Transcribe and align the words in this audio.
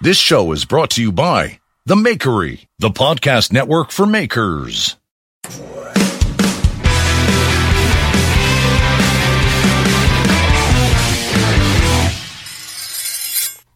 This 0.00 0.18
show 0.18 0.50
is 0.50 0.64
brought 0.64 0.90
to 0.90 1.00
you 1.02 1.12
by 1.12 1.60
The 1.86 1.94
Makery, 1.94 2.66
the 2.80 2.90
podcast 2.90 3.52
network 3.52 3.92
for 3.92 4.04
makers. 4.06 4.96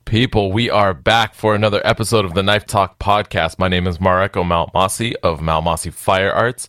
People, 0.05 0.50
we 0.50 0.69
are 0.69 0.92
back 0.92 1.34
for 1.34 1.55
another 1.55 1.80
episode 1.86 2.25
of 2.25 2.34
the 2.34 2.42
Knife 2.42 2.66
Talk 2.66 2.98
podcast. 2.98 3.60
My 3.60 3.69
name 3.69 3.86
is 3.86 3.98
Mareko 3.98 4.42
Maumasi 4.42 5.14
of 5.22 5.38
Maumasi 5.38 5.92
Fire 5.92 6.32
Arts. 6.32 6.69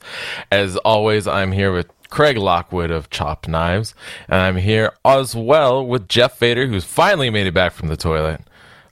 As 0.52 0.78
always, 0.78 1.28
I'm 1.28 1.52
here 1.52 1.74
with 1.74 1.90
Craig 2.10 2.38
Lockwood 2.38 2.92
of 2.92 3.10
Chopped 3.10 3.48
Knives, 3.48 3.96
and 4.28 4.42
I'm 4.42 4.58
here 4.58 4.94
as 5.04 5.36
well 5.36 5.84
with 5.86 6.08
Jeff 6.08 6.38
Vader, 6.38 6.68
who's 6.68 6.86
finally 6.86 7.32
made 7.32 7.48
it 7.48 7.54
back 7.56 7.74
from 7.74 7.88
the 7.88 7.98
toilet 7.98 8.42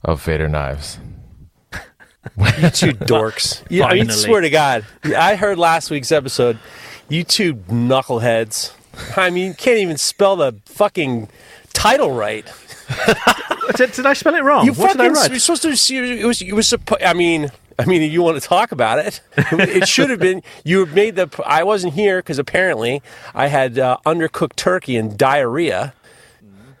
of 0.08 0.20
Fader 0.22 0.48
Knives. 0.48 0.98
You 2.36 2.70
two 2.70 2.92
dorks. 2.92 3.62
Yeah, 3.70 3.86
I 3.86 4.04
swear 4.08 4.40
to 4.42 4.50
God, 4.50 4.84
I 5.04 5.34
heard 5.36 5.58
last 5.58 5.90
week's 5.90 6.12
episode. 6.12 6.58
You 7.08 7.24
two 7.24 7.54
knuckleheads. 7.54 8.72
I 9.16 9.30
mean, 9.30 9.48
you 9.48 9.54
can't 9.54 9.78
even 9.78 9.96
spell 9.96 10.36
the 10.36 10.60
fucking 10.66 11.28
title 11.72 12.12
right. 12.12 12.44
did, 13.76 13.92
did 13.92 14.04
I 14.04 14.12
spell 14.12 14.34
it 14.34 14.42
wrong? 14.42 14.66
You 14.66 14.72
what 14.72 14.92
fucking. 14.92 15.02
did 15.02 15.16
I 15.16 15.20
write? 15.20 15.30
You're 15.30 15.40
supposed 15.40 15.62
to. 15.62 15.68
It 15.68 16.24
was. 16.26 16.42
It 16.42 16.52
was. 16.52 16.66
suppo- 16.66 17.04
I 17.04 17.14
mean. 17.14 17.50
I 17.78 17.84
mean, 17.84 18.10
you 18.10 18.22
want 18.22 18.42
to 18.42 18.46
talk 18.46 18.72
about 18.72 18.98
it? 18.98 19.20
It 19.36 19.86
should 19.86 20.10
have 20.10 20.18
been. 20.18 20.42
You 20.64 20.84
made 20.86 21.14
the. 21.14 21.30
I 21.46 21.62
wasn't 21.62 21.94
here 21.94 22.18
because 22.18 22.38
apparently 22.38 23.02
I 23.34 23.46
had 23.46 23.78
uh, 23.78 23.98
undercooked 24.04 24.56
turkey 24.56 24.96
and 24.96 25.16
diarrhea, 25.16 25.94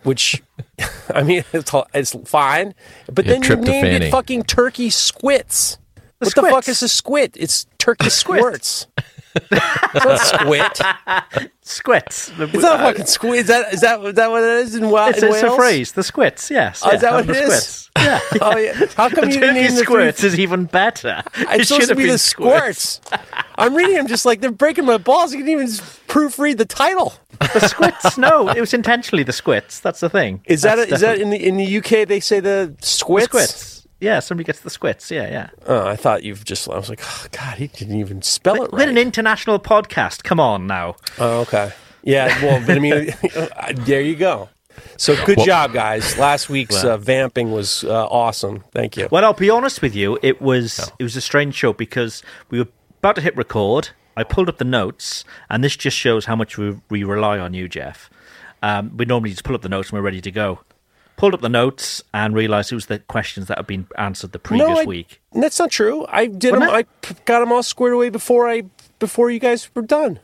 which, 0.02 0.42
I 1.14 1.22
mean, 1.22 1.44
it's, 1.52 1.72
it's 1.94 2.16
fine. 2.28 2.74
But 3.12 3.26
Yeah, 3.26 3.32
then 3.38 3.42
you 3.42 3.56
named 3.56 4.02
it 4.04 4.10
fucking 4.10 4.44
turkey 4.44 4.90
squits. 4.90 5.78
what 6.18 6.34
the 6.34 6.42
fuck 6.42 6.68
is 6.68 6.82
a 6.82 6.86
squit? 6.88 7.36
It's 7.36 7.66
turkey 7.78 8.10
squirts. 8.10 8.86
It's 9.34 10.04
not 10.04 10.20
squit. 10.20 10.80
Squits. 11.62 12.32
It's 12.38 12.62
not 12.62 12.80
fucking 12.80 13.06
squid. 13.06 13.40
Is 13.40 13.46
that 13.48 13.72
is 13.74 13.80
that 13.82 14.00
is 14.04 14.14
that 14.14 14.30
what 14.30 14.42
it 14.42 14.48
is 14.66 14.74
in, 14.74 14.90
Wa- 14.90 15.08
It's, 15.08 15.18
in 15.22 15.28
it's 15.28 15.42
Wales? 15.42 15.52
a 15.54 15.56
phrase. 15.56 15.92
The 15.92 16.02
squits. 16.02 16.50
Yes. 16.50 16.82
Oh, 16.84 16.90
is 16.90 17.00
that 17.02 17.12
what 17.12 17.28
it 17.28 17.36
is? 17.36 17.64
Squits. 17.64 17.90
Yeah. 17.98 18.20
Oh 18.40 18.56
yeah. 18.56 18.86
How 18.96 19.08
come 19.08 19.28
The 19.28 19.34
you 19.34 19.40
didn't 19.40 19.74
the 19.74 19.82
squirts 19.82 20.22
is 20.24 20.38
even 20.38 20.64
better. 20.66 21.22
It's 21.34 21.62
It 21.62 21.66
supposed 21.66 21.88
should 21.88 21.88
to 21.88 21.94
be 21.96 22.06
the 22.10 22.18
squirts. 22.18 23.00
I'm 23.56 23.74
reading. 23.74 23.98
I'm 23.98 24.06
just 24.06 24.24
like 24.24 24.40
they're 24.40 24.52
breaking 24.52 24.84
my 24.86 24.98
balls. 24.98 25.32
You 25.32 25.38
can't 25.38 25.48
even 25.50 25.66
proofread 26.06 26.58
the 26.58 26.64
title. 26.64 27.12
The 27.40 27.60
squits. 27.68 28.16
No, 28.16 28.48
it 28.48 28.60
was 28.60 28.72
intentionally 28.72 29.24
the 29.24 29.32
squits. 29.32 29.80
That's 29.80 30.00
the 30.00 30.08
thing. 30.08 30.42
Is 30.46 30.62
that 30.62 30.76
That's 30.76 30.92
is 30.92 31.00
that 31.00 31.18
in 31.20 31.30
the 31.30 31.44
in 31.44 31.56
the 31.56 31.78
UK 31.78 32.06
they 32.06 32.20
say 32.20 32.40
the 32.40 32.74
the 32.80 32.86
squits? 32.86 33.77
Squits? 33.98 34.04
Yeah, 34.04 34.20
somebody 34.20 34.46
gets 34.46 34.60
the 34.60 34.70
squits. 34.70 35.10
Yeah, 35.10 35.28
yeah. 35.28 35.50
Oh, 35.66 35.86
I 35.86 35.96
thought 35.96 36.22
you've 36.22 36.44
just. 36.44 36.68
I 36.68 36.76
was 36.76 36.88
like, 36.88 37.00
oh, 37.02 37.26
God, 37.32 37.58
he 37.58 37.66
didn't 37.66 37.96
even 37.96 38.22
spell 38.22 38.62
it 38.62 38.72
We're 38.72 38.88
an 38.88 38.98
international 38.98 39.58
podcast. 39.58 40.22
Come 40.24 40.40
on 40.40 40.66
now. 40.66 40.96
oh, 41.18 41.40
okay. 41.40 41.72
Yeah. 42.02 42.26
Well, 42.42 42.62
but 42.66 42.76
I 42.76 42.80
mean, 42.80 43.12
there 43.84 44.00
you 44.00 44.16
go. 44.16 44.48
So 44.96 45.16
good 45.24 45.40
job, 45.40 45.72
guys. 45.72 46.16
Last 46.18 46.48
week's 46.48 46.84
uh, 46.84 46.96
vamping 46.96 47.50
was 47.50 47.84
uh, 47.84 48.06
awesome. 48.06 48.64
Thank 48.72 48.96
you. 48.96 49.08
Well, 49.10 49.24
I'll 49.24 49.32
be 49.32 49.50
honest 49.50 49.82
with 49.82 49.94
you. 49.94 50.18
It 50.22 50.40
was 50.40 50.92
it 50.98 51.02
was 51.02 51.16
a 51.16 51.20
strange 51.20 51.54
show 51.54 51.72
because 51.72 52.22
we 52.50 52.60
were 52.60 52.68
about 53.00 53.16
to 53.16 53.20
hit 53.20 53.36
record. 53.36 53.90
I 54.16 54.24
pulled 54.24 54.48
up 54.48 54.58
the 54.58 54.64
notes, 54.64 55.24
and 55.48 55.62
this 55.62 55.76
just 55.76 55.96
shows 55.96 56.24
how 56.26 56.34
much 56.34 56.58
we, 56.58 56.76
we 56.90 57.04
rely 57.04 57.38
on 57.38 57.54
you, 57.54 57.68
Jeff. 57.68 58.10
Um, 58.62 58.96
we 58.96 59.04
normally 59.04 59.30
just 59.30 59.44
pull 59.44 59.54
up 59.54 59.62
the 59.62 59.68
notes 59.68 59.90
and 59.90 59.98
we're 59.98 60.04
ready 60.04 60.20
to 60.20 60.30
go. 60.32 60.60
Pulled 61.18 61.34
up 61.34 61.40
the 61.42 61.48
notes 61.50 62.02
and 62.14 62.34
realised 62.34 62.72
it 62.72 62.76
was 62.76 62.86
the 62.86 63.00
questions 63.00 63.48
that 63.48 63.58
had 63.58 63.66
been 63.66 63.86
answered 63.98 64.32
the 64.32 64.38
previous 64.38 64.78
I- 64.78 64.84
week. 64.84 65.20
That's 65.32 65.58
not 65.58 65.70
true. 65.70 66.06
I 66.08 66.26
did 66.26 66.52
Wasn't 66.52 66.60
them. 66.70 66.74
I 66.74 66.78
it? 67.10 67.24
got 67.26 67.40
them 67.40 67.52
all 67.52 67.62
squared 67.62 67.92
away 67.94 68.08
before 68.08 68.48
I 68.48 68.62
before 68.98 69.28
you 69.30 69.38
guys 69.38 69.68
were 69.74 69.82
done. 69.82 70.20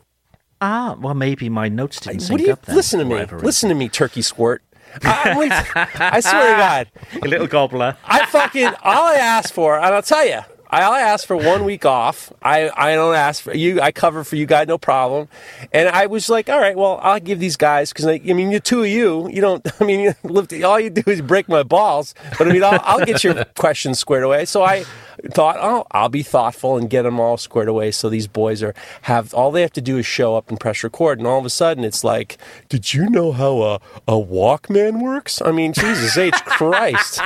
Ah, 0.62 0.96
well, 0.98 1.12
maybe 1.14 1.48
my 1.50 1.68
notes 1.68 2.00
didn't 2.00 2.20
sync 2.20 2.30
what 2.32 2.38
do 2.38 2.46
you 2.46 2.52
up. 2.54 2.64
Then, 2.64 2.76
listen 2.76 2.98
to 3.00 3.04
me? 3.04 3.16
reason. 3.20 3.38
Listen 3.40 3.68
to 3.68 3.74
me, 3.74 3.88
turkey 3.90 4.22
squirt. 4.22 4.62
I, 5.02 5.50
I 5.96 6.20
swear 6.20 6.52
to 6.52 6.56
God, 6.56 6.88
a 7.22 7.28
little 7.28 7.48
gobbler. 7.48 7.96
I 8.04 8.24
fucking 8.26 8.66
all 8.84 9.06
I 9.08 9.14
asked 9.16 9.52
for, 9.52 9.76
and 9.76 9.92
I'll 9.94 10.02
tell 10.02 10.24
you, 10.26 10.40
I 10.82 11.00
asked 11.00 11.26
for 11.26 11.36
one 11.36 11.64
week 11.64 11.84
off. 11.84 12.32
I 12.42 12.70
I 12.76 12.94
don't 12.94 13.14
ask 13.14 13.42
for 13.42 13.54
you. 13.54 13.80
I 13.80 13.92
cover 13.92 14.24
for 14.24 14.36
you 14.36 14.46
guys, 14.46 14.66
no 14.68 14.78
problem. 14.78 15.28
And 15.72 15.88
I 15.88 16.06
was 16.06 16.28
like, 16.28 16.48
all 16.48 16.58
right, 16.58 16.76
well, 16.76 16.98
I'll 17.02 17.20
give 17.20 17.40
these 17.40 17.56
guys 17.56 17.92
because 17.92 18.06
I, 18.06 18.20
I 18.28 18.32
mean, 18.32 18.50
the 18.50 18.60
two 18.60 18.82
of 18.82 18.88
you, 18.88 19.28
you 19.30 19.40
don't. 19.40 19.66
I 19.80 19.84
mean, 19.84 20.00
you 20.00 20.64
all 20.64 20.80
you 20.80 20.90
do 20.90 21.02
is 21.10 21.20
break 21.20 21.48
my 21.48 21.62
balls. 21.62 22.14
But 22.38 22.48
I 22.48 22.52
mean, 22.52 22.64
I'll, 22.64 22.80
I'll 22.82 23.04
get 23.04 23.24
your 23.24 23.44
questions 23.56 23.98
squared 23.98 24.24
away. 24.24 24.44
So 24.44 24.62
I 24.62 24.84
thought, 25.30 25.56
oh, 25.60 25.86
I'll 25.90 26.08
be 26.08 26.22
thoughtful 26.22 26.76
and 26.76 26.88
get 26.90 27.02
them 27.02 27.20
all 27.20 27.36
squared 27.36 27.68
away. 27.68 27.90
So 27.90 28.08
these 28.08 28.26
boys 28.26 28.62
are 28.62 28.74
have 29.02 29.32
all 29.34 29.50
they 29.50 29.62
have 29.62 29.72
to 29.74 29.80
do 29.80 29.98
is 29.98 30.06
show 30.06 30.36
up 30.36 30.48
and 30.48 30.58
press 30.58 30.82
record, 30.84 31.18
and 31.18 31.26
all 31.26 31.38
of 31.38 31.44
a 31.44 31.50
sudden 31.50 31.84
it's 31.84 32.04
like, 32.04 32.38
did 32.68 32.94
you 32.94 33.08
know 33.08 33.32
how 33.32 33.62
a 33.62 33.74
a 34.08 34.12
Walkman 34.12 35.02
works? 35.02 35.40
I 35.42 35.52
mean, 35.52 35.72
Jesus 35.72 36.16
H 36.16 36.34
Christ. 36.44 37.20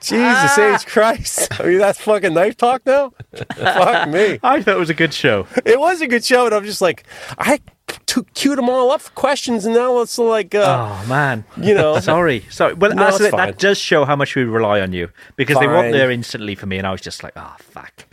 Jesus 0.00 0.58
H 0.58 0.86
Christ. 0.86 1.60
I 1.60 1.66
mean, 1.66 1.78
that's 1.78 2.00
fucking 2.00 2.34
knife 2.34 2.56
talk 2.56 2.84
now? 2.86 3.12
Fuck 3.56 4.08
me. 4.08 4.38
I 4.42 4.62
thought 4.62 4.76
it 4.76 4.78
was 4.78 4.90
a 4.90 4.94
good 4.94 5.14
show. 5.14 5.46
It 5.64 5.78
was 5.78 6.00
a 6.00 6.06
good 6.06 6.24
show, 6.24 6.46
and 6.46 6.54
I'm 6.54 6.64
just 6.64 6.80
like, 6.80 7.04
I 7.38 7.60
t- 8.06 8.22
queued 8.34 8.58
them 8.58 8.68
all 8.68 8.90
up 8.90 9.00
for 9.02 9.10
questions, 9.12 9.64
and 9.66 9.74
now 9.74 10.00
it's 10.00 10.18
like, 10.18 10.54
uh, 10.54 11.00
Oh 11.02 11.08
man, 11.08 11.44
you 11.56 11.74
know. 11.74 11.98
sorry, 12.12 12.44
sorry. 12.50 12.74
Well, 12.74 12.94
No, 12.94 13.04
actually, 13.08 13.30
that 13.30 13.58
does 13.58 13.78
show 13.78 14.04
how 14.04 14.16
much 14.16 14.34
we 14.36 14.44
rely 14.44 14.80
on 14.80 14.92
you 14.92 15.08
because 15.36 15.58
they 15.58 15.66
weren't 15.66 15.92
there 15.92 16.10
instantly 16.10 16.54
for 16.54 16.66
me, 16.66 16.78
and 16.78 16.86
I 16.86 16.92
was 16.92 17.00
just 17.00 17.22
like, 17.22 17.32
oh 17.36 17.56
fuck. 17.58 18.06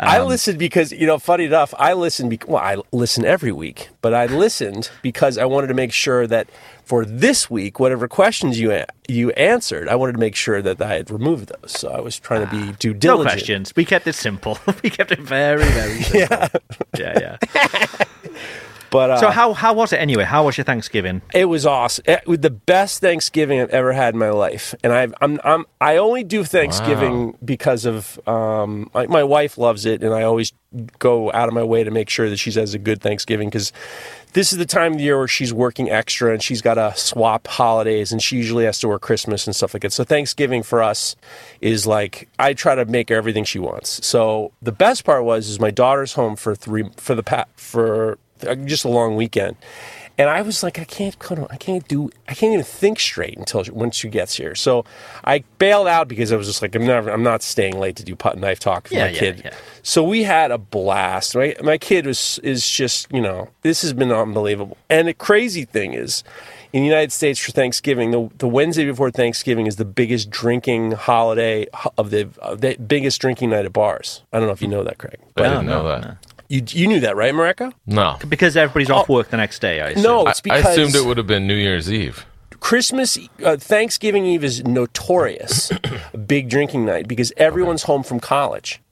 I 0.00 0.18
Um, 0.18 0.26
listened 0.26 0.58
because, 0.58 0.90
you 0.90 1.06
know, 1.06 1.18
funny 1.20 1.44
enough, 1.44 1.72
I 1.78 1.92
listened, 1.92 2.30
bec 2.30 2.48
well, 2.48 2.60
I 2.60 2.76
listen 2.90 3.24
every 3.24 3.52
week, 3.52 3.88
but 4.00 4.12
I 4.12 4.26
listened 4.26 4.90
because 5.00 5.38
I 5.38 5.44
wanted 5.44 5.68
to 5.68 5.74
make 5.74 5.92
sure 5.92 6.26
that 6.26 6.48
for 6.84 7.04
this 7.04 7.48
week, 7.48 7.78
whatever 7.78 8.08
questions 8.08 8.58
you 8.58 8.72
a- 8.72 8.86
you 9.06 9.30
answered, 9.32 9.88
I 9.88 9.94
wanted 9.94 10.12
to 10.14 10.18
make 10.18 10.34
sure 10.34 10.60
that 10.60 10.82
I 10.82 10.94
had 10.94 11.08
removed 11.08 11.52
those. 11.54 11.70
So 11.78 11.88
I 11.92 12.00
was 12.00 12.18
trying 12.18 12.44
to 12.44 12.50
be 12.50 12.72
due 12.80 12.94
No 13.04 13.22
questions. 13.22 13.74
We 13.76 13.84
kept 13.84 14.08
it 14.08 14.14
simple. 14.16 14.58
we 14.82 14.90
kept 14.90 15.12
it 15.12 15.20
very, 15.20 15.62
very 15.66 16.02
simple. 16.02 16.38
yeah, 16.38 16.48
Yeah, 16.98 17.36
yeah. 17.54 18.04
But 18.92 19.10
uh, 19.10 19.16
So 19.16 19.30
how 19.30 19.54
how 19.54 19.72
was 19.72 19.92
it 19.92 19.96
anyway? 19.96 20.24
How 20.24 20.44
was 20.44 20.56
your 20.58 20.64
Thanksgiving? 20.64 21.22
It 21.34 21.46
was 21.46 21.64
awesome. 21.64 22.04
It 22.06 22.28
was 22.28 22.40
the 22.40 22.50
best 22.50 23.00
Thanksgiving 23.00 23.58
I've 23.58 23.70
ever 23.70 23.92
had 23.92 24.12
in 24.14 24.20
my 24.20 24.28
life, 24.30 24.74
and 24.84 24.92
I've, 24.92 25.14
I'm 25.22 25.40
I'm 25.42 25.64
I 25.80 25.96
only 25.96 26.22
do 26.22 26.44
Thanksgiving 26.44 27.36
because 27.44 27.86
of 27.86 28.20
um 28.28 28.90
my, 28.94 29.06
my 29.06 29.24
wife 29.24 29.56
loves 29.56 29.86
it, 29.86 30.04
and 30.04 30.12
I 30.14 30.22
always 30.24 30.52
go 30.98 31.32
out 31.32 31.48
of 31.48 31.54
my 31.54 31.62
way 31.62 31.84
to 31.84 31.90
make 31.90 32.08
sure 32.10 32.28
that 32.30 32.36
she 32.36 32.52
has 32.52 32.74
a 32.74 32.78
good 32.78 33.00
Thanksgiving 33.00 33.48
because 33.48 33.72
this 34.34 34.52
is 34.52 34.58
the 34.58 34.66
time 34.66 34.92
of 34.92 34.98
the 34.98 35.04
year 35.04 35.18
where 35.18 35.28
she's 35.28 35.52
working 35.52 35.90
extra 35.90 36.32
and 36.32 36.42
she's 36.42 36.62
got 36.62 36.74
to 36.74 36.92
swap 36.94 37.46
holidays, 37.46 38.12
and 38.12 38.22
she 38.22 38.36
usually 38.36 38.66
has 38.66 38.78
to 38.80 38.88
work 38.88 39.00
Christmas 39.00 39.46
and 39.46 39.56
stuff 39.56 39.72
like 39.74 39.82
that. 39.82 39.92
So 39.94 40.04
Thanksgiving 40.04 40.62
for 40.62 40.82
us 40.82 41.16
is 41.62 41.86
like 41.86 42.28
I 42.38 42.52
try 42.52 42.74
to 42.74 42.84
make 42.84 43.10
everything 43.10 43.44
she 43.44 43.58
wants. 43.58 44.04
So 44.06 44.52
the 44.60 44.72
best 44.72 45.04
part 45.04 45.24
was 45.24 45.48
is 45.48 45.58
my 45.58 45.70
daughter's 45.70 46.12
home 46.12 46.36
for 46.36 46.54
three 46.54 46.84
for 46.98 47.14
the 47.14 47.22
pa- 47.22 47.46
for 47.56 48.18
Uh, 48.44 48.54
just 48.54 48.84
a 48.84 48.88
long 48.88 49.16
weekend. 49.16 49.56
And 50.18 50.28
I 50.28 50.42
was 50.42 50.62
like, 50.62 50.78
I 50.78 50.84
can't, 50.84 51.16
I 51.50 51.56
can't 51.56 51.88
do, 51.88 52.10
I 52.28 52.34
can't 52.34 52.52
even 52.52 52.66
think 52.66 53.00
straight 53.00 53.38
until 53.38 53.62
she, 53.64 53.70
when 53.70 53.90
she 53.90 54.10
gets 54.10 54.36
here. 54.36 54.54
So 54.54 54.84
I 55.24 55.42
bailed 55.56 55.88
out 55.88 56.06
because 56.06 56.32
I 56.32 56.36
was 56.36 56.46
just 56.46 56.60
like, 56.60 56.74
I'm 56.74 56.86
never, 56.86 57.08
I'm 57.10 57.22
not 57.22 57.42
staying 57.42 57.78
late 57.80 57.96
to 57.96 58.04
do 58.04 58.14
putt 58.14 58.36
knife 58.36 58.58
talk 58.60 58.84
with 58.84 58.92
Yeah, 58.92 59.06
my 59.06 59.10
yeah, 59.10 59.18
kid. 59.18 59.42
yeah. 59.42 59.54
So 59.82 60.04
we 60.04 60.24
had 60.24 60.50
a 60.50 60.58
blast. 60.58 61.34
Right, 61.34 61.60
my 61.64 61.78
kid 61.78 62.04
was 62.04 62.38
is 62.42 62.68
just, 62.68 63.10
you 63.10 63.22
know, 63.22 63.48
this 63.62 63.80
has 63.82 63.94
been 63.94 64.12
unbelievable. 64.12 64.76
And 64.90 65.08
the 65.08 65.14
crazy 65.14 65.64
thing 65.64 65.94
is, 65.94 66.22
in 66.74 66.82
the 66.82 66.88
United 66.88 67.12
States 67.12 67.38
for 67.40 67.50
Thanksgiving, 67.52 68.10
the, 68.12 68.30
the 68.36 68.48
Wednesday 68.48 68.84
before 68.84 69.10
Thanksgiving 69.10 69.66
is 69.66 69.76
the 69.76 69.84
biggest 69.84 70.30
drinking 70.30 70.92
holiday 70.92 71.66
of 71.98 72.10
the, 72.10 72.28
of 72.38 72.60
the 72.60 72.76
biggest 72.76 73.20
drinking 73.20 73.50
night 73.50 73.64
at 73.64 73.72
bars. 73.72 74.22
I 74.32 74.38
don't 74.38 74.46
know 74.46 74.52
if 74.54 74.62
you 74.62 74.68
know 74.68 74.84
that, 74.84 74.98
Craig. 74.98 75.18
I 75.36 75.42
didn't 75.42 75.66
know 75.66 75.88
that. 75.88 76.16
You 76.52 76.62
you 76.68 76.86
knew 76.86 77.00
that, 77.00 77.16
right, 77.16 77.32
Mareko? 77.32 77.72
No. 77.86 78.18
Because 78.28 78.58
everybody's 78.58 78.90
off 78.90 79.08
work 79.08 79.30
the 79.30 79.38
next 79.38 79.60
day. 79.60 79.80
I 79.80 79.88
assume. 79.88 80.02
No, 80.02 80.26
I, 80.26 80.30
it's 80.32 80.40
I 80.40 80.42
because 80.42 80.76
assumed 80.76 80.94
it 80.94 81.06
would 81.06 81.16
have 81.16 81.26
been 81.26 81.46
New 81.46 81.54
Year's 81.54 81.90
Eve. 81.90 82.26
Christmas, 82.60 83.16
uh, 83.42 83.56
Thanksgiving 83.56 84.26
Eve 84.26 84.44
is 84.44 84.62
notorious 84.64 85.72
a 86.12 86.18
big 86.26 86.50
drinking 86.50 86.84
night 86.84 87.08
because 87.08 87.32
everyone's 87.38 87.84
home 87.84 88.02
from 88.02 88.20
college. 88.20 88.82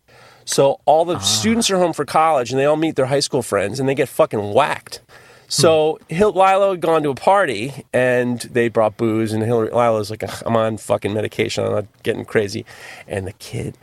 So 0.46 0.80
all 0.86 1.04
the 1.04 1.18
students 1.18 1.70
are 1.70 1.76
home 1.76 1.92
for 1.92 2.06
college 2.06 2.50
and 2.50 2.58
they 2.58 2.64
all 2.64 2.76
meet 2.76 2.96
their 2.96 3.06
high 3.06 3.20
school 3.20 3.42
friends 3.42 3.78
and 3.78 3.86
they 3.86 3.94
get 3.94 4.08
fucking 4.08 4.54
whacked. 4.54 5.02
So 5.50 5.98
Hil- 6.08 6.32
Lilo 6.32 6.70
had 6.70 6.80
gone 6.80 7.02
to 7.02 7.10
a 7.10 7.14
party 7.14 7.84
and 7.92 8.40
they 8.40 8.68
brought 8.68 8.96
booze 8.96 9.32
and 9.32 9.42
Hillary, 9.42 9.70
Lilo's 9.70 10.08
like, 10.10 10.22
I'm 10.46 10.56
on 10.56 10.76
fucking 10.76 11.12
medication. 11.12 11.64
I'm 11.64 11.72
not 11.72 12.02
getting 12.04 12.24
crazy. 12.24 12.64
And 13.08 13.26
the 13.26 13.32
kid, 13.32 13.76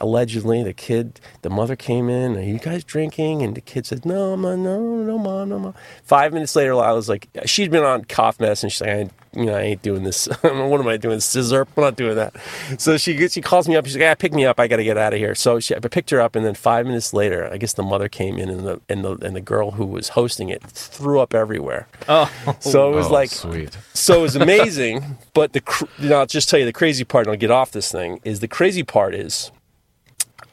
allegedly, 0.00 0.64
the 0.64 0.72
kid, 0.72 1.20
the 1.42 1.50
mother 1.50 1.76
came 1.76 2.08
in, 2.08 2.36
are 2.36 2.42
you 2.42 2.58
guys 2.58 2.82
drinking? 2.82 3.42
And 3.42 3.54
the 3.54 3.60
kid 3.60 3.86
said, 3.86 4.04
no, 4.04 4.36
mom, 4.36 4.64
no, 4.64 4.80
no, 4.80 5.16
mom, 5.16 5.48
no, 5.50 5.58
mom. 5.60 5.74
Five 6.02 6.32
minutes 6.32 6.56
later, 6.56 6.74
Lila's 6.74 7.08
like, 7.08 7.28
she'd 7.46 7.70
been 7.70 7.84
on 7.84 8.04
cough 8.04 8.40
medicine. 8.40 8.68
She's 8.68 8.80
like, 8.80 8.90
I 8.90 9.08
you 9.34 9.46
know, 9.46 9.54
I 9.56 9.62
ain't 9.62 9.82
doing 9.82 10.02
this. 10.02 10.26
what 10.42 10.80
am 10.80 10.88
I 10.88 10.96
doing? 10.96 11.20
Scissor? 11.20 11.66
I'm 11.76 11.82
not 11.82 11.96
doing 11.96 12.16
that. 12.16 12.34
So 12.78 12.96
she 12.98 13.28
she 13.28 13.40
calls 13.40 13.66
me 13.68 13.76
up. 13.76 13.86
She's 13.86 13.94
like, 13.94 14.02
yeah, 14.02 14.14
pick 14.14 14.32
me 14.32 14.44
up. 14.44 14.60
I 14.60 14.66
got 14.68 14.76
to 14.76 14.84
get 14.84 14.98
out 14.98 15.12
of 15.14 15.18
here. 15.18 15.34
So 15.34 15.58
she, 15.58 15.74
I 15.74 15.78
picked 15.78 16.10
her 16.10 16.20
up, 16.20 16.36
and 16.36 16.44
then 16.44 16.54
five 16.54 16.84
minutes 16.86 17.14
later, 17.14 17.48
I 17.50 17.56
guess 17.56 17.72
the 17.72 17.82
mother 17.82 18.08
came 18.08 18.38
in, 18.38 18.50
and 18.50 18.66
the 18.66 18.80
and 18.88 19.04
the 19.04 19.12
and 19.24 19.34
the 19.34 19.40
girl 19.40 19.72
who 19.72 19.86
was 19.86 20.10
hosting 20.10 20.48
it 20.50 20.62
threw 20.64 21.18
up 21.20 21.34
everywhere. 21.34 21.88
Oh, 22.08 22.30
So 22.60 22.92
it 22.92 22.94
was 22.96 23.06
Oh, 23.06 23.12
like, 23.12 23.30
sweet. 23.30 23.76
so 23.94 24.18
it 24.18 24.22
was 24.22 24.36
amazing. 24.36 25.16
but 25.34 25.52
the, 25.54 25.60
cr- 25.62 25.86
you 25.98 26.10
know, 26.10 26.18
I'll 26.20 26.26
just 26.26 26.48
tell 26.48 26.58
you 26.58 26.66
the 26.66 26.72
crazy 26.72 27.04
part, 27.04 27.26
and 27.26 27.32
I'll 27.32 27.38
get 27.40 27.50
off 27.50 27.70
this 27.72 27.90
thing. 27.90 28.20
Is 28.24 28.40
the 28.40 28.48
crazy 28.48 28.82
part 28.82 29.14
is, 29.14 29.50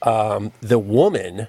um, 0.03 0.51
the 0.61 0.79
woman 0.79 1.47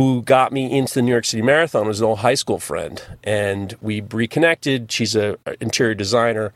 who 0.00 0.22
got 0.22 0.50
me 0.50 0.78
into 0.78 0.94
the 0.94 1.02
New 1.02 1.10
York 1.10 1.26
City 1.26 1.42
Marathon 1.42 1.86
was 1.86 2.00
an 2.00 2.06
old 2.06 2.20
high 2.20 2.34
school 2.34 2.58
friend, 2.58 3.02
and 3.22 3.76
we 3.82 4.00
reconnected. 4.00 4.90
She's 4.90 5.14
a 5.14 5.36
a 5.44 5.56
interior 5.60 5.94
designer, 5.94 6.54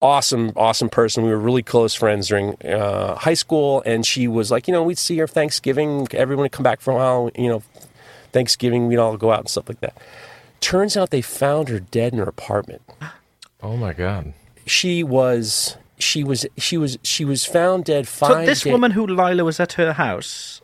awesome, 0.00 0.52
awesome 0.56 0.88
person. 0.88 1.22
We 1.24 1.28
were 1.30 1.38
really 1.38 1.62
close 1.62 1.94
friends 1.94 2.28
during 2.28 2.54
uh, 2.64 3.16
high 3.16 3.34
school, 3.34 3.82
and 3.84 4.06
she 4.06 4.26
was 4.28 4.50
like, 4.50 4.66
you 4.66 4.72
know, 4.72 4.82
we'd 4.82 4.96
see 4.98 5.18
her 5.18 5.26
Thanksgiving. 5.26 6.08
Everyone 6.12 6.44
would 6.44 6.52
come 6.52 6.64
back 6.64 6.80
for 6.80 6.92
a 6.92 6.94
while, 6.96 7.30
you 7.36 7.48
know, 7.48 7.62
Thanksgiving. 8.32 8.86
We'd 8.88 8.96
all 8.98 9.16
go 9.18 9.30
out 9.30 9.40
and 9.40 9.48
stuff 9.48 9.68
like 9.68 9.80
that. 9.80 9.96
Turns 10.60 10.96
out 10.96 11.10
they 11.10 11.20
found 11.22 11.68
her 11.68 11.80
dead 11.80 12.14
in 12.14 12.18
her 12.18 12.24
apartment 12.28 12.80
Oh 13.62 13.76
my 13.76 13.92
god. 13.92 14.32
she 14.64 15.04
was 15.04 15.76
she 15.98 16.24
was 16.24 16.46
she 16.56 16.76
was 16.78 16.98
she 17.02 17.24
was 17.26 17.44
found 17.44 17.84
dead 17.84 18.06
so 18.08 18.44
this 18.44 18.62
da- 18.62 18.72
woman 18.72 18.92
who 18.92 19.06
Lila 19.06 19.44
was 19.44 19.60
at 19.60 19.74
her 19.74 19.92
house, 19.92 20.60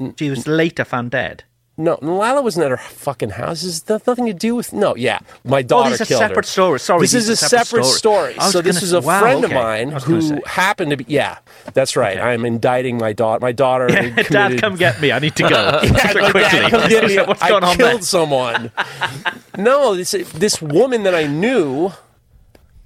Mm, 0.00 0.18
she 0.18 0.28
was 0.30 0.46
later 0.48 0.84
found 0.84 1.10
dead. 1.12 1.44
no 1.76 1.98
lila 2.02 2.40
wasn't 2.42 2.64
at 2.64 2.70
her 2.70 2.76
fucking 2.76 3.30
house 3.30 3.62
this 3.62 3.82
has 3.88 4.06
nothing 4.06 4.26
to 4.26 4.32
do 4.32 4.54
with 4.54 4.72
no 4.72 4.94
yeah 4.96 5.18
my 5.44 5.60
daughter 5.62 5.88
Oh, 5.88 5.90
these 5.90 6.00
are 6.02 6.06
killed 6.06 6.22
her. 6.22 6.28
separate 6.28 6.46
stories. 6.46 6.82
Sorry, 6.82 7.00
this 7.00 7.14
is 7.14 7.28
a 7.28 7.34
separate 7.36 7.66
separate 7.66 7.84
story 8.02 8.34
I 8.38 8.50
so 8.50 8.60
this 8.62 8.80
is 8.82 8.92
a 8.92 9.00
wow, 9.00 9.20
friend 9.20 9.44
okay. 9.44 9.54
of 9.54 9.62
mine 9.64 9.88
I 9.94 9.98
who 10.06 10.20
say. 10.20 10.40
happened 10.46 10.90
to 10.90 10.96
be 10.96 11.04
yeah 11.08 11.38
that's 11.76 11.94
right 11.96 12.18
i'm 12.28 12.44
indicting 12.44 12.96
my 12.98 13.12
daughter 13.12 13.40
my 13.48 13.50
daughter 13.52 13.86
Yeah, 13.90 14.02
committed- 14.10 14.32
Dad, 14.32 14.60
come 14.62 14.74
get 14.76 15.00
me. 15.02 15.08
I 15.10 15.18
need 15.18 15.34
to 15.36 15.42
go. 15.54 15.58
Yeah, 15.82 16.12
So 16.12 16.30
quickly. 16.30 16.42
"Dad, 16.42 16.70
come 16.70 16.88
get 16.88 17.02
me. 17.10 17.16
What's 17.30 17.42
I 17.42 17.48
going 17.50 17.64
on 17.64 17.76
killed 17.76 18.00
there? 18.02 18.02
someone. 18.16 18.70
no, 19.58 19.94
this 19.98 20.12
this 20.44 20.60
woman 20.62 21.02
that 21.06 21.14
I 21.14 21.26
knew 21.26 21.92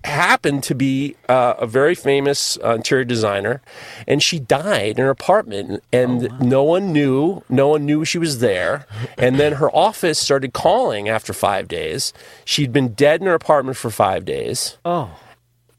happened 0.04 0.62
to 0.64 0.74
be 0.74 1.16
uh, 1.28 1.54
a 1.58 1.66
very 1.66 1.94
famous 1.94 2.56
uh, 2.64 2.74
interior 2.74 3.04
designer, 3.04 3.60
and 4.06 4.22
she 4.22 4.38
died 4.38 4.98
in 4.98 5.04
her 5.04 5.10
apartment, 5.10 5.82
and 5.92 6.28
Oh, 6.30 6.36
no 6.40 6.62
one 6.62 6.92
knew. 6.92 7.42
No 7.48 7.68
one 7.68 7.84
knew 7.84 8.04
she 8.04 8.18
was 8.18 8.38
there. 8.38 8.86
And 9.16 9.38
then 9.38 9.54
her 9.54 9.70
office 9.74 10.18
started 10.18 10.52
calling 10.52 11.08
after 11.08 11.32
five 11.32 11.68
days. 11.68 12.12
She'd 12.44 12.72
been 12.72 12.94
dead 12.94 13.20
in 13.20 13.26
her 13.26 13.34
apartment 13.34 13.76
for 13.76 13.90
five 13.90 14.24
days 14.24 14.78
Oh, 14.84 15.10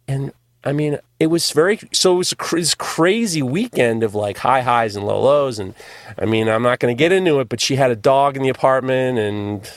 and 0.08 0.32
I 0.64 0.74
mean, 0.74 1.00
it 1.22 1.28
was 1.28 1.52
very 1.52 1.80
so. 1.94 2.16
It 2.16 2.18
was 2.18 2.32
a 2.34 2.36
cr- 2.36 2.58
this 2.58 2.76
crazy 2.76 3.42
weekend 3.42 4.04
of 4.04 4.14
like 4.14 4.38
high 4.40 4.60
highs 4.62 4.98
and 4.98 5.06
low 5.08 5.22
lows, 5.22 5.58
and 5.58 5.74
I 6.18 6.26
mean, 6.26 6.50
I'm 6.50 6.64
not 6.64 6.80
going 6.80 6.94
to 6.94 7.00
get 7.00 7.14
into 7.14 7.40
it, 7.40 7.48
but 7.48 7.62
she 7.62 7.78
had 7.78 7.92
a 7.92 7.96
dog 7.96 8.36
in 8.36 8.44
the 8.44 8.50
apartment, 8.50 9.18
and 9.20 9.72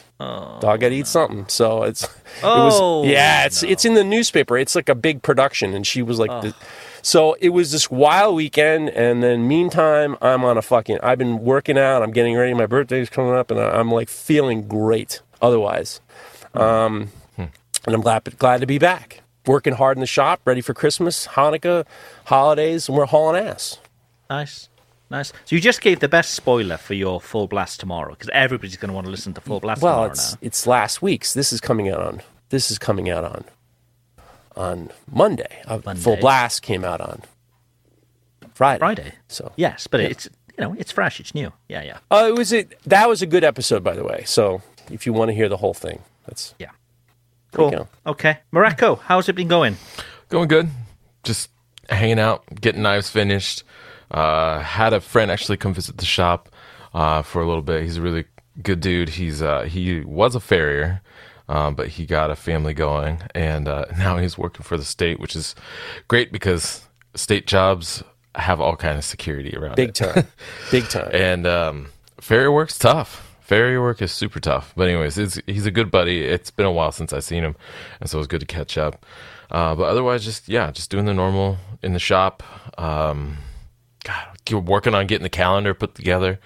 dog 0.60 0.80
got 0.80 0.88
to 0.88 0.94
eat 0.94 1.06
something. 1.06 1.46
So 1.48 1.82
it's 1.82 2.04
it 2.04 2.10
Oh, 2.42 3.00
was 3.00 3.08
yeah, 3.08 3.44
it's 3.46 3.62
it's 3.62 3.84
in 3.84 3.94
the 3.94 4.04
newspaper. 4.04 4.56
It's 4.56 4.74
like 4.74 4.88
a 4.88 4.94
big 4.94 5.22
production, 5.22 5.74
and 5.74 5.86
she 5.86 6.02
was 6.02 6.18
like, 6.18 6.30
the, 6.42 6.54
so 7.02 7.34
it 7.40 7.50
was 7.50 7.72
this 7.72 7.90
wild 7.90 8.36
weekend, 8.36 8.88
and 8.90 9.22
then 9.22 9.46
meantime, 9.48 10.16
I'm 10.22 10.44
on 10.44 10.56
a 10.56 10.62
fucking. 10.62 10.98
I've 11.02 11.18
been 11.18 11.40
working 11.40 11.76
out. 11.78 12.02
I'm 12.02 12.12
getting 12.12 12.36
ready. 12.36 12.54
My 12.54 12.66
birthday's 12.66 13.10
coming 13.10 13.34
up, 13.34 13.50
and 13.50 13.58
I'm 13.60 13.90
like 13.90 14.08
feeling 14.08 14.68
great. 14.68 15.20
Otherwise, 15.40 16.00
um, 16.54 17.08
and 17.36 17.50
I'm 17.94 18.00
glad 18.00 18.38
glad 18.38 18.60
to 18.60 18.66
be 18.66 18.78
back. 18.78 19.22
Working 19.46 19.74
hard 19.74 19.96
in 19.96 20.00
the 20.00 20.06
shop, 20.06 20.40
ready 20.44 20.60
for 20.60 20.72
Christmas, 20.72 21.26
Hanukkah, 21.28 21.84
holidays, 22.26 22.88
and 22.88 22.96
we're 22.96 23.06
hauling 23.06 23.44
ass. 23.44 23.78
nice. 24.30 24.68
Nice. 25.12 25.32
So 25.44 25.54
you 25.54 25.60
just 25.60 25.80
gave 25.82 26.00
the 26.00 26.08
best 26.08 26.32
spoiler 26.34 26.76
for 26.78 26.94
your 26.94 27.20
full 27.20 27.46
blast 27.46 27.78
tomorrow 27.80 28.10
because 28.10 28.30
everybody's 28.32 28.76
going 28.78 28.88
to 28.88 28.94
want 28.94 29.06
to 29.06 29.10
listen 29.10 29.34
to 29.34 29.40
full 29.40 29.60
blast 29.60 29.82
Well, 29.82 29.92
tomorrow 29.94 30.10
it's 30.10 30.32
now. 30.32 30.38
it's 30.42 30.66
last 30.66 31.02
week's. 31.02 31.34
This 31.34 31.52
is 31.52 31.60
coming 31.60 31.88
out 31.90 32.00
on 32.00 32.22
this 32.48 32.70
is 32.70 32.78
coming 32.78 33.10
out 33.10 33.22
on 33.24 33.44
on 34.56 34.90
Monday. 35.10 35.62
Uh, 35.66 35.78
Full 35.96 36.16
Blast 36.16 36.62
came 36.62 36.84
out 36.84 37.00
on 37.00 37.22
Friday. 38.54 38.78
Friday. 38.78 39.12
So 39.28 39.52
Yes, 39.56 39.86
but 39.86 40.00
it's 40.00 40.28
you 40.56 40.62
know 40.64 40.74
it's 40.78 40.92
fresh, 40.92 41.20
it's 41.20 41.34
new. 41.34 41.52
Yeah, 41.68 41.82
yeah, 41.82 41.98
Oh, 42.10 42.26
it 42.28 42.36
was 42.36 42.52
a, 42.52 42.66
that 42.86 43.08
was 43.08 43.22
a 43.22 43.26
good 43.26 43.44
episode, 43.44 43.82
by 43.82 43.94
the 43.94 44.04
way. 44.04 44.24
So 44.26 44.62
if 44.90 45.06
you 45.06 45.12
want 45.12 45.28
to 45.30 45.34
hear 45.34 45.48
the 45.48 45.56
whole 45.56 45.74
thing, 45.74 46.00
that's 46.26 46.54
yeah. 46.58 46.70
Cool. 47.52 47.86
Okay, 48.06 48.38
Morocco, 48.50 48.96
how's 48.96 49.28
it 49.28 49.34
been 49.34 49.48
going? 49.48 49.76
Going 50.30 50.48
good. 50.48 50.68
Just 51.22 51.50
hanging 51.90 52.18
out, 52.18 52.44
getting 52.60 52.80
knives 52.82 53.10
finished. 53.10 53.62
Uh, 54.12 54.60
had 54.60 54.92
a 54.92 55.00
friend 55.00 55.30
actually 55.30 55.56
come 55.56 55.72
visit 55.74 55.96
the 55.96 56.04
shop 56.04 56.48
uh, 56.94 57.22
for 57.22 57.42
a 57.42 57.46
little 57.48 57.62
bit. 57.62 57.82
He's 57.82 57.96
a 57.96 58.02
really 58.02 58.26
good 58.62 58.80
dude. 58.80 59.08
He's 59.08 59.40
uh, 59.42 59.62
he 59.62 60.00
was 60.00 60.34
a 60.34 60.40
farrier, 60.40 61.00
um, 61.48 61.74
but 61.74 61.88
he 61.88 62.04
got 62.06 62.30
a 62.30 62.36
family 62.36 62.74
going, 62.74 63.22
and 63.34 63.66
uh, 63.66 63.86
now 63.98 64.18
he's 64.18 64.36
working 64.36 64.62
for 64.64 64.76
the 64.76 64.84
state, 64.84 65.18
which 65.18 65.34
is 65.34 65.54
great 66.08 66.30
because 66.30 66.86
state 67.14 67.46
jobs 67.46 68.02
have 68.34 68.60
all 68.60 68.76
kind 68.76 68.96
of 68.98 69.04
security 69.04 69.56
around 69.56 69.76
Big 69.76 69.90
it. 69.90 69.94
time, 69.94 70.26
big 70.70 70.88
time. 70.88 71.10
And 71.12 71.46
um, 71.46 71.88
farrier 72.20 72.52
work's 72.52 72.78
tough. 72.78 73.28
Farrier 73.40 73.82
work 73.82 74.00
is 74.00 74.12
super 74.12 74.40
tough. 74.40 74.72
But 74.76 74.88
anyways, 74.88 75.18
it's, 75.18 75.38
he's 75.46 75.66
a 75.66 75.70
good 75.70 75.90
buddy. 75.90 76.22
It's 76.22 76.50
been 76.50 76.64
a 76.64 76.72
while 76.72 76.92
since 76.92 77.12
I've 77.12 77.24
seen 77.24 77.44
him, 77.44 77.56
and 78.00 78.08
so 78.08 78.18
it 78.18 78.20
was 78.20 78.26
good 78.26 78.40
to 78.40 78.46
catch 78.46 78.76
up. 78.78 79.04
Uh, 79.50 79.74
but 79.74 79.84
otherwise, 79.84 80.24
just 80.24 80.48
yeah, 80.48 80.70
just 80.70 80.90
doing 80.90 81.04
the 81.06 81.14
normal 81.14 81.56
in 81.82 81.92
the 81.92 81.98
shop. 81.98 82.42
Um, 82.78 83.38
God, 84.04 84.26
keep 84.44 84.58
working 84.64 84.94
on 84.94 85.06
getting 85.06 85.22
the 85.22 85.28
calendar 85.30 85.74
put 85.74 85.94
together. 85.94 86.38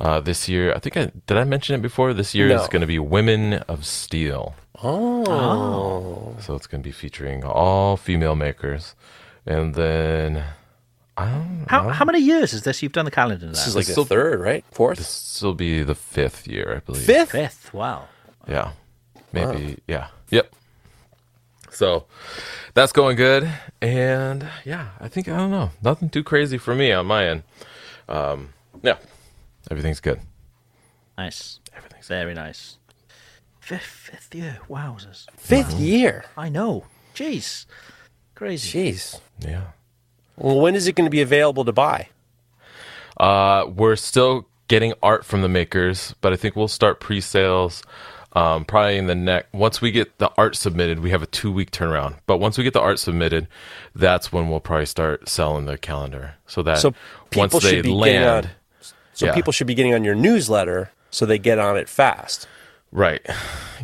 Uh, 0.00 0.20
this 0.20 0.48
year, 0.48 0.74
I 0.74 0.78
think 0.78 0.96
I 0.96 1.10
did 1.26 1.36
I 1.36 1.44
mention 1.44 1.74
it 1.76 1.82
before. 1.82 2.12
This 2.14 2.34
year 2.34 2.48
No. 2.48 2.60
is 2.62 2.68
going 2.68 2.80
to 2.80 2.86
be 2.86 2.98
Women 2.98 3.54
of 3.68 3.84
Steel. 3.84 4.54
oh, 4.82 6.36
So 6.40 6.54
it's 6.54 6.66
going 6.66 6.82
to 6.82 6.86
be 6.86 6.92
featuring 6.92 7.44
all 7.44 7.96
female 7.96 8.34
makers, 8.34 8.94
and 9.46 9.74
then 9.74 10.44
I 11.16 11.26
don't 11.30 11.66
How 11.68 11.88
how 11.90 12.04
many 12.04 12.18
years 12.20 12.52
is 12.52 12.62
this 12.62 12.82
you've 12.82 12.92
done 12.92 13.04
the 13.04 13.10
calendar 13.10 13.46
now? 13.46 13.52
this 13.52 13.66
is 13.66 13.76
like 13.76 13.86
This 13.86 13.94
the 13.96 14.04
third, 14.04 14.40
right? 14.40 14.64
Fourth, 14.72 14.98
This 14.98 15.40
will 15.42 15.54
be 15.54 15.82
the 15.82 15.94
fifth 15.94 16.48
year, 16.48 16.76
I 16.76 16.80
believe. 16.80 17.02
fifth. 17.04 17.32
fifth. 17.32 17.74
Wow. 17.74 18.08
Yeah. 18.48 18.72
maybe 19.32 19.78
yeah, 19.86 20.08
yep. 20.30 20.52
So 21.72 22.04
that's 22.74 22.92
going 22.92 23.16
good, 23.16 23.48
and 23.80 24.46
yeah, 24.64 24.90
I 25.00 25.08
think 25.08 25.26
I 25.28 25.36
don't 25.36 25.50
know, 25.50 25.70
nothing 25.82 26.10
too 26.10 26.22
crazy 26.22 26.58
for 26.58 26.74
me 26.74 26.92
on 26.92 27.06
my 27.06 27.26
end. 27.26 27.42
Um, 28.08 28.50
yeah, 28.82 28.98
everything's 29.70 30.00
good. 30.00 30.20
Nice. 31.16 31.60
Everything's 31.74 32.08
very 32.08 32.34
nice. 32.34 32.78
Fifth, 33.60 33.82
fifth 33.82 34.34
year. 34.34 34.58
Wowzers. 34.68 35.26
Fifth 35.36 35.74
year. 35.74 36.24
I 36.36 36.48
know. 36.48 36.84
Jeez. 37.14 37.66
Crazy. 38.34 38.92
Jeez. 38.92 39.20
Yeah. 39.40 39.68
Well, 40.36 40.60
when 40.60 40.74
is 40.74 40.86
it 40.86 40.94
going 40.94 41.06
to 41.06 41.10
be 41.10 41.22
available 41.22 41.64
to 41.64 41.72
buy? 41.72 42.08
Uh, 43.16 43.66
we're 43.68 43.96
still 43.96 44.48
getting 44.68 44.94
art 45.02 45.24
from 45.24 45.42
the 45.42 45.48
makers, 45.48 46.14
but 46.20 46.32
I 46.32 46.36
think 46.36 46.56
we'll 46.56 46.68
start 46.68 46.98
pre-sales 46.98 47.82
um, 48.34 48.64
probably 48.64 48.96
in 48.98 49.06
the 49.06 49.14
next. 49.14 49.52
Once 49.52 49.80
we 49.80 49.90
get 49.90 50.18
the 50.18 50.30
art 50.38 50.56
submitted, 50.56 51.00
we 51.00 51.10
have 51.10 51.22
a 51.22 51.26
two-week 51.26 51.70
turnaround. 51.70 52.16
But 52.26 52.38
once 52.38 52.56
we 52.58 52.64
get 52.64 52.72
the 52.72 52.80
art 52.80 52.98
submitted, 52.98 53.46
that's 53.94 54.32
when 54.32 54.48
we'll 54.48 54.60
probably 54.60 54.86
start 54.86 55.28
selling 55.28 55.66
the 55.66 55.76
calendar. 55.78 56.34
So 56.46 56.62
that 56.62 56.78
So 56.78 56.94
once 57.36 57.52
they 57.52 57.60
should 57.60 57.82
be 57.82 57.88
getting 57.90 57.98
land, 57.98 58.46
on. 58.46 58.50
So 59.14 59.26
Yeah. 59.26 59.34
people 59.34 59.52
should 59.52 59.66
be 59.66 59.74
getting 59.74 59.94
on 59.94 60.04
your 60.04 60.14
newsletter 60.14 60.90
so 61.10 61.26
they 61.26 61.38
get 61.38 61.58
on 61.58 61.76
it 61.76 61.88
fast. 61.88 62.48
right, 62.90 63.20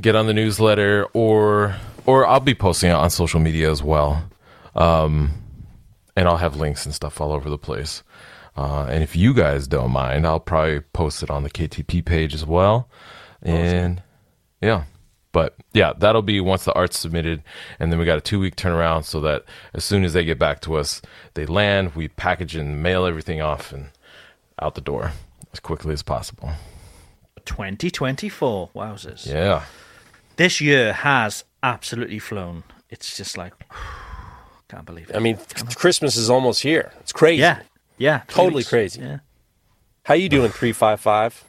get 0.00 0.14
on 0.16 0.26
the 0.26 0.32
newsletter, 0.34 1.06
or 1.12 1.76
or 2.06 2.26
I'll 2.26 2.40
be 2.40 2.54
posting 2.54 2.90
it 2.90 2.94
on 2.94 3.10
social 3.10 3.40
media 3.40 3.70
as 3.70 3.82
well. 3.82 4.24
Um, 4.74 5.32
and 6.16 6.26
I'll 6.26 6.38
have 6.38 6.56
links 6.56 6.86
and 6.86 6.94
stuff 6.94 7.20
all 7.20 7.32
over 7.32 7.50
the 7.50 7.58
place. 7.58 8.02
Uh, 8.56 8.86
and 8.88 9.02
if 9.04 9.14
you 9.14 9.34
guys 9.34 9.68
don't 9.68 9.90
mind, 9.92 10.26
I'll 10.26 10.40
probably 10.40 10.80
post 10.80 11.22
it 11.22 11.30
on 11.30 11.42
the 11.44 11.50
KTP 11.50 12.04
page 12.04 12.34
as 12.34 12.44
well. 12.46 12.88
And 13.42 14.02
yeah, 14.60 14.84
but 15.32 15.54
yeah, 15.72 15.92
that'll 15.96 16.22
be 16.22 16.40
once 16.40 16.64
the 16.64 16.72
art's 16.74 16.98
submitted, 16.98 17.42
and 17.78 17.90
then 17.92 17.98
we 17.98 18.04
got 18.04 18.18
a 18.18 18.20
two 18.22 18.40
week 18.40 18.56
turnaround 18.56 19.04
so 19.04 19.20
that 19.20 19.44
as 19.74 19.84
soon 19.84 20.04
as 20.04 20.12
they 20.12 20.24
get 20.24 20.38
back 20.38 20.60
to 20.62 20.76
us, 20.76 21.00
they 21.34 21.46
land, 21.46 21.94
we 21.94 22.08
package 22.08 22.56
and 22.56 22.82
mail 22.82 23.04
everything 23.06 23.40
off 23.40 23.72
and 23.72 23.90
out 24.60 24.74
the 24.74 24.80
door 24.80 25.12
as 25.52 25.60
quickly 25.60 25.92
as 25.92 26.02
possible. 26.02 26.50
2024. 27.44 28.70
Wowzers. 28.74 29.26
Yeah, 29.26 29.64
This 30.36 30.60
year 30.60 30.92
has 30.92 31.44
absolutely 31.62 32.18
flown. 32.18 32.62
It's 32.90 33.16
just 33.16 33.36
like, 33.38 33.52
can't 34.68 34.84
believe 34.84 35.10
it. 35.10 35.16
I 35.16 35.18
mean, 35.18 35.38
Christmas 35.74 36.16
is 36.16 36.28
almost 36.30 36.62
here. 36.62 36.92
It's 37.00 37.12
crazy. 37.12 37.40
yeah. 37.40 37.62
Yeah. 37.96 38.22
Totally 38.28 38.64
crazy. 38.64 39.00
Yeah. 39.00 39.18
How 40.04 40.14
you 40.14 40.28
doing? 40.28 40.50
Three 40.50 40.72
five 40.72 41.00
five. 41.00 41.44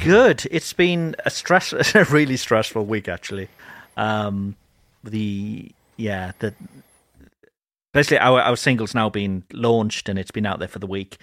Good. 0.00 0.46
It's 0.50 0.72
been 0.72 1.14
a 1.24 1.30
stress, 1.30 1.72
a 1.94 2.04
really 2.04 2.36
stressful 2.36 2.84
week 2.84 3.08
actually. 3.08 3.48
Um, 3.96 4.56
the 5.04 5.70
yeah 5.96 6.32
the 6.38 6.54
basically 7.92 8.18
our 8.18 8.40
our 8.40 8.56
singles 8.56 8.94
now 8.94 9.08
been 9.08 9.44
launched 9.52 10.08
and 10.08 10.18
it's 10.18 10.30
been 10.30 10.46
out 10.46 10.58
there 10.58 10.68
for 10.68 10.78
the 10.78 10.86
week. 10.86 11.18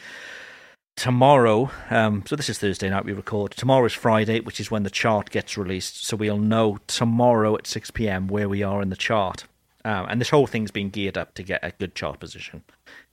Tomorrow, 0.95 1.71
um, 1.89 2.23
so 2.27 2.35
this 2.35 2.49
is 2.49 2.59
Thursday 2.59 2.89
night 2.89 3.05
we 3.05 3.13
record. 3.13 3.51
Tomorrow 3.51 3.85
is 3.85 3.93
Friday, 3.93 4.41
which 4.41 4.59
is 4.59 4.69
when 4.69 4.83
the 4.83 4.89
chart 4.89 5.29
gets 5.29 5.57
released. 5.57 6.05
So 6.05 6.17
we'll 6.17 6.37
know 6.37 6.77
tomorrow 6.87 7.55
at 7.55 7.67
six 7.67 7.89
pm 7.89 8.27
where 8.27 8.49
we 8.49 8.63
are 8.63 8.81
in 8.81 8.89
the 8.89 8.97
chart. 8.97 9.45
Um, 9.85 10.07
and 10.09 10.19
this 10.19 10.29
whole 10.29 10.45
thing's 10.45 10.71
been 10.71 10.89
geared 10.89 11.17
up 11.17 11.35
to 11.35 11.43
get 11.43 11.61
a 11.63 11.71
good 11.71 11.95
chart 11.95 12.19
position. 12.19 12.63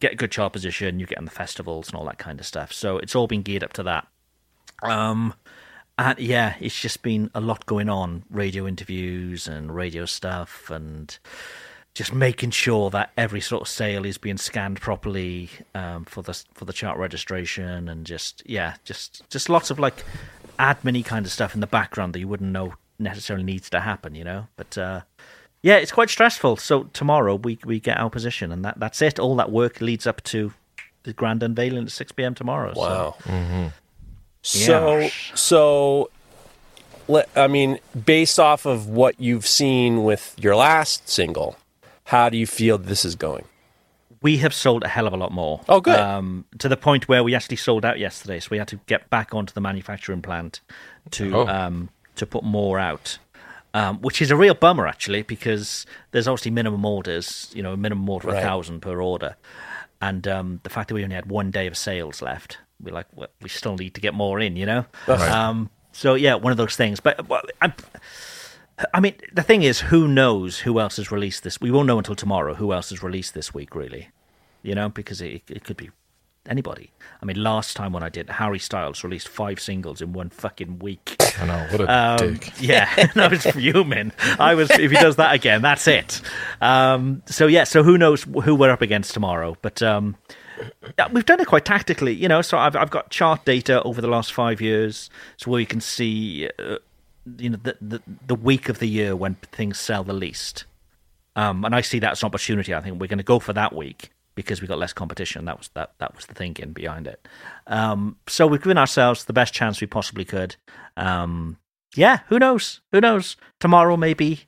Get 0.00 0.12
a 0.12 0.16
good 0.16 0.32
chart 0.32 0.52
position, 0.52 0.98
you 0.98 1.06
get 1.06 1.18
on 1.18 1.26
the 1.26 1.30
festivals 1.30 1.88
and 1.88 1.96
all 1.96 2.04
that 2.06 2.18
kind 2.18 2.40
of 2.40 2.46
stuff. 2.46 2.72
So 2.72 2.98
it's 2.98 3.14
all 3.14 3.28
been 3.28 3.42
geared 3.42 3.62
up 3.62 3.72
to 3.74 3.84
that. 3.84 4.08
Um, 4.82 5.34
and 5.98 6.18
yeah, 6.18 6.54
it's 6.60 6.78
just 6.78 7.02
been 7.02 7.30
a 7.34 7.40
lot 7.40 7.64
going 7.66 7.88
on 7.88 8.24
radio 8.30 8.66
interviews 8.66 9.48
and 9.48 9.74
radio 9.74 10.04
stuff, 10.04 10.70
and 10.70 11.18
just 11.94 12.12
making 12.12 12.50
sure 12.50 12.90
that 12.90 13.10
every 13.16 13.40
sort 13.40 13.62
of 13.62 13.68
sale 13.68 14.04
is 14.04 14.18
being 14.18 14.36
scanned 14.36 14.80
properly 14.80 15.48
um, 15.74 16.04
for 16.04 16.22
the 16.22 16.34
for 16.52 16.66
the 16.66 16.72
chart 16.72 16.98
registration, 16.98 17.88
and 17.88 18.04
just 18.04 18.42
yeah, 18.44 18.74
just 18.84 19.28
just 19.30 19.48
lots 19.48 19.70
of 19.70 19.78
like 19.78 20.04
admin 20.58 21.04
kind 21.04 21.24
of 21.24 21.32
stuff 21.32 21.54
in 21.54 21.60
the 21.60 21.66
background 21.66 22.14
that 22.14 22.18
you 22.18 22.28
wouldn't 22.28 22.52
know 22.52 22.74
necessarily 22.98 23.44
needs 23.44 23.70
to 23.70 23.80
happen, 23.80 24.14
you 24.14 24.24
know. 24.24 24.48
But 24.56 24.76
uh, 24.76 25.00
yeah, 25.62 25.76
it's 25.76 25.92
quite 25.92 26.10
stressful. 26.10 26.58
So 26.58 26.84
tomorrow 26.92 27.36
we 27.36 27.58
we 27.64 27.80
get 27.80 27.98
our 27.98 28.10
position, 28.10 28.52
and 28.52 28.62
that 28.66 28.78
that's 28.78 29.00
it. 29.00 29.18
All 29.18 29.36
that 29.36 29.50
work 29.50 29.80
leads 29.80 30.06
up 30.06 30.22
to 30.24 30.52
the 31.04 31.14
grand 31.14 31.42
unveiling 31.42 31.84
at 31.84 31.90
six 31.90 32.12
pm 32.12 32.34
tomorrow. 32.34 32.74
So. 32.74 33.14
Wow. 33.26 33.72
So 34.46 34.98
Yeah. 35.00 35.10
so, 35.34 36.10
let, 37.08 37.28
I 37.34 37.48
mean, 37.48 37.78
based 38.04 38.38
off 38.38 38.64
of 38.64 38.88
what 38.88 39.18
you've 39.20 39.46
seen 39.46 40.04
with 40.04 40.34
your 40.38 40.54
last 40.54 41.08
single, 41.08 41.56
how 42.04 42.28
do 42.28 42.36
you 42.36 42.46
feel 42.46 42.78
this 42.78 43.04
is 43.04 43.14
going? 43.16 43.44
we 44.22 44.38
have 44.38 44.52
sold 44.54 44.82
a 44.82 44.88
hell 44.88 45.06
of 45.06 45.12
a 45.12 45.16
lot 45.16 45.30
more. 45.30 45.60
Oh, 45.68 45.80
good. 45.80 46.00
Um, 46.00 46.46
to 46.58 46.68
the 46.68 46.76
point 46.76 47.06
where 47.06 47.22
we 47.22 47.34
actually 47.34 47.58
sold 47.58 47.84
out 47.84 47.98
yesterday, 48.00 48.40
so 48.40 48.48
we 48.50 48.58
had 48.58 48.66
to 48.68 48.80
get 48.86 49.08
back 49.08 49.34
onto 49.34 49.52
the 49.52 49.60
manufacturing 49.60 50.20
plant 50.22 50.60
to 51.12 51.32
Oh. 51.36 51.46
um, 51.46 51.90
to 52.16 52.26
put 52.26 52.42
more 52.42 52.76
out, 52.78 53.18
um, 53.74 54.00
which 54.00 54.20
is 54.20 54.30
a 54.32 54.36
real 54.36 54.54
bummer 54.54 54.88
actually, 54.88 55.22
because 55.22 55.86
there's 56.10 56.26
obviously 56.26 56.50
minimum 56.50 56.84
orders. 56.84 57.52
You 57.54 57.62
know, 57.62 57.76
minimum 57.76 58.08
order 58.08 58.28
of 58.28 58.34
Right. 58.34 58.42
a 58.42 58.46
thousand 58.46 58.80
per 58.80 59.00
order, 59.00 59.36
and 60.00 60.26
um, 60.26 60.60
the 60.64 60.70
fact 60.70 60.88
that 60.88 60.94
we 60.94 61.04
only 61.04 61.14
had 61.14 61.26
one 61.26 61.52
day 61.52 61.68
of 61.68 61.76
sales 61.76 62.20
left, 62.20 62.58
we're 62.82 62.94
like, 62.94 63.06
well, 63.14 63.28
we 63.42 63.48
still 63.48 63.76
need 63.76 63.94
to 63.94 64.00
get 64.00 64.14
more 64.14 64.40
in. 64.40 64.56
You 64.56 64.66
know. 64.66 64.84
Um, 65.08 65.70
so 65.92 66.14
yeah, 66.14 66.34
one 66.34 66.50
of 66.52 66.56
those 66.58 66.76
things. 66.76 67.00
But 67.00 67.28
well, 67.28 67.42
I'm, 67.62 67.72
I 68.92 69.00
mean, 69.00 69.14
the 69.32 69.42
thing 69.42 69.62
is, 69.62 69.80
who 69.80 70.06
knows 70.06 70.58
who 70.60 70.78
else 70.80 70.96
has 70.96 71.10
released 71.10 71.42
this? 71.44 71.60
We 71.60 71.70
won't 71.70 71.86
know 71.86 71.98
until 71.98 72.14
tomorrow 72.14 72.54
who 72.54 72.72
else 72.72 72.90
has 72.90 73.02
released 73.02 73.34
this 73.34 73.54
week, 73.54 73.74
really. 73.74 74.08
You 74.62 74.74
know, 74.74 74.88
because 74.88 75.20
it, 75.20 75.42
it 75.48 75.64
could 75.64 75.76
be 75.76 75.90
anybody. 76.48 76.90
I 77.22 77.24
mean, 77.24 77.42
last 77.42 77.76
time 77.76 77.92
when 77.92 78.02
I 78.02 78.08
did, 78.08 78.28
Harry 78.28 78.58
Styles 78.58 79.02
released 79.04 79.28
five 79.28 79.58
singles 79.60 80.00
in 80.02 80.12
one 80.12 80.28
fucking 80.28 80.80
week. 80.80 81.16
I 81.40 81.46
know 81.46 81.66
what 81.70 81.80
a 81.82 81.92
Um, 81.92 82.34
dick. 82.34 82.52
yeah, 82.60 82.88
and 82.98 83.22
I 83.22 83.28
was 83.28 83.44
fuming. 83.44 84.12
I 84.38 84.54
was. 84.54 84.70
If 84.70 84.90
he 84.90 84.96
does 84.98 85.16
that 85.16 85.34
again, 85.34 85.62
that's 85.62 85.86
it. 85.88 86.20
Um, 86.60 87.22
so 87.26 87.46
yeah, 87.46 87.64
so 87.64 87.82
who 87.82 87.96
knows 87.96 88.24
who 88.24 88.54
we're 88.54 88.70
up 88.70 88.82
against 88.82 89.14
tomorrow? 89.14 89.56
But 89.62 89.82
um, 89.82 90.16
yeah, 90.28 90.36
we've 91.12 91.26
done 91.26 91.40
it 91.40 91.46
quite 91.46 91.64
tactically, 91.64 92.12
you 92.14 92.28
know. 92.28 92.42
So 92.42 92.58
I've 92.58 92.76
I've 92.76 92.90
got 92.90 93.10
chart 93.10 93.44
data 93.44 93.82
over 93.82 94.00
the 94.00 94.08
last 94.08 94.32
five 94.32 94.60
years, 94.60 95.10
so 95.36 95.50
where 95.50 95.60
you 95.60 95.66
can 95.66 95.80
see, 95.80 96.48
uh, 96.58 96.76
you 97.38 97.50
know, 97.50 97.58
the, 97.62 97.76
the 97.80 98.02
the 98.26 98.34
week 98.34 98.68
of 98.68 98.78
the 98.78 98.88
year 98.88 99.14
when 99.16 99.34
things 99.52 99.78
sell 99.78 100.04
the 100.04 100.12
least. 100.12 100.64
Um, 101.34 101.64
and 101.64 101.74
I 101.74 101.82
see 101.82 101.98
that 101.98 102.12
as 102.12 102.22
an 102.22 102.26
opportunity. 102.26 102.74
I 102.74 102.80
think 102.80 102.98
we're 102.98 103.08
going 103.08 103.18
to 103.18 103.24
go 103.24 103.38
for 103.38 103.52
that 103.52 103.74
week 103.74 104.10
because 104.34 104.62
we 104.62 104.68
got 104.68 104.78
less 104.78 104.92
competition. 104.92 105.44
That 105.44 105.58
was 105.58 105.68
that 105.74 105.92
that 105.98 106.14
was 106.14 106.26
the 106.26 106.34
thinking 106.34 106.72
behind 106.72 107.06
it. 107.06 107.26
Um, 107.66 108.16
so 108.26 108.46
we've 108.46 108.62
given 108.62 108.78
ourselves 108.78 109.24
the 109.24 109.32
best 109.32 109.52
chance 109.52 109.80
we 109.80 109.86
possibly 109.86 110.24
could. 110.24 110.56
Um, 110.96 111.58
yeah, 111.96 112.20
who 112.28 112.38
knows? 112.38 112.80
Who 112.92 113.00
knows? 113.00 113.36
Tomorrow 113.60 113.96
maybe. 113.96 114.44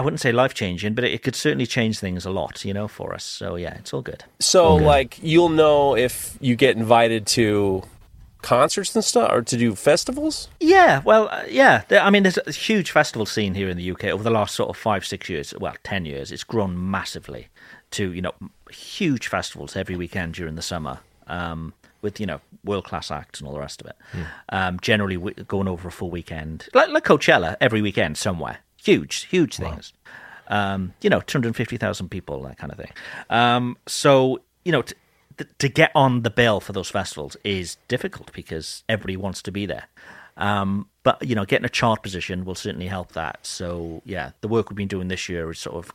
I 0.00 0.02
wouldn't 0.02 0.20
say 0.20 0.32
life 0.32 0.54
changing, 0.54 0.94
but 0.94 1.04
it, 1.04 1.22
could 1.22 1.36
certainly 1.36 1.66
change 1.66 1.98
things 1.98 2.24
a 2.24 2.30
lot, 2.30 2.64
you 2.64 2.72
know, 2.72 2.88
for 2.88 3.12
us. 3.12 3.22
So 3.22 3.56
yeah, 3.56 3.74
it's 3.74 3.92
all 3.92 4.00
good. 4.00 4.24
So, 4.38 4.76
like, 4.76 5.18
you'll 5.22 5.50
know 5.50 5.94
if 5.94 6.38
you 6.40 6.56
get 6.56 6.74
invited 6.74 7.26
to 7.26 7.82
concerts 8.40 8.94
and 8.94 9.04
stuff, 9.04 9.30
or 9.30 9.42
to 9.42 9.56
do 9.58 9.74
festivals. 9.74 10.48
Yeah, 10.58 11.02
well, 11.04 11.28
uh, 11.30 11.44
yeah. 11.50 11.82
There, 11.88 12.00
I 12.00 12.08
mean, 12.08 12.22
there's 12.22 12.38
a 12.46 12.50
huge 12.50 12.92
festival 12.92 13.26
scene 13.26 13.52
here 13.52 13.68
in 13.68 13.76
the 13.76 13.90
UK 13.90 14.04
over 14.04 14.22
the 14.22 14.30
last 14.30 14.54
sort 14.54 14.70
of 14.70 14.76
five, 14.78 15.04
six 15.04 15.28
years. 15.28 15.52
Well, 15.60 15.74
ten 15.84 16.06
years. 16.06 16.32
It's 16.32 16.44
grown 16.44 16.90
massively 16.90 17.48
to 17.90 18.10
you 18.10 18.22
know 18.22 18.32
huge 18.70 19.28
festivals 19.28 19.76
every 19.76 19.96
weekend 19.96 20.32
during 20.32 20.54
the 20.54 20.62
summer, 20.62 21.00
um, 21.26 21.74
with 22.00 22.18
you 22.18 22.24
know 22.24 22.40
world 22.64 22.84
class 22.84 23.10
acts 23.10 23.38
and 23.38 23.46
all 23.46 23.52
the 23.52 23.60
rest 23.60 23.82
of 23.82 23.88
it. 23.88 23.96
Um, 24.48 24.80
generally, 24.80 25.18
going 25.44 25.68
over 25.68 25.88
a 25.88 25.92
full 25.92 26.10
weekend, 26.10 26.70
like 26.72 26.88
like 26.88 27.04
Coachella, 27.04 27.58
every 27.60 27.82
weekend 27.82 28.16
somewhere. 28.16 28.60
Huge, 28.82 29.24
huge 29.26 29.56
things. 29.56 29.92
Um, 30.48 30.94
you 31.02 31.10
know, 31.10 31.20
two 31.20 31.38
hundred 31.38 31.54
fifty 31.56 31.76
thousand 31.76 32.08
people, 32.10 32.42
that 32.42 32.58
kind 32.58 32.72
of 32.72 32.78
thing. 32.78 32.92
Um, 33.28 33.76
so 33.86 34.40
you 34.64 34.72
know. 34.72 34.82
T- 34.82 34.94
to 35.58 35.70
get 35.70 35.90
on 35.94 36.20
the 36.20 36.28
bill 36.28 36.60
for 36.60 36.74
those 36.74 36.90
festivals 36.90 37.34
is 37.44 37.78
difficult 37.88 38.30
because 38.34 38.84
everybody 38.90 39.16
wants 39.16 39.40
to 39.40 39.50
be 39.50 39.64
there. 39.64 39.84
Um, 40.36 40.86
but 41.02 41.26
you 41.26 41.34
know, 41.34 41.46
getting 41.46 41.64
a 41.64 41.70
chart 41.70 42.02
position 42.02 42.44
will 42.44 42.54
certainly 42.54 42.88
help 42.88 43.12
that. 43.12 43.38
So 43.46 44.02
yeah, 44.04 44.32
the 44.42 44.48
work 44.48 44.68
we've 44.68 44.76
been 44.76 44.86
doing 44.86 45.08
this 45.08 45.30
year 45.30 45.50
is 45.50 45.58
sort 45.58 45.76
of 45.76 45.92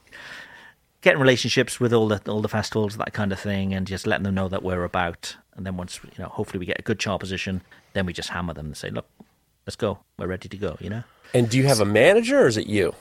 getting 1.02 1.20
relationships 1.22 1.80
with 1.80 1.94
all 1.94 2.08
the 2.08 2.20
all 2.28 2.42
the 2.42 2.50
festivals, 2.50 2.98
that 2.98 3.14
kind 3.14 3.32
of 3.32 3.40
thing, 3.40 3.72
and 3.72 3.86
just 3.86 4.08
letting 4.08 4.24
them 4.24 4.34
know 4.34 4.48
that 4.48 4.64
we're 4.64 4.84
about. 4.84 5.36
And 5.56 5.64
then 5.64 5.78
once 5.78 6.00
you 6.04 6.24
know, 6.24 6.30
hopefully 6.30 6.58
we 6.58 6.66
get 6.66 6.80
a 6.80 6.84
good 6.84 7.00
chart 7.00 7.20
position, 7.20 7.62
then 7.94 8.08
we 8.08 8.14
just 8.14 8.30
hammer 8.30 8.56
them 8.56 8.66
and 8.66 8.78
say, 8.78 8.90
look, 8.90 9.08
let's 9.68 9.76
go, 9.76 10.00
we're 10.18 10.26
ready 10.26 10.50
to 10.50 10.58
go. 10.58 10.76
You 10.80 10.90
know. 10.90 11.04
And 11.36 11.50
do 11.50 11.58
you 11.58 11.66
have 11.66 11.82
a 11.82 11.86
manager, 11.86 12.40
or 12.40 12.48
is 12.48 12.56
it 12.56 12.68
you? 12.68 12.96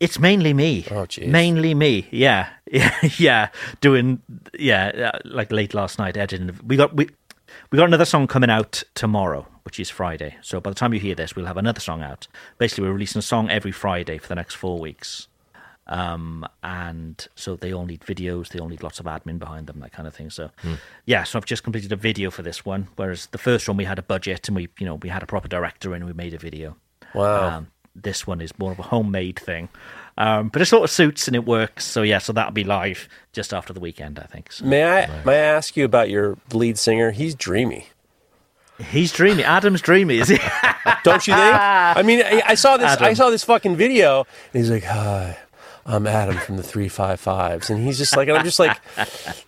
It's 0.00 0.18
mainly 0.18 0.52
me. 0.52 0.84
Oh, 0.90 1.06
jeez. 1.06 1.28
Mainly 1.28 1.74
me. 1.74 2.08
Yeah, 2.10 2.48
yeah, 2.72 2.92
yeah. 3.18 3.48
Doing 3.80 4.20
yeah, 4.58 5.12
uh, 5.14 5.18
like 5.24 5.52
late 5.52 5.74
last 5.74 5.96
night 5.96 6.16
editing. 6.16 6.58
We 6.66 6.76
got 6.76 6.94
we 6.96 7.08
we 7.70 7.76
got 7.76 7.86
another 7.86 8.04
song 8.04 8.26
coming 8.26 8.50
out 8.50 8.82
tomorrow, 8.94 9.46
which 9.62 9.78
is 9.78 9.90
Friday. 9.90 10.36
So 10.42 10.60
by 10.60 10.70
the 10.70 10.74
time 10.74 10.92
you 10.92 10.98
hear 10.98 11.14
this, 11.14 11.36
we'll 11.36 11.46
have 11.46 11.56
another 11.56 11.78
song 11.78 12.02
out. 12.02 12.26
Basically, 12.58 12.82
we're 12.82 12.94
releasing 12.94 13.20
a 13.20 13.22
song 13.22 13.48
every 13.48 13.72
Friday 13.72 14.18
for 14.18 14.26
the 14.26 14.34
next 14.34 14.54
four 14.54 14.80
weeks. 14.80 15.28
Um, 15.86 16.44
and 16.64 17.26
so 17.36 17.54
they 17.54 17.72
all 17.72 17.86
need 17.86 18.00
videos, 18.00 18.48
they 18.48 18.58
all 18.58 18.68
need 18.68 18.82
lots 18.82 19.00
of 19.00 19.06
admin 19.06 19.38
behind 19.38 19.68
them, 19.68 19.80
that 19.80 19.92
kind 19.92 20.06
of 20.06 20.14
thing. 20.14 20.28
So, 20.28 20.50
yeah, 21.06 21.24
so 21.24 21.38
I've 21.38 21.46
just 21.46 21.62
completed 21.62 21.92
a 21.92 21.96
video 21.96 22.30
for 22.30 22.42
this 22.42 22.62
one, 22.62 22.88
whereas 22.96 23.26
the 23.28 23.38
first 23.38 23.66
one 23.66 23.78
we 23.78 23.84
had 23.84 23.98
a 23.98 24.02
budget 24.02 24.48
and 24.48 24.56
we, 24.56 24.68
you 24.78 24.84
know, 24.84 24.96
we 24.96 25.08
had 25.08 25.22
a 25.22 25.26
proper 25.26 25.48
director 25.48 25.94
and 25.94 26.04
we 26.04 26.12
made 26.12 26.34
a 26.34 26.38
video. 26.38 26.76
Wow. 27.14 27.48
Um, 27.48 27.68
this 27.94 28.26
one 28.26 28.40
is 28.40 28.56
more 28.58 28.72
of 28.72 28.78
a 28.78 28.82
homemade 28.82 29.38
thing, 29.38 29.68
um, 30.16 30.48
but 30.48 30.62
it 30.62 30.66
sort 30.66 30.84
of 30.84 30.90
suits 30.90 31.26
and 31.26 31.34
it 31.34 31.44
works. 31.44 31.84
So 31.84 32.02
yeah, 32.02 32.18
so 32.18 32.32
that'll 32.32 32.52
be 32.52 32.64
live 32.64 33.08
just 33.32 33.52
after 33.52 33.72
the 33.72 33.80
weekend, 33.80 34.18
I 34.18 34.24
think. 34.24 34.52
So. 34.52 34.64
May 34.64 34.84
I 34.84 35.24
may 35.24 35.34
I 35.34 35.54
ask 35.54 35.76
you 35.76 35.84
about 35.84 36.08
your 36.10 36.36
lead 36.52 36.78
singer? 36.78 37.10
He's 37.10 37.34
dreamy. 37.34 37.88
He's 38.90 39.12
dreamy. 39.12 39.42
Adam's 39.42 39.80
dreamy, 39.80 40.18
is 40.18 40.28
he? 40.28 40.38
Don't 41.02 41.26
you 41.26 41.34
think? 41.34 41.54
I 41.54 42.02
mean, 42.04 42.22
I, 42.24 42.42
I 42.46 42.54
saw 42.54 42.76
this. 42.76 42.96
I 42.98 43.14
saw 43.14 43.30
this 43.30 43.42
fucking 43.42 43.74
video. 43.74 44.26
And 44.52 44.62
he's 44.62 44.70
like, 44.70 44.84
"Hi, 44.84 45.36
I'm 45.90 46.06
Adam 46.06 46.36
from 46.36 46.58
the 46.58 46.62
three 46.62 46.88
five 46.88 47.18
fives," 47.18 47.70
and 47.70 47.82
he's 47.82 47.96
just 47.96 48.14
like, 48.14 48.28
and 48.28 48.36
I'm 48.36 48.44
just 48.44 48.58
like, 48.58 48.78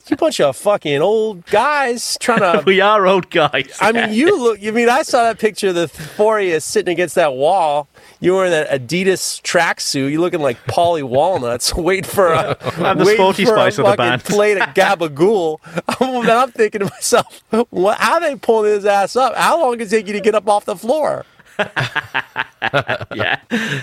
"You 0.08 0.16
bunch 0.16 0.40
of 0.40 0.56
fucking 0.56 1.02
old 1.02 1.44
guys 1.46 2.16
trying 2.18 2.40
to." 2.58 2.62
we 2.64 2.80
are 2.80 3.06
old 3.06 3.28
guys. 3.30 3.76
I 3.78 3.92
mean, 3.92 4.14
you 4.14 4.38
look. 4.42 4.58
I 4.64 4.70
mean, 4.70 4.88
I 4.88 5.02
saw 5.02 5.22
that 5.24 5.38
picture 5.38 5.68
of 5.68 5.74
the 5.74 5.86
four 5.88 6.38
of 6.38 6.46
you 6.46 6.58
sitting 6.60 6.92
against 6.92 7.14
that 7.16 7.34
wall. 7.34 7.88
You 8.20 8.34
were 8.36 8.46
in 8.46 8.52
that 8.52 8.70
Adidas 8.70 9.42
tracksuit. 9.42 10.10
You 10.10 10.20
looking 10.22 10.40
like 10.40 10.56
Paulie 10.64 11.02
Walnuts, 11.02 11.74
waiting 11.76 12.04
for 12.04 12.28
a 12.32 12.56
I'm 12.78 12.96
the 12.96 13.04
sporty 13.04 13.42
a 13.42 13.46
spice 13.46 13.78
of 13.78 13.84
the 13.84 13.96
band. 13.96 14.24
plate 14.24 14.56
of 14.56 14.70
gabagool. 14.70 15.58
I'm, 16.00 16.28
I'm 16.28 16.50
thinking 16.52 16.78
to 16.80 16.86
myself, 16.86 17.42
what, 17.68 17.98
how 17.98 18.18
they 18.18 18.34
pulling 18.36 18.72
his 18.72 18.86
ass 18.86 19.14
up? 19.14 19.34
How 19.36 19.60
long 19.60 19.76
does 19.76 19.92
it 19.92 19.96
take 19.98 20.06
you 20.06 20.14
to 20.14 20.20
get 20.20 20.34
up 20.34 20.48
off 20.48 20.64
the 20.64 20.76
floor? 20.76 21.26
yeah. 23.14 23.40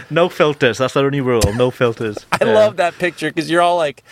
No 0.10 0.29
filters. 0.29 0.77
That's 0.77 0.93
the 0.93 1.01
only 1.01 1.22
rule. 1.22 1.41
No 1.55 1.72
filters. 1.72 2.25
I 2.31 2.43
love 2.46 2.77
that 2.77 2.98
picture 2.98 3.29
because 3.29 3.50
you're 3.50 3.62
all 3.62 3.77
like, 3.77 4.03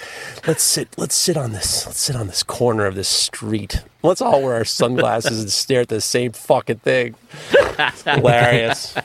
let's 0.47 0.63
sit, 0.63 0.89
let's 0.97 1.15
sit 1.15 1.37
on 1.37 1.51
this, 1.51 1.85
let's 1.85 1.99
sit 1.99 2.15
on 2.15 2.27
this 2.27 2.43
corner 2.43 2.85
of 2.85 2.95
this 2.95 3.09
street. 3.09 3.83
Let's 4.03 4.21
all 4.21 4.41
wear 4.41 4.55
our 4.55 4.65
sunglasses 4.65 5.39
and 5.39 5.51
stare 5.51 5.81
at 5.81 5.89
the 5.89 6.01
same 6.01 6.31
fucking 6.31 6.77
thing. 6.77 7.15
It's 7.51 8.03
hilarious. 8.03 8.95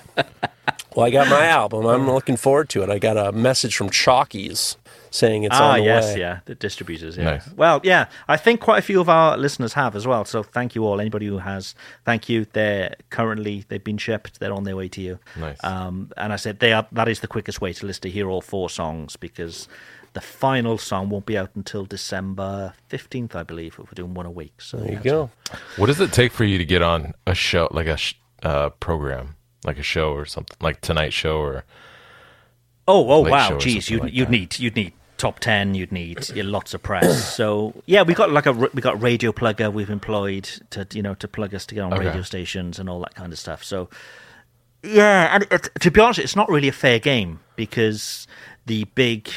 Well, 0.95 1.07
I 1.07 1.11
got 1.11 1.29
my 1.29 1.47
album. 1.47 1.87
I'm 1.87 2.11
looking 2.11 2.37
forward 2.37 2.69
to 2.71 2.83
it. 2.83 2.91
I 2.91 2.99
got 2.99 3.17
a 3.17 3.33
message 3.33 3.77
from 3.77 3.91
Chalkies 3.91 4.77
saying 5.11 5.43
it's 5.45 5.57
Ah, 5.59 5.73
on 5.73 5.79
the 5.81 5.85
yes, 5.85 6.15
way. 6.15 6.21
yeah, 6.21 6.41
the 6.45 6.55
distributors. 6.55 7.17
Yeah. 7.17 7.25
Nice. 7.25 7.49
Well, 7.55 7.81
yeah, 7.83 8.07
I 8.29 8.37
think 8.37 8.61
quite 8.61 8.79
a 8.79 8.83
few 8.83 9.01
of 9.01 9.09
our 9.09 9.37
listeners 9.37 9.73
have 9.75 9.97
as 9.97 10.07
well. 10.07 10.25
So 10.25 10.43
thank 10.43 10.75
you 10.75 10.85
all. 10.87 11.01
Anybody 11.01 11.27
who 11.27 11.39
has, 11.39 11.75
thank 12.05 12.29
you. 12.29 12.47
They're 12.53 12.95
currently 13.11 13.65
they've 13.69 13.83
been 13.83 13.99
shipped. 13.99 14.39
They're 14.41 14.53
on 14.53 14.65
their 14.65 14.77
way 14.77 14.89
to 14.89 15.01
you. 15.01 15.19
Nice. 15.37 15.63
Um, 15.65 16.11
and 16.17 16.33
I 16.33 16.37
said 16.37 16.61
they 16.61 16.73
are. 16.73 16.87
That 16.93 17.09
is 17.09 17.21
the 17.21 17.27
quickest 17.29 17.61
way 17.61 17.73
to 17.73 17.87
list 17.87 18.03
to 18.03 18.11
hear 18.11 18.29
all 18.31 18.41
four 18.41 18.71
songs 18.71 19.17
because 19.17 19.69
the 20.13 20.21
final 20.21 20.77
song 20.79 21.09
won't 21.09 21.27
be 21.27 21.39
out 21.39 21.51
until 21.55 21.85
December 21.85 22.75
fifteenth, 22.89 23.35
I 23.37 23.43
believe. 23.43 23.75
If 23.75 23.79
we're 23.79 23.95
doing 23.95 24.15
one 24.15 24.27
a 24.27 24.31
week. 24.31 24.61
So 24.61 24.77
There 24.79 24.93
you 24.93 24.99
go. 25.01 25.31
What 25.77 25.87
does 25.87 26.01
it 26.01 26.13
take 26.13 26.33
for 26.33 26.45
you 26.45 26.59
to 26.59 26.65
get 26.65 26.83
on 26.83 27.15
a 27.27 27.35
show, 27.35 27.69
like 27.73 27.87
a 27.87 27.97
sh- 27.97 28.15
uh, 28.43 28.71
program, 28.71 29.37
like 29.65 29.79
a 29.79 29.83
show 29.83 30.13
or 30.13 30.25
something, 30.25 30.57
like 30.61 30.81
Tonight 30.81 31.13
Show 31.13 31.39
or? 31.39 31.65
Oh, 32.89 33.09
oh 33.09 33.21
late 33.23 33.31
wow, 33.31 33.57
geez, 33.59 33.89
you'd 33.89 34.03
like 34.03 34.13
you'd 34.13 34.27
that. 34.29 34.33
need 34.33 34.59
you'd 34.59 34.75
need 34.75 34.93
top 35.21 35.39
ten, 35.39 35.75
you'd 35.75 35.93
need 35.93 36.29
lots 36.37 36.75
of 36.75 36.83
press. 36.83 37.35
so 37.39 37.75
yeah, 37.87 38.03
we 38.03 38.15
got 38.15 38.31
like 38.31 38.47
a 38.47 38.53
we 38.53 38.81
got 38.83 39.01
radio 39.01 39.31
plugger 39.33 39.73
we've 39.73 39.91
employed 39.91 40.45
to 40.71 40.87
you 40.93 41.03
know 41.03 41.15
to 41.15 41.29
plug 41.29 41.55
us 41.55 41.65
to 41.67 41.75
get 41.75 41.83
on 41.83 41.93
Okay. 41.93 42.07
radio 42.07 42.23
stations 42.23 42.79
and 42.79 42.89
all 42.89 43.01
that 43.01 43.15
kind 43.15 43.33
of 43.33 43.39
stuff. 43.39 43.63
So 43.63 43.89
yeah, 44.83 45.35
and 45.35 45.47
it, 45.51 45.69
to 45.81 45.91
be 45.91 46.01
honest, 46.01 46.19
it's 46.21 46.37
not 46.37 46.49
really 46.49 46.69
a 46.69 46.73
fair 46.73 46.99
game 46.99 47.41
because 47.57 48.27
the 48.67 48.85
big 48.95 49.29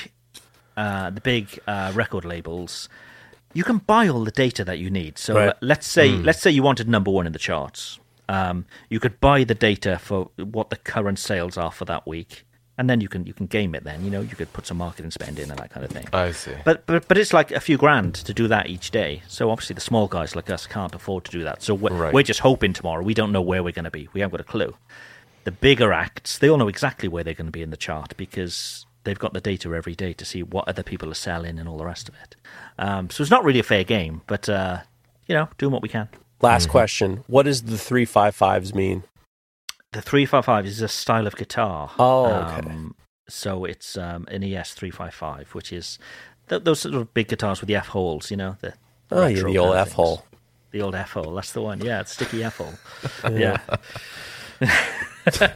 uh, 0.77 1.09
the 1.09 1.21
big 1.21 1.59
uh, 1.67 1.91
record 1.93 2.25
labels. 2.25 2.89
You 3.55 3.63
can 3.63 3.77
buy 3.77 4.07
all 4.07 4.23
the 4.23 4.31
data 4.31 4.63
that 4.65 4.79
you 4.79 4.89
need. 4.89 5.19
So 5.19 5.35
Right. 5.35 5.49
uh, 5.49 5.53
let's 5.61 5.85
say 5.85 6.09
let's 6.09 6.41
say 6.41 6.49
you 6.49 6.63
wanted 6.63 6.87
number 6.89 7.11
one 7.11 7.27
in 7.27 7.33
the 7.33 7.39
charts. 7.39 7.99
Um, 8.27 8.65
you 8.89 8.99
could 8.99 9.19
buy 9.19 9.43
the 9.43 9.53
data 9.53 9.99
for 9.99 10.31
what 10.37 10.69
the 10.71 10.77
current 10.77 11.19
sales 11.19 11.55
are 11.57 11.71
for 11.71 11.85
that 11.85 12.07
week, 12.07 12.45
and 12.77 12.89
then 12.89 13.01
you 13.01 13.07
can 13.07 13.25
you 13.25 13.33
can 13.33 13.45
game 13.47 13.75
it. 13.75 13.83
Then 13.83 14.03
you 14.03 14.09
know 14.11 14.21
you 14.21 14.35
could 14.35 14.51
put 14.53 14.65
some 14.65 14.77
marketing 14.77 15.11
spend 15.11 15.39
in 15.39 15.49
and 15.51 15.59
that 15.59 15.69
kind 15.69 15.85
of 15.85 15.91
thing. 15.91 16.07
I 16.13 16.31
see. 16.31 16.53
But 16.65 16.85
but 16.85 17.07
but 17.07 17.17
it's 17.17 17.33
like 17.33 17.51
a 17.51 17.59
few 17.59 17.77
grand 17.77 18.15
to 18.15 18.33
do 18.33 18.47
that 18.47 18.67
each 18.69 18.91
day. 18.91 19.21
So 19.27 19.49
obviously 19.51 19.73
the 19.75 19.81
small 19.81 20.07
guys 20.07 20.35
like 20.35 20.49
us 20.49 20.65
can't 20.67 20.93
afford 20.95 21.25
to 21.25 21.31
do 21.31 21.43
that. 21.43 21.61
So 21.61 21.73
we're, 21.75 21.91
Right. 21.93 22.13
we're 22.13 22.23
just 22.23 22.39
hoping 22.41 22.73
tomorrow. 22.73 23.03
We 23.03 23.13
don't 23.13 23.31
know 23.31 23.41
where 23.41 23.61
we're 23.63 23.73
going 23.73 23.85
to 23.85 23.91
be. 23.91 24.09
We 24.13 24.21
haven't 24.21 24.31
got 24.37 24.41
a 24.41 24.49
clue. 24.49 24.75
The 25.43 25.51
bigger 25.51 25.91
acts, 25.91 26.37
they 26.37 26.49
all 26.49 26.57
know 26.57 26.67
exactly 26.69 27.09
where 27.09 27.23
they're 27.23 27.33
going 27.33 27.47
to 27.47 27.51
be 27.51 27.61
in 27.61 27.69
the 27.69 27.77
chart 27.77 28.15
because 28.17 28.85
they've 29.03 29.19
got 29.19 29.33
the 29.33 29.41
data 29.41 29.73
every 29.75 29.93
day 29.93 30.13
to 30.13 30.23
see 30.25 30.41
what 30.41 30.65
other 30.67 30.83
people 30.83 31.11
are 31.11 31.15
selling 31.15 31.59
and 31.59 31.67
all 31.67 31.77
the 31.77 31.85
rest 31.85 32.07
of 32.07 32.15
it. 32.23 32.35
Um, 32.79 33.09
so 33.09 33.21
it's 33.21 33.29
not 33.31 33.43
really 33.43 33.59
a 33.59 33.63
fair 33.63 33.83
game, 33.83 34.21
but 34.25 34.47
uh, 34.47 34.79
you 35.27 35.35
know, 35.35 35.49
doing 35.57 35.73
what 35.73 35.81
we 35.81 35.89
can. 35.89 36.07
Last 36.41 36.69
question. 36.69 37.23
What 37.27 37.43
does 37.43 37.63
the 37.63 37.77
three 37.77 38.05
five 38.05 38.35
fives 38.35 38.73
mean? 38.73 39.03
The 39.93 40.01
three 40.01 40.25
five 40.25 40.45
five 40.45 40.65
is 40.65 40.81
a 40.81 40.87
style 40.87 41.27
of 41.27 41.35
guitar. 41.35 41.91
Oh, 41.97 42.25
okay. 42.25 42.69
Um, 42.69 42.95
so 43.29 43.63
it's 43.65 43.97
um, 43.97 44.27
an 44.29 44.43
ES 44.43 44.73
three 44.73 44.91
five 44.91 45.13
five, 45.13 45.49
which 45.55 45.71
is 45.71 45.97
th- 46.49 46.63
those 46.63 46.79
sort 46.81 46.95
of 46.95 47.13
big 47.13 47.27
guitars 47.29 47.61
with 47.61 47.67
the 47.67 47.75
F 47.75 47.87
holes. 47.87 48.29
You 48.31 48.37
know, 48.37 48.57
the 48.61 48.73
Oh, 49.11 49.27
yeah, 49.27 49.43
the 49.43 49.57
old 49.59 49.75
F 49.75 49.91
hole. 49.93 50.25
The 50.71 50.81
old 50.81 50.95
F 50.95 51.11
hole. 51.11 51.35
That's 51.35 51.51
the 51.53 51.61
one. 51.61 51.81
Yeah, 51.81 52.01
it's 52.01 52.11
sticky 52.13 52.43
F 52.43 52.57
hole. 52.57 52.73
yeah. 53.31 53.57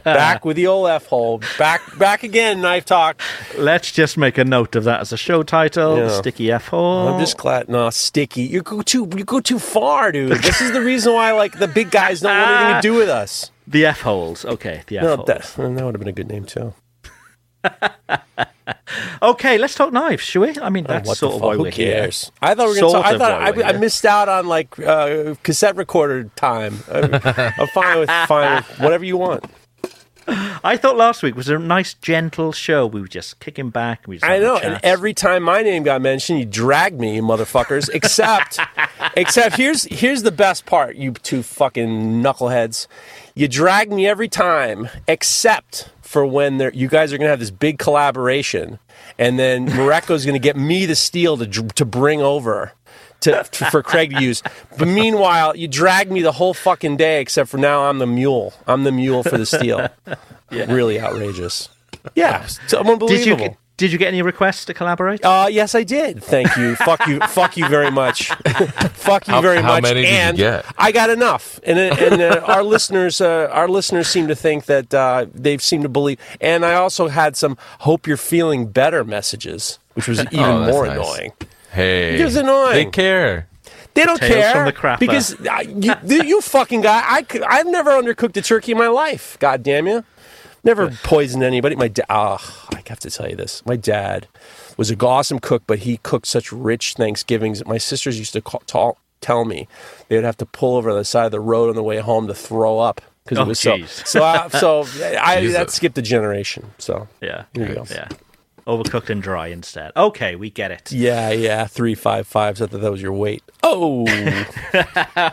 Back 0.04 0.44
with 0.44 0.56
the 0.56 0.66
old 0.66 0.88
F 0.88 1.06
hole. 1.06 1.42
Back 1.58 1.98
back 1.98 2.22
again, 2.22 2.60
knife 2.62 2.84
talk. 2.84 3.20
Let's 3.56 3.92
just 3.92 4.16
make 4.16 4.38
a 4.38 4.44
note 4.44 4.76
of 4.76 4.84
that 4.84 5.00
as 5.00 5.12
a 5.12 5.16
show 5.16 5.42
title. 5.42 5.98
Yeah. 5.98 6.08
Sticky 6.08 6.52
F 6.52 6.68
hole. 6.68 7.08
I'm 7.08 7.20
just 7.20 7.36
glad. 7.36 7.68
No, 7.68 7.90
sticky. 7.90 8.42
You 8.42 8.62
go 8.62 8.80
too. 8.82 9.08
You 9.16 9.24
go 9.24 9.40
too 9.40 9.58
far, 9.58 10.12
dude. 10.12 10.30
This 10.42 10.60
is 10.60 10.72
the 10.72 10.80
reason 10.80 11.12
why, 11.12 11.32
like, 11.32 11.58
the 11.58 11.68
big 11.68 11.90
guys 11.90 12.20
don't 12.20 12.34
want 12.34 12.50
anything 12.50 12.82
to 12.82 12.88
do 12.88 12.94
with 12.94 13.08
us. 13.08 13.50
The 13.70 13.86
F 13.86 14.00
holes. 14.02 14.44
Okay, 14.44 14.82
the 14.86 14.98
F 14.98 15.04
No, 15.04 15.16
holes. 15.16 15.26
that, 15.28 15.42
that 15.56 15.84
would 15.84 15.94
have 15.94 16.00
been 16.00 16.08
a 16.08 16.12
good 16.12 16.28
name 16.28 16.44
too. 16.44 16.74
Okay, 19.20 19.58
let's 19.58 19.74
talk 19.74 19.92
knives, 19.92 20.22
shall 20.22 20.42
we? 20.42 20.54
I 20.60 20.68
mean, 20.70 20.86
Oh, 20.88 20.92
that's 20.92 21.08
what 21.08 21.18
sort 21.18 21.34
of 21.34 21.40
fuck? 21.40 21.48
why 21.48 21.56
Who 21.56 21.62
we're 21.62 21.70
here. 21.70 21.92
cares? 22.02 22.30
I 22.40 22.54
thought 22.54 22.68
we 22.68 22.74
were 22.74 22.80
gonna 22.80 22.92
talk, 22.92 23.06
I 23.06 23.18
thought 23.18 23.58
I, 23.64 23.68
I 23.68 23.72
missed 23.72 24.04
out 24.06 24.28
on 24.28 24.46
like 24.46 24.78
uh, 24.78 25.34
cassette 25.42 25.74
recorder 25.76 26.24
time. 26.36 26.78
I'm, 26.90 27.14
I'm 27.14 27.66
fine 27.68 27.98
with 27.98 28.10
fine 28.28 28.56
with 28.56 28.80
whatever 28.80 29.04
you 29.04 29.16
want. 29.16 29.44
I 30.28 30.76
thought 30.76 30.96
last 30.96 31.22
week 31.22 31.34
was 31.36 31.48
a 31.48 31.58
nice, 31.58 31.94
gentle 31.94 32.52
show. 32.52 32.86
We 32.86 33.00
were 33.00 33.08
just 33.08 33.40
kicking 33.40 33.70
back. 33.70 34.04
We 34.06 34.16
just 34.18 34.30
I 34.30 34.38
know, 34.38 34.56
and 34.58 34.78
every 34.84 35.14
time 35.14 35.42
my 35.42 35.62
name 35.62 35.82
got 35.82 36.00
mentioned, 36.02 36.38
you 36.38 36.44
dragged 36.44 37.00
me, 37.00 37.16
you 37.16 37.22
motherfuckers. 37.22 37.88
Except, 37.92 38.60
except 39.16 39.56
here's 39.56 39.84
here's 39.84 40.22
the 40.22 40.32
best 40.32 40.64
part, 40.66 40.96
you 40.96 41.12
two 41.12 41.42
fucking 41.42 42.22
knuckleheads. 42.22 42.86
You 43.38 43.46
drag 43.46 43.92
me 43.92 44.06
every 44.08 44.28
time, 44.28 44.88
except 45.06 45.90
for 46.02 46.26
when 46.26 46.58
there, 46.58 46.72
you 46.72 46.88
guys 46.88 47.12
are 47.12 47.18
gonna 47.18 47.30
have 47.30 47.38
this 47.38 47.50
big 47.52 47.78
collaboration, 47.78 48.80
and 49.18 49.38
then 49.38 49.66
Morocco's 49.66 50.26
gonna 50.26 50.38
get 50.40 50.56
me 50.56 50.86
the 50.86 50.96
steel 50.96 51.36
to 51.36 51.46
to 51.46 51.84
bring 51.84 52.20
over. 52.20 52.72
To, 53.22 53.42
to- 53.50 53.64
for 53.72 53.82
Craig 53.82 54.14
to 54.16 54.22
use, 54.22 54.44
but 54.78 54.86
meanwhile, 54.86 55.56
you 55.56 55.66
drag 55.66 56.08
me 56.08 56.22
the 56.22 56.30
whole 56.30 56.54
fucking 56.54 56.96
day. 56.98 57.20
Except 57.20 57.48
for 57.50 57.58
now, 57.58 57.88
I'm 57.90 57.98
the 57.98 58.06
mule. 58.06 58.54
I'm 58.66 58.84
the 58.84 58.92
mule 58.92 59.22
for 59.24 59.36
the 59.38 59.46
steel. 59.46 59.88
Really 60.50 60.98
outrageous. 61.00 61.68
Yeah, 62.14 62.44
it's 62.44 62.72
unbelievable. 62.72 63.08
Did 63.08 63.26
you 63.26 63.56
did 63.78 63.90
you 63.92 63.96
get 63.98 64.08
any 64.08 64.20
requests 64.20 64.66
to 64.66 64.74
collaborate? 64.74 65.24
Uh, 65.24 65.48
yes, 65.50 65.74
I 65.74 65.84
did. 65.84 66.22
Thank 66.22 66.54
you. 66.58 66.76
fuck 66.76 67.06
you. 67.06 67.20
Fuck 67.28 67.56
you 67.56 67.66
very 67.68 67.90
much. 67.90 68.28
fuck 68.92 69.26
you 69.26 69.32
How- 69.34 69.40
very 69.40 69.62
how 69.62 69.68
much. 69.74 69.82
many 69.84 70.02
did 70.02 70.10
you 70.10 70.14
and 70.16 70.36
get? 70.36 70.66
I 70.76 70.92
got 70.92 71.08
enough. 71.08 71.58
And 71.64 71.78
uh, 71.78 71.96
and 71.98 72.20
uh, 72.20 72.40
our 72.46 72.62
listeners, 72.74 73.20
uh, 73.22 73.48
our 73.50 73.68
listeners 73.68 74.08
seem 74.08 74.28
to 74.28 74.34
think 74.34 74.66
that 74.66 74.92
uh, 74.92 75.26
they 75.32 75.56
seem 75.58 75.82
to 75.82 75.88
believe. 75.88 76.18
And 76.40 76.64
I 76.66 76.74
also 76.74 77.08
had 77.08 77.36
some 77.36 77.56
"hope 77.80 78.06
you're 78.06 78.16
feeling 78.18 78.66
better" 78.66 79.04
messages, 79.04 79.78
which 79.94 80.06
was 80.08 80.20
even 80.20 80.40
Oh, 80.40 80.66
more 80.70 80.86
nice. 80.86 80.96
annoying. 80.96 81.32
Hey, 81.72 82.20
It 82.20 82.24
was 82.24 82.36
annoying. 82.36 82.72
They 82.74 82.84
care. 82.86 83.46
They 83.94 84.04
don't 84.04 84.18
Tales 84.20 84.32
care 84.32 84.52
from 84.52 84.64
the 84.66 84.72
crapper. 84.72 85.00
because 85.00 85.34
uh, 85.40 85.62
you, 85.66 86.22
you 86.22 86.40
fucking 86.40 86.82
guy. 86.82 87.00
I 87.04 87.26
I've 87.48 87.66
never 87.66 87.90
undercooked 87.90 88.36
a 88.36 88.42
turkey 88.42 88.72
in 88.72 88.78
my 88.78 88.86
life. 88.88 89.36
God 89.40 89.62
damn 89.62 89.86
you. 89.86 90.04
Never 90.68 90.90
poisoned 91.02 91.42
anybody. 91.42 91.76
My 91.76 91.88
dad. 91.88 92.04
Oh, 92.10 92.66
I 92.74 92.82
have 92.88 93.00
to 93.00 93.10
tell 93.10 93.28
you 93.28 93.36
this. 93.36 93.64
My 93.64 93.76
dad 93.76 94.28
was 94.76 94.90
a 94.90 94.96
awesome 95.06 95.38
cook, 95.38 95.62
but 95.66 95.80
he 95.80 95.96
cooked 96.02 96.26
such 96.26 96.52
rich 96.52 96.92
Thanksgivings. 96.92 97.64
My 97.64 97.78
sisters 97.78 98.18
used 98.18 98.34
to 98.34 98.42
call, 98.42 98.60
tell, 98.66 98.98
tell 99.22 99.46
me 99.46 99.66
they 100.08 100.16
would 100.16 100.24
have 100.24 100.36
to 100.36 100.46
pull 100.46 100.76
over 100.76 100.90
on 100.90 100.96
the 100.96 101.04
side 101.06 101.24
of 101.24 101.32
the 101.32 101.40
road 101.40 101.70
on 101.70 101.74
the 101.74 101.82
way 101.82 101.96
home 101.98 102.26
to 102.26 102.34
throw 102.34 102.78
up 102.80 103.00
because 103.24 103.38
Oh, 103.38 103.42
it 103.42 103.48
was 103.48 103.60
jeez. 103.60 104.06
so. 104.06 104.22
Uh, 104.22 104.48
so, 104.50 104.80
I, 104.82 104.84
so 104.84 105.18
I, 105.22 105.46
that 105.52 105.70
skipped 105.70 105.96
a 105.96 106.02
generation. 106.02 106.70
So 106.76 107.08
yeah. 107.22 107.44
Here 107.54 107.68
you 107.68 107.74
go. 107.74 107.86
Yeah. 107.90 108.08
Overcooked 108.68 109.08
and 109.08 109.22
dry 109.22 109.46
instead. 109.48 109.92
Okay, 109.96 110.36
we 110.36 110.50
get 110.50 110.70
it. 110.70 110.92
Yeah, 110.92 111.30
yeah. 111.30 111.66
Three 111.66 111.94
five 111.94 112.26
fives. 112.26 112.60
I 112.60 112.66
thought 112.66 112.82
that 112.82 112.90
was 112.92 113.00
your 113.00 113.14
weight. 113.14 113.42
Oh, 113.62 114.04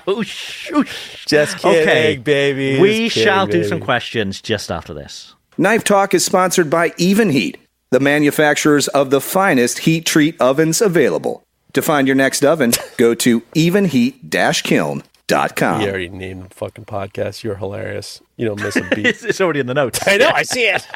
Oosh, 0.08 0.72
oosh. 0.72 1.26
just 1.28 1.58
kidding, 1.60 1.82
Okay, 1.82 2.16
baby. 2.18 2.80
We 2.80 3.10
kidding, 3.10 3.24
shall 3.24 3.46
do 3.46 3.52
baby. 3.54 3.68
some 3.68 3.80
questions 3.82 4.42
just 4.42 4.72
after 4.72 4.94
this. 4.94 5.36
Knife 5.58 5.84
Talk 5.84 6.14
is 6.14 6.24
sponsored 6.26 6.70
by 6.70 6.90
Evenheat, 6.92 7.56
the 7.92 8.00
manufacturers 8.00 8.88
of 8.90 9.10
the 9.10 9.20
finest 9.22 9.80
heat 9.80 10.06
treat 10.06 10.40
ovens 10.42 10.82
available. 10.82 11.44
To 11.74 11.82
find 11.82 12.08
your 12.08 12.16
next 12.16 12.44
oven, 12.46 12.72
go 12.98 13.14
to 13.16 13.42
evenheat-kiln.com. 13.42 15.82
You 15.82 15.88
already 15.90 16.08
named 16.10 16.44
the 16.50 16.56
fucking 16.56 16.86
podcast. 16.86 17.44
You're 17.44 17.56
hilarious. 17.58 18.22
You 18.38 18.48
don't 18.48 18.62
miss 18.62 18.76
a 18.78 18.82
beat. 18.96 19.06
It's, 19.08 19.24
it's 19.26 19.42
already 19.42 19.60
in 19.60 19.68
the 19.68 19.74
notes. 19.74 20.00
I 20.08 20.16
know. 20.18 20.30
I 20.34 20.44
see 20.44 20.68
it. 20.68 20.88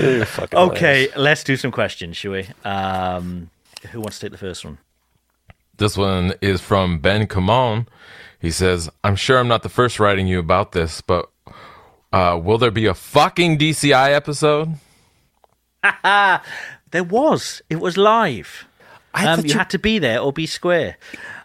You're 0.00 0.24
fucking 0.24 0.58
Okay, 0.58 0.76
hilarious. 1.02 1.16
let's 1.16 1.44
do 1.44 1.56
some 1.56 1.70
questions, 1.70 2.16
shall 2.16 2.32
we? 2.32 2.46
Um, 2.64 3.50
who 3.90 4.00
wants 4.00 4.18
to 4.18 4.26
take 4.26 4.32
the 4.32 4.38
first 4.38 4.64
one? 4.64 4.78
This 5.76 5.96
one 5.96 6.34
is 6.40 6.60
from 6.60 6.98
Ben 6.98 7.26
Kamon. 7.26 7.86
He 8.40 8.50
says, 8.50 8.90
I'm 9.04 9.16
sure 9.16 9.38
I'm 9.38 9.48
not 9.48 9.62
the 9.62 9.68
first 9.68 9.98
writing 10.00 10.26
you 10.26 10.38
about 10.38 10.72
this, 10.72 11.00
but 11.00 11.28
uh, 12.12 12.38
will 12.42 12.58
there 12.58 12.70
be 12.70 12.86
a 12.86 12.94
fucking 12.94 13.58
DCI 13.58 14.12
episode? 14.12 14.74
There 16.90 17.04
was. 17.04 17.62
It 17.70 17.76
was 17.80 17.96
live. 17.96 18.66
I 19.14 19.26
Um, 19.26 19.40
you 19.40 19.48
you- 19.48 19.58
had 19.58 19.70
to 19.70 19.78
be 19.78 19.98
there 19.98 20.20
or 20.20 20.30
be 20.32 20.46
square. 20.46 20.96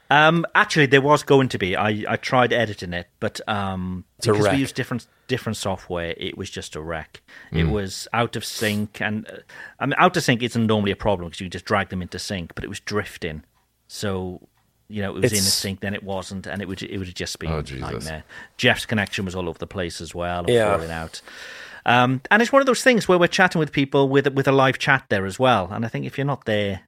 Um, 0.09 0.45
actually, 0.55 0.85
there 0.85 1.01
was 1.01 1.23
going 1.23 1.49
to 1.49 1.57
be. 1.57 1.75
I, 1.75 2.03
I 2.07 2.15
tried 2.15 2.53
editing 2.53 2.93
it, 2.93 3.07
but 3.19 3.41
um, 3.47 4.05
because 4.21 4.47
we 4.53 4.57
used 4.57 4.75
different 4.75 5.07
different 5.27 5.57
software, 5.57 6.13
it 6.17 6.37
was 6.37 6.49
just 6.49 6.75
a 6.75 6.81
wreck. 6.81 7.21
It 7.51 7.65
was 7.65 8.07
out 8.13 8.35
of 8.35 8.45
sync, 8.45 9.01
and 9.01 9.27
uh, 9.29 9.37
I 9.79 9.85
mean, 9.85 9.95
out 9.97 10.15
of 10.15 10.23
sync 10.23 10.41
isn't 10.43 10.65
normally 10.65 10.91
a 10.91 10.95
problem 10.95 11.29
because 11.29 11.41
you 11.41 11.49
just 11.49 11.65
drag 11.65 11.89
them 11.89 12.01
into 12.01 12.19
sync, 12.19 12.55
but 12.55 12.63
it 12.63 12.67
was 12.67 12.79
drifting. 12.79 13.43
So 13.87 14.47
you 14.89 15.01
know, 15.01 15.09
it 15.09 15.21
was 15.21 15.33
in 15.33 15.39
a 15.39 15.41
sync, 15.41 15.81
then 15.81 15.93
it 15.93 16.03
wasn't, 16.03 16.47
and 16.47 16.61
it 16.61 16.67
would 16.67 16.81
it 16.81 16.97
would 16.97 17.07
have 17.07 17.15
just 17.15 17.37
been 17.39 17.51
Oh, 17.51 17.59
a 17.59 17.75
nightmare. 17.79 18.23
Jeff's 18.55 18.85
connection 18.85 19.25
was 19.25 19.35
all 19.35 19.49
over 19.49 19.59
the 19.59 19.67
place 19.67 19.99
as 19.99 20.15
well, 20.15 20.39
and 20.39 20.49
Yeah. 20.49 20.71
falling 20.77 20.91
out. 20.91 21.21
Um, 21.85 22.21
and 22.31 22.41
it's 22.41 22.51
one 22.51 22.61
of 22.61 22.65
those 22.65 22.83
things 22.83 23.07
where 23.07 23.17
we're 23.17 23.27
chatting 23.27 23.59
with 23.59 23.71
people 23.71 24.07
with 24.09 24.27
with 24.33 24.47
a 24.47 24.51
live 24.51 24.77
chat 24.77 25.05
there 25.09 25.25
as 25.25 25.37
well. 25.39 25.69
And 25.71 25.85
I 25.85 25.89
think 25.89 26.05
if 26.05 26.17
you're 26.17 26.25
not 26.25 26.45
there, 26.45 26.81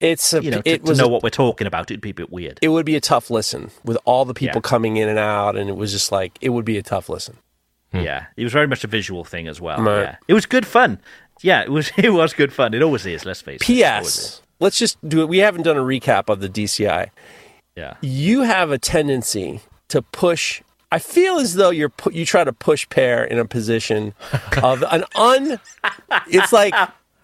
It's 0.00 0.32
a, 0.34 0.42
you 0.42 0.50
know, 0.50 0.60
to, 0.60 0.68
it 0.70 0.84
to 0.84 0.90
was 0.90 0.98
know 0.98 1.06
a- 1.06 1.08
what 1.08 1.22
we're 1.22 1.30
talking 1.30 1.66
about, 1.66 1.90
it'd 1.90 2.00
be 2.02 2.10
a 2.10 2.14
bit 2.14 2.30
weird. 2.30 2.58
it 2.62 2.68
would 2.68 2.84
be 2.86 2.96
a 2.96 3.00
tough 3.00 3.30
listen 3.30 3.70
with 3.84 3.96
all 4.04 4.24
the 4.24 4.34
people 4.34 4.56
Yeah. 4.58 4.68
coming 4.68 4.96
in 4.98 5.08
and 5.08 5.18
out, 5.18 5.56
and 5.56 5.70
it 5.70 5.76
was 5.76 5.90
just 5.92 6.12
like 6.12 6.36
it 6.40 6.50
would 6.50 6.64
be 6.66 6.76
a 6.78 6.82
tough 6.82 7.08
listen. 7.08 7.38
Hmm. 7.92 8.00
Yeah, 8.00 8.26
it 8.36 8.44
was 8.44 8.52
very 8.52 8.66
much 8.66 8.84
a 8.84 8.88
visual 8.88 9.24
thing 9.24 9.48
as 9.48 9.60
well. 9.60 9.80
Right. 9.80 10.02
Yeah, 10.02 10.16
it 10.28 10.34
was 10.34 10.44
good 10.44 10.66
fun. 10.66 11.00
Yeah, 11.42 11.62
it 11.62 11.70
was. 11.70 11.90
It 11.96 12.10
was 12.10 12.32
good 12.34 12.52
fun. 12.52 12.74
It 12.74 12.82
always 12.82 13.06
is. 13.06 13.24
Let's 13.24 13.40
face 13.40 13.60
it. 13.60 13.62
It. 13.62 13.66
P.S. 13.66 14.42
Let's 14.60 14.78
just 14.78 14.96
do 15.08 15.20
it. 15.22 15.28
We 15.28 15.38
haven't 15.38 15.62
done 15.62 15.76
a 15.76 15.82
recap 15.82 16.28
of 16.30 16.40
the 16.40 16.48
DCI. 16.48 17.10
Yeah. 17.76 17.94
You 18.00 18.42
have 18.42 18.70
a 18.70 18.78
tendency 18.78 19.60
to 19.88 20.00
push. 20.02 20.62
I 20.90 20.98
feel 20.98 21.36
as 21.38 21.54
though 21.54 21.68
you're 21.70 21.90
pu- 21.90 22.12
you 22.12 22.24
try 22.24 22.42
to 22.44 22.52
push 22.52 22.88
Per 22.88 23.24
in 23.24 23.38
a 23.38 23.44
position 23.44 24.14
of 24.62 24.82
an 24.90 25.04
un. 25.14 25.60
It's 26.28 26.52
like 26.52 26.74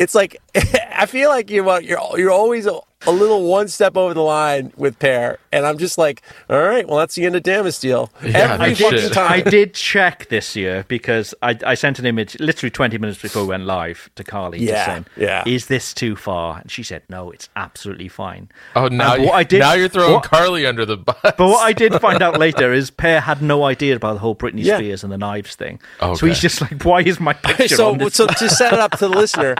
it's 0.03 0.15
like 0.15 0.37
I 0.55 1.07
feel 1.07 1.31
like 1.31 1.51
you're 1.51 1.81
you're 1.81 2.19
you're 2.19 2.31
always 2.31 2.69
a, 3.07 3.11
a 3.11 3.13
little 3.13 3.45
one 3.49 3.69
step 3.69 3.97
over 3.97 4.15
the 4.15 4.23
line 4.23 4.73
with 4.77 4.99
Per, 4.99 5.39
and 5.53 5.67
I'm 5.67 5.79
just 5.79 5.99
like, 5.99 6.23
all 6.51 6.61
right, 6.63 6.87
well 6.87 6.99
that's 6.99 7.15
the 7.15 7.25
end 7.27 7.37
of 7.37 7.43
Damasteel. 7.43 8.09
Yeah, 8.23 8.55
Every 8.55 8.69
no 8.71 8.75
fucking 8.75 8.99
shit. 8.99 9.13
time. 9.13 9.33
I 9.33 9.41
did 9.41 9.75
check 9.75 10.29
this 10.29 10.55
year 10.57 10.85
because 10.89 11.35
I, 11.43 11.59
I 11.67 11.75
sent 11.75 11.99
an 11.99 12.07
image 12.07 12.39
literally 12.41 12.71
20 12.71 12.99
minutes 12.99 13.21
before 13.21 13.43
we 13.43 13.49
went 13.49 13.65
live 13.65 14.11
to 14.17 14.25
Carly. 14.25 14.59
Yeah, 14.61 14.73
just 14.73 14.87
saying, 14.87 15.07
yeah. 15.17 15.43
Is 15.47 15.67
this 15.67 15.93
too 15.95 16.17
far? 16.17 16.59
And 16.61 16.71
she 16.71 16.83
said, 16.83 17.03
no, 17.09 17.31
it's 17.31 17.49
absolutely 17.57 18.09
fine. 18.09 18.49
Oh, 18.77 18.89
now, 18.89 19.15
And 19.15 19.23
you, 19.23 19.29
what 19.29 19.37
I 19.37 19.45
did- 19.45 19.61
now 19.61 19.73
you're 19.75 19.89
throwing 19.89 20.15
what- 20.15 20.25
Carly 20.25 20.67
under 20.67 20.85
the 20.87 20.97
bus. 20.97 21.17
But 21.23 21.39
what 21.39 21.63
I 21.67 21.73
did 21.73 21.95
find 22.01 22.23
out 22.23 22.39
later 22.39 22.73
is 22.73 22.91
Per 22.91 23.21
had 23.21 23.43
no 23.43 23.65
idea 23.65 23.97
about 23.97 24.15
the 24.15 24.19
whole 24.21 24.35
Britney 24.37 24.65
Yeah. 24.65 24.79
Spears 24.79 25.03
and 25.05 25.13
the 25.13 25.19
knives 25.19 25.55
thing. 25.57 25.81
Okay. 26.01 26.15
So 26.19 26.27
he's 26.27 26.41
just 26.41 26.61
like, 26.61 26.83
why 26.85 27.01
is 27.03 27.19
my 27.21 27.33
picture 27.33 27.77
so, 27.77 27.91
on 27.93 27.99
this? 27.99 28.15
so 28.15 28.27
to 28.27 28.49
set 28.49 28.73
it 28.73 28.79
up 28.79 28.93
to 28.93 28.99
the 28.99 29.09
listener, 29.09 29.57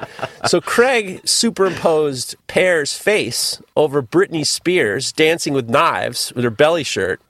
so 0.47 0.61
Craig 0.61 1.21
superimposed 1.27 2.37
Per's 2.47 2.93
face 2.97 3.32
over 3.77 4.03
Britney 4.03 4.47
Spears 4.47 5.13
dancing 5.13 5.53
with 5.53 5.69
knives 5.69 6.33
with 6.35 6.45
her 6.45 6.51
belly 6.51 6.85
shirt. 6.85 7.21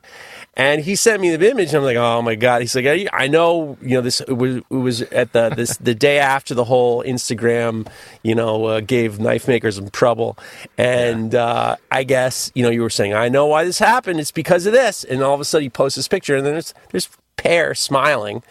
And 0.54 0.82
he 0.82 0.96
sent 0.96 1.22
me 1.22 1.34
the 1.34 1.50
image, 1.50 1.68
and 1.68 1.76
I'm 1.78 1.84
like, 1.84 1.96
"Oh 1.96 2.20
my 2.20 2.34
god!" 2.34 2.60
He's 2.60 2.74
like, 2.74 2.84
"I 3.10 3.26
know, 3.26 3.78
you 3.80 3.94
know, 3.94 4.02
this 4.02 4.20
it 4.20 4.34
was, 4.34 4.56
it 4.56 4.70
was 4.70 5.00
at 5.00 5.32
the 5.32 5.48
this 5.48 5.76
the 5.80 5.94
day 5.94 6.18
after 6.18 6.54
the 6.54 6.64
whole 6.64 7.02
Instagram, 7.02 7.88
you 8.22 8.34
know, 8.34 8.66
uh, 8.66 8.80
gave 8.80 9.18
knife 9.18 9.48
makers 9.48 9.76
some 9.76 9.88
trouble, 9.88 10.36
and 10.76 11.34
uh, 11.34 11.76
I 11.90 12.04
guess 12.04 12.52
you 12.54 12.62
know 12.62 12.68
you 12.68 12.82
were 12.82 12.90
saying, 12.90 13.14
I 13.14 13.30
know 13.30 13.46
why 13.46 13.64
this 13.64 13.78
happened. 13.78 14.20
It's 14.20 14.30
because 14.30 14.66
of 14.66 14.74
this, 14.74 15.04
and 15.04 15.22
all 15.22 15.32
of 15.32 15.40
a 15.40 15.44
sudden 15.46 15.62
he 15.62 15.70
posts 15.70 15.96
this 15.96 16.06
picture, 16.08 16.36
and 16.36 16.44
then 16.44 16.52
there's 16.52 16.74
there's 16.90 17.08
Per 17.42 17.74
smiling, 17.74 18.42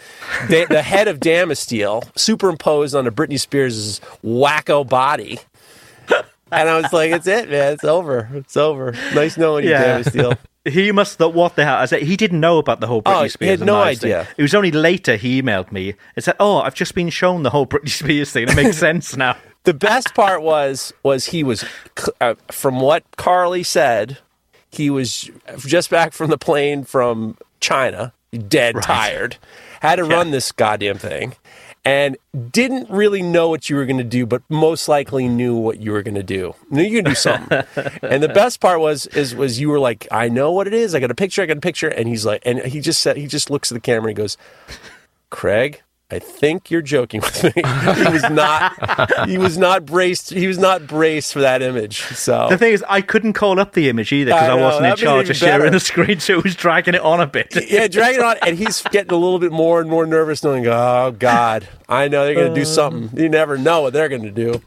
the, 0.49 0.65
the 0.67 0.81
head 0.81 1.07
of 1.07 1.19
Damasteel 1.19 2.09
superimposed 2.17 2.93
onto 2.93 3.09
Britney 3.09 3.39
Spears' 3.39 4.01
wacko 4.21 4.85
body. 4.85 5.39
And 6.51 6.67
I 6.69 6.79
was 6.81 6.91
like, 6.93 7.11
"It's 7.11 7.27
it, 7.27 7.49
man. 7.49 7.73
It's 7.73 7.83
over. 7.83 8.29
It's 8.33 8.57
over. 8.57 8.91
Nice 9.13 9.37
knowing 9.37 9.63
you, 9.65 9.71
Yeah. 9.71 9.99
Damasteel." 9.99 10.37
He 10.63 10.91
must 10.91 11.17
have 11.17 11.33
what 11.33 11.55
the 11.55 11.65
hell? 11.65 11.77
I 11.77 11.85
said 11.85 12.03
he 12.03 12.15
didn't 12.15 12.39
know 12.39 12.59
about 12.59 12.81
the 12.81 12.85
whole 12.85 13.01
Britney 13.01 13.19
Oh, 13.19 13.23
he 13.23 13.29
Spears. 13.29 13.59
had 13.61 13.65
no 13.65 13.81
idea. 13.81 14.25
Thing. 14.25 14.35
It 14.37 14.41
was 14.43 14.53
only 14.53 14.69
later 14.71 15.15
he 15.15 15.41
emailed 15.41 15.71
me 15.71 15.95
and 16.15 16.23
said, 16.23 16.35
"Oh, 16.39 16.59
I've 16.59 16.75
just 16.75 16.93
been 16.93 17.09
shown 17.09 17.41
the 17.41 17.49
whole 17.49 17.65
Britney 17.65 17.89
Spears 17.89 18.29
thing. 18.31 18.47
It 18.47 18.55
makes 18.55 18.77
sense 18.87 19.17
now." 19.17 19.37
the 19.63 19.73
best 19.73 20.13
part 20.13 20.43
was 20.43 20.93
was 21.01 21.25
he 21.27 21.43
was 21.43 21.65
uh, 22.19 22.35
from 22.51 22.79
what 22.79 23.03
Carly 23.17 23.63
said, 23.63 24.19
he 24.69 24.91
was 24.91 25.31
just 25.65 25.89
back 25.89 26.13
from 26.13 26.29
the 26.29 26.37
plane 26.37 26.83
from 26.83 27.37
China, 27.59 28.13
dead 28.47 28.75
tired, 28.83 29.37
had 29.81 29.95
to 29.95 30.03
run 30.03 30.29
this 30.29 30.51
goddamn 30.51 30.99
thing, 30.99 31.33
and 31.83 32.17
didn't 32.51 32.89
really 32.89 33.21
know 33.21 33.49
what 33.49 33.69
you 33.69 33.75
were 33.75 33.85
going 33.85 33.97
to 33.97 34.03
do, 34.03 34.25
but 34.25 34.43
most 34.49 34.87
likely 34.87 35.27
knew 35.27 35.55
what 35.55 35.79
you 35.79 35.91
were 35.91 36.03
going 36.03 36.15
to 36.15 36.23
do. 36.23 36.53
Knew 36.69 36.83
you 36.83 37.01
could 37.01 37.05
do 37.05 37.15
something. 37.15 37.63
and 38.03 38.21
the 38.21 38.29
best 38.29 38.59
part 38.59 38.79
was 38.79 39.07
is 39.07 39.35
was 39.35 39.59
you 39.59 39.69
were 39.69 39.79
like, 39.79 40.07
I 40.11 40.29
know 40.29 40.51
what 40.51 40.67
it 40.67 40.73
is. 40.73 40.93
I 40.93 40.99
got 40.99 41.11
a 41.11 41.15
picture. 41.15 41.41
I 41.41 41.47
got 41.47 41.57
a 41.57 41.61
picture. 41.61 41.87
And 41.87 42.07
he's 42.07 42.25
like, 42.25 42.43
and 42.45 42.59
he 42.59 42.81
just 42.81 43.01
said 43.01 43.17
he 43.17 43.27
just 43.27 43.49
looks 43.49 43.71
at 43.71 43.75
the 43.75 43.79
camera 43.79 44.09
and 44.09 44.17
goes, 44.17 44.37
Craig. 45.29 45.81
I 46.11 46.19
think 46.19 46.69
you're 46.69 46.81
joking 46.81 47.21
with 47.21 47.43
me. 47.43 47.51
he 47.55 48.11
was 48.11 48.29
not. 48.29 49.27
He 49.29 49.37
was 49.37 49.57
not 49.57 49.85
braced. 49.85 50.31
He 50.31 50.47
was 50.47 50.57
not 50.57 50.85
braced 50.87 51.33
for 51.33 51.39
that 51.41 51.61
image. 51.61 52.01
So 52.01 52.47
The 52.49 52.57
thing 52.57 52.73
is, 52.73 52.83
I 52.89 53.01
couldn't 53.01 53.33
call 53.33 53.59
up 53.59 53.73
the 53.73 53.87
image 53.89 54.11
either 54.11 54.31
because 54.31 54.49
I 54.49 54.57
I, 54.57 54.61
wasn't 54.61 54.85
in 54.87 54.95
charge 54.97 55.29
of 55.29 55.37
sharing 55.37 55.71
the 55.71 55.79
screen, 55.79 56.19
so 56.19 56.37
it 56.37 56.43
was 56.43 56.55
dragging 56.55 56.95
it 56.95 57.01
on 57.01 57.21
a 57.21 57.27
bit. 57.27 57.55
yeah, 57.69 57.87
dragging 57.87 58.19
it 58.19 58.25
on, 58.25 58.37
and 58.45 58.57
he's 58.57 58.81
getting 58.91 59.11
a 59.11 59.15
little 59.17 59.39
bit 59.39 59.51
more 59.51 59.79
and 59.79 59.89
more 59.89 60.05
nervous, 60.05 60.43
knowing, 60.43 60.67
oh 60.67 61.15
God, 61.17 61.67
I 61.87 62.07
know 62.07 62.25
they're 62.25 62.35
going 62.35 62.53
to 62.53 62.55
do 62.55 62.63
uh. 62.63 62.65
something. 62.65 63.19
You 63.19 63.29
never 63.29 63.57
know 63.57 63.81
what 63.81 63.93
they're 63.93 64.09
going 64.09 64.23
to 64.23 64.31
do. 64.31 64.61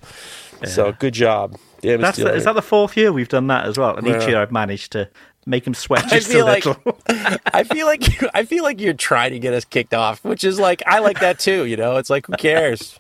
So 0.65 0.93
good 0.93 1.15
job. 1.15 1.59
The, 1.83 2.35
is 2.35 2.45
that 2.45 2.55
the 2.55 2.63
fourth 2.63 2.97
year 2.97 3.13
we've 3.13 3.29
done 3.29 3.49
that 3.49 3.67
as 3.67 3.77
well? 3.77 3.95
And 3.97 4.07
each 4.07 4.27
year 4.27 4.41
I've 4.41 4.53
managed 4.53 4.93
to 4.93 5.11
make 5.47 5.67
him 5.67 5.75
sweat 5.75 6.05
I 6.05 6.09
just 6.09 6.29
a 6.29 6.33
feel 6.33 6.47
like 6.47 6.65
little. 6.67 6.99
I 7.53 7.65
feel 7.65 7.87
like 7.87 8.21
you, 8.21 8.29
I 8.35 8.45
feel 8.45 8.63
like 8.65 8.81
you're 8.81 8.95
trying 8.95 9.33
to 9.33 9.39
get 9.39 9.55
us 9.55 9.65
kicked 9.65 9.95
off, 9.95 10.23
which 10.25 10.45
is 10.45 10.59
like 10.59 10.83
I 10.87 10.99
like 11.01 11.21
that 11.21 11.39
too. 11.39 11.65
You 11.67 11.77
know, 11.77 11.97
it's 11.97 12.11
like 12.11 12.27
who 12.27 12.33
cares? 12.37 12.99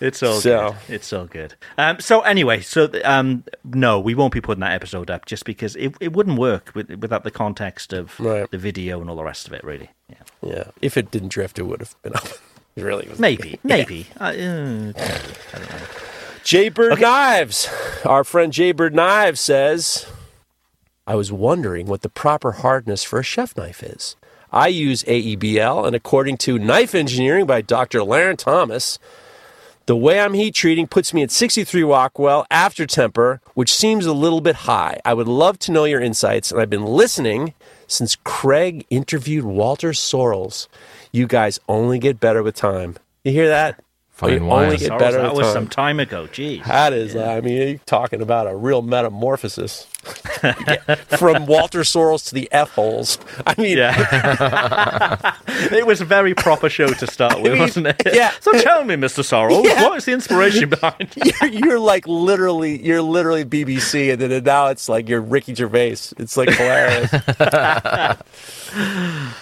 It's 0.00 0.20
all 0.22 0.40
So- 0.40 0.70
good. 0.88 0.94
It's 0.96 1.12
all 1.12 1.26
good. 1.26 1.54
Um, 1.78 2.00
so 2.00 2.22
anyway, 2.22 2.60
so 2.60 2.90
um, 3.04 3.44
no, 3.64 4.00
we 4.00 4.14
won't 4.16 4.32
be 4.32 4.40
putting 4.40 4.60
that 4.62 4.72
episode 4.72 5.10
up 5.10 5.26
just 5.26 5.44
because 5.44 5.76
it, 5.76 5.94
it 6.00 6.12
wouldn't 6.12 6.38
work 6.40 6.72
with, 6.74 6.90
without 6.96 7.22
the 7.22 7.30
context 7.30 7.92
of 7.92 8.18
Right. 8.18 8.50
the 8.50 8.58
video 8.58 9.00
and 9.00 9.08
all 9.08 9.14
the 9.14 9.22
rest 9.22 9.46
of 9.46 9.52
it. 9.52 9.62
Really, 9.62 9.90
yeah. 10.08 10.16
Yeah, 10.42 10.64
if 10.80 10.96
it 10.96 11.12
didn't 11.12 11.28
drift, 11.28 11.58
it 11.60 11.62
would 11.64 11.78
have 11.80 11.94
been 12.02 12.14
up. 12.16 12.26
It 12.74 12.84
really 12.84 13.06
was. 13.06 13.18
maybe, 13.18 13.60
maybe. 13.64 14.06
Uh, 14.18 14.24
uh, 14.32 14.92
Jaybird 16.42 17.00
Knives. 17.00 17.68
Our 18.06 18.24
friend 18.24 18.50
Jaybird 18.50 18.94
Knives 18.94 19.40
says, 19.40 20.06
I 21.04 21.16
was 21.16 21.32
wondering 21.32 21.86
what 21.86 22.02
the 22.02 22.08
proper 22.08 22.52
hardness 22.52 23.02
for 23.02 23.18
a 23.18 23.24
chef 23.24 23.56
knife 23.56 23.82
is. 23.82 24.14
I 24.52 24.68
use 24.68 25.02
AEBL, 25.04 25.84
and 25.84 25.96
according 25.96 26.36
to 26.38 26.60
Knife 26.60 26.94
Engineering 26.94 27.44
by 27.44 27.60
Dr. 27.60 28.00
Larrin 28.00 28.36
Thomas, 28.36 29.00
the 29.86 29.96
way 29.96 30.20
I'm 30.20 30.34
heat 30.34 30.54
treating 30.54 30.86
puts 30.86 31.12
me 31.12 31.24
at 31.24 31.32
63 31.32 31.82
Rockwell 31.82 32.46
after 32.52 32.86
temper, 32.86 33.40
which 33.54 33.74
seems 33.74 34.06
a 34.06 34.12
little 34.12 34.40
bit 34.40 34.54
high. 34.54 35.00
I 35.04 35.14
would 35.14 35.26
love 35.26 35.58
to 35.60 35.72
know 35.72 35.84
your 35.84 36.00
insights, 36.00 36.52
and 36.52 36.60
I've 36.60 36.70
been 36.70 36.86
listening 36.86 37.54
since 37.88 38.14
Craig 38.22 38.86
interviewed 38.88 39.44
Walter 39.44 39.90
Sorrells. 39.90 40.68
You 41.10 41.26
guys 41.26 41.58
only 41.68 41.98
get 41.98 42.20
better 42.20 42.44
with 42.44 42.54
time. 42.54 42.96
You 43.24 43.32
hear 43.32 43.48
that? 43.48 43.82
Fine 44.22 44.32
You 44.34 44.44
wine. 44.46 44.64
only 44.66 44.76
get 44.78 44.98
better 44.98 45.20
that 45.20 45.34
was 45.34 45.46
time. 45.46 45.52
some 45.54 45.66
time 45.68 46.00
ago. 46.00 46.26
Geez. 46.28 46.64
That 46.64 46.92
is, 46.92 47.14
I 47.16 47.40
mean, 47.40 47.68
you're 47.68 47.78
talking 47.86 48.22
about 48.22 48.46
a 48.46 48.54
real 48.56 48.80
metamorphosis. 48.82 49.86
from 51.16 51.46
Walter 51.46 51.80
Sorrells 51.82 52.28
to 52.28 52.34
the 52.34 52.48
F 52.50 52.70
holes. 52.72 53.18
I 53.46 53.54
mean, 53.60 53.78
Yeah. 53.78 55.34
it 55.70 55.86
was 55.86 56.00
a 56.00 56.04
very 56.04 56.34
proper 56.34 56.68
show 56.68 56.88
to 56.88 57.06
start 57.06 57.40
with, 57.40 57.52
mean, 57.52 57.60
wasn't 57.60 57.86
it? 57.88 58.02
yeah. 58.12 58.32
So 58.40 58.52
tell 58.60 58.82
me, 58.84 58.96
Mr. 58.96 59.22
Sorrell, 59.22 59.64
Yeah. 59.64 59.84
what 59.84 59.98
is 59.98 60.04
the 60.06 60.12
inspiration 60.12 60.70
behind 60.70 61.14
you're, 61.16 61.50
you're 61.50 61.78
like 61.78 62.06
literally, 62.08 62.84
you're 62.84 63.02
literally 63.02 63.44
BBC, 63.44 64.12
and 64.12 64.20
then 64.20 64.42
now 64.42 64.68
it's 64.68 64.88
like 64.88 65.08
you're 65.08 65.20
Ricky 65.20 65.54
Gervais. 65.54 65.92
It's 66.18 66.36
like 66.36 66.48
hilarious. 66.50 67.12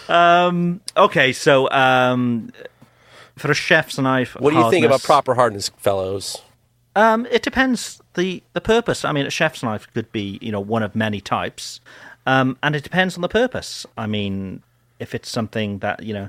um. 0.08 0.80
Okay, 0.96 1.32
so 1.32 1.70
um, 1.70 2.52
for 3.40 3.50
a 3.50 3.54
chef's 3.54 3.98
knife, 3.98 4.36
what 4.38 4.52
do 4.52 4.58
you 4.58 4.70
think 4.70 4.84
about 4.84 5.02
proper 5.02 5.34
hardness, 5.34 5.70
fellows? 5.78 6.42
Um, 6.94 7.26
it 7.30 7.42
depends 7.42 8.00
the 8.14 8.42
the 8.52 8.60
purpose. 8.60 9.04
I 9.04 9.12
mean, 9.12 9.26
a 9.26 9.30
chef's 9.30 9.62
knife 9.62 9.88
could 9.94 10.12
be 10.12 10.38
you 10.42 10.52
know 10.52 10.60
one 10.60 10.82
of 10.82 10.94
many 10.94 11.20
types, 11.20 11.80
um, 12.26 12.58
and 12.62 12.76
it 12.76 12.82
depends 12.82 13.16
on 13.16 13.22
the 13.22 13.28
purpose. 13.28 13.86
I 13.96 14.06
mean, 14.06 14.62
if 14.98 15.14
it's 15.14 15.30
something 15.30 15.78
that 15.78 16.02
you 16.02 16.14
know. 16.14 16.28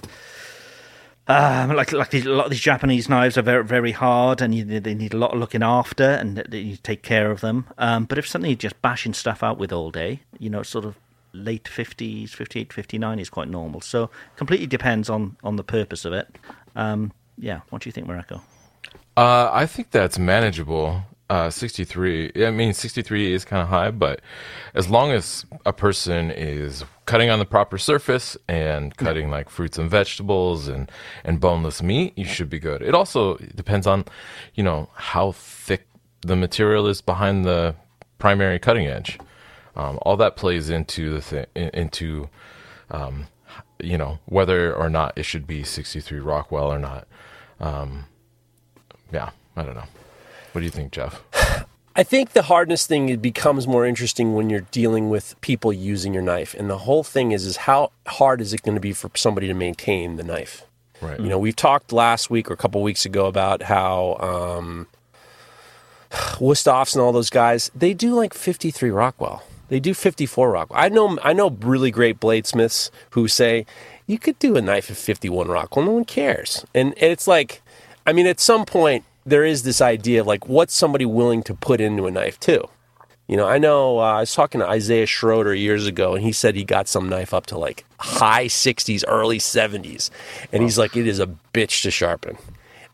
Um, 1.28 1.76
like 1.76 1.94
like 1.94 2.10
these, 2.10 2.26
a 2.26 2.32
lot 2.32 2.46
of 2.46 2.52
these 2.52 2.60
Japanese 2.60 3.08
knives 3.08 3.38
are 3.38 3.42
very 3.44 3.64
very 3.64 3.92
hard, 3.92 4.42
and 4.42 4.56
you, 4.56 4.80
they 4.80 4.94
need 4.94 5.14
a 5.14 5.18
lot 5.18 5.34
of 5.34 5.40
looking 5.40 5.64
after, 5.64 6.04
and 6.04 6.44
you 6.52 6.78
take 6.78 7.04
care 7.04 7.32
of 7.32 7.42
them. 7.42 7.68
Um, 7.78 8.06
but 8.06 8.18
if 8.18 8.28
something 8.28 8.50
you're 8.50 8.58
just 8.58 8.82
bashing 8.82 9.14
stuff 9.14 9.44
out 9.44 9.58
with 9.58 9.72
all 9.72 9.92
day, 9.92 10.22
you 10.40 10.50
know, 10.50 10.64
sort 10.64 10.84
of 10.84 10.96
late 11.34 11.68
fifties, 11.68 12.34
58, 12.34 12.74
59 12.74 13.20
is 13.20 13.30
quite 13.30 13.48
normal. 13.48 13.82
So 13.82 14.10
completely 14.36 14.68
depends 14.68 15.10
on 15.10 15.38
on 15.44 15.56
the 15.56 15.64
purpose 15.64 16.06
of 16.06 16.14
it. 16.14 16.38
Um, 16.76 17.12
yeah, 17.38 17.62
what 17.70 17.82
do 17.82 17.90
you 17.90 17.92
think, 17.92 18.08
Morocco? 18.08 18.42
Uh, 19.18 19.50
I 19.52 19.66
think 19.66 19.92
that's 19.92 20.18
manageable. 20.18 21.04
Uh, 21.30 21.50
63. 21.50 22.34
I 22.46 22.52
mean, 22.52 22.74
63 22.74 23.34
is 23.34 23.46
kind 23.46 23.62
of 23.62 23.70
high, 23.70 23.90
but 23.90 24.20
as 24.74 24.90
long 24.90 25.12
as 25.12 25.46
a 25.66 25.72
person 25.72 26.30
is 26.30 26.84
cutting 27.06 27.30
on 27.30 27.40
the 27.40 27.46
proper 27.46 27.78
surface 27.78 28.36
and 28.50 28.96
cutting 28.98 29.30
like 29.30 29.50
fruits 29.50 29.78
and 29.78 29.90
vegetables 29.90 30.68
and, 30.68 30.92
and 31.24 31.40
boneless 31.40 31.82
meat, 31.82 32.18
you 32.18 32.26
should 32.26 32.50
be 32.50 32.60
good. 32.60 32.82
It 32.82 32.94
also 32.94 33.38
depends 33.38 33.88
on, 33.88 34.04
you 34.56 34.64
know, 34.64 34.90
how 34.94 35.32
thick 35.32 35.88
the 36.20 36.36
material 36.36 36.86
is 36.88 37.02
behind 37.02 37.46
the 37.46 37.76
primary 38.20 38.60
cutting 38.60 38.88
edge. 38.88 39.18
Um, 39.78 40.00
all 40.02 40.18
that 40.18 40.36
plays 40.36 40.70
into 40.70 41.14
the 41.14 41.22
thing, 41.22 41.46
into, 41.56 42.30
um, 42.90 43.28
you 43.84 43.98
know, 43.98 44.20
whether 44.26 44.74
or 44.74 44.90
not 44.90 45.18
it 45.18 45.24
should 45.24 45.48
be 45.48 45.64
63 45.64 46.20
Rockwell 46.20 46.72
or 46.72 46.80
not. 46.80 47.08
Um, 47.60 48.06
yeah, 49.12 49.32
I 49.56 49.64
don't 49.64 49.76
know. 49.76 49.86
What 50.52 50.60
do 50.60 50.66
you 50.66 50.72
think, 50.72 50.92
Jeff? 50.92 51.22
I 51.96 52.04
think 52.04 52.32
the 52.32 52.44
hardness 52.44 52.88
thing 52.88 53.10
it 53.10 53.22
becomes 53.22 53.68
more 53.68 53.86
interesting 53.86 54.34
when 54.34 54.50
you're 54.50 54.62
dealing 54.72 55.10
with 55.10 55.40
people 55.42 55.74
using 55.74 56.14
your 56.14 56.24
knife, 56.24 56.54
and 56.58 56.70
the 56.70 56.80
whole 56.80 57.04
thing 57.04 57.32
is 57.34 57.46
is 57.46 57.58
how 57.58 57.92
hard 58.08 58.40
is 58.40 58.54
it 58.54 58.62
going 58.64 58.76
to 58.76 58.82
be 58.82 58.94
for 58.94 59.12
somebody 59.16 59.48
to 59.48 59.54
maintain 59.54 60.16
the 60.16 60.24
knife? 60.24 60.64
Right. 61.02 61.20
You 61.20 61.28
know, 61.28 61.40
we've 61.40 61.56
talked 61.56 61.92
last 61.92 62.30
week 62.30 62.50
or 62.50 62.54
a 62.54 62.58
couple 62.58 62.82
weeks 62.82 63.06
ago 63.06 63.26
about 63.26 63.64
how 63.64 64.18
um, 64.22 64.88
Wusthoffs 66.12 66.94
and 66.96 67.02
all 67.02 67.12
those 67.12 67.30
guys 67.30 67.72
they 67.76 67.94
do 67.94 68.14
like 68.14 68.34
53 68.34 68.90
Rockwell. 68.90 69.44
They 69.72 69.80
do 69.80 69.94
54 69.94 70.52
Rockwell. 70.52 70.78
I 70.78 70.90
know 70.90 71.18
I 71.24 71.32
know 71.32 71.50
really 71.50 71.92
great 71.92 72.20
bladesmiths 72.20 72.90
who 73.12 73.30
say 73.30 73.66
you 74.06 74.20
could 74.20 74.38
do 74.38 74.58
a 74.58 74.62
knife 74.62 74.92
at 74.92 74.98
51 74.98 75.48
Rockwell. 75.48 75.86
No 75.86 75.92
one 75.92 76.04
cares, 76.04 76.66
and, 76.76 76.88
and 76.96 77.10
it's 77.10 77.26
like, 77.26 77.62
I 78.06 78.12
mean, 78.12 78.28
at 78.28 78.42
some 78.42 78.66
point 78.66 79.06
there 79.26 79.46
is 79.46 79.64
this 79.64 79.80
idea 79.80 80.20
of 80.20 80.28
like 80.28 80.50
what's 80.50 80.76
somebody 80.76 81.06
willing 81.06 81.42
to 81.44 81.54
put 81.54 81.80
into 81.80 82.06
a 82.06 82.12
knife 82.12 82.38
too. 82.38 82.68
You 83.30 83.38
know, 83.38 83.48
I 83.48 83.60
know 83.60 84.00
uh, 84.00 84.02
I 84.02 84.20
was 84.20 84.36
talking 84.36 84.60
to 84.60 84.68
Isaiah 84.68 85.06
Schroeder 85.06 85.56
years 85.56 85.88
ago, 85.88 86.16
and 86.16 86.22
he 86.26 86.34
said 86.34 86.54
he 86.54 86.66
got 86.66 86.90
some 86.90 87.08
knife 87.08 87.34
up 87.34 87.46
to 87.46 87.58
like 87.58 87.86
high 87.98 88.48
60s, 88.48 89.06
early 89.08 89.38
70s. 89.38 90.10
And 90.52 90.64
he's 90.64 90.78
like, 90.78 90.98
it 90.98 91.08
is 91.08 91.22
a 91.22 91.28
bitch 91.54 91.84
to 91.84 91.92
sharpen. 91.92 92.38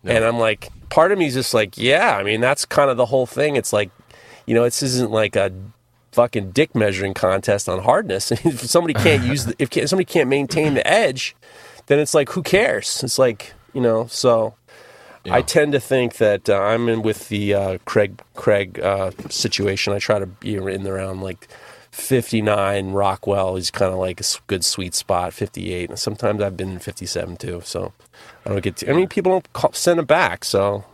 And 0.04 0.24
I'm 0.24 0.38
like, 0.38 0.70
part 0.90 1.12
of 1.12 1.18
me 1.18 1.26
is 1.26 1.34
just 1.34 1.56
like, 1.56 1.76
yeah, 1.76 2.16
I 2.18 2.22
mean, 2.22 2.40
that's 2.40 2.66
kind 2.66 2.92
of 2.92 2.98
the 2.98 3.08
whole 3.08 3.26
thing. 3.26 3.56
It's 3.56 3.74
like, 3.74 3.90
you 4.46 4.54
know, 4.54 4.64
this 4.64 4.84
isn't 4.84 5.10
like 5.10 5.36
a 5.36 5.52
fucking 6.12 6.52
dick 6.52 6.76
measuring 6.76 7.14
contest 7.14 7.70
on 7.70 7.84
hardness. 7.84 8.32
if 8.46 8.62
somebody 8.62 8.94
can't 8.94 9.24
use, 9.24 9.46
the, 9.46 9.56
if 9.60 9.70
can't, 9.70 9.90
somebody 9.90 10.06
can't 10.06 10.30
maintain 10.30 10.74
the 10.74 10.88
edge, 10.88 11.36
then 11.88 12.00
it's 12.00 12.14
like, 12.14 12.30
who 12.30 12.44
cares? 12.44 13.04
It's 13.04 13.20
like, 13.20 13.54
you 13.74 13.82
know, 13.82 14.08
so. 14.08 14.56
I 15.30 15.42
tend 15.42 15.74
to 15.74 15.82
think 15.82 16.18
that 16.18 16.50
uh, 16.50 16.58
I'm 16.58 16.88
in 16.88 17.02
with 17.02 17.28
the 17.28 17.54
uh, 17.54 17.78
Craig 17.84 18.22
Craig 18.36 18.80
uh, 18.80 19.12
situation. 19.30 19.92
I 19.92 20.00
try 20.00 20.20
to 20.20 20.26
be 20.26 20.56
in 20.56 20.88
around 20.88 21.20
like 21.20 21.50
59. 21.92 22.92
Rockwell 22.92 23.58
is 23.58 23.72
kind 23.72 23.92
of 23.92 24.00
like 24.00 24.22
a 24.22 24.24
good 24.48 24.64
sweet 24.64 24.94
spot. 24.94 25.34
58, 25.34 25.90
and 25.90 26.00
sometimes 26.00 26.42
I've 26.42 26.56
been 26.56 26.72
in 26.72 26.80
57 26.80 27.36
too. 27.38 27.62
So 27.66 27.92
I 28.46 28.50
don't 28.50 28.64
get. 28.64 28.78
To, 28.78 28.90
I 28.90 28.94
mean, 28.94 29.10
people 29.10 29.34
don't 29.34 29.52
call, 29.54 29.74
send 29.74 30.00
it 30.00 30.08
back. 30.08 30.46
So 30.46 30.86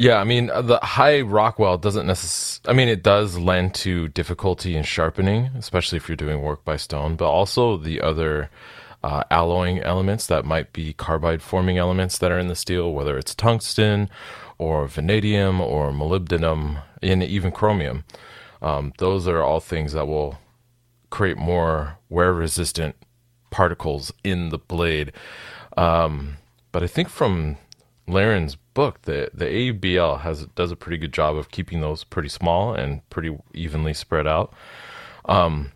Yeah, 0.00 0.18
I 0.18 0.22
mean, 0.22 0.48
uh, 0.48 0.62
the 0.62 0.78
high 0.78 1.22
Rockwell 1.22 1.76
doesn't 1.76 2.06
necessarily, 2.06 2.72
I 2.72 2.78
mean, 2.78 2.88
it 2.88 3.02
does 3.02 3.36
lend 3.36 3.74
to 3.82 4.06
difficulty 4.06 4.76
in 4.76 4.84
sharpening, 4.84 5.46
especially 5.56 5.96
if 5.96 6.08
you're 6.08 6.14
doing 6.14 6.40
work 6.40 6.64
by 6.64 6.76
stone, 6.76 7.16
but 7.16 7.28
also 7.28 7.76
the 7.76 8.00
other 8.00 8.48
uh, 9.02 9.24
alloying 9.28 9.80
elements 9.80 10.28
that 10.28 10.44
might 10.44 10.72
be 10.72 10.92
carbide 10.92 11.42
forming 11.42 11.78
elements 11.78 12.16
that 12.18 12.30
are 12.30 12.38
in 12.38 12.46
the 12.46 12.54
steel, 12.54 12.92
whether 12.92 13.18
it's 13.18 13.34
tungsten 13.34 14.08
or 14.56 14.86
vanadium 14.86 15.60
or 15.60 15.90
molybdenum 15.90 16.80
and 17.02 17.24
even 17.24 17.50
chromium. 17.50 18.04
Um, 18.62 18.92
those 18.98 19.26
are 19.26 19.42
all 19.42 19.58
things 19.58 19.94
that 19.94 20.06
will 20.06 20.38
create 21.10 21.38
more 21.38 21.98
wear 22.08 22.32
resistant 22.32 22.94
particles 23.50 24.12
in 24.22 24.50
the 24.50 24.58
blade. 24.58 25.10
Um, 25.76 26.36
but 26.70 26.84
I 26.84 26.86
think 26.86 27.08
from 27.08 27.56
Laren's 28.06 28.56
book, 28.78 29.02
the 29.02 29.28
the 29.34 29.44
ABL 29.44 30.20
has 30.20 30.46
does 30.54 30.70
a 30.70 30.76
pretty 30.76 30.98
good 30.98 31.12
job 31.12 31.36
of 31.36 31.50
keeping 31.50 31.80
those 31.80 32.04
pretty 32.04 32.28
small 32.28 32.72
and 32.74 33.02
pretty 33.10 33.36
evenly 33.52 33.92
spread 33.92 34.24
out. 34.24 34.54
Um, 35.24 35.72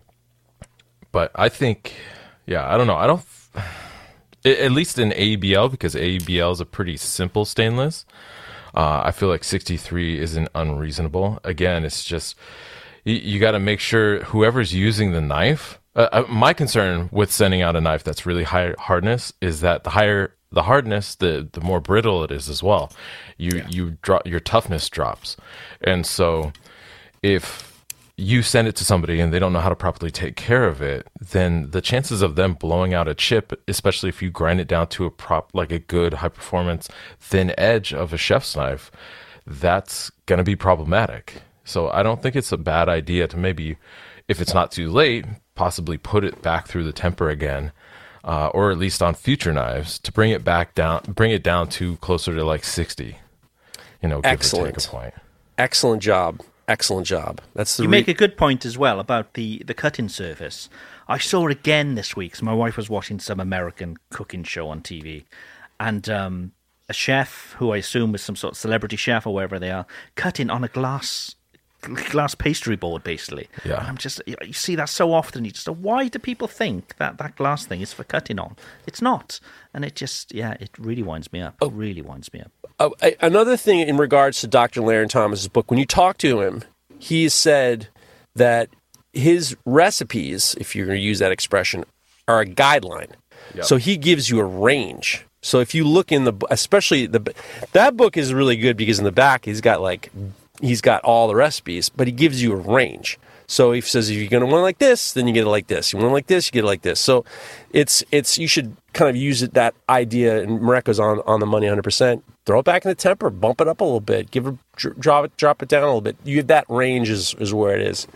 but 1.11 1.33
I 1.35 1.49
think, 1.49 1.95
yeah, 2.47 2.73
I 2.73 2.79
don't 2.79 2.87
know. 2.87 2.95
I 2.95 3.09
don't, 3.09 3.25
at 4.45 4.71
least 4.71 5.01
in 5.01 5.11
ABL 5.11 5.69
because 5.69 5.97
ABL 5.97 6.53
is 6.53 6.61
a 6.61 6.65
pretty 6.65 6.97
simple 6.97 7.45
stainless. 7.45 8.07
Uh, 8.73 9.03
I 9.05 9.11
feel 9.11 9.29
like 9.29 9.43
63 9.43 10.21
isn't 10.21 10.49
unreasonable. 10.55 11.41
Again, 11.43 11.85
it's 11.85 12.05
just 12.05 12.37
you, 13.03 13.17
you 13.17 13.41
got 13.41 13.51
to 13.51 13.59
make 13.59 13.81
sure 13.81 14.23
whoever's 14.27 14.73
using 14.73 15.11
the 15.11 15.21
knife. 15.21 15.81
Uh, 15.97 16.09
uh, 16.13 16.25
my 16.29 16.53
concern 16.53 17.09
with 17.11 17.33
sending 17.33 17.63
out 17.63 17.75
a 17.75 17.81
knife 17.81 18.05
that's 18.05 18.27
really 18.27 18.45
high 18.45 18.77
hardness 18.79 19.33
is 19.41 19.61
that 19.61 19.83
the 19.83 19.91
higher 19.91 20.37
the 20.53 20.65
hardness, 20.65 21.15
the 21.15 21.49
the 21.53 21.61
more 21.61 21.81
brittle 21.81 22.23
it 22.25 22.31
is 22.31 22.49
as 22.49 22.63
well. 22.63 22.93
You 23.39 23.65
you 23.69 23.99
drop 24.03 24.27
your 24.27 24.41
toughness 24.41 24.89
drops, 24.89 25.37
and 25.81 26.07
so 26.07 26.53
if 27.23 27.73
you 28.17 28.43
send 28.43 28.69
it 28.69 28.77
to 28.77 28.85
somebody 28.85 29.21
and 29.21 29.33
they 29.33 29.39
don't 29.39 29.53
know 29.53 29.61
how 29.61 29.69
to 29.69 29.77
properly 29.77 30.11
take 30.11 30.37
care 30.37 30.65
of 30.65 30.83
it, 30.83 31.07
then 31.19 31.71
the 31.71 31.81
chances 31.81 32.21
of 32.23 32.37
them 32.37 32.55
blowing 32.55 32.93
out 32.93 33.09
a 33.09 33.15
chip, 33.15 33.53
especially 33.67 34.09
if 34.09 34.23
you 34.23 34.31
grind 34.31 34.61
it 34.61 34.69
down 34.69 34.87
to 34.87 35.07
a 35.07 35.11
prop 35.11 35.51
like 35.55 35.73
a 35.73 35.79
good 35.79 36.15
high 36.15 36.29
performance 36.29 36.89
thin 37.19 37.55
edge 37.57 37.93
of 37.93 38.13
a 38.13 38.19
chef's 38.19 38.55
knife, 38.55 38.91
that's 39.47 40.11
going 40.27 40.39
to 40.39 40.45
be 40.45 40.55
problematic. 40.57 41.43
So 41.65 41.89
I 41.89 42.03
don't 42.03 42.23
think 42.23 42.37
it's 42.37 42.53
a 42.53 42.59
bad 42.59 42.89
idea 42.89 43.27
to 43.29 43.37
maybe, 43.37 43.77
if 44.29 44.41
it's 44.41 44.55
not 44.55 44.73
too 44.73 44.91
late, 44.91 45.25
possibly 45.55 45.97
put 45.97 46.25
it 46.25 46.43
back 46.43 46.67
through 46.67 46.85
the 46.85 46.93
temper 46.93 47.29
again. 47.29 47.73
Uh, 48.25 48.49
or 48.55 48.71
at 48.71 48.79
least 48.79 49.03
on 49.03 49.15
future 49.15 49.53
knives 49.53 49.99
to 49.99 50.13
bring 50.13 50.31
it 50.31 50.45
back 50.45 50.75
down, 50.77 51.03
bring 51.09 51.33
it 51.33 51.43
down 51.43 51.69
to 51.69 51.97
closer 51.97 52.33
to 52.35 52.45
like 52.45 52.63
60, 52.63 53.17
you 54.01 54.09
know, 54.09 54.21
give 54.21 54.25
or 54.25 54.29
Excellent. 54.33 54.75
take 54.77 54.87
a 54.87 54.89
point. 54.89 55.15
excellent 55.59 56.03
job, 56.03 56.41
excellent 56.69 57.05
job. 57.05 57.41
That's 57.55 57.77
the 57.77 57.83
You 57.83 57.89
re- 57.89 57.99
make 57.99 58.07
a 58.07 58.15
good 58.15 58.37
point 58.37 58.65
as 58.65 58.79
well 58.79 59.01
about 59.01 59.35
the, 59.35 59.63
the 59.67 59.75
cutting 59.75 60.09
surface. 60.09 60.69
I 61.09 61.19
saw 61.19 61.49
it 61.49 61.53
again 61.53 61.97
this 61.97 62.15
week. 62.15 62.37
So 62.37 62.45
my 62.45 62.55
wife 62.55 62.77
was 62.77 62.89
watching 62.89 63.19
some 63.19 63.41
American 63.41 63.97
cooking 64.11 64.45
show 64.45 64.69
on 64.69 64.83
TV, 64.83 65.25
and 65.81 66.09
um, 66.09 66.53
a 66.89 66.93
chef 66.93 67.57
who 67.59 67.73
I 67.73 67.79
assume 67.79 68.15
is 68.15 68.23
some 68.23 68.37
sort 68.37 68.53
of 68.53 68.59
celebrity 68.59 68.95
chef 68.97 69.27
or 69.27 69.35
wherever 69.35 69.59
they 69.59 69.73
are, 69.73 69.85
cutting 70.15 70.49
on 70.49 70.63
a 70.63 70.69
glass 70.69 71.35
glass 71.83 72.35
pastry 72.35 72.77
board 72.77 73.05
basically. 73.05 73.49
Yeah. 73.65 73.79
And 73.79 73.89
I'm 73.89 73.99
just 73.99 74.21
you 74.27 74.53
see 74.53 74.75
that 74.77 74.89
so 74.89 75.13
often. 75.13 75.45
You 75.45 75.51
just 75.51 75.69
why 75.69 76.09
do 76.09 76.19
people 76.19 76.49
think 76.49 76.97
that 76.97 77.19
that 77.19 77.37
glass 77.37 77.67
thing 77.67 77.81
is 77.81 77.93
for 77.93 78.05
cutting 78.05 78.39
on? 78.39 78.57
It's 78.87 79.03
not, 79.03 79.41
and 79.75 79.85
it 79.85 79.95
just 79.97 80.35
yeah, 80.35 80.57
it 80.61 80.71
really 80.79 81.03
winds 81.03 81.33
me 81.33 81.41
up. 81.41 81.57
It 81.61 81.73
really 81.73 82.03
winds 82.03 82.33
me 82.33 82.41
up. 82.41 82.53
Uh, 82.79 82.91
a- 83.03 83.17
another 83.21 83.57
thing 83.57 83.81
in 83.81 83.97
regards 83.97 84.41
to 84.41 84.47
Dr. 84.47 84.81
Larrin 84.81 85.09
Thomas's 85.09 85.49
book, 85.49 85.71
when 85.71 85.79
you 85.79 85.87
talk 85.87 86.19
to 86.19 86.41
him, 86.41 86.63
he 86.99 87.29
said 87.29 87.89
that 88.35 88.71
his 89.13 89.57
recipes, 89.67 90.55
if 90.59 90.75
you're 90.75 90.87
going 90.87 90.99
to 90.99 91.05
use 91.05 91.19
that 91.19 91.33
expression, 91.33 91.85
are 92.27 92.41
a 92.41 92.47
guideline. 92.47 93.11
So 93.63 93.77
he 93.77 93.97
gives 93.97 94.31
you 94.31 94.41
a 94.41 94.45
range. 94.45 95.27
So 95.43 95.61
if 95.61 95.75
you 95.75 95.85
look 95.85 96.13
in 96.13 96.25
the, 96.25 96.33
especially 96.51 97.07
the, 97.07 97.35
that 97.73 97.97
book 97.97 98.17
is 98.17 98.33
really 98.33 98.57
good 98.57 98.77
because 98.77 98.99
in 98.99 99.05
the 99.05 99.13
back 99.13 99.45
he's 99.45 99.61
got 99.61 99.83
like, 99.83 100.11
he's 100.63 100.81
got 100.81 101.03
all 101.05 101.29
the 101.29 101.35
recipes, 101.35 101.91
but 101.91 102.07
he 102.07 102.13
gives 102.13 102.43
you 102.43 102.53
a 102.53 102.57
range. 102.57 103.19
So 103.47 103.73
he 103.73 103.83
says 103.83 104.09
if 104.09 104.17
you're 104.17 104.31
going 104.31 104.41
to 104.41 104.47
want 104.47 104.61
it 104.61 104.63
like 104.63 104.79
this, 104.79 105.13
then 105.13 105.27
you 105.27 105.35
get 105.35 105.45
it 105.45 105.51
like 105.51 105.67
this. 105.67 105.93
You 105.93 105.99
want 105.99 106.11
it 106.11 106.15
like 106.15 106.27
this, 106.29 106.47
you 106.47 106.53
get 106.53 106.65
it 106.65 106.67
like 106.67 106.83
this. 106.83 106.99
So 106.99 107.25
it's 107.71 108.03
it's 108.11 108.39
you 108.39 108.47
should 108.47 108.77
kind 108.95 109.11
of 109.11 109.17
use 109.17 109.43
it 109.43 109.53
that 109.53 109.75
idea. 109.91 110.43
And 110.43 110.61
Mareko's 110.61 110.99
on 110.99 111.21
on 111.27 111.41
the 111.41 111.47
money 111.47 111.67
100. 111.67 111.83
percent 111.83 112.25
Throw 112.47 112.61
it 112.61 112.65
back 112.65 112.85
in 112.85 112.89
the 112.89 112.95
temper, 112.95 113.31
bump 113.31 113.61
it 113.61 113.69
up 113.69 113.81
a 113.81 113.85
little 113.85 114.01
bit, 114.01 114.31
give 114.31 114.47
it 114.47 114.55
drop 114.77 115.27
it 115.27 115.37
drop 115.37 115.63
it 115.63 115.69
down 115.69 115.83
a 115.83 115.87
little 115.87 116.01
bit. 116.01 116.17
You 116.25 116.43
that 116.45 116.65
range 116.69 117.11
is 117.11 117.35
is 117.35 117.53
where 117.53 117.75
it 117.75 117.83
is. 117.83 118.07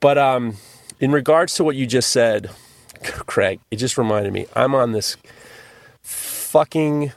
But 0.00 0.18
um, 0.18 0.56
in 1.00 1.12
regards 1.12 1.54
to 1.54 1.64
what 1.64 1.76
you 1.76 1.86
just 1.86 2.10
said, 2.10 2.50
Craig, 3.02 3.60
it 3.70 3.76
just 3.76 3.96
reminded 3.96 4.32
me. 4.32 4.46
I'm 4.54 4.74
on 4.74 4.92
this 4.92 5.16
fucking 6.02 7.12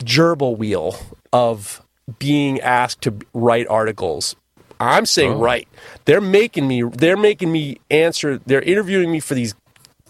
gerbil 0.00 0.56
wheel 0.56 0.96
of 1.32 1.81
being 2.18 2.60
asked 2.60 3.02
to 3.02 3.14
write 3.32 3.66
articles. 3.68 4.36
I'm 4.80 5.06
saying 5.06 5.34
Oh. 5.34 5.38
right. 5.38 5.68
They're 6.06 6.20
making 6.20 6.66
me. 6.66 6.82
They're 6.82 7.16
making 7.16 7.52
me 7.52 7.78
answer. 7.90 8.38
They're 8.44 8.62
interviewing 8.62 9.10
me 9.12 9.20
for 9.20 9.34
these 9.34 9.54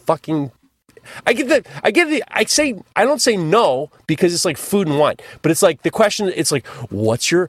fucking. 0.06 0.50
I 1.26 1.32
get 1.32 1.48
the. 1.48 1.64
I 1.82 1.90
get 1.90 2.08
the. 2.08 2.24
I 2.28 2.44
say. 2.44 2.80
I 2.96 3.04
don't 3.04 3.20
say 3.20 3.36
no 3.36 3.90
because 4.06 4.34
it's 4.34 4.44
like 4.44 4.56
food 4.56 4.88
and 4.88 4.98
wine. 4.98 5.16
But 5.42 5.50
it's 5.50 5.62
like 5.62 5.82
the 5.82 5.90
question. 5.90 6.32
It's 6.34 6.52
like, 6.52 6.66
what's 6.90 7.30
your, 7.30 7.48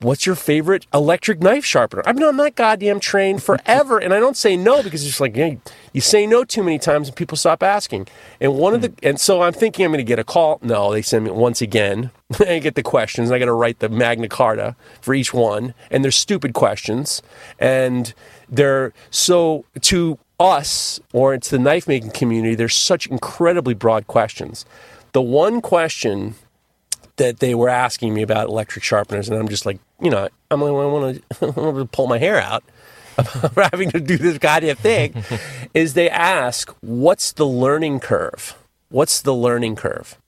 what's 0.00 0.26
your 0.26 0.34
favorite 0.34 0.86
electric 0.92 1.40
knife 1.40 1.64
sharpener? 1.64 2.02
I've 2.06 2.16
been 2.16 2.24
on 2.24 2.36
that 2.38 2.54
goddamn 2.54 3.00
train 3.00 3.38
forever, 3.38 3.98
and 3.98 4.14
I 4.14 4.20
don't 4.20 4.36
say 4.36 4.56
no 4.56 4.82
because 4.82 5.02
it's 5.02 5.10
just 5.10 5.20
like, 5.20 5.34
hey, 5.34 5.58
you 5.92 6.00
say 6.00 6.26
no 6.26 6.44
too 6.44 6.62
many 6.62 6.78
times 6.78 7.08
and 7.08 7.16
people 7.16 7.36
stop 7.36 7.62
asking. 7.62 8.08
And 8.40 8.56
one 8.56 8.74
of 8.74 8.82
the. 8.82 8.92
And 9.02 9.18
so 9.20 9.42
I'm 9.42 9.52
thinking 9.52 9.84
I'm 9.84 9.92
going 9.92 9.98
to 9.98 10.04
get 10.04 10.18
a 10.18 10.24
call. 10.24 10.58
No, 10.62 10.92
they 10.92 11.02
send 11.02 11.24
me 11.24 11.30
once 11.30 11.60
again. 11.60 12.10
I 12.40 12.58
get 12.58 12.74
the 12.74 12.82
questions. 12.82 13.30
I 13.30 13.38
got 13.38 13.46
to 13.46 13.52
write 13.52 13.80
the 13.80 13.88
Magna 13.88 14.28
Carta 14.28 14.76
for 15.00 15.14
each 15.14 15.34
one, 15.34 15.74
and 15.90 16.02
they're 16.04 16.10
stupid 16.10 16.54
questions, 16.54 17.22
and 17.58 18.14
they're 18.48 18.92
so 19.10 19.64
to 19.82 20.18
us 20.44 21.00
or 21.12 21.36
to 21.36 21.50
the 21.50 21.58
knife 21.58 21.88
making 21.88 22.10
community. 22.10 22.54
There's 22.54 22.74
such 22.76 23.06
incredibly 23.06 23.74
broad 23.74 24.06
questions. 24.06 24.64
The 25.12 25.22
one 25.22 25.60
question 25.60 26.34
that 27.16 27.38
they 27.38 27.54
were 27.54 27.68
asking 27.68 28.14
me 28.14 28.22
about 28.22 28.48
electric 28.48 28.84
sharpeners, 28.84 29.28
and 29.28 29.38
I'm 29.38 29.48
just 29.48 29.66
like, 29.66 29.78
you 30.00 30.10
know, 30.10 30.28
I'm 30.50 30.60
like, 30.60 30.70
I 30.70 30.72
want 30.72 31.16
to, 31.16 31.46
I 31.46 31.60
want 31.60 31.76
to 31.78 31.84
pull 31.86 32.06
my 32.06 32.18
hair 32.18 32.40
out 32.40 32.64
about 33.42 33.70
having 33.70 33.90
to 33.92 34.00
do 34.00 34.16
this 34.16 34.38
goddamn 34.38 34.76
thing. 34.76 35.24
is 35.74 35.94
they 35.94 36.10
ask, 36.10 36.74
what's 36.80 37.32
the 37.32 37.46
learning 37.46 38.00
curve? 38.00 38.56
What's 38.88 39.20
the 39.20 39.34
learning 39.34 39.76
curve? 39.76 40.18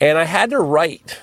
And 0.00 0.18
I 0.18 0.24
had 0.24 0.50
to 0.50 0.58
write 0.58 1.20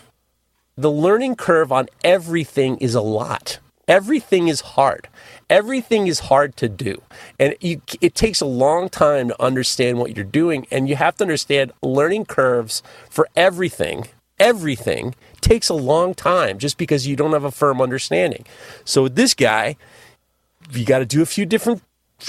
the 0.77 0.91
learning 0.91 1.35
curve 1.35 1.71
on 1.71 1.87
everything 2.03 2.77
is 2.77 2.93
a 2.93 3.01
lot. 3.01 3.59
Everything 3.87 4.47
is 4.47 4.61
hard. 4.61 5.07
Everything 5.49 6.07
is 6.07 6.19
hard 6.21 6.57
to 6.57 6.67
do. 6.67 7.01
And 7.39 7.55
you, 7.61 7.81
it 8.01 8.15
takes 8.15 8.41
a 8.41 8.45
long 8.45 8.89
time 8.89 9.29
to 9.29 9.41
understand 9.41 9.97
what 9.97 10.15
you're 10.15 10.25
doing. 10.25 10.67
And 10.71 10.89
you 10.89 10.95
have 10.95 11.15
to 11.17 11.23
understand 11.23 11.71
learning 11.81 12.25
curves 12.25 12.83
for 13.09 13.27
everything, 13.35 14.07
everything 14.39 15.15
takes 15.39 15.69
a 15.69 15.73
long 15.73 16.13
time 16.13 16.57
just 16.57 16.77
because 16.77 17.07
you 17.07 17.15
don't 17.15 17.31
have 17.31 17.45
a 17.45 17.51
firm 17.51 17.81
understanding. 17.81 18.45
So 18.83 19.03
with 19.03 19.15
this 19.15 19.33
guy, 19.33 19.77
you 20.71 20.85
got 20.85 20.99
to 20.99 21.05
do 21.05 21.21
a 21.21 21.25
few 21.25 21.45
different 21.45 21.81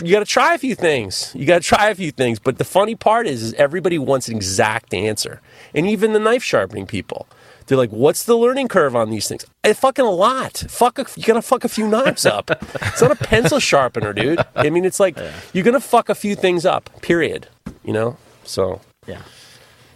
you 0.02 0.12
got 0.12 0.20
to 0.20 0.26
try 0.26 0.54
a 0.54 0.58
few 0.58 0.74
things. 0.74 1.32
You 1.34 1.46
got 1.46 1.62
to 1.62 1.66
try 1.66 1.88
a 1.88 1.94
few 1.94 2.10
things. 2.10 2.38
But 2.38 2.58
the 2.58 2.64
funny 2.64 2.94
part 2.94 3.26
is, 3.26 3.42
is 3.42 3.54
everybody 3.54 3.98
wants 3.98 4.28
an 4.28 4.36
exact 4.36 4.92
answer. 4.92 5.40
And 5.74 5.88
even 5.88 6.12
the 6.12 6.18
knife 6.18 6.42
sharpening 6.42 6.86
people, 6.86 7.26
they're 7.68 7.78
like, 7.78 7.90
"What's 7.90 8.24
the 8.24 8.36
learning 8.36 8.68
curve 8.68 8.96
on 8.96 9.10
these 9.10 9.28
things?" 9.28 9.46
A 9.64 9.74
fucking 9.74 10.04
lot. 10.04 10.64
Fuck, 10.68 10.98
a, 10.98 11.06
you 11.16 11.22
gotta 11.24 11.42
fuck 11.42 11.64
a 11.64 11.68
few 11.68 11.86
knives 11.86 12.26
up. 12.26 12.50
it's 12.74 13.00
not 13.00 13.12
a 13.12 13.16
pencil 13.16 13.60
sharpener, 13.60 14.12
dude. 14.12 14.40
I 14.56 14.70
mean, 14.70 14.84
it's 14.84 14.98
like 14.98 15.18
you're 15.52 15.64
gonna 15.64 15.80
fuck 15.80 16.08
a 16.08 16.14
few 16.14 16.34
things 16.34 16.66
up. 16.66 16.90
Period. 17.02 17.48
You 17.84 17.92
know. 17.92 18.16
So 18.44 18.80
Yeah. 19.06 19.22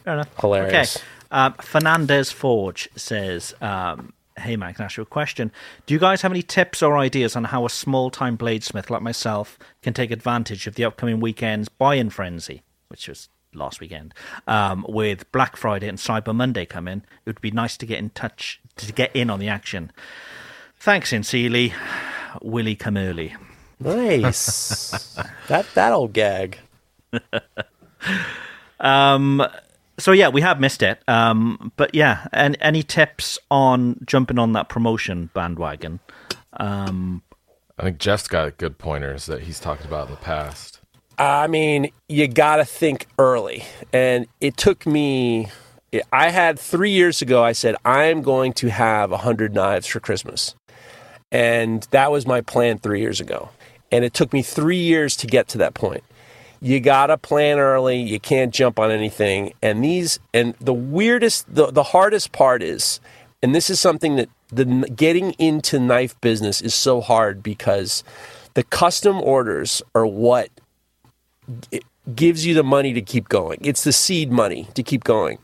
Fair 0.04 0.14
enough. 0.14 0.28
Hilarious. 0.40 0.96
Okay. 0.96 1.04
Um, 1.30 1.54
Fernandez 1.54 2.30
Forge 2.30 2.88
says, 2.94 3.54
um, 3.62 4.12
Hey, 4.38 4.56
Mike, 4.56 4.76
can 4.76 4.82
I 4.82 4.86
ask 4.86 4.96
you 4.96 5.02
a 5.02 5.06
question? 5.06 5.52
Do 5.86 5.94
you 5.94 6.00
guys 6.00 6.22
have 6.22 6.32
any 6.32 6.42
tips 6.42 6.82
or 6.82 6.96
ideas 6.96 7.36
on 7.36 7.44
how 7.44 7.64
a 7.66 7.70
small 7.70 8.10
time 8.10 8.36
bladesmith 8.36 8.90
like 8.90 9.02
myself 9.02 9.58
can 9.82 9.92
take 9.94 10.10
advantage 10.10 10.66
of 10.66 10.74
the 10.74 10.84
upcoming 10.84 11.20
weekend's 11.20 11.68
buy 11.68 11.94
in 11.96 12.10
frenzy, 12.10 12.62
which 12.88 13.08
was 13.08 13.28
last 13.54 13.80
weekend, 13.80 14.14
um, 14.46 14.84
with 14.88 15.30
Black 15.32 15.56
Friday 15.56 15.88
and 15.88 15.98
Cyber 15.98 16.34
Monday 16.34 16.66
coming? 16.66 16.98
It 16.98 17.26
would 17.26 17.40
be 17.40 17.50
nice 17.50 17.76
to 17.78 17.86
get 17.86 17.98
in 17.98 18.10
touch, 18.10 18.60
to 18.76 18.92
get 18.92 19.14
in 19.14 19.30
on 19.30 19.38
the 19.38 19.48
action. 19.48 19.92
Thanks, 20.78 21.10
sincerely, 21.10 21.72
Willie 22.42 22.76
come 22.76 22.96
early. 22.96 23.36
nice. 23.80 25.14
that 25.48 25.66
that 25.74 25.92
old 25.92 26.12
gag. 26.12 26.58
Um, 28.82 29.46
so 29.98 30.12
yeah, 30.12 30.28
we 30.28 30.40
have 30.42 30.60
missed 30.60 30.82
it. 30.82 31.00
Um, 31.08 31.72
but 31.76 31.94
yeah, 31.94 32.26
and 32.32 32.56
any 32.60 32.82
tips 32.82 33.38
on 33.50 34.00
jumping 34.04 34.38
on 34.38 34.52
that 34.52 34.68
promotion 34.68 35.30
bandwagon? 35.32 36.00
Um, 36.54 37.22
I 37.78 37.84
think 37.84 37.98
Jeff's 37.98 38.28
got 38.28 38.58
good 38.58 38.78
pointers 38.78 39.26
that 39.26 39.42
he's 39.42 39.60
talked 39.60 39.84
about 39.84 40.08
in 40.08 40.14
the 40.14 40.20
past. 40.20 40.80
I 41.18 41.46
mean, 41.46 41.92
you 42.08 42.28
got 42.28 42.56
to 42.56 42.64
think 42.64 43.06
early. 43.18 43.64
And 43.92 44.26
it 44.40 44.56
took 44.56 44.86
me, 44.86 45.48
I 46.12 46.30
had 46.30 46.58
three 46.58 46.90
years 46.90 47.22
ago, 47.22 47.42
I 47.42 47.52
said, 47.52 47.76
I'm 47.84 48.22
going 48.22 48.52
to 48.54 48.68
have 48.68 49.10
100 49.10 49.54
knives 49.54 49.86
for 49.86 50.00
Christmas. 50.00 50.54
And 51.30 51.86
that 51.90 52.10
was 52.10 52.26
my 52.26 52.40
plan 52.40 52.78
three 52.78 53.00
years 53.00 53.20
ago. 53.20 53.50
And 53.90 54.04
it 54.04 54.14
took 54.14 54.32
me 54.32 54.42
three 54.42 54.78
years 54.78 55.16
to 55.18 55.26
get 55.26 55.48
to 55.48 55.58
that 55.58 55.74
point. 55.74 56.04
You 56.60 56.78
got 56.80 57.06
to 57.06 57.18
plan 57.18 57.58
early. 57.58 58.00
You 58.00 58.20
can't 58.20 58.54
jump 58.54 58.78
on 58.78 58.90
anything. 58.90 59.52
And 59.62 59.82
these, 59.82 60.20
and 60.32 60.54
the 60.60 60.72
weirdest, 60.72 61.52
the, 61.52 61.70
the 61.72 61.82
hardest 61.82 62.32
part 62.32 62.62
is, 62.62 63.00
and 63.42 63.54
this 63.54 63.68
is 63.68 63.80
something 63.80 64.16
that 64.16 64.28
the 64.48 64.64
getting 64.94 65.32
into 65.32 65.80
knife 65.80 66.18
business 66.20 66.60
is 66.60 66.74
so 66.74 67.00
hard 67.00 67.42
because 67.42 68.04
the 68.54 68.62
custom 68.62 69.20
orders 69.20 69.82
are 69.94 70.06
what 70.06 70.50
it 71.70 71.84
gives 72.14 72.44
you 72.46 72.54
the 72.54 72.62
money 72.62 72.92
to 72.92 73.02
keep 73.02 73.28
going. 73.28 73.58
It's 73.62 73.84
the 73.84 73.92
seed 73.92 74.30
money 74.30 74.68
to 74.74 74.82
keep 74.82 75.04
going. 75.04 75.38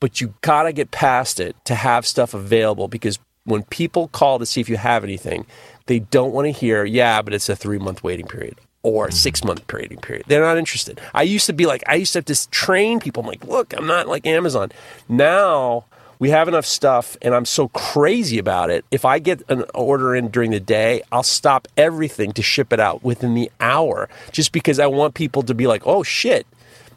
But 0.00 0.20
you 0.20 0.34
got 0.42 0.64
to 0.64 0.72
get 0.72 0.90
past 0.90 1.40
it 1.40 1.56
to 1.64 1.74
have 1.74 2.06
stuff 2.06 2.34
available 2.34 2.88
because 2.88 3.18
when 3.44 3.62
people 3.64 4.08
call 4.08 4.38
to 4.38 4.46
see 4.46 4.60
if 4.60 4.68
you 4.68 4.76
have 4.76 5.04
anything, 5.04 5.46
they 5.86 5.98
don't 5.98 6.32
want 6.32 6.46
to 6.46 6.52
hear, 6.52 6.84
yeah, 6.84 7.22
but 7.22 7.34
it's 7.34 7.48
a 7.48 7.56
three 7.56 7.78
month 7.78 8.02
waiting 8.02 8.26
period 8.26 8.58
or 8.82 9.06
a 9.06 9.08
mm-hmm. 9.08 9.16
six 9.16 9.44
month 9.44 9.64
waiting 9.72 9.98
period. 9.98 10.24
They're 10.28 10.42
not 10.42 10.58
interested. 10.58 11.00
I 11.12 11.22
used 11.22 11.46
to 11.46 11.52
be 11.52 11.66
like, 11.66 11.82
I 11.86 11.96
used 11.96 12.12
to 12.14 12.18
have 12.18 12.26
to 12.26 12.50
train 12.50 13.00
people. 13.00 13.22
I'm 13.22 13.28
like, 13.28 13.44
look, 13.44 13.74
I'm 13.76 13.86
not 13.86 14.08
like 14.08 14.26
Amazon. 14.26 14.72
Now, 15.08 15.84
we 16.24 16.30
have 16.30 16.48
enough 16.48 16.64
stuff 16.64 17.18
and 17.20 17.34
I'm 17.34 17.44
so 17.44 17.68
crazy 17.68 18.38
about 18.38 18.70
it. 18.70 18.86
If 18.90 19.04
I 19.04 19.18
get 19.18 19.42
an 19.50 19.62
order 19.74 20.16
in 20.16 20.28
during 20.28 20.52
the 20.52 20.58
day, 20.58 21.02
I'll 21.12 21.22
stop 21.22 21.68
everything 21.76 22.32
to 22.32 22.40
ship 22.40 22.72
it 22.72 22.80
out 22.80 23.04
within 23.04 23.34
the 23.34 23.50
hour 23.60 24.08
just 24.32 24.50
because 24.50 24.78
I 24.78 24.86
want 24.86 25.12
people 25.12 25.42
to 25.42 25.52
be 25.52 25.66
like, 25.66 25.86
"Oh 25.86 26.02
shit, 26.02 26.46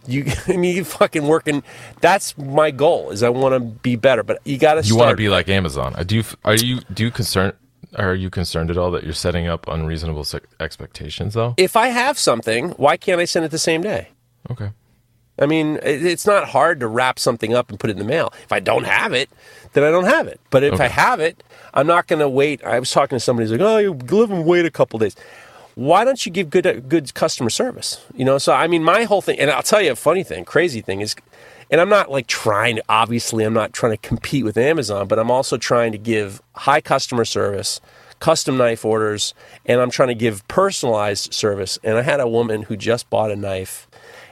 you 0.07 0.23
I 0.47 0.55
mean 0.55 0.77
you 0.77 0.85
fucking 0.85 1.27
working 1.27 1.61
that's 1.99 2.37
my 2.37 2.71
goal 2.71 3.09
is 3.11 3.21
I 3.21 3.27
want 3.27 3.53
to 3.53 3.59
be 3.59 3.97
better, 3.97 4.23
but 4.23 4.39
you 4.45 4.57
got 4.57 4.75
to 4.75 4.87
You 4.87 4.95
want 4.95 5.09
to 5.09 5.17
be 5.17 5.27
like 5.27 5.49
Amazon. 5.49 5.93
Uh, 5.97 6.03
Do 6.03 6.15
you? 6.15 6.23
Are 6.45 6.55
you? 6.55 6.79
Do 6.93 7.03
you 7.03 7.11
concern? 7.11 7.51
Are 7.97 8.15
you 8.15 8.29
concerned 8.29 8.71
at 8.71 8.77
all 8.77 8.91
that 8.91 9.03
you're 9.03 9.11
setting 9.11 9.47
up 9.47 9.67
unreasonable 9.67 10.25
expectations, 10.61 11.33
though? 11.33 11.53
If 11.57 11.75
I 11.75 11.87
have 11.87 12.17
something, 12.17 12.69
why 12.71 12.95
can't 12.95 13.19
I 13.19 13.25
send 13.25 13.43
it 13.43 13.51
the 13.51 13.57
same 13.57 13.81
day? 13.81 14.07
Okay. 14.49 14.69
I 15.39 15.45
mean, 15.45 15.80
it's 15.84 16.26
not 16.26 16.50
hard 16.50 16.80
to 16.80 16.88
wrap 16.88 17.19
something 17.19 17.54
up 17.54 17.69
and 17.69 17.80
put 17.80 17.89
it 17.89 17.93
in 17.93 18.00
the 18.00 18.06
mail. 18.06 18.34
If 18.43 18.52
I 18.52 18.60
don't 18.60 18.86
have 18.86 19.13
it, 19.13 19.30
then 19.73 19.84
I 19.84 19.91
don't 19.91 20.06
have 20.06 20.28
it. 20.28 20.39
But 20.50 20.63
if 20.63 20.80
I 20.80 20.88
have 20.88 21.19
it, 21.19 21.43
I'm 21.73 21.86
not 21.86 22.08
going 22.08 22.19
to 22.19 22.30
wait. 22.30 22.63
I 22.63 22.80
was 22.80 22.91
talking 22.91 23.15
to 23.15 23.19
somebody 23.19 23.47
who's 23.47 23.60
like, 23.60 23.62
"Oh, 23.62 23.78
you 23.78 23.93
live 23.93 24.32
and 24.32 24.45
wait 24.45 24.65
a 24.65 24.71
couple 24.71 24.97
days." 25.00 25.15
Why 25.76 26.04
don't 26.06 26.26
you 26.26 26.32
give 26.32 26.50
good 26.50 26.65
uh, 26.65 26.80
good 26.80 27.13
customer 27.13 27.52
service? 27.52 28.04
You 28.15 28.26
know, 28.26 28.39
so 28.39 28.52
I 28.52 28.65
mean, 28.65 28.84
my 28.84 29.04
whole 29.04 29.21
thing, 29.21 29.39
and 29.39 29.52
I'll 29.52 29.62
tell 29.62 29.82
you 29.82 29.91
a 29.91 29.95
funny 29.95 30.23
thing, 30.23 30.43
crazy 30.43 30.82
thing 30.82 31.02
is, 31.02 31.15
and 31.69 31.80
I'm 31.80 31.89
not 31.89 32.10
like 32.10 32.26
trying 32.26 32.78
to. 32.78 32.84
Obviously, 32.89 33.43
I'm 33.43 33.54
not 33.54 33.73
trying 33.73 33.91
to 33.91 33.97
compete 33.97 34.43
with 34.43 34.58
Amazon, 34.58 35.08
but 35.08 35.19
I'm 35.19 35.30
also 35.30 35.58
trying 35.58 35.91
to 35.91 36.00
give 36.00 36.41
high 36.56 36.82
customer 36.82 37.26
service, 37.26 37.80
custom 38.19 38.58
knife 38.58 38.84
orders, 38.84 39.36
and 39.67 39.80
I'm 39.80 39.91
trying 39.91 40.10
to 40.10 40.15
give 40.15 40.47
personalized 40.47 41.32
service. 41.32 41.78
And 41.84 41.95
I 41.95 42.02
had 42.02 42.19
a 42.19 42.28
woman 42.28 42.63
who 42.63 42.76
just 42.76 43.08
bought 43.12 43.30
a 43.30 43.36
knife 43.36 43.87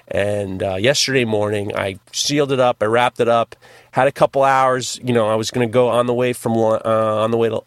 and 0.07 0.61
uh, 0.61 0.75
yesterday 0.75 1.25
morning, 1.25 1.75
I 1.75 1.99
sealed 2.11 2.51
it 2.51 2.59
up. 2.59 2.77
I 2.81 2.85
wrapped 2.85 3.19
it 3.19 3.27
up. 3.27 3.55
Had 3.91 4.07
a 4.07 4.11
couple 4.11 4.43
hours. 4.43 4.99
You 5.03 5.13
know, 5.13 5.27
I 5.27 5.35
was 5.35 5.51
going 5.51 5.67
to 5.67 5.71
go 5.71 5.87
on 5.89 6.05
the 6.05 6.13
way 6.13 6.33
from 6.33 6.53
uh, 6.53 6.79
on 6.85 7.31
the 7.31 7.37
way 7.37 7.49
to, 7.49 7.61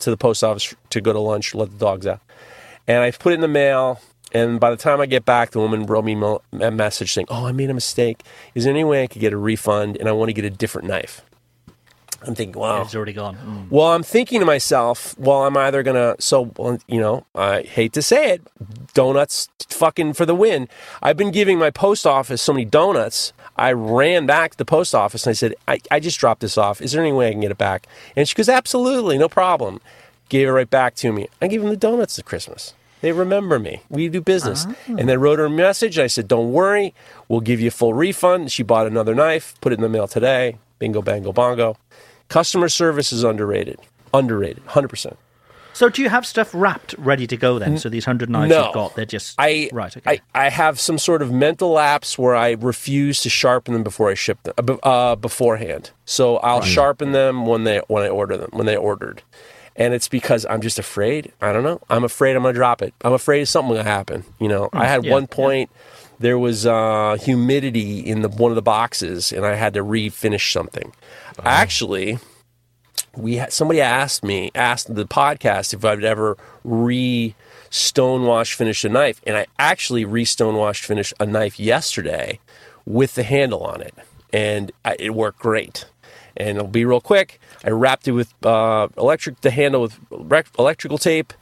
to 0.00 0.10
the 0.10 0.16
post 0.16 0.42
office 0.42 0.74
to 0.90 1.00
go 1.00 1.12
to 1.12 1.18
lunch, 1.18 1.54
let 1.54 1.70
the 1.70 1.78
dogs 1.78 2.06
out, 2.06 2.20
and 2.86 2.98
I 2.98 3.10
put 3.10 3.32
it 3.32 3.36
in 3.36 3.40
the 3.40 3.48
mail. 3.48 4.00
And 4.34 4.58
by 4.58 4.70
the 4.70 4.78
time 4.78 4.98
I 4.98 5.04
get 5.04 5.26
back, 5.26 5.50
the 5.50 5.58
woman 5.58 5.84
wrote 5.84 6.06
me 6.06 6.14
a 6.58 6.70
message 6.70 7.12
saying, 7.12 7.26
"Oh, 7.28 7.46
I 7.46 7.52
made 7.52 7.68
a 7.68 7.74
mistake. 7.74 8.22
Is 8.54 8.64
there 8.64 8.72
any 8.72 8.84
way 8.84 9.02
I 9.02 9.06
could 9.06 9.20
get 9.20 9.34
a 9.34 9.36
refund? 9.36 9.98
And 9.98 10.08
I 10.08 10.12
want 10.12 10.30
to 10.30 10.32
get 10.32 10.46
a 10.46 10.50
different 10.50 10.88
knife." 10.88 11.20
I'm 12.26 12.34
thinking, 12.34 12.60
wow. 12.60 12.82
It's 12.82 12.94
already 12.94 13.12
gone. 13.12 13.36
Mm. 13.36 13.70
Well, 13.70 13.88
I'm 13.92 14.02
thinking 14.02 14.40
to 14.40 14.46
myself, 14.46 15.18
well, 15.18 15.44
I'm 15.44 15.56
either 15.56 15.82
gonna. 15.82 16.16
So, 16.18 16.52
well, 16.56 16.78
you 16.86 17.00
know, 17.00 17.26
I 17.34 17.62
hate 17.62 17.92
to 17.94 18.02
say 18.02 18.32
it, 18.32 18.42
donuts 18.94 19.48
fucking 19.68 20.12
for 20.12 20.26
the 20.26 20.34
win. 20.34 20.68
I've 21.02 21.16
been 21.16 21.30
giving 21.30 21.58
my 21.58 21.70
post 21.70 22.06
office 22.06 22.40
so 22.40 22.52
many 22.52 22.64
donuts. 22.64 23.32
I 23.56 23.72
ran 23.72 24.26
back 24.26 24.52
to 24.52 24.58
the 24.58 24.64
post 24.64 24.94
office 24.94 25.26
and 25.26 25.30
I 25.30 25.34
said, 25.34 25.54
I, 25.68 25.78
I 25.90 26.00
just 26.00 26.18
dropped 26.18 26.40
this 26.40 26.56
off. 26.56 26.80
Is 26.80 26.92
there 26.92 27.02
any 27.02 27.12
way 27.12 27.28
I 27.28 27.32
can 27.32 27.40
get 27.40 27.50
it 27.50 27.58
back? 27.58 27.86
And 28.16 28.28
she 28.28 28.34
goes, 28.34 28.48
absolutely, 28.48 29.18
no 29.18 29.28
problem. 29.28 29.80
Gave 30.28 30.48
it 30.48 30.52
right 30.52 30.70
back 30.70 30.94
to 30.96 31.12
me. 31.12 31.28
I 31.40 31.48
gave 31.48 31.60
them 31.60 31.70
the 31.70 31.76
donuts 31.76 32.18
at 32.18 32.24
Christmas. 32.24 32.74
They 33.02 33.12
remember 33.12 33.58
me. 33.58 33.82
We 33.90 34.08
do 34.08 34.20
business. 34.20 34.66
And 34.86 35.08
then 35.08 35.20
wrote 35.20 35.40
her 35.40 35.46
a 35.46 35.50
message. 35.50 35.98
I 35.98 36.06
said, 36.06 36.28
don't 36.28 36.52
worry, 36.52 36.94
we'll 37.28 37.40
give 37.40 37.60
you 37.60 37.68
a 37.68 37.72
full 37.72 37.92
refund. 37.92 38.52
She 38.52 38.62
bought 38.62 38.86
another 38.86 39.14
knife, 39.14 39.54
put 39.60 39.72
it 39.72 39.76
in 39.76 39.82
the 39.82 39.88
mail 39.88 40.06
today. 40.06 40.58
Bingo, 40.78 41.02
bango, 41.02 41.32
bongo. 41.32 41.76
Customer 42.32 42.70
service 42.70 43.12
is 43.12 43.24
underrated. 43.24 43.78
Underrated, 44.14 44.64
100%. 44.64 45.16
So, 45.74 45.90
do 45.90 46.00
you 46.00 46.08
have 46.08 46.26
stuff 46.26 46.50
wrapped 46.54 46.94
ready 46.96 47.26
to 47.26 47.36
go 47.36 47.58
then? 47.58 47.76
So, 47.76 47.90
these 47.90 48.06
100 48.06 48.30
knives 48.30 48.48
no. 48.48 48.64
you've 48.64 48.74
got, 48.74 48.96
they're 48.96 49.04
just. 49.04 49.34
I, 49.38 49.68
right, 49.70 49.94
okay. 49.94 50.22
I, 50.34 50.46
I 50.46 50.48
have 50.48 50.80
some 50.80 50.96
sort 50.96 51.20
of 51.20 51.30
mental 51.30 51.72
lapse 51.72 52.18
where 52.18 52.34
I 52.34 52.52
refuse 52.52 53.20
to 53.22 53.28
sharpen 53.28 53.74
them 53.74 53.82
before 53.82 54.10
I 54.10 54.14
ship 54.14 54.42
them, 54.44 54.54
uh, 54.82 54.88
uh, 54.88 55.16
beforehand. 55.16 55.90
So 56.06 56.38
I'll 56.38 56.62
sharpen 56.62 57.12
them 57.12 57.44
when 57.44 57.64
they 57.64 57.82
when 57.88 58.02
I 58.02 58.08
order 58.08 58.38
them 58.38 58.48
when 58.52 58.64
they 58.64 58.76
ordered, 58.76 59.22
and 59.76 59.92
it's 59.92 60.08
because 60.08 60.46
I'm 60.48 60.62
just 60.62 60.78
afraid. 60.78 61.32
I 61.42 61.52
don't 61.52 61.64
know. 61.64 61.82
I'm 61.90 62.04
afraid 62.04 62.34
I'm 62.34 62.42
gonna 62.42 62.54
drop 62.54 62.80
it. 62.80 62.94
I'm 63.02 63.12
afraid 63.12 63.46
something 63.46 63.74
will 63.74 63.82
happen. 63.82 64.24
You 64.40 64.48
know, 64.48 64.70
I 64.72 64.86
had 64.86 65.04
yeah, 65.04 65.12
one 65.12 65.26
point. 65.26 65.70
There 66.22 66.38
was 66.38 66.66
uh, 66.66 67.16
humidity 67.20 67.98
in 67.98 68.22
the 68.22 68.28
one 68.28 68.52
of 68.52 68.54
the 68.54 68.62
boxes, 68.62 69.32
and 69.32 69.44
I 69.44 69.56
had 69.56 69.74
to 69.74 69.82
refinish 69.82 70.52
something. 70.52 70.92
Actually, 71.42 72.18
we 73.16 73.38
had, 73.38 73.52
somebody 73.52 73.80
asked 73.80 74.22
me 74.22 74.52
asked 74.54 74.94
the 74.94 75.04
podcast 75.04 75.74
if 75.74 75.84
I'd 75.84 76.04
ever 76.04 76.38
re 76.62 77.34
stonewash 77.70 78.54
finish 78.54 78.84
a 78.84 78.88
knife, 78.88 79.20
and 79.26 79.36
I 79.36 79.46
actually 79.58 80.04
re 80.04 80.24
stonewashed 80.24 80.84
finished 80.84 81.12
a 81.18 81.26
knife 81.26 81.58
yesterday 81.58 82.38
with 82.86 83.16
the 83.16 83.24
handle 83.24 83.64
on 83.64 83.80
it, 83.80 83.94
and 84.32 84.70
I, 84.84 84.94
it 85.00 85.14
worked 85.16 85.40
great. 85.40 85.86
And 86.36 86.56
it'll 86.56 86.68
be 86.68 86.84
real 86.84 87.00
quick. 87.00 87.40
I 87.64 87.70
wrapped 87.70 88.06
it 88.06 88.12
with 88.12 88.32
uh, 88.46 88.88
electric 88.96 89.40
the 89.40 89.50
handle 89.50 89.82
with 89.82 89.98
rec- 90.10 90.56
electrical 90.56 90.98
tape. 90.98 91.32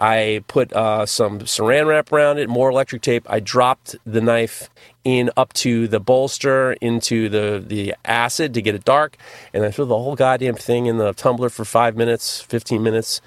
I 0.00 0.42
put 0.48 0.72
uh, 0.72 1.04
some 1.04 1.40
saran 1.40 1.86
wrap 1.86 2.10
around 2.10 2.38
it, 2.38 2.48
more 2.48 2.70
electric 2.70 3.02
tape. 3.02 3.26
I 3.28 3.38
dropped 3.38 3.96
the 4.06 4.22
knife 4.22 4.70
in 5.04 5.30
up 5.36 5.52
to 5.52 5.86
the 5.86 6.00
bolster 6.00 6.72
into 6.80 7.28
the, 7.28 7.62
the 7.64 7.94
acid 8.06 8.54
to 8.54 8.62
get 8.62 8.74
it 8.74 8.84
dark, 8.84 9.18
and 9.52 9.62
I 9.62 9.70
threw 9.70 9.84
the 9.84 9.98
whole 9.98 10.16
goddamn 10.16 10.54
thing 10.54 10.86
in 10.86 10.96
the 10.96 11.12
tumbler 11.12 11.50
for 11.50 11.66
five 11.66 11.96
minutes, 11.96 12.40
fifteen 12.40 12.82
minutes. 12.82 13.20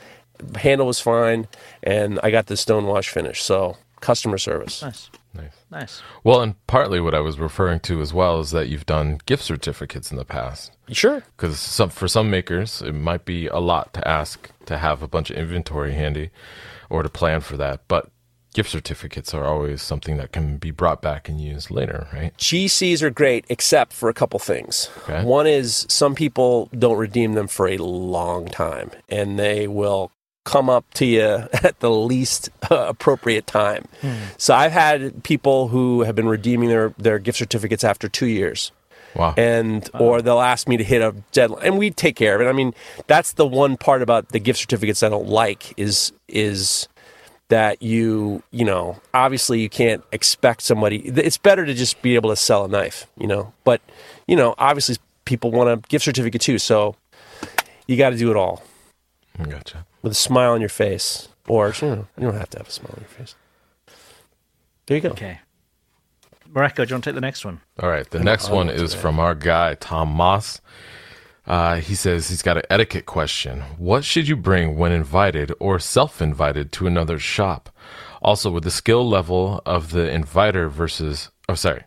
Handle 0.56 0.88
was 0.88 1.00
fine, 1.00 1.48
and 1.84 2.20
I 2.24 2.32
got 2.32 2.48
the 2.48 2.58
stone 2.58 2.86
wash 2.86 3.10
finish. 3.10 3.44
So 3.44 3.78
customer 4.02 4.40
service. 4.40 4.82
Nice. 4.82 5.10
Nice. 5.34 5.66
Nice. 5.72 6.02
Well, 6.24 6.42
and 6.42 6.56
partly 6.68 7.00
what 7.00 7.16
I 7.16 7.20
was 7.20 7.40
referring 7.40 7.80
to 7.82 8.02
as 8.02 8.14
well 8.14 8.40
is 8.40 8.52
that 8.52 8.70
you've 8.70 8.86
done 8.86 9.20
gift 9.26 9.44
certificates 9.44 10.12
in 10.12 10.18
the 10.18 10.26
past. 10.26 10.72
Sure. 10.90 11.24
Because 11.36 11.60
some 11.60 11.90
for 11.90 12.08
some 12.08 12.30
makers, 12.30 12.82
it 12.82 12.94
might 12.94 13.26
be 13.26 13.48
a 13.48 13.60
lot 13.60 13.94
to 13.94 14.08
ask 14.08 14.52
to 14.66 14.78
have 14.78 15.02
a 15.02 15.08
bunch 15.08 15.32
of 15.32 15.38
inventory 15.38 15.94
handy, 15.94 16.30
or 16.90 17.04
to 17.04 17.10
plan 17.10 17.42
for 17.42 17.58
that. 17.58 17.82
But 17.88 18.10
gift 18.54 18.70
certificates 18.70 19.34
are 19.34 19.46
always 19.46 19.82
something 19.82 20.18
that 20.18 20.32
can 20.32 20.58
be 20.58 20.70
brought 20.70 21.02
back 21.02 21.28
and 21.28 21.42
used 21.42 21.72
later, 21.72 22.08
right? 22.14 22.38
GCs 22.38 23.02
are 23.02 23.10
great, 23.10 23.46
except 23.50 23.92
for 23.94 24.10
a 24.10 24.14
couple 24.14 24.40
things. 24.40 24.90
Okay. 25.04 25.24
One 25.24 25.48
is 25.48 25.88
some 25.90 26.14
people 26.14 26.70
don't 26.78 26.98
redeem 26.98 27.34
them 27.34 27.48
for 27.48 27.68
a 27.68 27.78
long 27.78 28.46
time, 28.46 28.92
and 29.10 29.40
they 29.40 29.68
will 29.68 30.12
come 30.44 30.70
up 30.70 30.86
to 30.96 31.06
you 31.06 31.22
at 31.64 31.80
the 31.80 31.92
least 31.92 32.50
uh, 32.70 32.86
appropriate 32.88 33.48
time. 33.48 33.86
So 34.38 34.54
I've 34.54 34.72
had 34.72 35.24
people 35.24 35.70
who 35.70 36.02
have 36.04 36.16
been 36.16 36.28
redeeming 36.28 36.70
their, 36.70 36.94
their 36.98 37.20
gift 37.20 37.38
certificates 37.38 37.84
after 37.84 38.10
two 38.10 38.28
years. 38.28 38.72
Wow. 39.16 39.36
and 39.38 39.88
or 40.00 40.24
they'll 40.24 40.42
ask 40.42 40.68
me 40.68 40.76
to 40.78 40.84
hit 40.84 41.04
a 41.04 41.14
deadline 41.34 41.64
and 41.64 41.78
we 41.78 41.92
take 41.92 42.16
care 42.16 42.34
of 42.34 42.42
it 42.42 42.50
i 42.50 42.52
mean 42.52 42.74
that's 43.06 43.34
the 43.34 43.46
one 43.46 43.78
part 43.78 44.02
about 44.02 44.30
the 44.30 44.40
gift 44.40 44.58
certificates 44.58 45.04
i 45.04 45.10
don't 45.10 45.28
like 45.28 45.72
is 45.78 46.12
is 46.28 46.88
that 47.50 47.84
you 47.84 48.42
you 48.50 48.66
know 48.66 49.00
obviously 49.14 49.62
you 49.62 49.70
can't 49.70 50.04
expect 50.12 50.64
somebody 50.64 50.98
it's 50.98 51.38
better 51.38 51.64
to 51.64 51.76
just 51.76 52.02
be 52.02 52.16
able 52.16 52.32
to 52.32 52.36
sell 52.36 52.66
a 52.66 52.68
knife 52.68 53.06
you 53.16 53.28
know 53.28 53.54
but 53.64 53.82
you 54.28 54.36
know 54.36 54.56
obviously 54.58 54.98
people 55.26 55.52
want 55.52 55.70
a 55.70 55.78
gift 55.90 56.06
certificate 56.06 56.42
too 56.42 56.58
so 56.58 56.96
you 57.86 57.96
got 57.96 58.10
to 58.10 58.18
do 58.18 58.32
it 58.32 58.36
all 58.36 58.64
gotcha. 59.48 59.86
With 60.04 60.12
a 60.12 60.16
smile 60.16 60.52
on 60.52 60.60
your 60.60 60.70
face 60.70 61.30
or 61.48 61.74
you 61.82 61.88
know 61.88 62.08
you 62.18 62.26
don't 62.26 62.36
have 62.36 62.50
to 62.52 62.60
have 62.60 62.68
a 62.68 62.72
smile 62.72 62.94
on 62.96 63.02
your 63.02 63.10
face 63.10 63.36
there 64.86 64.98
you 64.98 65.02
go 65.02 65.10
Okay. 65.10 65.40
Mareko, 66.54 66.76
do 66.76 66.84
you 66.84 66.94
want 66.94 67.04
to 67.04 67.10
take 67.10 67.16
the 67.16 67.22
next 67.22 67.44
one? 67.44 67.62
All 67.80 67.90
right. 67.90 68.08
The 68.08 68.20
next 68.20 68.52
one 68.52 68.70
is 68.70 68.94
from 68.94 69.20
our 69.20 69.34
guy, 69.34 69.74
Tom 69.74 70.10
Moss. 70.10 70.62
Uh, 71.48 71.78
he 71.78 71.96
says 71.96 72.30
he's 72.30 72.44
got 72.44 72.58
an 72.58 72.64
etiquette 72.70 73.08
question. 73.08 73.62
What 73.80 74.04
should 74.06 74.28
you 74.28 74.36
bring 74.36 74.78
when 74.78 74.92
invited 74.92 75.52
or 75.60 75.80
self 75.80 76.22
invited 76.22 76.72
to 76.74 76.86
another 76.86 77.18
shop? 77.18 77.70
Also, 78.22 78.52
with 78.52 78.64
the 78.66 78.72
skill 78.72 79.08
level 79.10 79.64
of 79.66 79.92
the 79.92 80.08
inviter 80.12 80.70
versus. 80.70 81.32
Oh, 81.50 81.56
sorry. 81.56 81.86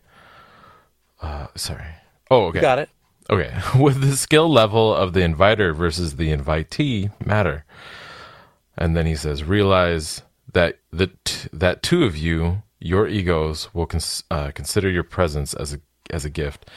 Uh, 1.21 1.47
sorry. 1.55 1.85
Oh, 2.29 2.47
okay. 2.47 2.59
got 2.59 2.77
it 2.77 2.89
Okay. 3.29 3.53
With 3.79 4.01
the 4.01 4.15
skill 4.15 4.49
level 4.49 4.93
of 4.93 5.13
the 5.13 5.21
inviter 5.21 5.73
versus 5.73 6.15
the 6.15 6.31
invitee 6.31 7.11
matter. 7.25 7.65
And 8.77 8.95
then 8.95 9.05
he 9.05 9.15
says, 9.15 9.43
realize 9.43 10.21
that 10.53 10.79
the 10.91 11.07
t- 11.25 11.49
that 11.53 11.81
two 11.83 12.03
of 12.03 12.15
you, 12.17 12.61
your 12.79 13.07
egos, 13.07 13.73
will 13.73 13.85
cons- 13.87 14.23
uh, 14.29 14.51
consider 14.51 14.89
your 14.89 15.03
presence 15.03 15.53
as 15.53 15.73
a 15.73 15.79
as 16.11 16.25
a 16.25 16.29
gift. 16.29 16.69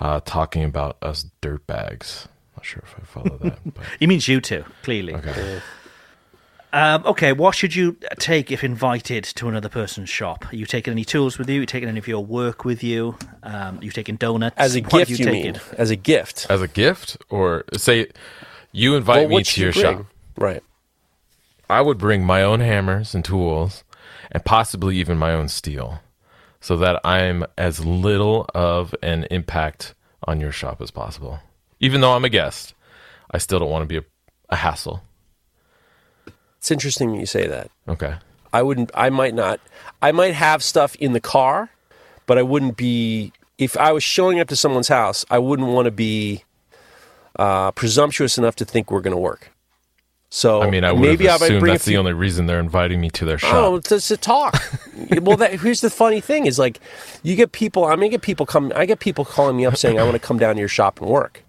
Uh, 0.00 0.20
talking 0.24 0.64
about 0.64 0.96
us 1.02 1.26
dirtbags. 1.42 2.26
Not 2.56 2.64
sure 2.64 2.82
if 2.84 2.94
I 3.00 3.04
follow 3.04 3.38
that. 3.38 3.58
But 3.74 3.84
He 4.00 4.06
means 4.08 4.26
you 4.26 4.40
two, 4.40 4.64
clearly. 4.82 5.14
okay. 5.14 5.60
Um, 6.72 7.04
okay, 7.06 7.32
what 7.32 7.54
should 7.54 7.76
you 7.76 7.96
take 8.18 8.50
if 8.50 8.64
invited 8.64 9.22
to 9.36 9.48
another 9.48 9.68
person's 9.68 10.08
shop? 10.10 10.52
Are 10.52 10.56
you 10.56 10.66
taking 10.66 10.90
any 10.90 11.04
tools 11.04 11.38
with 11.38 11.48
you? 11.48 11.58
Are 11.58 11.60
you 11.60 11.66
taking 11.66 11.88
any 11.88 12.00
of 12.00 12.08
your 12.08 12.24
work 12.24 12.64
with 12.64 12.82
you? 12.82 13.16
Um, 13.44 13.78
are 13.78 13.84
you 13.84 13.92
taking 13.92 14.16
donuts? 14.16 14.56
as 14.58 14.74
a 14.74 14.80
What 14.80 14.90
gift 15.06 15.10
you, 15.12 15.16
taken? 15.24 15.52
mean 15.52 15.60
as 15.78 15.90
a 15.90 15.96
gift 15.96 16.46
As 16.50 16.60
a 16.62 16.66
gift, 16.66 17.16
or 17.30 17.62
say 17.76 18.08
you 18.72 18.96
invite 18.96 19.28
Well, 19.28 19.38
me 19.38 19.44
to 19.44 19.50
should 19.50 19.62
your 19.62 19.72
bring? 19.72 19.84
shop. 19.98 20.06
right 20.36 20.62
I 21.68 21.80
would 21.80 21.98
bring 21.98 22.24
my 22.24 22.42
own 22.42 22.60
hammers 22.60 23.14
and 23.14 23.24
tools, 23.24 23.84
and 24.30 24.44
possibly 24.44 24.96
even 24.98 25.16
my 25.18 25.32
own 25.32 25.48
steel, 25.48 26.00
so 26.60 26.76
that 26.76 27.00
I'm 27.04 27.44
as 27.56 27.84
little 27.84 28.46
of 28.54 28.94
an 29.02 29.26
impact 29.30 29.94
on 30.24 30.40
your 30.40 30.52
shop 30.52 30.80
as 30.80 30.90
possible. 30.90 31.40
Even 31.80 32.00
though 32.00 32.12
I'm 32.14 32.24
a 32.24 32.28
guest, 32.30 32.74
I 33.30 33.38
still 33.38 33.58
don't 33.58 33.70
want 33.70 33.82
to 33.82 33.86
be 33.86 33.98
a, 33.98 34.04
a 34.50 34.56
hassle. 34.56 35.02
it's 36.58 36.70
interesting 36.70 37.12
that 37.12 37.18
you 37.18 37.26
say 37.26 37.46
that 37.46 37.70
Okay. 37.88 38.14
I 38.52 38.62
wouldn't. 38.62 38.90
I 38.94 39.10
might 39.10 39.34
not. 39.34 39.58
I 40.00 40.12
might 40.12 40.34
have 40.34 40.62
stuff 40.62 40.94
in 40.96 41.12
the 41.12 41.20
car, 41.20 41.70
but 42.26 42.38
I 42.38 42.42
wouldn't 42.42 42.76
be. 42.76 43.32
If 43.58 43.76
I 43.76 43.90
was 43.92 44.04
showing 44.04 44.38
up 44.38 44.46
to 44.48 44.56
someone's 44.56 44.88
house, 44.88 45.24
I 45.28 45.38
wouldn't 45.38 45.68
want 45.68 45.86
to 45.86 45.90
be 45.90 46.44
uh, 47.36 47.72
presumptuous 47.72 48.38
enough 48.38 48.54
to 48.56 48.64
think 48.64 48.90
we're 48.90 49.00
going 49.00 49.14
to 49.16 49.20
work. 49.20 49.50
So 50.34 50.62
I 50.62 50.68
mean, 50.68 50.82
I 50.82 50.90
would 50.90 51.00
maybe 51.00 51.26
have 51.26 51.42
assumed 51.42 51.64
that's 51.64 51.84
the 51.84 51.96
only 51.96 52.12
reason 52.12 52.46
they're 52.46 52.58
inviting 52.58 53.00
me 53.00 53.08
to 53.10 53.24
their 53.24 53.36
oh, 53.36 53.38
shop. 53.38 53.54
Oh, 53.54 53.78
to, 53.78 54.00
to 54.00 54.16
talk. 54.16 54.60
well, 55.22 55.36
that, 55.36 55.60
here's 55.60 55.80
the 55.80 55.90
funny 55.90 56.20
thing: 56.20 56.46
is 56.46 56.58
like 56.58 56.80
you 57.22 57.36
get 57.36 57.52
people. 57.52 57.84
I 57.84 57.94
mean, 57.94 58.06
I 58.06 58.08
get 58.08 58.22
people 58.22 58.44
come. 58.44 58.72
I 58.74 58.84
get 58.84 58.98
people 58.98 59.24
calling 59.24 59.56
me 59.56 59.64
up 59.64 59.76
saying, 59.76 59.96
"I 59.96 60.02
want 60.02 60.14
to 60.14 60.18
come 60.18 60.38
down 60.38 60.56
to 60.56 60.58
your 60.58 60.68
shop 60.68 61.00
and 61.00 61.08
work." 61.08 61.44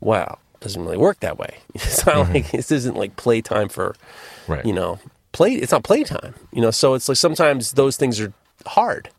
Wow, 0.00 0.38
doesn't 0.60 0.82
really 0.82 0.96
work 0.96 1.20
that 1.20 1.38
way. 1.38 1.58
It's 1.74 2.06
not 2.06 2.16
mm-hmm. 2.16 2.32
like 2.32 2.50
this 2.50 2.72
isn't 2.72 2.96
like 2.96 3.16
playtime 3.16 3.68
for 3.68 3.94
right. 4.48 4.64
you 4.64 4.72
know 4.72 4.98
play 5.32 5.52
it's 5.52 5.72
not 5.72 5.84
playtime 5.84 6.34
you 6.52 6.60
know 6.60 6.70
so 6.70 6.94
it's 6.94 7.08
like 7.08 7.16
sometimes 7.16 7.72
those 7.72 7.96
things 7.96 8.20
are 8.20 8.32
hard 8.66 9.10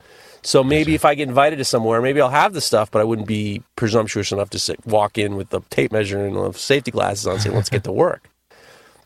so 0.41 0.63
maybe 0.63 0.95
if 0.95 1.05
i 1.05 1.13
get 1.15 1.27
invited 1.27 1.57
to 1.57 1.63
somewhere 1.63 2.01
maybe 2.01 2.19
i'll 2.19 2.29
have 2.29 2.53
the 2.53 2.61
stuff 2.61 2.89
but 2.91 2.99
i 2.99 3.03
wouldn't 3.03 3.27
be 3.27 3.61
presumptuous 3.75 4.31
enough 4.31 4.49
to 4.49 4.59
sit, 4.59 4.83
walk 4.85 5.17
in 5.17 5.35
with 5.35 5.49
the 5.49 5.61
tape 5.69 5.91
measure 5.91 6.25
and 6.25 6.35
the 6.35 6.51
safety 6.53 6.91
glasses 6.91 7.27
on 7.27 7.33
and 7.33 7.41
say 7.41 7.49
let's 7.49 7.69
get 7.69 7.83
to 7.83 7.91
work 7.91 8.28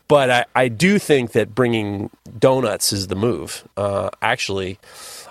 but 0.08 0.30
I, 0.30 0.44
I 0.54 0.68
do 0.68 0.98
think 0.98 1.32
that 1.32 1.54
bringing 1.54 2.10
donuts 2.38 2.92
is 2.92 3.08
the 3.08 3.14
move 3.14 3.66
uh, 3.76 4.10
actually 4.22 4.78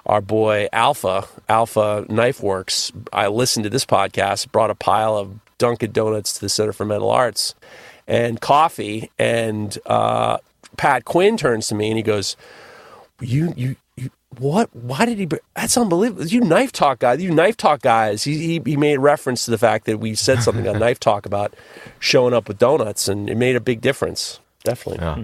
our 0.06 0.22
boy 0.22 0.68
alpha 0.74 1.28
alpha 1.50 2.06
knife 2.10 2.42
works 2.42 2.92
i 3.12 3.28
listened 3.28 3.64
to 3.64 3.70
this 3.70 3.86
podcast 3.86 4.52
brought 4.52 4.70
a 4.70 4.76
pile 4.76 5.18
of 5.18 5.40
dunkin 5.58 5.92
donuts 5.92 6.34
to 6.34 6.42
the 6.42 6.50
center 6.50 6.74
for 6.74 6.86
Metal 6.86 7.10
arts 7.10 7.56
and 8.08 8.42
coffee 8.42 9.12
and 9.18 9.78
uh, 9.86 10.38
pat 10.78 11.06
quinn 11.06 11.38
turns 11.38 11.68
to 11.68 11.76
me 11.76 11.90
and 11.90 11.98
he 11.98 12.04
goes 12.04 12.36
you 13.22 13.54
you 13.56 13.76
what? 14.40 14.76
Why 14.76 15.06
did 15.06 15.18
he? 15.18 15.28
That's 15.56 15.78
unbelievable. 15.78 16.26
You 16.26 16.42
knife 16.42 16.72
talk 16.72 17.00
guys, 17.00 17.22
you 17.22 17.32
knife 17.32 17.58
talk 17.58 17.82
guys. 17.82 18.24
He, 18.24 18.38
he 18.38 18.62
he 18.66 18.78
made 18.78 18.98
reference 18.98 19.46
to 19.46 19.52
the 19.52 19.58
fact 19.58 19.86
that 19.86 20.00
we 20.00 20.16
said 20.16 20.42
something 20.42 20.68
on 20.68 20.80
knife 20.80 21.00
talk 21.00 21.26
about 21.26 21.54
showing 22.00 22.34
up 22.34 22.48
with 22.48 22.58
donuts, 22.58 23.08
and 23.08 23.30
it 23.30 23.38
made 23.38 23.56
a 23.56 23.62
big 23.62 23.82
difference. 23.82 24.40
Definitely. 24.64 25.03
Yeah. 25.05 25.24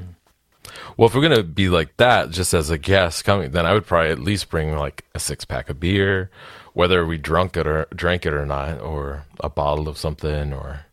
Well, 0.98 1.08
if 1.08 1.16
we're 1.16 1.22
gonna 1.22 1.44
be 1.44 1.70
like 1.70 1.96
that, 1.98 2.30
just 2.30 2.54
as 2.54 2.70
a 2.70 2.78
guest 2.78 3.24
coming, 3.24 3.52
then 3.52 3.66
I 3.66 3.74
would 3.74 3.86
probably 3.86 4.12
at 4.12 4.20
least 4.20 4.50
bring 4.50 4.76
like 4.76 5.06
a 5.16 5.20
six 5.20 5.46
pack 5.46 5.70
of 5.70 5.80
beer, 5.80 6.30
whether 6.74 7.06
we 7.06 7.18
drunk 7.18 7.58
it 7.58 7.66
or 7.66 7.88
drank 7.96 8.26
it 8.26 8.34
or 8.34 8.46
not, 8.46 8.80
or 8.82 9.26
a 9.40 9.50
bottle 9.50 9.88
of 9.88 9.98
something, 9.98 10.54
or 10.54 10.86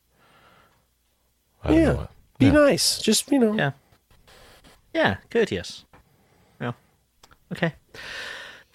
I 1.65 1.69
don't 1.69 1.79
yeah. 1.79 1.85
know 1.87 1.97
what. 1.97 2.11
Be 2.39 2.47
Yeah. 2.47 2.53
nice. 2.53 2.99
Just 3.01 3.31
you 3.31 3.39
know. 3.39 3.55
Yeah. 3.55 3.73
Yeah, 4.95 5.17
courteous. 5.31 5.85
Yeah. 6.61 6.73
Okay. 7.53 7.75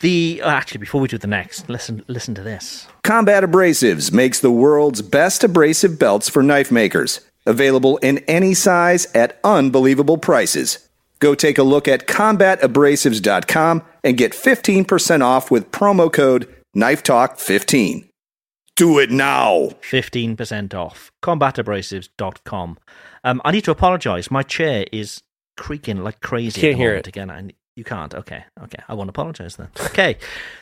The 0.02 0.42
uh, 0.44 0.50
actually, 0.50 0.80
before 0.80 1.00
we 1.02 1.08
do 1.08 1.18
the 1.18 1.28
next, 1.28 1.70
listen 1.70 2.04
listen 2.08 2.36
to 2.36 2.44
this. 2.44 2.88
Combat 3.04 3.44
Abrasives 3.44 4.12
makes 4.12 4.40
the 4.40 4.52
world's 4.52 5.02
best 5.02 5.44
abrasive 5.44 5.98
belts 5.98 6.28
for 6.30 6.44
knife 6.44 6.72
makers. 6.72 7.22
Available 7.46 7.98
in 7.98 8.20
any 8.20 8.54
size 8.54 9.08
at 9.14 9.40
unbelievable 9.44 10.18
prices. 10.18 10.88
Go 11.20 11.36
take 11.36 11.58
a 11.58 11.64
look 11.64 11.88
at 11.88 12.08
combatabrasives.com 12.08 13.84
and 14.04 14.18
get 14.18 14.34
15% 14.34 15.22
off 15.22 15.52
with 15.52 15.72
promo 15.72 16.12
code 16.12 16.48
KNIFETALK15. 16.76 18.10
Do 18.76 18.98
it 19.00 19.12
now! 19.12 19.70
15% 19.82 20.74
off. 20.74 21.12
Combatabrasives.com. 21.24 22.78
Um, 23.24 23.42
I 23.46 23.52
need 23.52 23.66
to 23.66 23.72
apologize. 23.72 24.32
My 24.32 24.42
chair 24.42 24.86
is 24.92 25.22
creaking 25.58 26.04
like 26.04 26.22
crazy. 26.22 26.60
Can't 26.60 26.74
at 26.74 26.78
hear 26.78 26.96
it. 26.96 27.08
Again, 27.08 27.30
I, 27.30 27.50
you 27.76 27.84
can't. 27.84 28.14
Okay. 28.14 28.44
Okay. 28.64 28.84
I 28.88 28.94
won't 28.94 29.10
apologize 29.10 29.56
then. 29.56 29.70
Okay. 29.80 30.18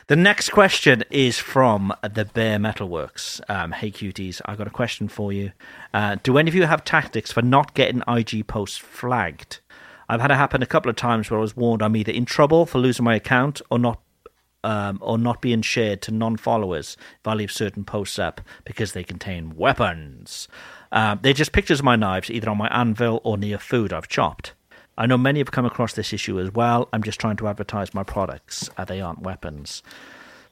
the 0.06 0.16
next 0.16 0.50
question 0.50 1.04
is 1.10 1.38
from 1.38 1.92
the 2.02 2.24
Bare 2.24 2.58
Metalworks. 2.58 3.40
Um, 3.48 3.72
hey, 3.72 3.90
cuties. 3.90 4.40
I 4.44 4.54
got 4.54 4.66
a 4.66 4.70
question 4.70 5.08
for 5.08 5.32
you. 5.32 5.52
Uh, 5.92 6.16
do 6.22 6.38
any 6.38 6.48
of 6.48 6.54
you 6.54 6.64
have 6.66 6.84
tactics 6.84 7.32
for 7.32 7.42
not 7.42 7.74
getting 7.74 8.02
IG 8.06 8.46
posts 8.46 8.76
flagged? 8.76 9.60
I've 10.08 10.20
had 10.20 10.30
it 10.30 10.34
happen 10.34 10.62
a 10.62 10.66
couple 10.66 10.90
of 10.90 10.96
times 10.96 11.30
where 11.30 11.38
I 11.38 11.40
was 11.40 11.56
warned 11.56 11.82
I'm 11.82 11.96
either 11.96 12.12
in 12.12 12.24
trouble 12.24 12.66
for 12.66 12.78
losing 12.78 13.04
my 13.04 13.14
account 13.14 13.60
or 13.70 13.78
not 13.78 14.00
um, 14.62 14.98
or 15.00 15.16
not 15.16 15.40
being 15.40 15.62
shared 15.62 16.02
to 16.02 16.10
non-followers 16.10 16.96
if 17.20 17.26
I 17.26 17.34
leave 17.34 17.50
certain 17.50 17.84
posts 17.84 18.18
up 18.18 18.40
because 18.64 18.92
they 18.92 19.04
contain 19.04 19.56
weapons. 19.56 20.48
Um, 20.92 21.20
they're 21.22 21.32
just 21.32 21.52
pictures 21.52 21.78
of 21.78 21.84
my 21.84 21.96
knives, 21.96 22.30
either 22.30 22.50
on 22.50 22.58
my 22.58 22.68
anvil 22.68 23.20
or 23.24 23.38
near 23.38 23.58
food 23.58 23.92
I've 23.92 24.08
chopped. 24.08 24.52
I 24.98 25.06
know 25.06 25.16
many 25.18 25.38
have 25.40 25.50
come 25.50 25.64
across 25.64 25.94
this 25.94 26.12
issue 26.12 26.38
as 26.40 26.52
well. 26.52 26.88
I'm 26.92 27.02
just 27.02 27.18
trying 27.20 27.36
to 27.38 27.48
advertise 27.48 27.94
my 27.94 28.02
products. 28.02 28.68
Uh, 28.76 28.84
they 28.84 29.00
aren't 29.00 29.20
weapons. 29.22 29.82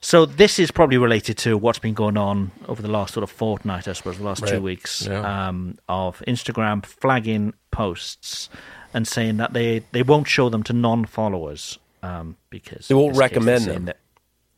So 0.00 0.24
this 0.24 0.58
is 0.60 0.70
probably 0.70 0.96
related 0.96 1.36
to 1.38 1.58
what's 1.58 1.80
been 1.80 1.94
going 1.94 2.16
on 2.16 2.52
over 2.68 2.80
the 2.80 2.88
last 2.88 3.12
sort 3.14 3.24
of 3.24 3.30
fortnight, 3.30 3.88
I 3.88 3.92
suppose, 3.94 4.16
the 4.18 4.24
last 4.24 4.46
two 4.46 4.62
weeks 4.62 5.06
Yeah. 5.06 5.48
um, 5.48 5.76
of 5.88 6.22
Instagram 6.26 6.86
flagging 6.86 7.52
posts 7.72 8.48
and 8.94 9.06
saying 9.08 9.38
that 9.38 9.52
they, 9.54 9.82
they 9.92 10.02
won't 10.04 10.28
show 10.28 10.48
them 10.48 10.62
to 10.64 10.72
non-followers 10.72 11.78
um, 12.04 12.36
because 12.48 12.86
They 12.88 12.94
won't 12.94 13.08
in 13.08 13.18
this 13.18 13.20
case, 13.28 13.30
they're 13.44 13.44
recommend 13.54 13.64
them. 13.76 13.84
that- 13.86 13.98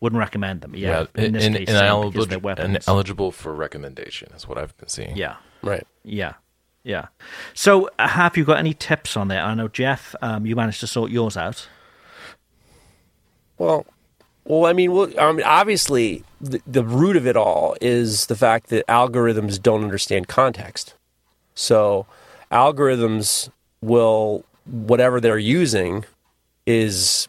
wouldn't 0.01 0.18
recommend 0.20 0.61
them. 0.62 0.74
Yeah, 0.74 1.07
Yeah, 1.14 1.24
in 1.24 1.33
this 1.33 1.45
in- 1.45 1.53
case, 1.53 1.68
in- 1.68 1.74
saying 1.74 1.85
ineligible, 1.93 2.11
because 2.26 2.57
they're 2.57 2.64
ineligible 2.89 3.33
for 3.33 3.55
recommendation 3.55 4.31
is 4.35 4.47
what 4.49 4.57
I've 4.57 4.74
been 4.78 4.89
seeing. 4.89 5.14
yeah, 5.16 5.37
Right. 5.62 5.87
yeah, 6.05 6.35
yeah. 6.83 7.09
So, 7.55 7.91
uh, 7.99 8.09
have 8.09 8.37
you 8.37 8.45
got 8.45 8.59
any 8.59 8.74
tips 8.74 9.16
on 9.16 9.28
there? 9.28 9.43
I 9.43 9.55
know 9.55 9.68
Jeff, 9.68 10.14
um, 10.22 10.47
you 10.47 10.57
managed 10.57 10.81
to 10.81 10.87
sort 10.87 11.11
yours 11.11 11.37
out. 11.37 11.68
Well, 13.59 13.87
well, 14.45 14.66
I 14.66 14.72
mean, 14.72 14.93
well, 14.93 15.12
I 15.18 15.33
mean, 15.33 15.45
obviously, 15.45 16.24
the, 16.41 16.61
the 16.66 16.83
root 16.83 17.16
of 17.16 17.26
it 17.26 17.37
all 17.37 17.76
is 17.81 18.26
the 18.26 18.37
fact 18.37 18.68
that 18.70 18.87
algorithms 18.87 19.61
don't 19.61 19.85
understand 19.85 20.28
context. 20.28 20.95
So, 21.55 22.07
algorithms 22.51 23.51
will 23.83 24.45
whatever 24.64 25.20
they're 25.20 25.39
using 25.39 26.05
is 26.66 27.28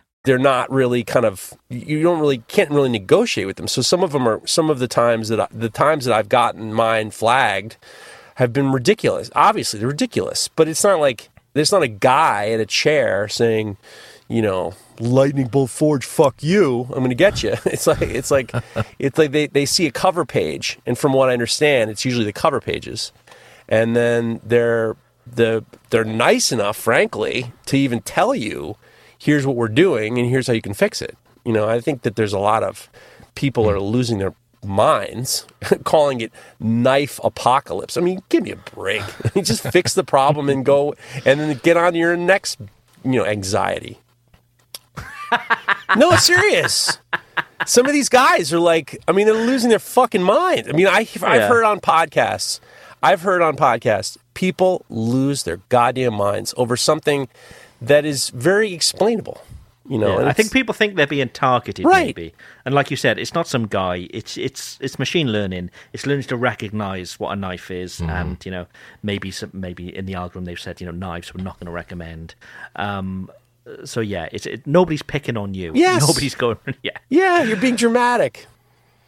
They're 0.23 0.37
not 0.37 0.71
really 0.71 1.03
kind 1.03 1.25
of 1.25 1.53
you 1.69 2.01
don't 2.03 2.19
really 2.19 2.39
can't 2.47 2.69
really 2.69 2.89
negotiate 2.89 3.47
with 3.47 3.57
them. 3.57 3.67
So 3.67 3.81
some 3.81 4.03
of 4.03 4.11
them 4.11 4.27
are 4.27 4.45
some 4.45 4.69
of 4.69 4.79
the 4.79 4.87
times 4.87 5.29
that 5.29 5.39
I, 5.39 5.47
the 5.51 5.69
times 5.69 6.05
that 6.05 6.13
I've 6.13 6.29
gotten 6.29 6.73
mine 6.73 7.11
flagged 7.11 7.77
have 8.35 8.53
been 8.53 8.71
ridiculous. 8.71 9.31
Obviously, 9.35 9.79
they're 9.79 9.89
ridiculous, 9.89 10.47
but 10.47 10.67
it's 10.67 10.83
not 10.83 10.99
like 10.99 11.29
there's 11.53 11.71
not 11.71 11.83
a 11.83 11.87
guy 11.87 12.45
in 12.45 12.59
a 12.59 12.65
chair 12.65 13.27
saying, 13.27 13.77
you 14.27 14.41
know, 14.41 14.73
lightning 14.99 15.47
bolt 15.47 15.71
forge, 15.71 16.05
fuck 16.05 16.41
you, 16.41 16.83
I'm 16.91 16.99
going 16.99 17.09
to 17.09 17.15
get 17.15 17.43
you. 17.43 17.55
It's 17.65 17.87
like 17.87 18.01
it's 18.01 18.31
like 18.31 18.53
it's 18.99 19.17
like 19.17 19.31
they, 19.31 19.47
they 19.47 19.65
see 19.65 19.87
a 19.87 19.91
cover 19.91 20.25
page, 20.25 20.77
and 20.85 20.97
from 20.97 21.13
what 21.13 21.29
I 21.29 21.33
understand, 21.33 21.89
it's 21.89 22.05
usually 22.05 22.25
the 22.25 22.33
cover 22.33 22.61
pages, 22.61 23.11
and 23.67 23.95
then 23.95 24.39
they're 24.43 24.95
the 25.25 25.65
they're 25.89 26.05
nice 26.05 26.51
enough, 26.51 26.77
frankly, 26.77 27.53
to 27.65 27.77
even 27.77 28.01
tell 28.01 28.35
you, 28.35 28.77
here's 29.21 29.45
what 29.45 29.55
we're 29.55 29.67
doing, 29.67 30.17
and 30.17 30.27
here's 30.27 30.47
how 30.47 30.53
you 30.53 30.61
can 30.63 30.73
fix 30.73 31.01
it. 31.01 31.15
You 31.45 31.53
know, 31.53 31.67
I 31.69 31.79
think 31.79 32.01
that 32.01 32.15
there's 32.15 32.33
a 32.33 32.39
lot 32.39 32.63
of 32.63 32.89
people 33.35 33.69
are 33.69 33.79
losing 33.79 34.17
their 34.17 34.33
minds 34.65 35.45
calling 35.83 36.21
it 36.21 36.31
knife 36.59 37.19
apocalypse. 37.23 37.97
I 37.97 38.01
mean, 38.01 38.21
give 38.29 38.43
me 38.43 38.51
a 38.51 38.55
break. 38.55 39.03
just 39.43 39.61
fix 39.71 39.93
the 39.93 40.03
problem 40.03 40.49
and 40.49 40.65
go, 40.65 40.95
and 41.25 41.39
then 41.39 41.59
get 41.63 41.77
on 41.77 41.93
to 41.93 41.99
your 41.99 42.17
next, 42.17 42.59
you 43.03 43.11
know, 43.11 43.25
anxiety. 43.25 43.99
no, 45.95 46.15
serious. 46.15 46.97
Some 47.65 47.85
of 47.85 47.93
these 47.93 48.09
guys 48.09 48.51
are 48.53 48.59
like, 48.59 49.01
I 49.07 49.11
mean, 49.11 49.25
they're 49.27 49.35
losing 49.35 49.69
their 49.69 49.79
fucking 49.79 50.23
mind. 50.23 50.67
I 50.67 50.71
mean, 50.73 50.87
I, 50.87 50.99
I've 51.01 51.15
Yeah. 51.21 51.47
heard 51.47 51.63
on 51.63 51.79
podcasts, 51.79 52.59
I've 53.03 53.21
heard 53.21 53.41
on 53.41 53.55
podcasts, 53.55 54.17
people 54.33 54.85
lose 54.89 55.43
their 55.43 55.57
goddamn 55.69 56.13
minds 56.15 56.53
over 56.57 56.75
something 56.75 57.27
that 57.81 58.05
is 58.05 58.29
very 58.29 58.73
explainable. 58.73 59.41
You 59.89 59.97
know, 59.97 60.19
Yeah, 60.21 60.27
I 60.27 60.33
think 60.33 60.53
people 60.53 60.73
think 60.73 60.95
they're 60.95 61.07
being 61.07 61.29
targeted, 61.29 61.83
Right. 61.83 62.05
maybe. 62.05 62.33
And 62.65 62.75
like 62.75 62.91
you 62.91 62.95
said, 62.97 63.17
it's 63.17 63.33
not 63.33 63.47
some 63.47 63.65
guy. 63.67 64.07
It's 64.13 64.37
it's 64.37 64.77
it's 64.79 64.99
machine 64.99 65.31
learning. 65.31 65.71
It's 65.91 66.05
learning 66.05 66.25
to 66.27 66.37
recognize 66.37 67.19
what 67.19 67.31
a 67.31 67.35
knife 67.35 67.71
is, 67.71 67.97
Mm-hmm. 67.99 68.09
and 68.09 68.45
you 68.45 68.51
know 68.51 68.67
maybe 69.03 69.31
some, 69.31 69.49
maybe 69.53 69.93
in 69.95 70.05
the 70.05 70.13
algorithm 70.13 70.45
they've 70.45 70.59
said 70.59 70.79
you 70.79 70.85
know 70.85 70.91
knives 70.93 71.33
we're 71.33 71.43
not 71.43 71.59
going 71.59 71.65
to 71.65 71.71
recommend. 71.71 72.35
Um, 72.75 73.29
so 73.83 73.99
yeah, 74.01 74.29
it's 74.31 74.45
it, 74.45 74.65
nobody's 74.67 75.03
picking 75.03 75.35
on 75.35 75.53
you. 75.55 75.71
Yes. 75.73 76.07
nobody's 76.07 76.35
going. 76.35 76.57
Yeah, 76.83 76.97
yeah, 77.09 77.43
you're 77.43 77.57
being 77.57 77.75
dramatic. 77.75 78.45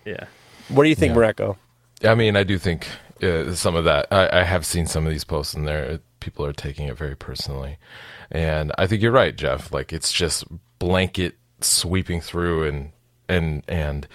yeah. 0.05 0.25
What 0.69 0.83
do 0.83 0.89
you 0.89 0.95
think, 0.95 1.13
Mareko? 1.15 1.55
I 2.03 2.15
mean, 2.15 2.35
I 2.35 2.43
do 2.43 2.57
think 2.57 2.87
uh, 3.21 3.53
some 3.53 3.75
of 3.75 3.85
that. 3.85 4.07
I, 4.11 4.39
I 4.41 4.43
have 4.43 4.65
seen 4.65 4.87
some 4.87 5.05
of 5.05 5.11
these 5.11 5.23
posts, 5.23 5.53
and 5.53 5.67
there 5.67 5.99
people 6.23 6.45
are 6.45 6.53
taking 6.53 6.87
it 6.87 6.97
very 6.97 7.15
personally. 7.15 7.77
And 8.31 8.71
I 8.77 8.87
think 8.87 9.01
you're 9.01 9.11
right, 9.11 9.35
Jeff. 9.35 9.71
Like 9.71 9.91
it's 9.93 10.11
just 10.11 10.45
blanket 10.79 11.35
sweeping 11.61 12.21
through 12.21 12.67
and 12.67 12.91
and 13.29 13.63
and 13.67 14.07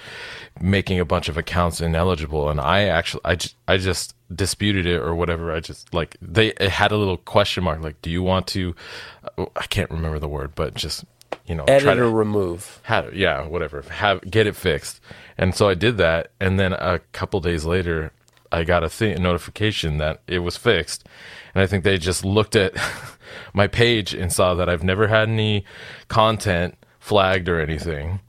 making 0.60 1.00
a 1.00 1.04
bunch 1.04 1.28
of 1.28 1.36
accounts 1.36 1.80
ineligible. 1.80 2.48
And 2.48 2.60
I 2.60 2.84
actually, 2.84 3.20
I 3.24 3.36
just, 3.36 3.56
I 3.66 3.76
just 3.76 4.14
disputed 4.34 4.86
it 4.86 5.00
or 5.00 5.14
whatever. 5.14 5.52
I 5.52 5.60
just 5.60 5.92
like 5.94 6.16
they 6.22 6.48
it 6.48 6.70
had 6.70 6.92
a 6.92 6.96
little 6.96 7.18
question 7.18 7.64
mark. 7.64 7.80
Like, 7.82 8.00
do 8.02 8.10
you 8.10 8.22
want 8.22 8.46
to? 8.48 8.74
Uh, 9.36 9.46
I 9.56 9.66
can't 9.66 9.90
remember 9.90 10.18
the 10.18 10.28
word, 10.28 10.54
but 10.54 10.74
just 10.74 11.04
you 11.46 11.54
know, 11.54 11.64
Edit 11.64 11.82
try 11.82 11.94
to 11.94 12.04
or 12.04 12.10
remove. 12.10 12.80
had 12.82 13.14
yeah 13.14 13.46
whatever 13.46 13.82
have 13.90 14.20
get 14.30 14.46
it 14.46 14.56
fixed 14.56 15.00
and 15.36 15.54
so 15.54 15.68
i 15.68 15.74
did 15.74 15.98
that 15.98 16.30
and 16.40 16.58
then 16.58 16.72
a 16.72 17.00
couple 17.12 17.40
days 17.40 17.64
later 17.66 18.12
i 18.52 18.64
got 18.64 18.82
a 18.84 18.88
thing 18.88 19.14
a 19.16 19.18
notification 19.18 19.98
that 19.98 20.20
it 20.26 20.40
was 20.40 20.56
fixed 20.56 21.06
and 21.54 21.62
i 21.62 21.66
think 21.66 21.84
they 21.84 21.98
just 21.98 22.24
looked 22.24 22.56
at 22.56 22.72
my 23.52 23.66
page 23.66 24.14
and 24.14 24.32
saw 24.32 24.54
that 24.54 24.68
i've 24.68 24.84
never 24.84 25.08
had 25.08 25.28
any 25.28 25.64
content 26.08 26.74
flagged 27.00 27.48
or 27.48 27.60
anything 27.60 28.20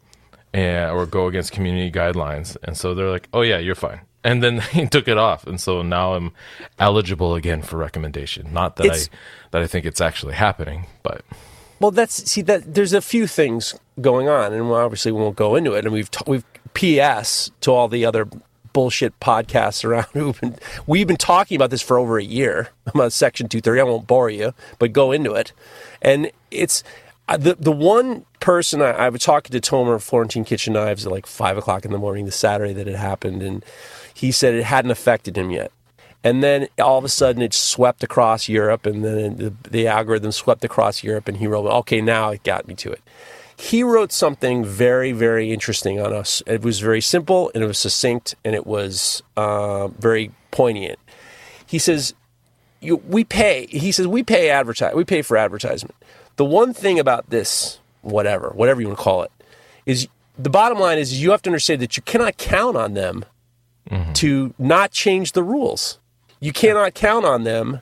and 0.54 0.92
or 0.92 1.06
go 1.06 1.28
against 1.28 1.52
community 1.52 1.92
guidelines 1.92 2.58
and 2.64 2.78
so 2.78 2.94
they're 2.94 3.10
like 3.10 3.28
oh 3.34 3.42
yeah 3.42 3.58
you're 3.58 3.76
fine 3.76 4.02
and 4.24 4.42
then 4.44 4.62
they 4.74 4.86
took 4.86 5.08
it 5.08 5.18
off 5.18 5.46
and 5.48 5.60
so 5.62 5.82
now 5.82 6.14
i'm 6.14 6.32
eligible 6.80 7.36
again 7.36 7.62
for 7.62 7.78
recommendation 7.78 8.52
not 8.54 8.76
that 8.78 8.86
It's- 8.86 9.10
i 9.12 9.18
that 9.52 9.62
i 9.62 9.68
think 9.68 9.86
it's 9.86 10.02
actually 10.02 10.34
happening 10.36 10.86
but 11.04 11.24
Well, 11.80 11.92
that's 11.92 12.30
see 12.30 12.42
that 12.44 12.74
there's 12.76 12.92
a 12.92 13.00
few 13.02 13.26
things 13.26 13.74
going 14.02 14.28
on, 14.28 14.52
and 14.52 14.70
obviously 14.70 15.14
we 15.14 15.22
won't 15.22 15.38
go 15.38 15.56
into 15.56 15.76
it. 15.76 15.86
And 15.86 15.94
we've 15.94 16.12
t- 16.12 16.26
we've 16.28 16.44
PS 16.74 17.52
to 17.62 17.72
all 17.72 17.88
the 17.88 18.04
other 18.06 18.28
bullshit 18.74 19.20
podcasts 19.20 19.84
around 19.84 20.08
who've 20.14 20.40
been 20.40 20.56
we've 20.88 21.08
been 21.08 21.18
talking 21.18 21.56
about 21.56 21.70
this 21.70 21.82
for 21.82 21.98
over 21.98 22.18
a 22.18 22.24
year 22.24 22.70
about 22.88 23.14
Section 23.14 23.48
230. 23.48 23.82
I 23.82 23.84
won't 23.84 24.08
bore 24.08 24.30
you, 24.30 24.54
but 24.78 24.94
go 24.94 25.12
into 25.12 25.34
it. 25.34 25.54
And 26.02 26.32
it's 26.52 26.84
uh, 27.28 27.38
the 27.38 27.56
the 27.56 27.72
one 27.72 28.26
person 28.40 28.82
I, 28.82 28.92
I 28.92 29.10
was 29.10 29.24
talking 29.24 29.60
to 29.60 29.70
Tomer 29.72 30.02
Florentine 30.02 30.46
Kitchen 30.46 30.74
Knives 30.74 31.06
at 31.06 31.12
like 31.12 31.26
five 31.26 31.58
o'clock 31.58 31.86
in 31.86 31.92
the 31.92 31.98
morning, 31.98 32.26
the 32.26 32.32
Saturday 32.32 32.74
that 32.74 32.88
it 32.88 32.96
happened, 32.96 33.44
and 33.44 33.64
he 34.14 34.32
said 34.32 34.54
it 34.54 34.64
hadn't 34.64 34.92
affected 34.92 35.38
him 35.38 35.52
yet. 35.52 35.72
And 36.24 36.44
then 36.44 36.68
all 36.80 36.98
of 36.98 37.06
a 37.06 37.10
sudden 37.10 37.42
it 37.42 37.54
swept 37.54 38.04
across 38.04 38.50
Europe, 38.50 38.86
and 38.86 39.06
then 39.06 39.38
the, 39.38 39.54
the 39.70 39.88
algorithm 39.88 40.32
swept 40.32 40.66
across 40.66 41.04
Europe, 41.04 41.28
and 41.28 41.38
he 41.38 41.48
wrote, 41.48 41.66
okay, 41.66 42.02
now 42.02 42.30
it 42.32 42.44
got 42.44 42.68
me 42.68 42.76
to 42.76 42.92
it. 42.92 43.02
He 43.60 43.84
wrote 43.84 44.14
something 44.14 44.64
very, 44.64 45.12
very 45.12 45.52
interesting 45.52 46.00
on 46.00 46.14
us. 46.14 46.42
It 46.48 46.62
was 46.62 46.80
very 46.80 47.02
simple, 47.02 47.52
and 47.54 47.62
it 47.62 47.68
was 47.68 47.78
succinct, 47.78 48.34
and 48.46 48.56
it 48.56 48.66
was 48.66 49.22
uh, 49.36 49.90
very 49.90 50.32
poignant. 50.50 50.98
He 51.68 51.78
says, 51.78 52.14
you, 52.80 52.96
we 52.96 53.26
pay, 53.26 53.68
he 53.68 53.92
says, 53.92 54.08
we 54.08 54.24
pay 54.24 54.50
advertise, 54.50 54.96
we 54.96 55.04
pay 55.04 55.22
for 55.22 55.36
advertisement. 55.36 55.94
The 56.38 56.46
one 56.46 56.74
thing 56.74 57.00
about 57.00 57.32
this, 57.32 57.80
whatever, 58.02 58.52
whatever 58.56 58.80
you 58.80 58.88
want 58.88 58.98
to 58.98 59.04
call 59.04 59.24
it, 59.24 59.32
is 59.86 60.08
the 60.38 60.50
bottom 60.50 60.80
line 60.80 60.98
is 60.98 61.22
you 61.22 61.32
have 61.32 61.42
to 61.42 61.50
understand 61.50 61.82
that 61.82 61.98
you 61.98 62.04
cannot 62.04 62.38
count 62.38 62.78
on 62.78 62.94
them 62.94 63.26
to 64.14 64.54
not 64.58 64.92
change 64.92 65.34
the 65.34 65.44
rules. 65.44 66.00
You 66.40 66.54
cannot 66.54 66.94
count 66.94 67.26
on 67.26 67.44
them 67.44 67.82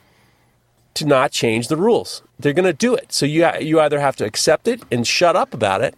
to 0.96 1.06
not 1.06 1.32
change 1.32 1.68
the 1.68 1.78
rules. 1.78 2.24
They're 2.40 2.54
going 2.54 2.66
to 2.66 2.74
do 2.74 2.96
it. 2.96 3.12
So 3.12 3.26
you 3.26 3.50
you 3.60 3.80
either 3.80 4.00
have 4.00 4.16
to 4.18 4.26
accept 4.26 4.68
it 4.68 4.82
and 4.92 5.06
shut 5.08 5.36
up 5.36 5.54
about 5.54 5.82
it, 5.82 5.96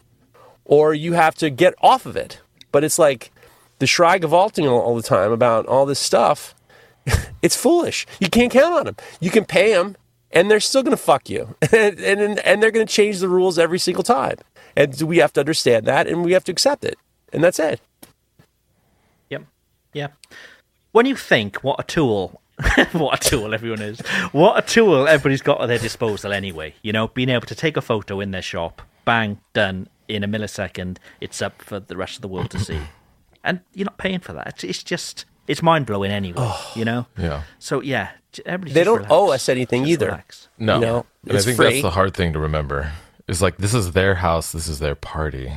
or 0.65 0.93
you 0.93 1.13
have 1.13 1.35
to 1.35 1.49
get 1.49 1.73
off 1.81 2.05
of 2.05 2.15
it. 2.15 2.39
But 2.71 2.83
it's 2.83 2.99
like 2.99 3.31
the 3.79 3.85
Schreigavalting 3.85 4.69
all, 4.69 4.79
all 4.79 4.95
the 4.95 5.03
time 5.03 5.31
about 5.31 5.65
all 5.65 5.85
this 5.85 5.99
stuff. 5.99 6.55
it's 7.41 7.55
foolish. 7.55 8.05
You 8.19 8.29
can't 8.29 8.51
count 8.51 8.73
on 8.73 8.85
them. 8.85 8.95
You 9.19 9.31
can 9.31 9.45
pay 9.45 9.73
them, 9.73 9.97
and 10.31 10.49
they're 10.49 10.59
still 10.59 10.83
going 10.83 10.95
to 10.95 11.01
fuck 11.01 11.29
you, 11.29 11.55
and 11.71 11.99
and, 11.99 12.39
and 12.39 12.63
they're 12.63 12.71
going 12.71 12.85
to 12.85 12.93
change 12.93 13.19
the 13.19 13.29
rules 13.29 13.59
every 13.59 13.79
single 13.79 14.03
time. 14.03 14.37
And 14.75 14.99
we 15.01 15.17
have 15.17 15.33
to 15.33 15.39
understand 15.39 15.85
that, 15.87 16.07
and 16.07 16.23
we 16.23 16.33
have 16.33 16.43
to 16.45 16.51
accept 16.51 16.85
it, 16.85 16.97
and 17.33 17.43
that's 17.43 17.59
it. 17.59 17.81
Yep. 19.29 19.43
Yeah. 19.93 20.07
When 20.91 21.05
you 21.05 21.15
think 21.15 21.57
what 21.57 21.79
a 21.79 21.83
tool, 21.83 22.41
what 22.93 23.25
a 23.25 23.29
tool 23.29 23.53
everyone 23.53 23.81
is, 23.81 23.99
what 24.31 24.57
a 24.57 24.67
tool 24.67 25.07
everybody's 25.07 25.41
got 25.41 25.61
at 25.61 25.67
their 25.67 25.77
disposal 25.77 26.33
anyway, 26.33 26.73
you 26.81 26.91
know, 26.91 27.07
being 27.07 27.29
able 27.29 27.47
to 27.47 27.55
take 27.55 27.77
a 27.77 27.81
photo 27.81 28.19
in 28.19 28.31
their 28.31 28.41
shop, 28.41 28.81
bang, 29.05 29.39
done, 29.53 29.87
in 30.07 30.23
a 30.23 30.27
millisecond, 30.27 30.97
it's 31.21 31.41
up 31.41 31.61
for 31.61 31.79
the 31.79 31.95
rest 31.95 32.15
of 32.15 32.21
the 32.21 32.27
world 32.27 32.49
to 32.51 32.59
see. 32.59 32.79
And 33.41 33.61
you're 33.73 33.85
not 33.85 33.97
paying 33.97 34.19
for 34.19 34.33
that. 34.33 34.47
It's, 34.47 34.63
it's 34.65 34.83
just, 34.83 35.23
it's 35.47 35.61
mind 35.63 35.85
blowing 35.85 36.11
anyway, 36.11 36.51
you 36.75 36.83
know? 36.83 37.05
yeah 37.17 37.43
So, 37.57 37.79
yeah, 37.81 38.09
everybody 38.45 38.73
They 38.73 38.83
don't 38.83 38.97
relax. 38.97 39.11
owe 39.13 39.31
us 39.31 39.47
anything 39.47 39.83
Just 39.83 39.91
either. 39.93 40.05
relax. 40.07 40.49
No, 40.57 40.75
You 40.75 40.81
know, 40.81 41.05
and 41.25 41.35
it's 41.37 41.43
I 41.43 41.45
think 41.45 41.55
free. 41.55 41.65
that's 41.69 41.81
the 41.81 41.91
hard 41.91 42.13
thing 42.13 42.33
to 42.33 42.39
remember. 42.39 42.91
It's 43.29 43.41
like 43.41 43.57
this 43.57 43.73
is 43.73 43.93
their 43.93 44.15
house, 44.15 44.51
this 44.51 44.67
is 44.67 44.79
their 44.79 44.93
party. 44.95 45.53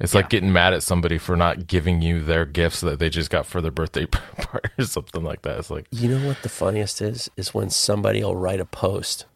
It's 0.00 0.14
like 0.14 0.28
getting 0.28 0.52
mad 0.52 0.74
at 0.74 0.82
somebody 0.82 1.18
for 1.18 1.36
not 1.36 1.66
giving 1.66 2.02
you 2.02 2.22
their 2.22 2.44
gifts 2.44 2.80
that 2.80 2.98
they 2.98 3.08
just 3.08 3.30
got 3.30 3.46
for 3.46 3.60
their 3.60 3.70
birthday 3.70 4.06
party 4.06 4.70
or 4.78 4.84
something 4.84 5.22
like 5.22 5.42
that. 5.42 5.58
It's 5.58 5.70
like 5.70 5.86
You 5.90 6.08
know 6.08 6.26
what 6.26 6.42
the 6.42 6.48
funniest 6.48 7.00
is? 7.00 7.30
Is 7.36 7.54
when 7.54 7.70
somebody 7.70 8.22
will 8.22 8.36
write 8.36 8.60
a 8.60 8.64
post 8.64 9.26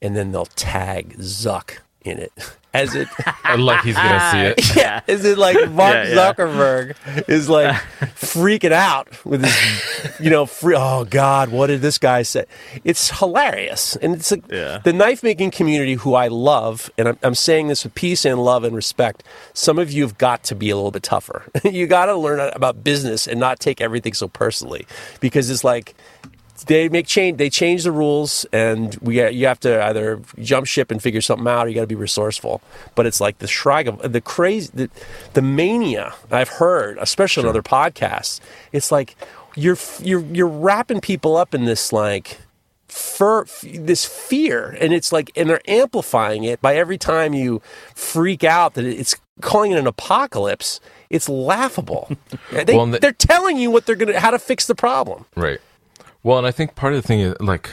and 0.00 0.16
then 0.16 0.32
they'll 0.32 0.46
tag 0.46 1.16
Zuck 1.18 1.78
in 2.04 2.18
it. 2.18 2.32
As 2.74 2.94
it 2.94 3.08
like 3.58 3.82
he's 3.82 3.94
gonna 3.96 4.30
see 4.30 4.38
it. 4.62 4.76
yeah, 4.76 5.00
is 5.06 5.24
it 5.24 5.38
like 5.38 5.56
Mark 5.70 5.94
Yeah, 5.94 6.08
yeah. 6.08 6.32
Zuckerberg 6.34 7.28
is 7.28 7.48
like 7.48 7.74
freaking 8.14 8.72
out 8.72 9.08
with 9.24 9.42
his 9.42 10.20
you 10.20 10.28
know, 10.30 10.44
free 10.44 10.74
oh 10.76 11.04
God, 11.06 11.48
what 11.48 11.68
did 11.68 11.80
this 11.80 11.96
guy 11.98 12.22
say? 12.22 12.44
It's 12.84 13.18
hilarious. 13.18 13.96
And 13.96 14.14
it's 14.14 14.30
like 14.30 14.44
Yeah. 14.50 14.78
the 14.84 14.92
knife 14.92 15.22
making 15.22 15.50
community 15.52 15.94
who 15.94 16.14
I 16.14 16.28
love, 16.28 16.90
and 16.98 17.08
I'm, 17.08 17.18
I'm 17.22 17.34
saying 17.34 17.68
this 17.68 17.84
with 17.84 17.94
peace 17.94 18.24
and 18.26 18.38
love 18.44 18.64
and 18.64 18.76
respect. 18.76 19.22
Some 19.54 19.78
of 19.78 19.90
you 19.90 20.02
have 20.02 20.18
got 20.18 20.42
to 20.44 20.54
be 20.54 20.68
a 20.68 20.76
little 20.76 20.90
bit 20.90 21.02
tougher. 21.02 21.44
you 21.64 21.86
got 21.86 22.06
to 22.06 22.16
learn 22.16 22.38
about 22.54 22.84
business 22.84 23.26
and 23.26 23.40
not 23.40 23.60
take 23.60 23.80
everything 23.80 24.12
so 24.12 24.28
personally 24.28 24.86
because 25.20 25.48
it's 25.48 25.64
like 25.64 25.94
they 26.66 26.88
make 26.88 27.06
change 27.06 27.38
they 27.38 27.50
change 27.50 27.84
the 27.84 27.92
rules 27.92 28.44
and 28.52 28.94
we 28.96 29.26
you 29.30 29.46
have 29.46 29.60
to 29.60 29.82
either 29.84 30.20
jump 30.40 30.66
ship 30.66 30.90
and 30.90 31.02
figure 31.02 31.20
something 31.20 31.46
out 31.46 31.66
or 31.66 31.68
you 31.68 31.74
got 31.74 31.82
to 31.82 31.86
be 31.86 31.94
resourceful. 31.94 32.60
But 32.94 33.06
it's 33.06 33.20
like 33.20 33.38
the 33.38 33.46
shrug 33.46 33.88
of 33.88 34.12
the 34.12 34.20
crazy 34.20 34.70
the, 34.74 34.90
the 35.34 35.42
mania 35.42 36.14
i've 36.30 36.48
heard 36.48 36.98
especially 37.00 37.44
on 37.44 37.48
other 37.48 37.62
podcasts 37.62 38.40
it's 38.72 38.90
like 38.90 39.16
you're 39.56 39.76
you're 40.00 40.24
you're 40.32 40.46
wrapping 40.48 41.00
people 41.00 41.36
up 41.36 41.54
in 41.54 41.64
this 41.64 41.92
like 41.92 42.38
for 42.86 43.46
this 43.62 44.04
fear 44.04 44.76
and 44.80 44.92
it's 44.92 45.12
like 45.12 45.30
and 45.36 45.50
they're 45.50 45.60
amplifying 45.68 46.44
it 46.44 46.60
by 46.60 46.74
every 46.76 46.96
time 46.98 47.34
you 47.34 47.60
freak 47.94 48.42
out 48.44 48.74
that 48.74 48.84
it's 48.84 49.14
calling 49.40 49.72
it 49.72 49.78
an 49.78 49.86
apocalypse 49.86 50.80
it's 51.10 51.28
laughable. 51.28 52.10
They, 52.52 52.76
Well, 52.76 52.86
the- 52.86 52.98
they're 52.98 53.12
telling 53.12 53.56
you 53.56 53.70
what 53.70 53.86
they're 53.86 53.96
gonna 53.96 54.18
how 54.20 54.30
to 54.30 54.38
fix 54.38 54.66
the 54.66 54.74
problem. 54.74 55.24
Right. 55.36 55.60
Well, 56.22 56.38
and 56.38 56.46
I 56.46 56.50
think 56.50 56.74
part 56.74 56.94
of 56.94 57.02
the 57.02 57.06
thing 57.06 57.20
is 57.20 57.34
like 57.40 57.70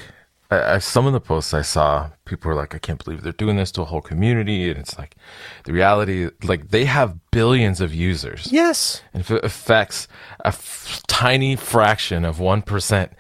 I, 0.51 0.75
I, 0.75 0.77
some 0.77 1.07
of 1.07 1.13
the 1.13 1.19
posts 1.19 1.53
I 1.53 1.61
saw, 1.61 2.09
people 2.25 2.49
were 2.49 2.55
like, 2.55 2.75
"I 2.75 2.77
can't 2.77 3.03
believe 3.03 3.21
they're 3.21 3.31
doing 3.31 3.57
this 3.57 3.71
to 3.73 3.81
a 3.81 3.85
whole 3.85 4.01
community," 4.01 4.69
and 4.69 4.79
it's 4.79 4.97
like, 4.97 5.15
the 5.63 5.73
reality, 5.73 6.29
like 6.43 6.69
they 6.69 6.85
have 6.85 7.17
billions 7.31 7.81
of 7.81 7.93
users. 7.93 8.47
Yes, 8.51 9.01
and 9.13 9.21
if 9.21 9.31
it 9.31 9.43
affects 9.43 10.07
a 10.43 10.47
f- 10.47 11.01
tiny 11.07 11.55
fraction 11.55 12.25
of 12.25 12.39
one 12.39 12.61
percent, 12.61 13.13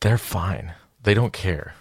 they're 0.00 0.18
fine. 0.18 0.72
They 1.02 1.14
don't 1.14 1.32
care. 1.32 1.74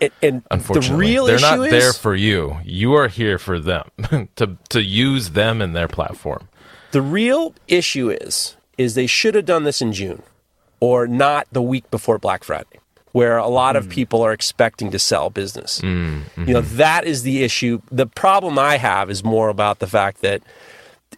And, 0.00 0.10
and 0.22 0.42
Unfortunately, 0.50 1.06
the 1.06 1.12
real 1.12 1.26
they're 1.26 1.38
not 1.38 1.66
is, 1.66 1.70
there 1.70 1.92
for 1.92 2.14
you. 2.14 2.58
You 2.64 2.94
are 2.94 3.08
here 3.08 3.38
for 3.38 3.60
them 3.60 3.90
to 4.36 4.56
to 4.70 4.82
use 4.82 5.30
them 5.30 5.60
and 5.60 5.76
their 5.76 5.88
platform. 5.88 6.48
The 6.92 7.02
real 7.02 7.54
issue 7.68 8.08
is 8.10 8.56
is 8.78 8.94
they 8.94 9.06
should 9.06 9.34
have 9.34 9.44
done 9.44 9.64
this 9.64 9.82
in 9.82 9.92
June 9.92 10.22
or 10.80 11.06
not 11.06 11.46
the 11.52 11.62
week 11.62 11.90
before 11.90 12.18
Black 12.18 12.44
Friday 12.44 12.78
where 13.16 13.38
a 13.38 13.48
lot 13.48 13.76
mm. 13.76 13.78
of 13.78 13.88
people 13.88 14.20
are 14.20 14.34
expecting 14.34 14.90
to 14.90 14.98
sell 14.98 15.30
business. 15.30 15.80
Mm, 15.80 16.20
mm-hmm. 16.20 16.48
You 16.48 16.52
know, 16.52 16.60
that 16.60 17.06
is 17.06 17.22
the 17.22 17.42
issue. 17.42 17.80
The 17.90 18.06
problem 18.06 18.58
I 18.58 18.76
have 18.76 19.08
is 19.08 19.24
more 19.24 19.48
about 19.48 19.78
the 19.78 19.86
fact 19.86 20.20
that 20.20 20.42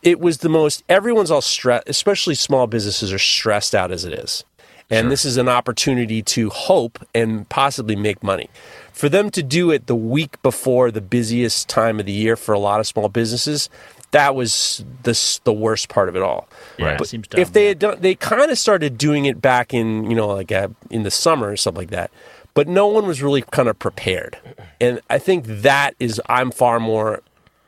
it 0.04 0.20
was 0.20 0.38
the 0.38 0.48
most 0.48 0.84
everyone's 0.88 1.32
all 1.32 1.40
stressed, 1.40 1.88
especially 1.88 2.36
small 2.36 2.68
businesses 2.68 3.12
are 3.12 3.18
stressed 3.18 3.74
out 3.74 3.90
as 3.90 4.04
it 4.04 4.12
is. 4.12 4.44
And 4.90 5.06
sure. 5.06 5.10
this 5.10 5.24
is 5.24 5.38
an 5.38 5.48
opportunity 5.48 6.22
to 6.22 6.50
hope 6.50 7.04
and 7.16 7.48
possibly 7.48 7.96
make 7.96 8.22
money. 8.22 8.48
For 8.92 9.08
them 9.08 9.28
to 9.32 9.42
do 9.42 9.72
it 9.72 9.88
the 9.88 9.96
week 9.96 10.40
before 10.40 10.92
the 10.92 11.00
busiest 11.00 11.68
time 11.68 11.98
of 11.98 12.06
the 12.06 12.12
year 12.12 12.36
for 12.36 12.52
a 12.52 12.60
lot 12.60 12.78
of 12.78 12.86
small 12.86 13.08
businesses, 13.08 13.68
that 14.12 14.36
was 14.36 14.84
the 15.02 15.40
the 15.42 15.52
worst 15.52 15.88
part 15.88 16.08
of 16.08 16.14
it 16.14 16.22
all. 16.22 16.48
Yeah, 16.78 16.96
but 16.96 17.08
seems 17.08 17.26
dumb, 17.28 17.40
if 17.40 17.52
they 17.52 17.64
yeah. 17.64 17.68
had 17.68 17.78
done, 17.78 18.00
they 18.00 18.14
kind 18.14 18.50
of 18.50 18.58
started 18.58 18.98
doing 18.98 19.24
it 19.24 19.42
back 19.42 19.74
in 19.74 20.08
you 20.10 20.16
know 20.16 20.28
like 20.28 20.52
uh, 20.52 20.68
in 20.90 21.02
the 21.02 21.10
summer 21.10 21.48
or 21.50 21.56
something 21.56 21.82
like 21.82 21.90
that. 21.90 22.10
But 22.54 22.66
no 22.66 22.86
one 22.86 23.06
was 23.06 23.22
really 23.22 23.42
kind 23.42 23.68
of 23.68 23.78
prepared, 23.78 24.38
and 24.80 25.00
I 25.10 25.18
think 25.18 25.44
that 25.46 25.94
is 26.00 26.20
I'm 26.28 26.50
far 26.50 26.80
more 26.80 27.22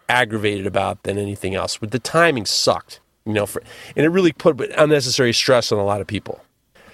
aggravated 0.09 0.67
about 0.67 1.03
than 1.05 1.19
anything 1.19 1.55
else. 1.55 1.77
But 1.77 1.93
the 1.93 1.99
timing 1.99 2.47
sucked, 2.47 3.01
you 3.25 3.33
know, 3.33 3.47
for, 3.47 3.63
and 3.97 4.05
it 4.05 4.09
really 4.09 4.33
put 4.33 4.61
unnecessary 4.77 5.33
stress 5.33 5.71
on 5.71 5.79
a 5.79 5.85
lot 5.85 6.01
of 6.01 6.07
people. 6.07 6.41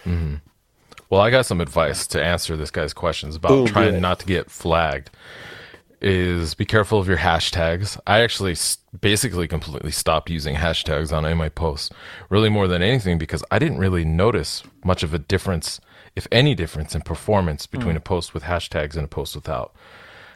Mm-hmm. 0.04 0.36
Well, 1.08 1.20
I 1.20 1.30
got 1.30 1.46
some 1.46 1.60
advice 1.60 2.06
to 2.08 2.22
answer 2.22 2.56
this 2.56 2.70
guy's 2.70 2.92
questions 2.92 3.36
about 3.36 3.48
Boom, 3.48 3.66
trying 3.66 4.00
not 4.00 4.18
to 4.20 4.26
get 4.26 4.50
flagged. 4.50 5.10
Is 6.02 6.54
be 6.54 6.66
careful 6.66 6.98
of 6.98 7.08
your 7.08 7.16
hashtags. 7.16 7.98
I 8.06 8.20
actually 8.20 8.54
basically 9.00 9.48
completely 9.48 9.90
stopped 9.90 10.28
using 10.28 10.54
hashtags 10.56 11.10
on 11.10 11.24
any 11.24 11.32
of 11.32 11.38
my 11.38 11.48
posts, 11.48 11.90
really 12.28 12.50
more 12.50 12.68
than 12.68 12.82
anything 12.82 13.16
because 13.16 13.42
I 13.50 13.58
didn't 13.58 13.78
really 13.78 14.04
notice 14.04 14.62
much 14.84 15.02
of 15.02 15.14
a 15.14 15.18
difference, 15.18 15.80
if 16.14 16.26
any 16.30 16.54
difference, 16.54 16.94
in 16.94 17.00
performance 17.00 17.66
between 17.66 17.96
a 17.96 18.00
post 18.00 18.34
with 18.34 18.42
hashtags 18.42 18.94
and 18.94 19.04
a 19.04 19.08
post 19.08 19.34
without. 19.34 19.74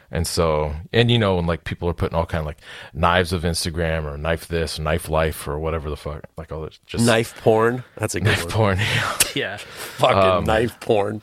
And 0.09 0.25
so, 0.25 0.73
and 0.91 1.11
you 1.11 1.19
know, 1.19 1.35
when 1.35 1.45
like 1.45 1.63
people 1.63 1.87
are 1.87 1.93
putting 1.93 2.17
all 2.17 2.25
kind 2.25 2.39
of 2.41 2.45
like 2.47 2.57
knives 2.93 3.31
of 3.31 3.43
Instagram 3.43 4.03
or 4.03 4.17
knife 4.17 4.47
this, 4.47 4.79
knife 4.79 5.09
life, 5.09 5.47
or 5.47 5.59
whatever 5.59 5.91
the 5.91 5.95
fuck, 5.95 6.23
like 6.37 6.51
all 6.51 6.63
this 6.63 6.79
just 6.87 7.05
Knife 7.05 7.39
porn. 7.41 7.83
That's 7.97 8.15
a 8.15 8.19
good 8.19 8.29
knife 8.29 8.43
one. 8.45 8.51
porn. 8.51 8.79
Yeah. 9.35 9.57
Fucking 9.57 10.17
Um, 10.17 10.43
knife 10.43 10.79
porn. 10.79 11.21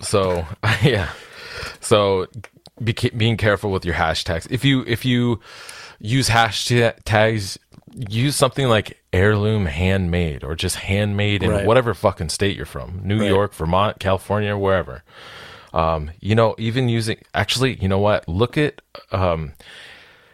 So 0.00 0.46
yeah, 0.82 1.10
so 1.80 2.26
be, 2.82 2.92
being 3.16 3.36
careful 3.36 3.70
with 3.70 3.84
your 3.84 3.94
hashtags. 3.94 4.46
If 4.50 4.64
you 4.64 4.84
if 4.86 5.04
you 5.04 5.40
use 6.00 6.28
hashtags, 6.28 7.58
use 7.94 8.34
something 8.36 8.68
like 8.68 9.00
heirloom 9.12 9.66
handmade 9.66 10.42
or 10.42 10.54
just 10.56 10.76
handmade 10.76 11.42
in 11.42 11.50
Right. 11.50 11.66
whatever 11.66 11.94
fucking 11.94 12.30
state 12.30 12.56
you're 12.56 12.66
from, 12.66 13.00
New 13.04 13.20
Right. 13.20 13.28
York, 13.28 13.54
Vermont, 13.54 14.00
California, 14.00 14.56
wherever. 14.56 15.02
Um, 15.72 16.10
you 16.20 16.34
know, 16.34 16.54
even 16.58 16.88
using 16.88 17.18
actually, 17.34 17.74
you 17.80 17.88
know 17.88 17.98
what? 17.98 18.28
Look 18.28 18.56
at 18.58 18.80
um, 19.12 19.52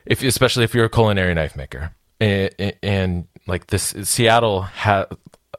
if 0.06 0.22
especially 0.22 0.64
if 0.64 0.74
you're 0.74 0.86
a 0.86 0.90
culinary 0.90 1.34
knife 1.34 1.56
maker 1.56 1.94
and, 2.20 2.54
and, 2.58 2.74
and 2.82 3.28
like 3.46 3.66
this 3.68 3.94
Seattle 4.04 4.62
has 4.62 5.06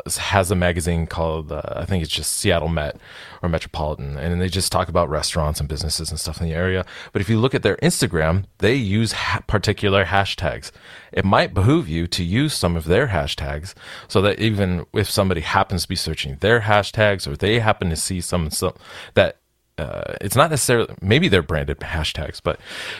has 0.05 0.51
a 0.51 0.55
magazine 0.55 1.07
called 1.07 1.51
uh, 1.51 1.61
I 1.65 1.85
think 1.85 2.03
it's 2.03 2.11
just 2.11 2.33
Seattle 2.37 2.67
Met 2.67 2.97
or 3.41 3.49
Metropolitan, 3.49 4.17
and 4.17 4.41
they 4.41 4.49
just 4.49 4.71
talk 4.71 4.87
about 4.87 5.09
restaurants 5.09 5.59
and 5.59 5.67
businesses 5.67 6.09
and 6.09 6.19
stuff 6.19 6.39
in 6.41 6.47
the 6.47 6.53
area. 6.53 6.85
But 7.11 7.21
if 7.21 7.29
you 7.29 7.39
look 7.39 7.53
at 7.53 7.63
their 7.63 7.77
Instagram, 7.77 8.45
they 8.59 8.75
use 8.75 9.11
ha- 9.13 9.41
particular 9.47 10.05
hashtags. 10.05 10.71
It 11.11 11.25
might 11.25 11.53
behoove 11.53 11.89
you 11.89 12.07
to 12.07 12.23
use 12.23 12.53
some 12.53 12.75
of 12.75 12.85
their 12.85 13.07
hashtags 13.07 13.73
so 14.07 14.21
that 14.21 14.39
even 14.39 14.85
if 14.93 15.09
somebody 15.09 15.41
happens 15.41 15.83
to 15.83 15.89
be 15.89 15.95
searching 15.95 16.37
their 16.37 16.61
hashtags 16.61 17.27
or 17.27 17.35
they 17.35 17.59
happen 17.59 17.89
to 17.89 17.95
see 17.95 18.21
some, 18.21 18.49
some 18.49 18.73
that 19.15 19.40
uh, 19.77 20.13
it's 20.21 20.35
not 20.35 20.49
necessarily 20.49 20.93
maybe 21.01 21.27
they're 21.27 21.41
branded 21.41 21.79
hashtags, 21.81 22.39
but 22.43 22.59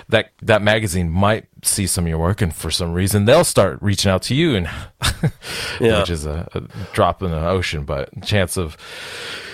that 0.10 0.32
that 0.42 0.62
magazine 0.62 1.10
might 1.10 1.46
see 1.64 1.86
some 1.88 2.06
of 2.06 2.10
your 2.10 2.18
work, 2.20 2.42
and 2.42 2.54
for 2.56 2.72
some 2.72 2.94
reason 2.94 3.26
they'll 3.26 3.44
start 3.44 3.78
reaching 3.82 4.12
out 4.12 4.22
to 4.24 4.36
you, 4.36 4.56
and 4.56 4.68
Yeah. 5.80 6.00
which 6.00 6.10
is 6.10 6.26
a, 6.26 6.48
a 6.54 6.62
drop 6.94 7.22
in 7.22 7.32
the 7.32 7.48
ocean, 7.48 7.84
but 7.84 8.10
chance 8.24 8.58
of 8.58 8.78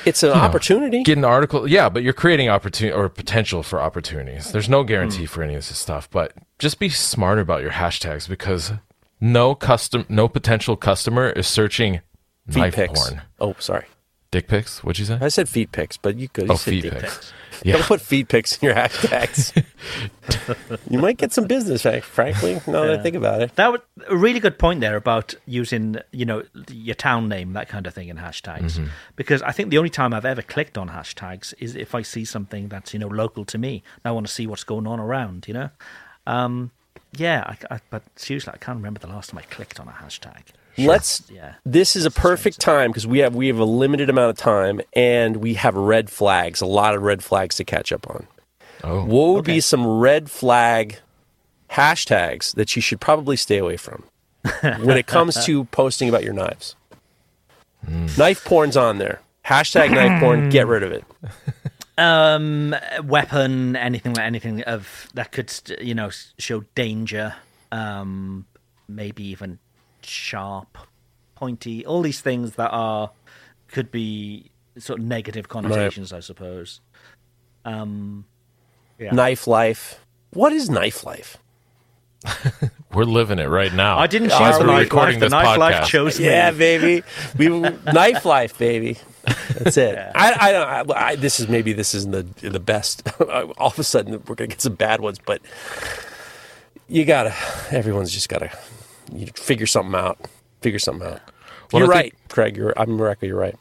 It's 0.05 0.23
an 0.23 0.29
you 0.29 0.35
know, 0.35 0.41
opportunity. 0.41 1.03
Get 1.03 1.17
an 1.17 1.25
article, 1.25 1.67
yeah, 1.67 1.89
but 1.89 2.03
you're 2.03 2.13
creating 2.13 2.49
opportunity 2.49 2.93
or 2.95 3.09
potential 3.09 3.63
for 3.63 3.81
opportunities. 3.81 4.51
There's 4.51 4.69
no 4.69 4.83
guarantee 4.83 5.19
Hmm. 5.19 5.25
for 5.25 5.43
any 5.43 5.55
of 5.55 5.67
this 5.67 5.77
stuff, 5.77 6.09
but 6.09 6.33
just 6.59 6.79
be 6.79 6.89
smarter 6.89 7.41
about 7.41 7.61
your 7.61 7.71
hashtags 7.71 8.27
because 8.29 8.71
no 9.19 9.55
custom, 9.55 10.05
no 10.09 10.27
potential 10.27 10.75
customer 10.77 11.29
is 11.29 11.47
searching 11.47 12.01
feet 12.49 12.59
knife 12.59 12.75
pics. 12.75 12.99
porn, 13.09 13.21
Oh, 13.39 13.55
sorry. 13.59 13.85
Dick 14.31 14.47
pics. 14.47 14.83
What'd 14.83 14.99
you 14.99 15.05
say? 15.05 15.17
I 15.21 15.29
said 15.29 15.47
feet 15.49 15.71
pics, 15.71 15.97
but 15.97 16.17
you 16.17 16.27
could. 16.29 16.45
You 16.47 16.53
Oh, 16.53 16.55
said 16.55 16.71
feet 16.71 16.81
dick 16.83 16.93
pics. 16.93 17.15
pics. 17.15 17.33
Yeah. 17.63 17.73
Don't 17.77 17.85
put 17.85 18.01
feet 18.01 18.27
pics 18.27 18.55
in 18.57 18.67
your 18.67 18.75
hashtags. 18.75 19.65
you 20.91 20.99
might 20.99 21.17
get 21.17 21.33
some 21.33 21.47
business, 21.47 21.81
frankly. 22.05 22.61
Now 22.67 22.83
that 22.85 22.99
I 22.99 23.01
think 23.01 23.15
about 23.15 23.41
it. 23.41 23.55
That 23.55 23.71
was 23.71 23.81
a 24.07 24.15
really 24.15 24.39
good 24.39 24.59
point 24.59 24.79
there 24.79 24.95
about 24.95 25.33
using, 25.47 25.97
you 26.11 26.23
know, 26.23 26.43
your 26.69 26.93
town 26.93 27.27
name, 27.27 27.53
that 27.53 27.67
kind 27.67 27.87
of 27.87 27.95
thing 27.95 28.09
in 28.09 28.17
hashtags. 28.17 28.73
Mm-hmm. 28.73 28.85
Because 29.15 29.41
I 29.41 29.51
think 29.53 29.71
the 29.71 29.79
only 29.79 29.89
time 29.89 30.13
I've 30.13 30.23
ever 30.23 30.43
clicked 30.43 30.77
on 30.77 30.89
hashtags 30.89 31.55
is 31.57 31.75
if 31.75 31.95
I 31.95 32.03
see 32.03 32.25
something 32.25 32.67
that's, 32.67 32.93
you 32.93 32.99
know, 32.99 33.07
local 33.07 33.43
to 33.45 33.57
me. 33.57 33.81
And 33.95 34.01
I 34.05 34.11
want 34.11 34.27
to 34.27 34.31
see 34.31 34.45
what's 34.45 34.63
going 34.63 34.85
on 34.85 34.99
around, 34.99 35.47
you 35.47 35.55
know? 35.55 35.69
Um, 36.27 36.69
yeah, 37.17 37.55
I, 37.71 37.75
I, 37.75 37.79
but 37.89 38.03
seriously, 38.15 38.53
I 38.53 38.57
can't 38.57 38.77
remember 38.77 38.99
the 38.99 39.07
last 39.07 39.31
time 39.31 39.39
I 39.39 39.43
clicked 39.43 39.79
on 39.79 39.87
a 39.87 39.91
hashtag. 39.93 40.43
Let's. 40.77 41.23
Yeah. 41.31 41.55
This 41.65 41.95
is 41.95 42.05
a 42.05 42.11
perfect 42.11 42.59
time 42.59 42.91
because 42.91 43.07
we 43.07 43.19
have 43.19 43.35
we 43.35 43.47
have 43.47 43.59
a 43.59 43.65
limited 43.65 44.09
amount 44.09 44.29
of 44.31 44.37
time 44.37 44.81
and 44.93 45.37
we 45.37 45.55
have 45.55 45.75
red 45.75 46.09
flags, 46.09 46.61
a 46.61 46.65
lot 46.65 46.93
of 46.95 47.01
red 47.01 47.23
flags 47.23 47.55
to 47.55 47.63
catch 47.63 47.91
up 47.91 48.09
on. 48.09 48.27
Oh, 48.83 49.03
What 49.05 49.27
would 49.33 49.39
Okay. 49.39 49.53
be 49.53 49.59
some 49.59 49.85
red 49.87 50.29
flag 50.29 50.99
hashtags 51.71 52.53
that 52.55 52.75
you 52.75 52.81
should 52.81 53.01
probably 53.01 53.35
stay 53.35 53.57
away 53.57 53.77
from 53.77 54.03
when 54.61 54.97
it 54.97 55.07
comes 55.07 55.43
to 55.45 55.65
posting 55.71 56.09
about 56.09 56.23
your 56.23 56.33
knives? 56.33 56.75
Knife 58.17 58.43
porn's 58.45 58.75
on 58.77 58.97
there. 58.97 59.21
Hashtag 59.45 59.91
knife 59.91 60.19
porn. 60.19 60.49
Get 60.49 60.67
rid 60.67 60.83
of 60.83 60.91
it. 60.91 61.03
Um, 61.99 62.75
weapon, 63.05 63.75
anything 63.75 64.13
like 64.13 64.23
anything 64.23 64.61
of 64.65 65.07
that 65.15 65.31
could, 65.31 65.51
you 65.81 65.95
know, 65.95 66.11
show 66.37 66.59
danger. 66.75 67.33
Um, 67.71 68.45
maybe 68.87 69.23
even 69.29 69.57
sharp, 70.07 70.77
pointy. 71.35 71.85
All 71.85 72.01
these 72.01 72.21
things 72.21 72.55
that 72.55 72.69
are 72.69 73.11
could 73.67 73.91
be 73.91 74.51
sort 74.77 74.99
of 74.99 75.05
negative 75.05 75.49
connotations, 75.49 76.13
I 76.13 76.19
suppose. 76.19 76.81
Um, 77.65 78.25
Yeah. 78.99 79.11
Knife 79.11 79.45
life. 79.47 79.99
What 80.31 80.53
is 80.53 80.69
knife 80.69 81.03
life? 81.03 81.37
we're 82.93 83.03
living 83.03 83.37
it 83.39 83.45
right 83.47 83.73
now. 83.73 83.99
I 83.99 84.07
didn't 84.07 84.29
choose 84.29 84.39
are 84.39 84.59
the 84.59 84.65
knife 84.65 84.85
recording 84.85 85.15
life. 85.15 85.19
The 85.19 85.25
this 85.25 85.31
knife 85.31 85.57
life 85.57 85.75
podcast? 85.75 85.85
chose 85.85 86.19
me. 86.19 86.25
Yeah, 86.25 86.51
baby. 86.51 87.03
We 87.37 87.47
knife 87.93 88.25
life, 88.25 88.57
baby. 88.57 88.97
That's 89.59 89.77
it. 89.77 89.97
I, 90.15 90.35
I 90.39 90.51
don't. 90.51 90.91
I, 90.91 91.07
I, 91.09 91.15
this 91.15 91.39
is 91.39 91.47
maybe 91.47 91.73
this 91.73 91.93
isn't 91.93 92.11
the 92.11 92.49
the 92.49 92.59
best. 92.59 93.07
All 93.21 93.67
of 93.69 93.77
a 93.77 93.83
sudden, 93.83 94.13
we're 94.27 94.35
gonna 94.35 94.47
get 94.47 94.61
some 94.61 94.75
bad 94.75 95.01
ones, 95.01 95.19
but 95.23 95.41
you 96.87 97.05
gotta. 97.05 97.35
Everyone's 97.71 98.11
just 98.11 98.29
gotta 98.29 98.51
you 99.13 99.27
figure 99.35 99.65
something 99.67 99.95
out. 99.95 100.19
Figure 100.61 100.79
something 100.79 101.07
out. 101.07 101.21
Well, 101.71 101.83
you're 101.83 101.91
I 101.93 101.95
right, 101.95 102.13
think- 102.13 102.29
Craig. 102.29 102.57
You're. 102.57 102.73
I'm 102.77 102.89
Mareko. 102.89 103.23
You're 103.23 103.39
right. 103.39 103.55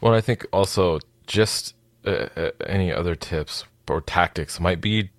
Well, 0.00 0.14
I 0.14 0.20
think 0.20 0.46
also 0.52 1.00
just 1.26 1.74
uh, 2.04 2.28
uh, 2.36 2.50
any 2.66 2.92
other 2.92 3.14
tips 3.14 3.64
or 3.88 4.00
tactics 4.00 4.60
might 4.60 4.80
be 4.80 5.10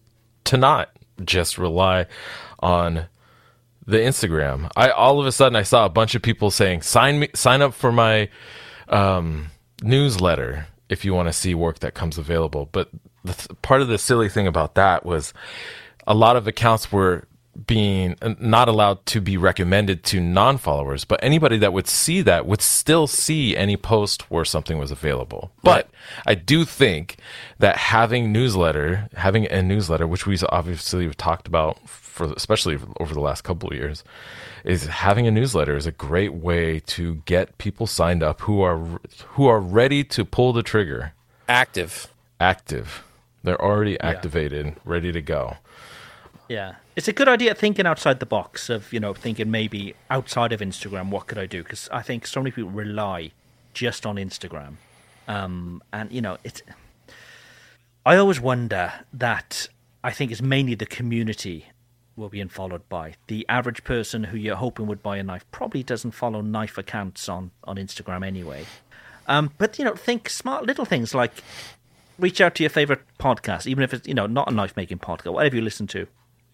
to 0.45 0.57
not 0.57 0.89
just 1.25 1.57
rely 1.57 2.05
on 2.59 3.07
the 3.85 3.97
Instagram. 3.97 4.69
I 4.75 4.89
all 4.89 5.19
of 5.19 5.25
a 5.25 5.31
sudden 5.31 5.55
I 5.55 5.63
saw 5.63 5.85
a 5.85 5.89
bunch 5.89 6.15
of 6.15 6.21
people 6.21 6.51
saying 6.51 6.81
sign 6.83 7.19
me 7.19 7.29
sign 7.33 7.61
up 7.61 7.73
for 7.73 7.91
my 7.91 8.29
um, 8.89 9.47
newsletter 9.81 10.67
if 10.89 11.03
you 11.03 11.13
want 11.13 11.27
to 11.27 11.33
see 11.33 11.53
work 11.53 11.79
that 11.79 11.93
comes 11.93 12.17
available. 12.17 12.69
But 12.71 12.89
the 13.25 13.33
th- 13.33 13.61
part 13.61 13.81
of 13.81 13.87
the 13.89 13.97
silly 13.97 14.29
thing 14.29 14.47
about 14.47 14.75
that 14.75 15.05
was 15.05 15.33
a 16.05 16.13
lot 16.13 16.35
of 16.37 16.47
accounts 16.47 16.91
were 16.91 17.26
being 17.65 18.15
uh, 18.21 18.35
not 18.39 18.67
allowed 18.67 19.05
to 19.07 19.21
be 19.21 19.37
recommended 19.37 20.03
to 20.05 20.19
non-followers, 20.19 21.05
but 21.05 21.19
anybody 21.23 21.57
that 21.57 21.73
would 21.73 21.87
see 21.87 22.21
that 22.21 22.45
would 22.45 22.61
still 22.61 23.07
see 23.07 23.55
any 23.57 23.77
post 23.77 24.29
where 24.29 24.45
something 24.45 24.77
was 24.77 24.91
available. 24.91 25.51
But 25.63 25.89
I 26.25 26.35
do 26.35 26.65
think 26.65 27.17
that 27.59 27.77
having 27.77 28.31
newsletter, 28.31 29.09
having 29.15 29.47
a 29.47 29.63
newsletter, 29.63 30.07
which 30.07 30.25
we 30.27 30.37
obviously 30.49 31.05
have 31.05 31.17
talked 31.17 31.47
about 31.47 31.79
for 31.87 32.33
especially 32.33 32.79
over 32.99 33.13
the 33.13 33.19
last 33.19 33.43
couple 33.43 33.69
of 33.69 33.75
years, 33.75 34.03
is 34.63 34.87
having 34.87 35.27
a 35.27 35.31
newsletter 35.31 35.77
is 35.77 35.85
a 35.85 35.91
great 35.91 36.33
way 36.33 36.79
to 36.79 37.15
get 37.25 37.57
people 37.57 37.85
signed 37.87 38.23
up 38.23 38.41
who 38.41 38.61
are 38.61 38.77
who 39.29 39.47
are 39.47 39.59
ready 39.59 40.03
to 40.03 40.25
pull 40.25 40.51
the 40.51 40.63
trigger, 40.63 41.13
Active. 41.47 42.07
active. 42.39 43.03
They're 43.43 43.61
already 43.61 43.99
activated, 44.01 44.75
ready 44.83 45.11
to 45.11 45.21
go. 45.21 45.57
Yeah. 46.49 46.75
It's 46.97 47.07
a 47.07 47.13
good 47.13 47.27
idea 47.27 47.53
thinking 47.53 47.85
outside 47.85 48.19
the 48.19 48.25
box 48.25 48.71
of, 48.71 48.91
you 48.91 48.99
know, 48.99 49.13
thinking 49.13 49.51
maybe 49.51 49.93
outside 50.09 50.51
of 50.51 50.61
Instagram, 50.61 51.11
what 51.11 51.27
could 51.27 51.37
I 51.37 51.45
do? 51.45 51.61
Because 51.61 51.87
I 51.91 52.01
think 52.01 52.25
so 52.25 52.41
many 52.41 52.49
people 52.49 52.71
rely 52.71 53.33
just 53.75 54.07
on 54.07 54.15
Instagram. 54.15 54.77
Um, 55.27 55.83
and, 55.93 56.11
you 56.11 56.21
know, 56.21 56.39
it's. 56.43 56.63
I 58.03 58.15
always 58.17 58.39
wonder 58.39 58.93
that 59.13 59.67
I 60.03 60.09
think 60.09 60.31
it's 60.31 60.41
mainly 60.41 60.73
the 60.73 60.87
community 60.87 61.67
we're 62.15 62.29
being 62.29 62.49
followed 62.49 62.89
by. 62.89 63.13
The 63.27 63.45
average 63.47 63.83
person 63.83 64.23
who 64.23 64.37
you're 64.37 64.55
hoping 64.55 64.87
would 64.87 65.03
buy 65.03 65.17
a 65.17 65.23
knife 65.23 65.45
probably 65.51 65.83
doesn't 65.83 66.13
follow 66.13 66.41
knife 66.41 66.79
accounts 66.79 67.29
on, 67.29 67.51
on 67.65 67.75
Instagram 67.75 68.25
anyway. 68.25 68.65
Um, 69.27 69.51
but, 69.59 69.77
you 69.77 69.85
know, 69.85 69.93
think 69.93 70.29
smart 70.29 70.65
little 70.65 70.85
things 70.85 71.13
like 71.13 71.43
reach 72.17 72.41
out 72.41 72.55
to 72.55 72.63
your 72.63 72.71
favorite 72.71 73.01
podcast, 73.19 73.67
even 73.67 73.83
if 73.83 73.93
it's, 73.93 74.07
you 74.07 74.15
know, 74.15 74.25
not 74.25 74.51
a 74.51 74.51
knife 74.51 74.75
making 74.75 74.97
podcast, 74.97 75.31
whatever 75.31 75.57
you 75.57 75.61
listen 75.61 75.85
to. 75.85 76.07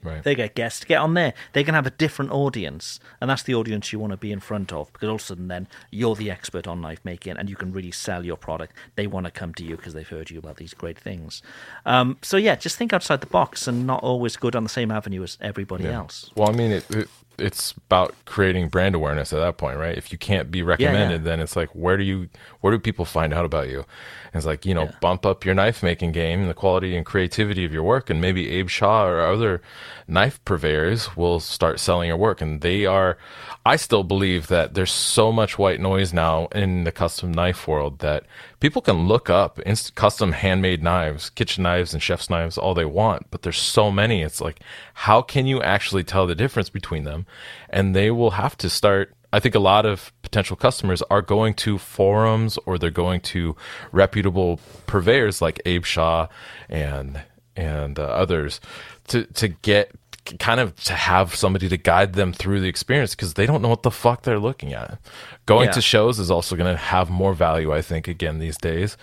Right. 0.03 0.23
They 0.23 0.35
get 0.35 0.55
guests, 0.55 0.83
get 0.83 0.97
on 0.97 1.13
there. 1.13 1.33
They 1.53 1.63
can 1.63 1.73
have 1.73 1.87
a 1.87 1.91
different 1.91 2.31
audience, 2.31 2.99
and 3.21 3.29
that's 3.29 3.43
the 3.43 3.55
audience 3.55 3.91
you 3.93 3.99
want 3.99 4.11
to 4.11 4.17
be 4.17 4.31
in 4.31 4.39
front 4.39 4.71
of. 4.73 4.91
Because 4.93 5.09
all 5.09 5.15
of 5.15 5.21
a 5.21 5.23
sudden, 5.23 5.47
then 5.47 5.67
you're 5.91 6.15
the 6.15 6.29
expert 6.29 6.67
on 6.67 6.81
knife 6.81 6.99
making, 7.03 7.37
and 7.37 7.49
you 7.49 7.55
can 7.55 7.71
really 7.71 7.91
sell 7.91 8.25
your 8.25 8.37
product. 8.37 8.73
They 8.95 9.07
want 9.07 9.25
to 9.25 9.31
come 9.31 9.53
to 9.55 9.63
you 9.63 9.77
because 9.77 9.93
they've 9.93 10.07
heard 10.07 10.29
you 10.29 10.39
about 10.39 10.57
these 10.57 10.73
great 10.73 10.99
things. 10.99 11.41
Um, 11.85 12.17
so 12.21 12.37
yeah, 12.37 12.55
just 12.55 12.77
think 12.77 12.93
outside 12.93 13.21
the 13.21 13.27
box 13.27 13.67
and 13.67 13.87
not 13.87 14.03
always 14.03 14.35
go 14.37 14.49
down 14.49 14.63
the 14.63 14.69
same 14.69 14.91
avenue 14.91 15.23
as 15.23 15.37
everybody 15.41 15.87
else. 15.87 16.31
Well, 16.35 16.49
I 16.49 16.53
mean, 16.53 16.71
it, 16.71 16.89
it, 16.91 17.09
it's 17.37 17.73
about 17.87 18.13
creating 18.25 18.69
brand 18.69 18.95
awareness 18.95 19.33
at 19.33 19.39
that 19.39 19.57
point, 19.57 19.77
right? 19.77 19.97
If 19.97 20.11
you 20.11 20.17
can't 20.17 20.51
be 20.51 20.61
recommended, 20.61 21.23
then 21.23 21.39
it's 21.39 21.55
like, 21.55 21.69
where 21.69 21.97
do 21.97 22.03
you, 22.03 22.29
where 22.61 22.71
do 22.71 22.79
people 22.79 23.05
find 23.05 23.33
out 23.33 23.45
about 23.45 23.69
you? 23.69 23.79
And 23.79 24.35
it's 24.39 24.45
like, 24.45 24.65
you 24.65 24.73
know, 24.73 24.89
bump 25.01 25.25
up 25.25 25.45
your 25.45 25.55
knife 25.55 25.83
making 25.83 26.11
game 26.11 26.41
and 26.41 26.49
the 26.49 26.53
quality 26.53 26.95
and 26.95 27.05
creativity 27.05 27.65
of 27.65 27.73
your 27.73 27.83
work, 27.83 28.09
and 28.09 28.19
maybe 28.21 28.49
Abe 28.49 28.69
Shaw 28.69 29.05
or 29.05 29.21
other 29.21 29.61
knife 30.07 30.43
purveyors 30.45 31.15
will 31.15 31.39
start 31.39 31.79
selling 31.79 32.07
your 32.07 32.17
work. 32.17 32.41
And 32.41 32.61
they 32.61 32.85
are, 32.85 33.17
I 33.65 33.75
still 33.75 34.03
believe 34.03 34.47
that 34.47 34.73
there's 34.73 34.91
so 34.91 35.31
much 35.31 35.57
white 35.57 35.79
noise 35.79 36.13
now 36.13 36.47
in 36.47 36.83
the 36.83 36.91
custom 36.91 37.31
knife 37.31 37.67
world 37.67 37.99
that 37.99 38.25
people 38.63 38.81
can 38.81 39.09
look 39.09 39.29
up 39.29 39.59
inst- 39.65 39.93
custom 39.93 40.31
handmade 40.31 40.81
knives, 40.81 41.29
kitchen 41.29 41.63
knives, 41.63 41.93
and 41.93 42.01
chef's 42.01 42.29
knives 42.29 42.57
all 42.57 42.73
they 42.73 42.85
want, 42.85 43.29
but 43.29 43.41
there's 43.41 43.57
so 43.57 43.91
many. 43.91 44.21
It's 44.21 44.39
like, 44.39 44.61
how 44.93 45.21
can 45.21 45.45
you 45.45 45.61
actually 45.61 46.05
tell 46.05 46.25
the 46.25 46.33
difference 46.33 46.69
between 46.69 47.03
them? 47.03 47.25
And 47.69 47.93
they 47.93 48.09
will 48.09 48.31
have 48.31 48.55
to 48.59 48.69
start. 48.69 49.13
I 49.33 49.41
think 49.41 49.53
a 49.53 49.59
lot 49.59 49.85
of 49.85 50.13
potential 50.21 50.55
customers 50.55 51.01
are 51.09 51.21
going 51.21 51.55
to 51.55 51.77
forums 51.77 52.57
or 52.65 52.77
they're 52.77 52.89
going 52.89 53.19
to 53.35 53.57
reputable 53.91 54.61
purveyors 54.87 55.41
like 55.41 55.61
Abe 55.65 55.83
Shaw 55.83 56.27
and 56.69 57.21
and 57.57 57.99
uh, 57.99 58.03
others 58.03 58.61
to 59.07 59.25
to 59.25 59.49
get 59.49 59.91
kind 60.39 60.59
of 60.59 60.75
to 60.85 60.93
have 60.93 61.35
somebody 61.35 61.67
to 61.69 61.77
guide 61.77 62.13
them 62.13 62.31
through 62.33 62.61
the 62.61 62.67
experience 62.69 63.13
because 63.15 63.33
they 63.33 63.45
don't 63.45 63.61
know 63.61 63.69
what 63.69 63.83
the 63.83 63.91
fuck 63.91 64.23
they're 64.23 64.39
looking 64.39 64.73
at. 64.73 64.97
Going 65.45 65.65
Yeah. 65.67 65.71
to 65.73 65.81
shows 65.81 66.19
is 66.19 66.31
also 66.31 66.55
going 66.55 66.71
to 66.73 66.77
have 66.81 67.09
more 67.09 67.33
value, 67.33 67.73
I 67.73 67.81
think, 67.81 68.07
again 68.07 68.39
these 68.39 68.57
days, 68.57 68.95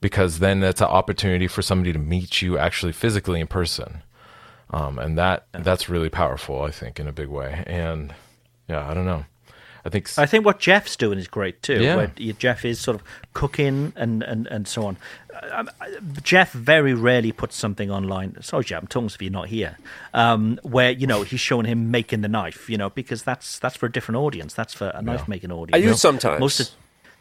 because 0.00 0.38
then 0.38 0.60
that's 0.60 0.80
an 0.80 0.86
opportunity 0.88 1.46
for 1.46 1.60
somebody 1.62 1.92
to 1.92 1.98
meet 1.98 2.40
you 2.42 2.56
actually 2.58 2.92
physically 2.92 3.40
in 3.40 3.46
person, 3.46 4.02
um, 4.70 4.98
and 4.98 5.18
that 5.18 5.46
that's 5.52 5.88
really 5.90 6.08
powerful, 6.08 6.62
I 6.62 6.70
think, 6.70 6.98
in 6.98 7.06
a 7.06 7.12
big 7.12 7.28
way. 7.28 7.62
And 7.66 8.14
yeah, 8.68 8.88
I 8.88 8.94
don't 8.94 9.04
know. 9.06 9.26
I 9.84 9.88
think 9.88 10.06
s- 10.06 10.18
I 10.18 10.26
think 10.26 10.44
what 10.44 10.60
Jeff's 10.60 10.94
doing 10.96 11.18
is 11.18 11.26
great 11.28 11.62
too. 11.62 11.82
Yeah. 11.82 11.96
Where 11.96 12.06
Jeff 12.38 12.64
is 12.64 12.78
sort 12.80 12.94
of 12.96 13.02
cooking 13.34 13.92
and, 13.96 14.22
and, 14.22 14.46
and 14.46 14.68
so 14.68 14.86
on. 14.86 14.96
Um, 15.50 15.68
Jeff 16.22 16.52
very 16.52 16.94
rarely 16.94 17.32
puts 17.32 17.56
something 17.56 17.90
online. 17.90 18.40
Sorry, 18.42 18.64
Jeff, 18.64 18.82
I'm 18.82 18.86
talking 18.86 19.08
to 19.08 19.24
you're 19.24 19.32
not 19.32 19.48
here. 19.48 19.76
Um, 20.14 20.60
where 20.62 20.90
you 20.92 21.06
know 21.06 21.22
he's 21.22 21.40
showing 21.40 21.66
him 21.66 21.90
making 21.90 22.20
the 22.20 22.28
knife. 22.28 22.70
You 22.70 22.78
know 22.78 22.90
because 22.90 23.22
that's 23.24 23.58
that's 23.58 23.76
for 23.76 23.86
a 23.86 23.92
different 23.92 24.18
audience. 24.18 24.54
That's 24.54 24.74
for 24.74 24.88
a 24.94 25.02
knife 25.02 25.26
making 25.26 25.50
audience. 25.50 25.74
I 25.84 25.86
do 25.86 25.94
sometimes. 25.94 26.38
Most 26.40 26.60
of, 26.60 26.68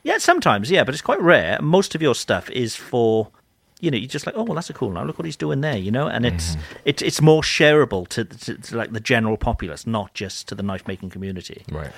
yeah, 0.04 0.18
sometimes, 0.20 0.70
yeah, 0.70 0.84
but 0.84 0.94
it's 0.94 1.02
quite 1.02 1.22
rare. 1.22 1.60
Most 1.62 1.96
of 1.96 2.02
your 2.02 2.16
stuff 2.16 2.50
is 2.52 2.76
for. 2.76 3.30
You 3.84 3.90
know, 3.90 3.98
you're 3.98 4.08
just 4.08 4.28
like, 4.28 4.36
oh 4.38 4.44
well, 4.44 4.54
that's 4.54 4.70
a 4.70 4.74
cool. 4.74 4.92
Now 4.92 5.04
look 5.04 5.18
what 5.18 5.26
he's 5.26 5.36
doing 5.36 5.62
there. 5.62 5.76
You 5.78 5.90
know, 5.90 6.06
and 6.08 6.24
it's 6.24 6.52
Mm-hmm. 6.52 6.62
it's 6.86 7.02
it's 7.02 7.20
more 7.22 7.42
shareable 7.42 8.08
to, 8.10 8.24
to, 8.26 8.54
to 8.56 8.78
like 8.78 8.92
the 8.92 9.00
general 9.00 9.38
populace, 9.38 9.88
not 9.88 10.14
just 10.14 10.48
to 10.50 10.54
the 10.56 10.62
knife 10.62 10.88
making 10.88 11.10
community. 11.10 11.64
right. 11.72 11.90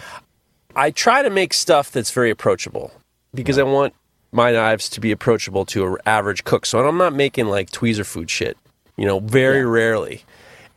I 0.76 0.92
try 0.92 1.22
to 1.22 1.30
make 1.30 1.54
stuff 1.54 1.92
that's 1.92 2.12
very 2.12 2.30
approachable 2.30 2.92
because 3.34 3.58
I 3.58 3.64
want 3.64 3.94
my 4.32 4.52
knives 4.52 4.90
to 4.90 5.00
be 5.00 5.12
approachable 5.12 5.66
to 5.68 5.86
an 5.86 5.98
average 6.06 6.44
cook. 6.44 6.66
So 6.66 6.86
I'm 6.86 6.98
not 6.98 7.14
making 7.14 7.46
like 7.48 7.70
tweezer 7.70 8.06
food 8.06 8.30
shit, 8.30 8.58
you 8.98 9.06
know, 9.06 9.20
very 9.20 9.66
rarely. 9.66 10.24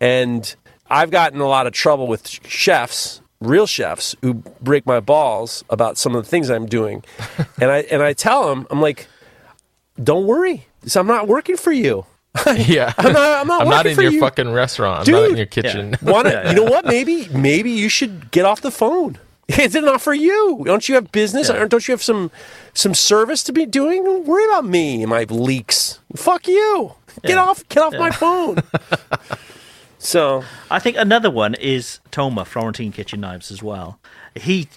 And 0.00 0.54
I've 0.90 1.10
gotten 1.10 1.40
a 1.40 1.48
lot 1.48 1.66
of 1.66 1.72
trouble 1.72 2.06
with 2.06 2.28
chefs, 2.28 3.22
real 3.40 3.66
chefs, 3.66 4.14
who 4.20 4.34
break 4.60 4.84
my 4.86 5.00
balls 5.00 5.64
about 5.70 5.96
some 5.96 6.14
of 6.14 6.24
the 6.24 6.28
things 6.28 6.50
I'm 6.50 6.66
doing. 6.66 7.02
and 7.60 7.70
I 7.70 7.78
and 7.90 8.02
I 8.02 8.12
tell 8.12 8.48
them, 8.48 8.66
I'm 8.70 8.80
like, 8.82 9.06
don't 10.02 10.26
worry, 10.26 10.66
so 10.84 11.00
I'm 11.00 11.06
not 11.06 11.26
working 11.28 11.56
for 11.56 11.72
you. 11.72 12.04
Yeah, 12.54 12.92
I'm 12.98 13.14
not. 13.14 13.40
I'm 13.40 13.46
not, 13.46 13.62
I'm 13.62 13.68
not 13.70 13.86
in 13.86 13.94
for 13.94 14.02
your 14.02 14.12
you. 14.12 14.20
fucking 14.20 14.52
restaurant. 14.52 15.08
I'm 15.08 15.12
not 15.14 15.30
in 15.30 15.36
your 15.38 15.46
kitchen. 15.46 15.96
Wanna, 16.02 16.44
You 16.48 16.54
know 16.54 16.64
what? 16.64 16.84
Maybe 16.84 17.28
maybe 17.30 17.70
you 17.70 17.88
should 17.88 18.30
get 18.30 18.44
off 18.44 18.60
the 18.60 18.70
phone. 18.70 19.18
Is 19.48 19.74
it 19.74 19.84
not 19.84 20.00
for 20.00 20.12
you? 20.12 20.62
Don't 20.64 20.88
you 20.88 20.96
have 20.96 21.12
business? 21.12 21.48
Yeah. 21.48 21.64
Don't 21.66 21.86
you 21.86 21.92
have 21.92 22.02
some 22.02 22.30
some 22.74 22.94
service 22.94 23.42
to 23.44 23.52
be 23.52 23.64
doing? 23.64 24.04
Don't 24.04 24.26
worry 24.26 24.44
about 24.44 24.64
me 24.64 25.02
and 25.02 25.10
my 25.10 25.24
leaks. 25.24 26.00
Fuck 26.16 26.48
you. 26.48 26.94
Get 27.22 27.38
off 27.38 27.66
get 27.68 27.82
off 27.82 27.94
my 27.94 28.10
phone. 28.22 28.58
so 29.98 30.42
I 30.70 30.78
think 30.80 30.96
another 30.96 31.30
one 31.30 31.54
is 31.54 32.00
Tomer 32.10 32.44
Florentine 32.46 32.92
Kitchen 32.92 33.20
Knives 33.20 33.50
as 33.50 33.62
well. 33.62 33.98
He 34.34 34.68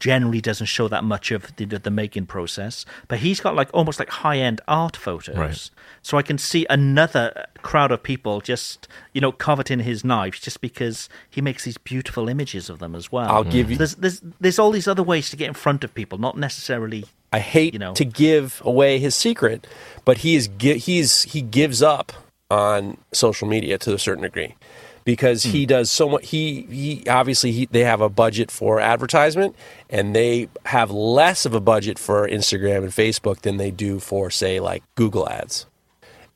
generally 0.00 0.40
doesn't 0.40 0.66
show 0.66 0.88
that 0.88 1.04
much 1.04 1.30
of 1.30 1.54
the, 1.56 1.64
the 1.66 1.90
making 1.90 2.26
process, 2.26 2.84
but 3.06 3.18
he's 3.20 3.38
got 3.40 3.54
like 3.54 3.68
almost 3.72 3.98
like 4.00 4.08
high 4.10 4.38
end 4.38 4.60
art 4.66 4.96
photos. 4.96 5.36
Right. 5.36 5.70
So 6.02 6.18
I 6.18 6.22
can 6.22 6.38
see 6.38 6.66
another 6.70 7.46
crowd 7.62 7.92
of 7.92 8.02
people 8.02 8.40
just 8.40 8.88
you 9.12 9.20
know 9.20 9.30
coveting 9.30 9.80
his 9.80 10.02
knives 10.04 10.40
just 10.40 10.60
because 10.60 11.08
he 11.28 11.40
makes 11.40 11.64
these 11.64 11.78
beautiful 11.78 12.28
images 12.28 12.68
of 12.70 12.78
them 12.80 12.94
as 12.96 13.12
well. 13.12 13.28
I'll 13.30 13.44
give 13.44 13.70
you- 13.70 13.76
There's 13.76 13.94
there's 13.96 14.20
there's 14.40 14.58
all 14.58 14.70
these 14.72 14.88
other 14.88 15.02
ways 15.02 15.30
to 15.30 15.36
get 15.36 15.48
in 15.48 15.54
front 15.54 15.84
of 15.84 15.94
people, 15.94 16.18
not 16.18 16.36
necessarily. 16.36 17.04
I 17.32 17.38
hate 17.38 17.74
You 17.74 17.78
know. 17.78 17.94
to 17.94 18.04
give 18.04 18.60
away 18.64 18.98
his 18.98 19.14
secret, 19.14 19.66
but 20.04 20.18
he 20.18 20.34
is 20.34 20.48
he's 20.58 21.22
he 21.24 21.42
gives 21.42 21.80
up 21.82 22.12
on 22.50 22.96
social 23.12 23.46
media 23.46 23.78
to 23.78 23.94
a 23.94 23.98
certain 23.98 24.22
degree 24.24 24.56
because 25.04 25.42
he 25.42 25.64
hmm. 25.64 25.68
does 25.68 25.90
so 25.90 26.08
much. 26.08 26.28
He 26.28 26.62
he 26.62 27.08
obviously 27.08 27.52
he, 27.52 27.66
they 27.66 27.84
have 27.84 28.00
a 28.00 28.08
budget 28.08 28.50
for 28.50 28.80
advertisement, 28.80 29.56
and 29.88 30.14
they 30.14 30.48
have 30.66 30.90
less 30.90 31.46
of 31.46 31.54
a 31.54 31.60
budget 31.60 31.98
for 31.98 32.28
Instagram 32.28 32.78
and 32.78 32.92
Facebook 32.92 33.40
than 33.40 33.56
they 33.56 33.70
do 33.70 33.98
for 34.00 34.30
say 34.30 34.60
like 34.60 34.82
Google 34.94 35.28
ads. 35.28 35.66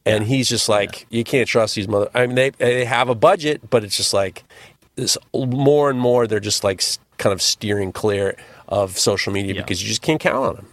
And 0.07 0.25
he's 0.25 0.51
just 0.51 0.69
like, 0.69 1.07
you 1.09 1.25
can't 1.25 1.49
trust 1.49 1.77
these 1.77 1.89
mother. 1.89 2.11
I 2.15 2.27
mean, 2.27 2.37
they 2.37 2.51
they 2.51 2.85
have 2.85 3.09
a 3.09 3.15
budget, 3.15 3.71
but 3.71 3.85
it's 3.85 3.97
just 3.97 4.13
like 4.13 4.45
this 4.97 5.17
more 5.35 5.91
and 5.91 5.99
more. 5.99 6.27
They're 6.27 6.41
just 6.41 6.63
like 6.63 6.83
kind 7.17 7.33
of 7.33 7.41
steering 7.41 7.93
clear 7.93 8.37
of 8.69 8.99
social 8.99 9.33
media 9.33 9.55
Yeah. 9.55 9.61
because 9.63 9.83
you 9.83 9.89
just 9.89 10.03
can't 10.03 10.21
count 10.21 10.37
on 10.37 10.55
them. 10.57 10.67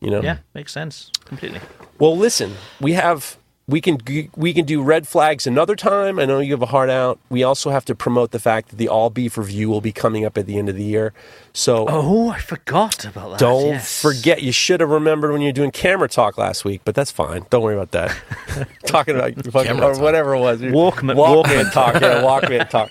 You 0.00 0.10
know. 0.10 0.22
Yeah, 0.22 0.38
makes 0.54 0.72
sense 0.72 1.10
completely. 1.24 1.60
Well, 1.98 2.16
listen, 2.16 2.54
we 2.80 2.94
have 2.94 3.36
we 3.68 3.80
can 3.80 3.98
we 4.36 4.52
can 4.52 4.64
do 4.64 4.82
red 4.82 5.06
flags 5.06 5.46
another 5.46 5.76
time. 5.76 6.18
I 6.18 6.24
know 6.24 6.40
you 6.40 6.52
have 6.52 6.62
a 6.62 6.66
heart 6.66 6.90
out. 6.90 7.18
We 7.30 7.42
also 7.44 7.70
have 7.70 7.84
to 7.86 7.94
promote 7.94 8.32
the 8.32 8.40
fact 8.40 8.70
that 8.70 8.76
the 8.76 8.88
all 8.88 9.08
beef 9.08 9.38
review 9.38 9.70
will 9.70 9.80
be 9.80 9.92
coming 9.92 10.24
up 10.24 10.36
at 10.36 10.46
the 10.46 10.58
end 10.58 10.68
of 10.68 10.74
the 10.76 10.82
year. 10.84 11.12
So 11.52 11.86
Oh, 11.88 12.30
I 12.30 12.38
forgot 12.40 13.04
about 13.04 13.30
that. 13.32 13.38
don't 13.38 13.66
yes. 13.68 14.02
forget. 14.02 14.42
You 14.42 14.52
should 14.52 14.80
have 14.80 14.90
remembered 14.90 15.32
when 15.32 15.42
you 15.42 15.48
were 15.48 15.52
doing 15.52 15.70
camera 15.70 16.08
talk 16.08 16.36
last 16.38 16.64
week, 16.64 16.80
but 16.84 16.94
that's 16.94 17.10
fine. 17.12 17.46
Don't 17.50 17.62
worry 17.62 17.76
about 17.76 17.92
that. 17.92 18.16
Talking 18.86 19.14
about 19.14 19.34
fucking, 19.46 19.78
or 19.78 19.92
talk. 19.94 20.00
whatever 20.02 20.34
it 20.34 20.40
was. 20.40 20.60
Walkman- 20.60 21.14
Walkman 21.16 21.44
Walkman. 21.44 21.72
talk. 21.72 21.94
Yeah, 22.00 22.22
Walkman 22.22 22.68
talk. 22.68 22.90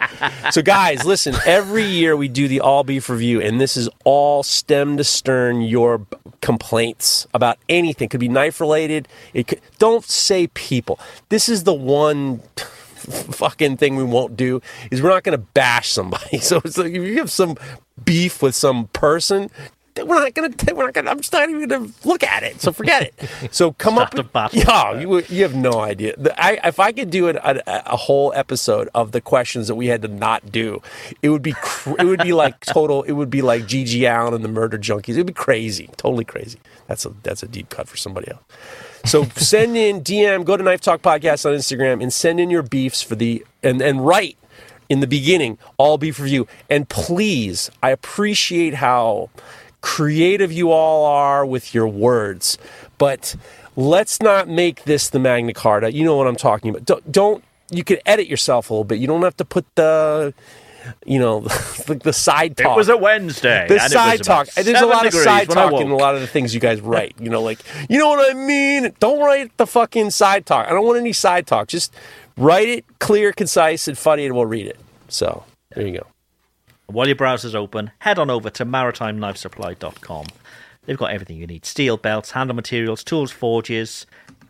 So, 0.51 0.61
guys, 0.61 1.03
listen. 1.03 1.36
Every 1.45 1.84
year 1.84 2.15
we 2.15 2.28
do 2.28 2.47
the 2.47 2.61
all 2.61 2.84
beef 2.84 3.09
review, 3.09 3.41
and 3.41 3.59
this 3.59 3.76
is 3.76 3.89
all 4.05 4.41
stem 4.43 4.95
to 4.97 5.03
stern 5.03 5.61
your 5.61 6.05
complaints 6.41 7.27
about 7.33 7.57
anything. 7.69 8.09
Could 8.09 8.19
be 8.19 8.27
knife 8.27 8.59
related. 8.59 9.07
It 9.33 9.47
could, 9.47 9.61
don't 9.79 10.03
say 10.03 10.47
people. 10.47 10.99
This 11.29 11.47
is 11.47 11.63
the 11.63 11.73
one 11.73 12.39
fucking 12.95 13.77
thing 13.77 13.95
we 13.95 14.03
won't 14.03 14.37
do 14.37 14.61
is 14.91 15.01
we're 15.01 15.09
not 15.09 15.23
going 15.23 15.37
to 15.37 15.45
bash 15.53 15.89
somebody. 15.89 16.37
So 16.41 16.61
it's 16.63 16.77
like 16.77 16.93
if 16.93 17.03
you 17.03 17.17
have 17.17 17.31
some 17.31 17.57
beef 18.03 18.41
with 18.41 18.55
some 18.55 18.87
person, 18.87 19.49
we're 19.97 20.19
not 20.19 20.33
gonna. 20.33 20.49
We're 20.73 20.85
not 20.85 20.93
gonna. 20.93 21.11
I'm 21.11 21.19
just 21.19 21.33
not 21.33 21.49
even 21.49 21.67
gonna 21.67 21.89
look 22.05 22.23
at 22.23 22.43
it. 22.43 22.61
So 22.61 22.71
forget 22.71 23.03
it. 23.03 23.29
So 23.53 23.71
come 23.77 23.97
up. 23.97 24.13
with-. 24.13 24.27
Yeah, 24.53 24.99
you 24.99 25.21
you 25.29 25.43
have 25.43 25.55
no 25.55 25.79
idea. 25.79 26.15
The- 26.17 26.39
I, 26.41 26.59
if 26.67 26.79
I 26.79 26.91
could 26.91 27.09
do 27.09 27.27
it 27.27 27.35
a, 27.37 27.93
a 27.93 27.97
whole 27.97 28.31
episode 28.35 28.89
of 28.95 29.11
the 29.11 29.21
questions 29.21 29.67
that 29.67 29.75
we 29.75 29.87
had 29.87 30.01
to 30.03 30.07
not 30.07 30.51
do, 30.51 30.81
it 31.21 31.29
would 31.29 31.41
be 31.41 31.53
cr- 31.53 31.95
it 31.99 32.05
would 32.05 32.21
be 32.21 32.33
like 32.33 32.59
total. 32.65 33.03
It 33.03 33.13
would 33.13 33.29
be 33.29 33.41
like 33.41 33.65
G.G. 33.67 34.05
Allin 34.05 34.33
and 34.33 34.43
the 34.43 34.49
Murder 34.49 34.77
Junkies. 34.77 35.15
It 35.15 35.17
would 35.17 35.27
be 35.27 35.33
crazy, 35.33 35.89
totally 35.97 36.25
crazy. 36.25 36.59
That's 36.87 37.05
a 37.05 37.09
that's 37.23 37.43
a 37.43 37.47
deep 37.47 37.69
cut 37.69 37.87
for 37.87 37.97
somebody 37.97 38.31
else. 38.31 38.41
So 39.05 39.23
send 39.35 39.75
in 39.77 40.01
DM. 40.01 40.45
Go 40.45 40.57
to 40.57 40.63
Knife 40.63 40.81
Talk 40.81 41.01
Podcast 41.01 41.45
on 41.45 41.53
Instagram 41.53 42.01
and 42.01 42.13
send 42.13 42.39
in 42.39 42.49
your 42.49 42.61
beefs 42.63 43.01
for 43.01 43.15
the 43.15 43.43
and 43.63 43.81
and 43.81 44.05
write 44.05 44.37
in 44.89 44.99
the 44.99 45.07
beginning 45.07 45.57
all 45.77 45.97
beef 45.97 46.19
review. 46.19 46.47
And 46.69 46.87
please, 46.89 47.71
I 47.81 47.91
appreciate 47.91 48.73
how 48.75 49.29
creative 49.82 50.51
you 50.51 50.71
all 50.71 51.05
are 51.05 51.45
with 51.45 51.73
your 51.73 51.88
words, 51.88 52.57
but 52.97 53.36
let's 53.75 54.21
not 54.21 54.47
make 54.47 54.84
this 54.84 55.09
the 55.09 55.19
Magna 55.19 55.53
Carta. 55.53 55.91
You 55.93 56.03
know 56.03 56.15
what 56.15 56.27
I'm 56.27 56.36
talking 56.36 56.69
about. 56.69 56.86
Don't, 56.86 57.11
don't 57.11 57.43
you 57.71 57.84
can 57.84 57.97
edit 58.05 58.27
yourself 58.27 58.69
a 58.69 58.73
little 58.73 58.84
bit. 58.84 58.99
You 58.99 59.07
don't 59.07 59.23
have 59.23 59.38
to 59.38 59.45
put 59.45 59.65
the 59.75 60.34
you 61.05 61.19
know 61.19 61.41
the, 61.88 61.99
the 62.03 62.13
side 62.13 62.51
It 62.59 62.63
talk. 62.63 62.75
was 62.77 62.89
a 62.89 62.97
Wednesday. 62.97 63.67
the 63.67 63.75
it 63.75 63.91
side 63.91 64.23
talk. 64.23 64.47
There's 64.51 64.82
a 64.82 64.86
lot 64.86 65.05
of 65.05 65.13
side 65.13 65.49
talk 65.49 65.73
in 65.73 65.89
a 65.89 65.95
lot 65.95 66.15
of 66.15 66.21
the 66.21 66.27
things 66.27 66.53
you 66.53 66.59
guys 66.59 66.82
write. 66.82 67.15
You 67.19 67.29
know, 67.29 67.41
like 67.41 67.59
you 67.89 67.97
know 67.97 68.09
what 68.09 68.29
I 68.29 68.34
mean. 68.34 68.93
Don't 68.99 69.19
write 69.19 69.55
the 69.57 69.67
fucking 69.67 70.11
side 70.11 70.45
talk. 70.45 70.67
I 70.67 70.71
don't 70.71 70.86
want 70.86 70.99
any 70.99 71.13
side 71.13 71.47
talk. 71.47 71.67
Just 71.67 71.93
write 72.38 72.67
it 72.67 72.86
clear, 72.99 73.32
concise, 73.32 73.88
and 73.88 73.97
funny, 73.97 74.25
and 74.25 74.36
we'll 74.36 74.45
read 74.45 74.67
it. 74.67 74.79
So 75.07 75.43
there 75.75 75.88
you 75.88 75.99
go. 75.99 76.07
While 76.91 77.07
your 77.07 77.15
browser's 77.15 77.55
open, 77.55 77.91
head 77.99 78.19
on 78.19 78.29
over 78.29 78.49
to 78.49 78.65
maritimeknifesupply.com. 78.65 80.25
They've 80.85 80.97
got 80.97 81.11
everything 81.11 81.37
you 81.37 81.47
need 81.47 81.65
steel 81.65 81.97
belts, 81.97 82.31
handle 82.31 82.55
materials, 82.55 83.03
tools, 83.03 83.31
forges, 83.31 84.05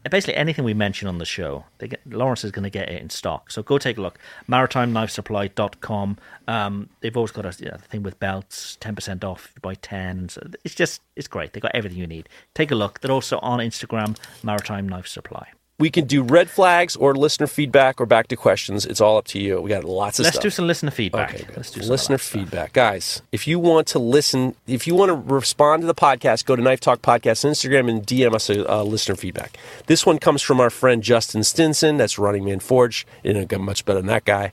basically 0.09 0.35
anything 0.35 0.65
we 0.65 0.73
mention 0.73 1.07
on 1.07 1.19
the 1.19 1.25
show. 1.25 1.65
Get, 1.79 1.99
Lawrence 2.09 2.43
is 2.43 2.51
going 2.51 2.63
to 2.63 2.69
get 2.69 2.89
it 2.89 3.01
in 3.01 3.09
stock. 3.09 3.51
So 3.51 3.61
go 3.61 3.77
take 3.77 3.97
a 3.97 4.01
look. 4.01 4.17
maritimeknifesupply.com. 4.49 6.17
Um, 6.47 6.89
they've 7.01 7.15
always 7.15 7.31
got 7.31 7.45
a 7.45 7.63
you 7.63 7.69
know, 7.69 7.77
thing 7.77 8.01
with 8.01 8.19
belts, 8.19 8.77
10% 8.81 9.23
off 9.23 9.53
by 9.61 9.75
10. 9.75 10.29
So 10.29 10.41
it's 10.63 10.73
just, 10.73 11.01
it's 11.15 11.27
great. 11.27 11.53
They've 11.53 11.61
got 11.61 11.75
everything 11.75 11.99
you 11.99 12.07
need. 12.07 12.29
Take 12.55 12.71
a 12.71 12.75
look. 12.75 13.01
They're 13.01 13.11
also 13.11 13.37
on 13.39 13.59
Instagram, 13.59 14.17
Maritime 14.43 14.89
Knife 14.89 15.07
Supply. 15.07 15.49
We 15.81 15.89
can 15.89 16.05
do 16.05 16.21
red 16.21 16.47
flags 16.47 16.95
or 16.95 17.15
listener 17.15 17.47
feedback 17.47 17.99
or 17.99 18.05
back 18.05 18.27
to 18.27 18.35
questions. 18.35 18.85
It's 18.85 19.01
all 19.01 19.17
up 19.17 19.25
to 19.29 19.39
you. 19.39 19.59
We 19.59 19.69
got 19.69 19.83
lots 19.83 20.19
of 20.19 20.25
stuff. 20.25 20.25
Let's 20.25 20.35
stuff. 20.35 20.43
do 20.43 20.49
some 20.51 20.67
listener 20.67 20.91
feedback. 20.91 21.33
Okay, 21.33 21.43
good. 21.43 21.57
Let's 21.57 21.71
do 21.71 21.81
some 21.81 21.89
listener 21.89 22.17
that 22.17 22.23
stuff. 22.23 22.39
feedback, 22.39 22.73
guys. 22.73 23.23
If 23.31 23.47
you 23.47 23.57
want 23.57 23.87
to 23.87 23.97
listen, 23.97 24.55
if 24.67 24.85
you 24.85 24.93
want 24.93 25.09
to 25.09 25.33
respond 25.33 25.81
to 25.81 25.87
the 25.87 25.95
podcast, 25.95 26.45
go 26.45 26.55
to 26.55 26.61
Knife 26.61 26.81
Talk 26.81 27.01
Podcast 27.01 27.45
on 27.45 27.51
Instagram 27.53 27.89
and 27.89 28.05
DM 28.05 28.35
us 28.35 28.47
a 28.51 28.71
uh, 28.71 28.83
listener 28.83 29.15
feedback. 29.15 29.57
This 29.87 30.05
one 30.05 30.19
comes 30.19 30.43
from 30.43 30.61
our 30.61 30.69
friend 30.69 31.01
Justin 31.01 31.43
Stinson. 31.43 31.97
That's 31.97 32.19
Running 32.19 32.45
Man 32.45 32.59
Forge. 32.59 33.07
It 33.23 33.33
didn't 33.33 33.49
get 33.49 33.59
much 33.59 33.83
better 33.83 34.01
than 34.01 34.07
that 34.07 34.25
guy. 34.25 34.51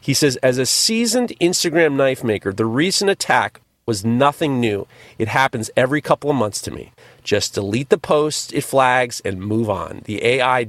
He 0.00 0.14
says, 0.14 0.36
as 0.36 0.56
a 0.56 0.64
seasoned 0.64 1.34
Instagram 1.42 1.92
knife 1.92 2.24
maker, 2.24 2.54
the 2.54 2.64
recent 2.64 3.10
attack 3.10 3.60
was 3.84 4.04
nothing 4.04 4.60
new. 4.60 4.86
It 5.18 5.28
happens 5.28 5.70
every 5.76 6.00
couple 6.00 6.30
of 6.30 6.36
months 6.36 6.62
to 6.62 6.70
me. 6.70 6.92
Just 7.30 7.54
delete 7.54 7.90
the 7.90 7.96
post, 7.96 8.52
it 8.52 8.62
flags, 8.62 9.22
and 9.24 9.40
move 9.40 9.70
on. 9.70 10.00
The 10.04 10.20
AI 10.24 10.66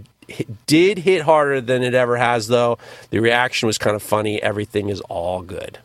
did 0.67 0.99
hit 0.99 1.23
harder 1.23 1.59
than 1.59 1.81
it 1.81 1.95
ever 1.95 2.17
has, 2.17 2.49
though. 2.49 2.77
The 3.09 3.17
reaction 3.17 3.65
was 3.65 3.79
kind 3.79 3.95
of 3.95 4.03
funny. 4.03 4.39
Everything 4.43 4.89
is 4.89 5.01
all 5.09 5.41
good. 5.41 5.79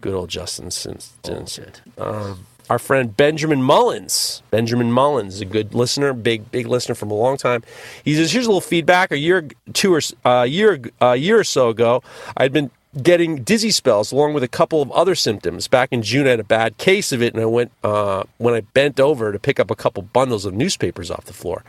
Good 0.00 0.14
old 0.14 0.30
Justin 0.30 0.70
Stinson. 0.70 1.72
Um, 1.98 2.46
our 2.70 2.78
friend 2.78 3.16
Benjamin 3.16 3.60
Mullins. 3.60 4.44
Benjamin 4.52 4.92
Mullins, 4.92 5.40
a 5.40 5.44
good 5.44 5.74
listener, 5.74 6.12
big 6.12 6.52
big 6.52 6.68
listener 6.68 6.94
from 6.94 7.10
a 7.10 7.14
long 7.14 7.36
time. 7.36 7.64
He 8.04 8.14
says, 8.14 8.30
"Here's 8.30 8.46
a 8.46 8.50
little 8.50 8.60
feedback. 8.60 9.10
A 9.10 9.18
year, 9.18 9.48
two 9.72 9.92
or 9.92 10.00
a 10.24 10.46
year, 10.46 10.80
a 11.00 11.16
year 11.16 11.40
or 11.40 11.44
so 11.44 11.70
ago, 11.70 12.04
I'd 12.36 12.52
been 12.52 12.70
getting 13.00 13.42
dizzy 13.42 13.70
spells 13.70 14.12
along 14.12 14.34
with 14.34 14.42
a 14.42 14.48
couple 14.48 14.82
of 14.82 14.90
other 14.92 15.14
symptoms. 15.14 15.68
Back 15.68 15.88
in 15.92 16.02
June, 16.02 16.26
I 16.26 16.30
had 16.30 16.40
a 16.40 16.44
bad 16.44 16.76
case 16.78 17.12
of 17.12 17.22
it, 17.22 17.32
and 17.32 17.42
I 17.42 17.46
went 17.46 17.72
uh, 17.82 18.24
when 18.38 18.54
I 18.54 18.60
bent 18.60 19.00
over 19.00 19.32
to 19.32 19.38
pick 19.38 19.58
up 19.60 19.70
a 19.70 19.76
couple 19.76 20.02
bundles 20.02 20.44
of 20.44 20.54
newspapers 20.54 21.10
off 21.10 21.24
the 21.24 21.32
floor. 21.32 21.64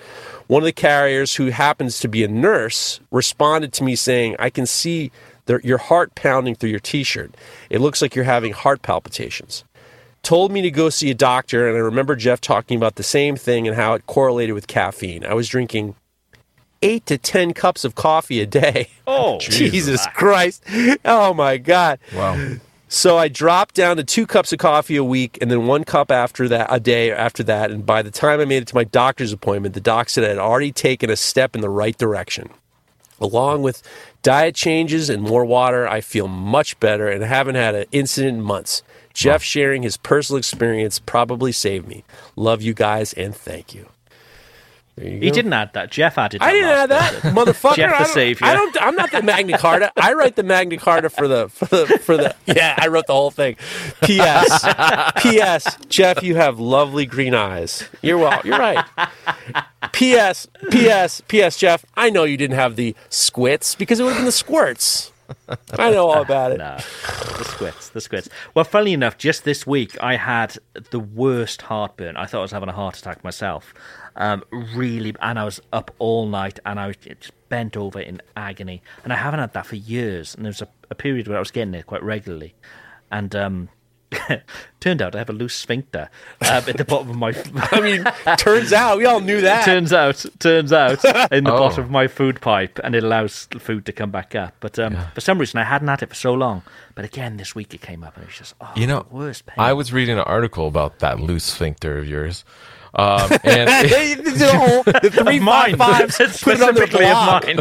One 0.47 0.61
of 0.61 0.65
the 0.65 0.73
carriers, 0.73 1.35
who 1.35 1.47
happens 1.47 1.99
to 1.99 2.07
be 2.07 2.23
a 2.23 2.27
nurse, 2.27 2.99
responded 3.11 3.71
to 3.73 3.83
me 3.83 3.95
saying, 3.95 4.35
"I 4.39 4.49
can 4.49 4.65
see." 4.65 5.11
the- 5.45 5.59
Your 5.61 5.77
heart 5.77 6.15
pounding 6.15 6.55
through 6.55 6.69
your 6.69 6.79
t-shirt. 6.79 7.35
It 7.69 7.81
looks 7.81 8.01
like 8.01 8.15
you're 8.15 8.23
having 8.23 8.53
heart 8.53 8.81
palpitations 8.81 9.65
told 10.23 10.53
me 10.53 10.61
to 10.61 10.71
go 10.71 10.89
see 10.89 11.11
a 11.11 11.13
doctor, 11.13 11.67
and 11.67 11.75
I 11.75 11.81
remember 11.81 12.15
Jeff 12.15 12.39
talking 12.39 12.77
about 12.77 12.95
the 12.95 13.03
same 13.03 13.35
thing 13.35 13.67
and 13.67 13.75
how 13.75 13.93
it 13.93 14.07
correlated 14.07 14.55
with 14.55 14.67
caffeine. 14.67 15.25
I 15.25 15.33
was 15.33 15.49
drinking 15.49 15.95
eight 16.83 17.05
to 17.07 17.17
ten 17.17 17.53
cups 17.53 17.83
of 17.83 17.95
coffee 17.95 18.41
a 18.41 18.45
day. 18.45 18.89
Oh, 19.05 19.37
Jesus 19.41 20.07
Christ. 20.13 20.63
Oh 21.03 21.33
my 21.33 21.57
God. 21.57 21.99
Wow. 22.15 22.55
So 22.87 23.17
I 23.17 23.27
dropped 23.27 23.75
down 23.75 23.97
to 23.97 24.03
two 24.03 24.25
cups 24.25 24.53
of 24.53 24.59
coffee 24.59 24.95
a 24.95 25.03
week 25.03 25.37
and 25.41 25.51
then 25.51 25.67
one 25.67 25.83
cup 25.83 26.09
after 26.09 26.47
that 26.47 26.67
a 26.69 26.79
day 26.79 27.11
after 27.11 27.43
that. 27.43 27.69
And 27.69 27.85
by 27.85 28.01
the 28.01 28.11
time 28.11 28.39
I 28.39 28.45
made 28.45 28.61
it 28.61 28.67
to 28.67 28.75
my 28.75 28.85
doctor's 28.85 29.33
appointment, 29.33 29.73
the 29.73 29.81
doc 29.81 30.07
said 30.09 30.23
I 30.23 30.29
had 30.29 30.37
already 30.37 30.71
taken 30.71 31.09
a 31.09 31.17
step 31.17 31.53
in 31.53 31.61
the 31.61 31.69
right 31.69 31.97
direction. 31.97 32.49
Along 33.19 33.61
with 33.61 33.83
diet 34.21 34.55
changes 34.55 35.09
and 35.09 35.21
more 35.21 35.43
water, 35.43 35.87
I 35.87 36.01
feel 36.01 36.27
much 36.27 36.79
better 36.79 37.09
and 37.09 37.23
haven't 37.23 37.55
had 37.55 37.75
an 37.75 37.85
incident 37.91 38.37
in 38.37 38.43
months. 38.43 38.83
Jeff 39.13 39.43
sharing 39.43 39.83
his 39.83 39.97
personal 39.97 40.37
experience 40.37 40.99
probably 40.99 41.51
saved 41.51 41.87
me. 41.87 42.03
Love 42.35 42.61
you 42.61 42.73
guys 42.73 43.13
and 43.13 43.35
thank 43.35 43.73
you. 43.75 43.89
There 44.95 45.07
you 45.09 45.19
He 45.21 45.29
go. 45.29 45.33
didn't 45.33 45.53
add 45.53 45.73
that. 45.73 45.89
Jeff 45.91 46.17
added 46.19 46.41
that. 46.41 46.47
I 46.49 46.51
didn't 46.53 46.69
add 46.69 46.89
that, 46.91 47.13
bit. 47.23 47.33
motherfucker. 47.33 47.75
Jeff 47.75 47.89
the 47.91 47.95
I 47.95 48.03
don't, 48.03 48.07
savior. 48.13 48.45
I 48.47 48.53
don't. 48.53 48.77
I'm 48.81 48.95
not 48.95 49.11
the 49.11 49.23
Magna 49.23 49.57
Carta. 49.57 49.91
I 49.97 50.13
write 50.13 50.35
the 50.35 50.43
Magna 50.43 50.77
Carta 50.77 51.09
for 51.09 51.27
the 51.27 51.49
for 51.49 51.65
the 51.65 51.87
for 52.03 52.15
the. 52.17 52.35
Yeah, 52.45 52.75
I 52.77 52.87
wrote 52.87 53.07
the 53.07 53.13
whole 53.13 53.31
thing. 53.31 53.55
P.S. 54.03 54.63
P.S. 55.23 55.77
Jeff, 55.89 56.21
you 56.21 56.35
have 56.35 56.59
lovely 56.59 57.05
green 57.07 57.33
eyes. 57.33 57.89
You're 58.03 58.17
well. 58.19 58.39
You're 58.43 58.59
right. 58.59 58.85
P.S. 59.93 60.47
P.S. 60.71 61.21
P.S. 61.27 61.57
Jeff, 61.57 61.85
I 61.95 62.09
know 62.09 62.23
you 62.23 62.37
didn't 62.37 62.57
have 62.57 62.75
the 62.75 62.95
squits 63.09 63.75
because 63.75 63.99
it 63.99 64.03
would 64.03 64.09
have 64.09 64.19
been 64.19 64.25
the 64.25 64.31
squirts. 64.31 65.11
I 65.79 65.89
know 65.91 66.09
all 66.09 66.21
about 66.21 66.51
it. 66.51 66.57
No, 66.59 66.75
the 67.37 67.43
squits, 67.45 67.89
the 67.89 68.01
squits. 68.01 68.29
Well, 68.53 68.65
funnily 68.65 68.93
enough, 68.93 69.17
just 69.17 69.43
this 69.45 69.65
week 69.65 69.97
I 70.01 70.15
had 70.17 70.57
the 70.91 70.99
worst 70.99 71.63
heartburn. 71.63 72.15
I 72.17 72.25
thought 72.25 72.39
I 72.39 72.41
was 72.43 72.51
having 72.51 72.69
a 72.69 72.73
heart 72.73 72.97
attack 72.97 73.23
myself. 73.23 73.73
Um, 74.15 74.43
really, 74.51 75.15
and 75.21 75.39
I 75.39 75.45
was 75.45 75.59
up 75.71 75.91
all 75.99 76.27
night, 76.27 76.59
and 76.65 76.79
I 76.79 76.87
was 76.87 76.97
just 76.97 77.31
bent 77.49 77.75
over 77.75 77.99
in 77.99 78.21
agony. 78.37 78.81
And 79.03 79.11
I 79.11 79.15
haven't 79.15 79.39
had 79.39 79.53
that 79.53 79.65
for 79.65 79.75
years. 79.75 80.35
And 80.35 80.45
there 80.45 80.49
was 80.51 80.61
a, 80.61 80.67
a 80.91 80.95
period 80.95 81.27
where 81.27 81.37
I 81.37 81.39
was 81.39 81.51
getting 81.51 81.73
it 81.73 81.87
quite 81.87 82.03
regularly, 82.03 82.53
and 83.11 83.35
um, 83.35 83.69
turned 84.79 85.01
out 85.01 85.15
I 85.15 85.19
have 85.19 85.29
a 85.29 85.33
loose 85.33 85.55
sphincter 85.55 86.09
um, 86.41 86.63
at 86.67 86.77
the 86.77 86.85
bottom 86.85 87.09
of 87.09 87.15
my. 87.17 87.33
I 87.71 87.81
mean, 87.81 88.05
turns 88.37 88.71
out 88.73 88.97
we 88.97 89.05
all 89.05 89.19
knew 89.19 89.41
that. 89.41 89.65
turns 89.65 89.91
out, 89.93 90.23
turns 90.39 90.71
out, 90.71 91.03
in 91.31 91.43
the 91.45 91.51
Oh. 91.53 91.57
bottom 91.59 91.83
of 91.85 91.89
my 91.89 92.07
food 92.07 92.39
pipe, 92.41 92.79
and 92.83 92.93
it 92.95 93.03
allows 93.03 93.47
food 93.57 93.85
to 93.87 93.91
come 93.91 94.11
back 94.11 94.35
up. 94.35 94.53
But 94.59 94.77
um, 94.77 94.95
for 95.15 95.21
some 95.21 95.39
reason, 95.39 95.59
I 95.59 95.63
hadn't 95.63 95.87
had 95.87 96.03
it 96.03 96.09
for 96.09 96.15
so 96.15 96.33
long. 96.33 96.61
But 96.95 97.05
again, 97.05 97.37
this 97.37 97.55
week 97.55 97.73
it 97.73 97.81
came 97.81 98.03
up, 98.03 98.15
and 98.15 98.23
it 98.23 98.27
was 98.27 98.37
just, 98.37 98.53
oh, 98.61 98.71
You 98.75 98.85
know, 98.85 99.05
the 99.09 99.15
worst 99.15 99.45
pain. 99.47 99.55
I 99.57 99.73
was 99.73 99.91
reading 99.91 100.17
an 100.19 100.23
article 100.25 100.67
about 100.67 100.99
that 100.99 101.19
loose 101.19 101.45
sphincter 101.45 101.97
of 101.97 102.07
yours. 102.07 102.45
Um, 102.95 103.31
and 103.43 103.89
They 103.89 104.15
did 104.15 104.41
a 104.41 104.57
whole- 104.57 104.83
the 104.83 105.09
three 105.23 105.39
five 105.39 105.75
fives. 105.77 106.17
Put 106.43 106.57
it 106.57 106.61
on 106.63 106.75
their 106.75 106.85
specifically 106.87 107.05
of 107.05 107.11
blog. 107.13 107.45
mine. 107.45 107.59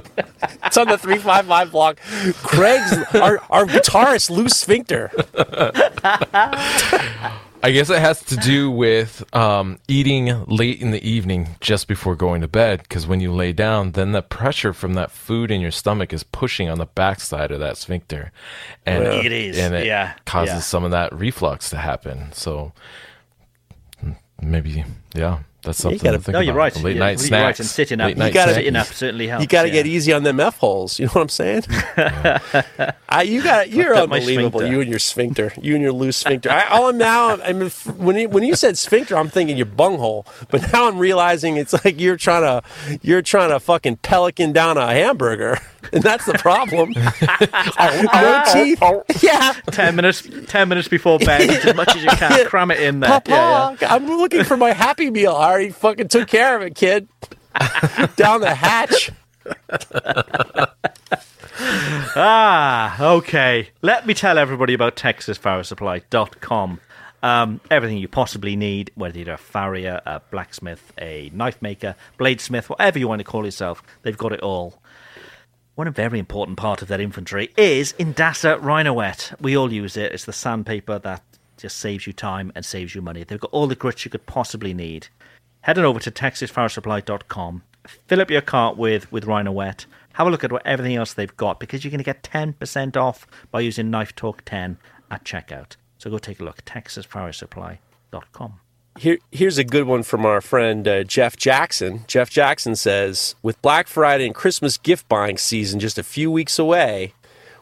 It's 0.64 0.76
on 0.76 0.88
the 0.88 0.98
355 0.98 1.70
blog. 1.72 1.96
Craig's, 2.42 2.92
our, 3.14 3.38
our 3.50 3.64
guitarist, 3.64 4.30
loose 4.30 4.58
sphincter. 4.58 5.10
I 7.64 7.70
guess 7.70 7.90
it 7.90 8.00
has 8.00 8.20
to 8.24 8.36
do 8.36 8.70
with 8.72 9.22
um, 9.34 9.78
eating 9.86 10.44
late 10.46 10.82
in 10.82 10.90
the 10.90 11.08
evening 11.08 11.50
just 11.60 11.86
before 11.86 12.16
going 12.16 12.40
to 12.40 12.48
bed. 12.48 12.80
Because 12.82 13.06
when 13.06 13.20
you 13.20 13.32
lay 13.32 13.52
down, 13.52 13.92
then 13.92 14.10
the 14.12 14.22
pressure 14.22 14.72
from 14.72 14.94
that 14.94 15.12
food 15.12 15.50
in 15.52 15.60
your 15.60 15.70
stomach 15.70 16.12
is 16.12 16.24
pushing 16.24 16.68
on 16.68 16.78
the 16.78 16.86
backside 16.86 17.52
of 17.52 17.60
that 17.60 17.76
sphincter, 17.76 18.32
and 18.84 19.04
It 19.04 19.30
is, 19.30 19.56
and 19.58 19.74
it 19.76 19.86
yeah, 19.86 20.14
causes 20.24 20.54
yeah. 20.54 20.60
some 20.60 20.82
of 20.82 20.90
that 20.90 21.12
reflux 21.14 21.70
to 21.70 21.76
happen. 21.76 22.32
So 22.32 22.72
maybe, 24.42 24.84
yeah, 25.14 25.38
that's 25.62 25.78
something 25.78 25.98
gotta- 26.00 26.18
to 26.18 26.24
think 26.24 26.32
No, 26.34 26.40
you're 26.40 26.52
about. 26.54 26.74
right. 26.74 26.76
Late 26.76 26.96
You're- 26.96 26.98
night 26.98 27.10
you're 27.12 27.18
snacks. 27.28 27.44
right. 27.44 27.60
And 27.60 27.68
sitting 27.68 28.00
up, 28.00 28.06
late 28.08 28.16
night 28.16 28.34
gotta- 28.34 28.54
sitting 28.54 28.74
up 28.76 28.86
certainly 28.88 29.28
helps. 29.28 29.42
You 29.42 29.46
got 29.48 29.62
to 29.62 29.68
yeah. 29.68 29.74
get 29.74 29.86
easy 29.86 30.12
on 30.12 30.22
them 30.24 30.40
F 30.40 30.58
holes. 30.58 30.98
You 30.98 31.06
know 31.06 31.12
what 31.12 31.22
I'm 31.22 31.28
saying? 31.28 31.62
I, 33.08 33.22
you 33.22 33.42
got 33.42 33.68
you're 33.70 33.94
unbelievable. 33.94 34.64
You 34.66 34.80
and 34.80 34.90
your 34.90 34.98
sphincter. 34.98 35.52
You 35.60 35.74
and 35.74 35.82
your 35.82 35.92
loose 35.92 36.16
sphincter. 36.16 36.50
I, 36.50 36.66
all 36.68 36.88
I'm 36.88 36.98
now. 36.98 37.36
I 37.42 37.52
mean, 37.52 37.70
when 37.96 38.16
you, 38.16 38.28
when 38.28 38.42
you 38.42 38.54
said 38.56 38.76
sphincter, 38.78 39.16
I'm 39.16 39.28
thinking 39.28 39.56
your 39.56 39.66
bunghole. 39.66 40.26
But 40.50 40.72
now 40.72 40.88
I'm 40.88 40.98
realizing 40.98 41.56
it's 41.56 41.72
like 41.84 42.00
you're 42.00 42.16
trying 42.16 42.42
to 42.42 42.98
you're 43.02 43.22
trying 43.22 43.50
to 43.50 43.60
fucking 43.60 43.96
pelican 43.98 44.52
down 44.52 44.76
a 44.78 44.86
hamburger. 44.92 45.58
and 45.92 46.02
that's 46.02 46.24
the 46.26 46.34
problem. 46.34 46.92
no 46.92 48.42
teeth. 48.52 49.22
Yeah. 49.22 49.52
ten 49.72 49.96
minutes, 49.96 50.28
ten 50.46 50.68
minutes 50.68 50.88
before 50.88 51.18
bed, 51.18 51.48
as 51.50 51.74
much 51.74 51.94
as 51.96 52.02
you 52.02 52.10
can, 52.10 52.46
cram 52.46 52.70
it 52.70 52.80
in 52.80 53.00
there. 53.00 53.10
Papa, 53.10 53.30
Yeah, 53.30 53.76
yeah. 53.80 53.94
I'm 53.94 54.06
looking 54.06 54.44
for 54.44 54.56
my 54.56 54.72
Happy 54.72 55.10
Meal. 55.10 55.32
I 55.34 55.50
already 55.50 55.70
fucking 55.70 56.08
took 56.08 56.28
care 56.28 56.56
of 56.56 56.62
it, 56.62 56.74
kid. 56.74 57.08
Down 58.16 58.40
the 58.40 58.54
hatch. 58.54 59.10
Ah, 62.14 63.02
okay. 63.14 63.68
Let 63.82 64.06
me 64.06 64.14
tell 64.14 64.38
everybody 64.38 64.74
about 64.74 64.96
TexasFarrierSupply.com. 64.96 66.80
Um, 67.22 67.60
everything 67.70 67.98
you 67.98 68.08
possibly 68.08 68.56
need, 68.56 68.90
whether 68.96 69.18
you're 69.18 69.34
a 69.34 69.38
farrier, 69.38 70.00
a 70.04 70.20
blacksmith, 70.30 70.92
a 70.98 71.30
knife 71.32 71.62
maker, 71.62 71.94
bladesmith, 72.18 72.64
whatever 72.68 72.98
you 72.98 73.06
want 73.06 73.20
to 73.20 73.24
call 73.24 73.44
yourself, 73.44 73.82
they've 74.02 74.18
got 74.18 74.32
it 74.32 74.40
all. 74.40 74.81
One 75.74 75.90
very 75.90 76.18
important 76.18 76.58
part 76.58 76.82
of 76.82 76.88
that 76.88 77.00
inventory 77.00 77.50
is 77.56 77.94
Indasa 77.98 78.58
Rhynowet. 78.58 79.32
We 79.40 79.56
all 79.56 79.72
use 79.72 79.96
it. 79.96 80.12
It's 80.12 80.26
the 80.26 80.32
sandpaper 80.32 80.98
that 80.98 81.22
just 81.56 81.78
saves 81.78 82.06
you 82.06 82.12
time 82.12 82.52
and 82.54 82.62
saves 82.62 82.94
you 82.94 83.00
money. 83.00 83.24
They've 83.24 83.40
got 83.40 83.52
all 83.52 83.66
the 83.66 83.74
grits 83.74 84.04
you 84.04 84.10
could 84.10 84.26
possibly 84.26 84.74
need. 84.74 85.08
Head 85.62 85.78
on 85.78 85.86
over 85.86 85.98
to 86.00 86.10
TexasFarrierSupply.com. 86.10 87.62
Fill 88.06 88.20
up 88.20 88.30
your 88.30 88.42
cart 88.42 88.76
with, 88.76 89.10
with 89.10 89.24
Rhynowet. 89.24 89.86
Have 90.12 90.26
a 90.26 90.30
look 90.30 90.44
at 90.44 90.52
what 90.52 90.66
everything 90.66 90.96
else 90.96 91.14
they've 91.14 91.34
got 91.38 91.58
because 91.58 91.82
you're 91.82 91.90
going 91.90 91.98
to 91.98 92.04
get 92.04 92.22
10% 92.22 92.94
off 92.98 93.26
by 93.50 93.60
using 93.60 93.90
Knife 93.90 94.14
Talk 94.14 94.44
10 94.44 94.76
at 95.10 95.24
checkout. 95.24 95.76
So 95.96 96.10
go 96.10 96.18
take 96.18 96.40
a 96.40 96.44
look. 96.44 96.62
TexasFarrierSupply.com. 96.66 98.60
Here, 98.98 99.18
here's 99.30 99.58
a 99.58 99.64
good 99.64 99.86
one 99.86 100.02
from 100.02 100.26
our 100.26 100.40
friend 100.40 100.86
uh, 100.86 101.02
Jeff 101.04 101.36
Jackson. 101.36 102.04
Jeff 102.06 102.28
Jackson 102.30 102.76
says, 102.76 103.34
with 103.42 103.60
Black 103.62 103.88
Friday 103.88 104.26
and 104.26 104.34
Christmas 104.34 104.76
gift 104.76 105.08
buying 105.08 105.38
season 105.38 105.80
just 105.80 105.98
a 105.98 106.02
few 106.02 106.30
weeks 106.30 106.58
away, 106.58 107.14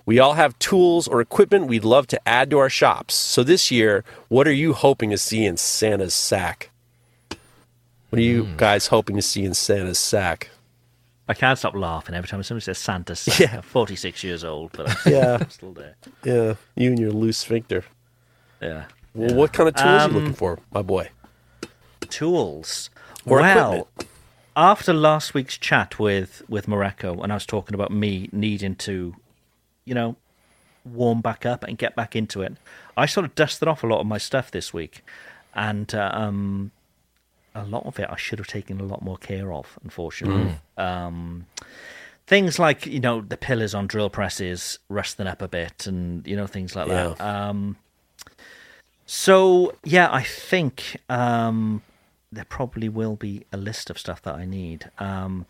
we 0.05 0.19
all 0.19 0.35
have 0.35 0.59
tools 0.59 1.07
or 1.07 1.21
equipment 1.21 1.69
we'd 1.69 1.85
love 1.85 2.09
to 2.09 2.29
add 2.29 2.51
to 2.51 2.59
our 2.59 2.69
shops. 2.69 3.15
So 3.15 3.45
this 3.45 3.71
year, 3.71 4.05
what 4.29 4.49
are 4.49 4.53
you 4.53 4.73
hoping 4.73 5.11
to 5.11 5.19
see 5.19 5.45
in 5.45 5.57
Santa's 5.57 6.15
sack? 6.15 6.71
What 8.09 8.19
are 8.19 8.23
you 8.23 8.49
guys 8.57 8.89
hoping 8.89 9.15
to 9.15 9.23
see 9.23 9.45
in 9.45 9.55
Santa's 9.55 10.01
sack? 10.01 10.51
I 11.29 11.35
can't 11.35 11.57
stop 11.57 11.77
laughing 11.77 12.17
every 12.17 12.27
time 12.27 12.43
somebody 12.43 12.65
says 12.65 12.79
Santa. 12.79 13.17
Yeah. 13.39 13.59
I'm 13.59 13.63
46 13.63 14.25
years 14.25 14.43
old, 14.43 14.73
but 14.73 14.91
I'm 14.91 14.97
Yeah. 15.13 15.39
I'm 15.41 15.51
still 15.51 15.73
there. 15.73 15.95
Yeah, 16.25 16.55
you 16.75 16.91
and 16.91 16.99
your 16.99 17.13
loose 17.13 17.39
sphincter. 17.39 17.85
Yeah. 18.61 18.87
Well, 19.15 19.37
what 19.37 19.53
kind 19.53 19.69
of 19.69 19.77
tools 19.77 19.87
are 19.87 19.99
you 19.99 20.05
Um, 20.07 20.13
looking 20.15 20.35
for, 20.35 20.59
my 20.73 20.83
boy? 20.83 21.09
Tools. 22.11 22.91
Or 23.27 23.41
well, 23.41 23.73
equipment. 23.73 24.09
after 24.57 24.93
last 24.93 25.35
week's 25.35 25.59
chat 25.59 25.99
with 25.99 26.43
with 26.49 26.67
Mareko, 26.67 27.23
and 27.23 27.33
I 27.33 27.37
was 27.37 27.47
talking 27.47 27.75
about 27.75 27.91
me 27.91 28.29
needing 28.33 28.77
to, 28.77 29.15
you 29.85 29.95
know, 29.95 30.17
warm 30.85 31.21
back 31.21 31.45
up 31.45 31.65
and 31.65 31.77
get 31.77 31.95
back 31.95 32.17
into 32.17 32.43
it, 32.43 32.55
I 32.97 33.07
sort 33.07 33.27
of 33.27 33.35
dusted 33.35 33.69
off 33.69 33.83
a 33.83 33.87
lot 33.87 34.01
of 34.01 34.07
my 34.07 34.19
stuff 34.19 34.51
this 34.51 34.73
week, 34.73 35.05
and 35.55 35.95
uh, 35.95 36.11
um, 36.13 36.71
a 37.55 37.65
lot 37.65 37.85
of 37.87 37.99
it 37.99 38.09
I 38.11 38.17
should 38.17 38.39
have 38.39 38.49
taken 38.49 38.81
a 38.81 38.85
lot 38.85 39.03
more 39.03 39.19
care 39.19 39.53
of, 39.53 39.79
unfortunately. 39.83 40.55
Um, 40.77 41.47
things 42.27 42.59
like 42.59 42.87
you 42.87 43.01
know 43.01 43.21
the 43.21 43.37
pillars 43.37 43.75
on 43.75 43.87
drill 43.87 44.09
presses 44.09 44.79
rusting 44.89 45.27
up 45.27 45.43
a 45.43 45.49
bit, 45.49 45.87
and 45.87 46.27
you 46.27 46.37
know 46.37 46.47
things 46.47 46.75
like 46.75 46.89
that. 46.89 47.21
Um, 47.21 47.77
so 49.05 49.75
yeah, 49.85 50.09
I 50.13 50.23
think 50.23 50.97
um, 51.09 51.83
there 52.33 52.45
probably 52.45 52.89
will 52.89 53.17
be 53.17 53.45
a 53.53 53.57
list 53.57 53.91
of 53.91 53.99
stuff 53.99 54.23
that 54.23 54.35
I 54.35 54.45
need. 54.45 54.91
Um, 54.99 55.47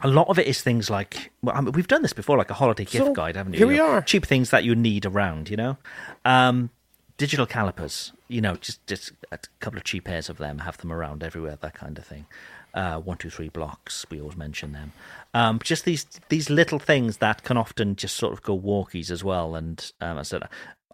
a 0.00 0.08
lot 0.08 0.28
of 0.28 0.38
it 0.38 0.46
is 0.46 0.60
things 0.60 0.90
like 0.90 1.30
well, 1.42 1.56
I 1.56 1.60
mean, 1.60 1.72
we've 1.72 1.88
done 1.88 2.02
this 2.02 2.12
before, 2.12 2.36
like 2.36 2.50
a 2.50 2.54
holiday 2.54 2.84
gift 2.84 3.06
So, 3.06 3.12
guide, 3.14 3.36
haven't 3.36 3.52
you? 3.54 3.58
here 3.58 3.66
we 3.68 3.74
You 3.76 3.82
know, 3.82 3.88
are. 3.90 4.02
Cheap 4.02 4.26
things 4.26 4.50
that 4.50 4.64
you 4.64 4.74
need 4.74 5.06
around, 5.06 5.48
you 5.48 5.56
know. 5.56 5.76
Um, 6.24 6.70
digital 7.16 7.46
calipers, 7.46 8.12
you 8.28 8.40
know, 8.40 8.56
just 8.56 8.84
just 8.86 9.12
a 9.32 9.38
couple 9.60 9.78
of 9.78 9.84
cheap 9.84 10.04
pairs 10.04 10.28
of 10.28 10.38
them, 10.38 10.58
have 10.60 10.76
them 10.78 10.92
around 10.92 11.22
everywhere, 11.22 11.56
that 11.60 11.74
kind 11.74 11.96
of 11.96 12.04
thing. 12.04 12.26
Uh, 12.74 12.98
one, 12.98 13.16
two, 13.16 13.30
three 13.30 13.48
blocks. 13.48 14.04
We 14.10 14.20
always 14.20 14.36
mention 14.36 14.72
them. 14.72 14.92
Um, 15.32 15.60
just 15.62 15.84
these 15.84 16.06
these 16.28 16.50
little 16.50 16.80
things 16.80 17.18
that 17.18 17.44
can 17.44 17.56
often 17.56 17.94
just 17.94 18.16
sort 18.16 18.32
of 18.32 18.42
go 18.42 18.58
walkies 18.58 19.12
as 19.12 19.22
well. 19.22 19.54
And 19.54 19.92
um, 20.00 20.18
I 20.18 20.22
said, 20.22 20.42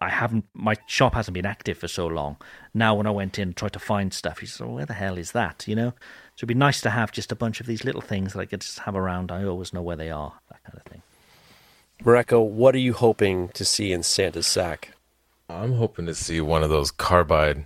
I 0.01 0.09
haven't. 0.09 0.45
My 0.53 0.75
shop 0.87 1.13
hasn't 1.13 1.35
been 1.35 1.45
active 1.45 1.77
for 1.77 1.87
so 1.87 2.07
long. 2.07 2.37
Now, 2.73 2.95
when 2.95 3.05
I 3.05 3.11
went 3.11 3.37
in 3.37 3.49
and 3.49 3.55
tried 3.55 3.73
to 3.73 3.79
find 3.79 4.11
stuff, 4.11 4.39
he 4.39 4.47
said, 4.47 4.65
well, 4.65 4.75
"Where 4.75 4.85
the 4.85 4.93
hell 4.93 5.17
is 5.17 5.31
that?" 5.31 5.67
You 5.67 5.75
know. 5.75 5.89
So 6.35 6.39
it'd 6.39 6.47
be 6.47 6.53
nice 6.55 6.81
to 6.81 6.89
have 6.89 7.11
just 7.11 7.31
a 7.31 7.35
bunch 7.35 7.59
of 7.59 7.67
these 7.67 7.85
little 7.85 8.01
things 8.01 8.33
that 8.33 8.39
I 8.39 8.45
could 8.45 8.61
just 8.61 8.79
have 8.79 8.95
around. 8.95 9.31
I 9.31 9.43
always 9.43 9.73
know 9.73 9.81
where 9.83 9.95
they 9.95 10.09
are. 10.09 10.33
That 10.49 10.63
kind 10.63 10.77
of 10.77 10.91
thing. 10.91 11.03
Mareko, 12.03 12.43
what 12.43 12.73
are 12.73 12.79
you 12.79 12.93
hoping 12.93 13.49
to 13.49 13.63
see 13.63 13.91
in 13.91 14.01
Santa's 14.01 14.47
sack? 14.47 14.93
I'm 15.47 15.73
hoping 15.73 16.07
to 16.07 16.15
see 16.15 16.41
one 16.41 16.63
of 16.63 16.71
those 16.71 16.89
carbide 16.89 17.65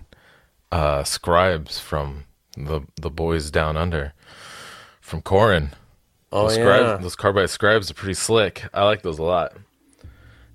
uh, 0.70 1.04
scribes 1.04 1.78
from 1.78 2.24
the 2.54 2.82
the 3.00 3.10
boys 3.10 3.50
down 3.50 3.78
under 3.78 4.12
from 5.00 5.22
Corin. 5.22 5.70
Oh, 6.32 6.48
those, 6.48 6.58
yeah. 6.58 6.64
scribes, 6.64 7.02
those 7.02 7.16
carbide 7.16 7.50
scribes 7.50 7.90
are 7.90 7.94
pretty 7.94 8.14
slick. 8.14 8.64
I 8.74 8.84
like 8.84 9.00
those 9.00 9.18
a 9.18 9.22
lot. 9.22 9.56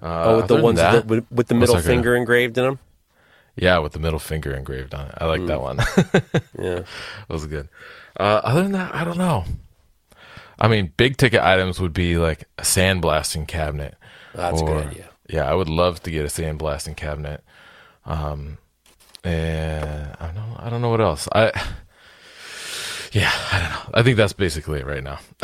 Uh, 0.01 0.23
oh, 0.25 0.37
with 0.37 0.47
the 0.47 0.55
ones 0.61 0.77
that- 0.79 0.91
that, 0.93 1.05
with, 1.05 1.25
with 1.31 1.47
the 1.47 1.55
middle 1.55 1.75
that 1.75 1.83
finger 1.83 2.15
engraved 2.15 2.57
in 2.57 2.63
them. 2.65 2.79
Yeah, 3.55 3.79
with 3.79 3.91
the 3.93 3.99
middle 3.99 4.17
finger 4.19 4.53
engraved 4.55 4.93
on 4.95 5.07
it. 5.07 5.15
I 5.17 5.25
like 5.25 5.45
that 5.45 5.57
Mm. 5.57 5.61
one. 5.61 5.77
Yeah. 6.59 6.75
that 6.79 6.85
was 7.29 7.45
good. 7.47 7.67
Uh, 8.19 8.41
other 8.43 8.63
than 8.63 8.71
that, 8.73 8.95
I 8.95 9.03
don't 9.03 9.17
know. 9.17 9.43
I 10.59 10.67
mean, 10.67 10.93
big 10.97 11.17
ticket 11.17 11.41
items 11.41 11.79
would 11.79 11.93
be 11.93 12.17
like 12.17 12.45
a 12.57 12.61
sandblasting 12.63 13.47
cabinet. 13.47 13.95
That's 14.33 14.61
a 14.61 14.65
good 14.65 14.87
idea. 14.87 15.09
Yeah, 15.29 15.49
I 15.49 15.53
would 15.53 15.69
love 15.69 16.01
to 16.03 16.11
get 16.11 16.23
a 16.25 16.29
sandblasting 16.29 16.95
cabinet. 16.97 17.43
Um, 18.05 18.57
and 19.23 20.15
I 20.19 20.25
don't 20.27 20.35
know. 20.35 20.55
I 20.57 20.69
don't 20.69 20.81
know 20.81 20.89
what 20.89 21.01
else. 21.01 21.27
I 21.33 21.51
yeah, 23.11 23.31
I 23.51 23.59
don't 23.59 23.69
know. 23.69 23.91
I 23.93 24.03
think 24.03 24.17
that's 24.17 24.33
basically 24.33 24.79
it 24.79 24.85
right 24.85 25.03
now. 25.03 25.19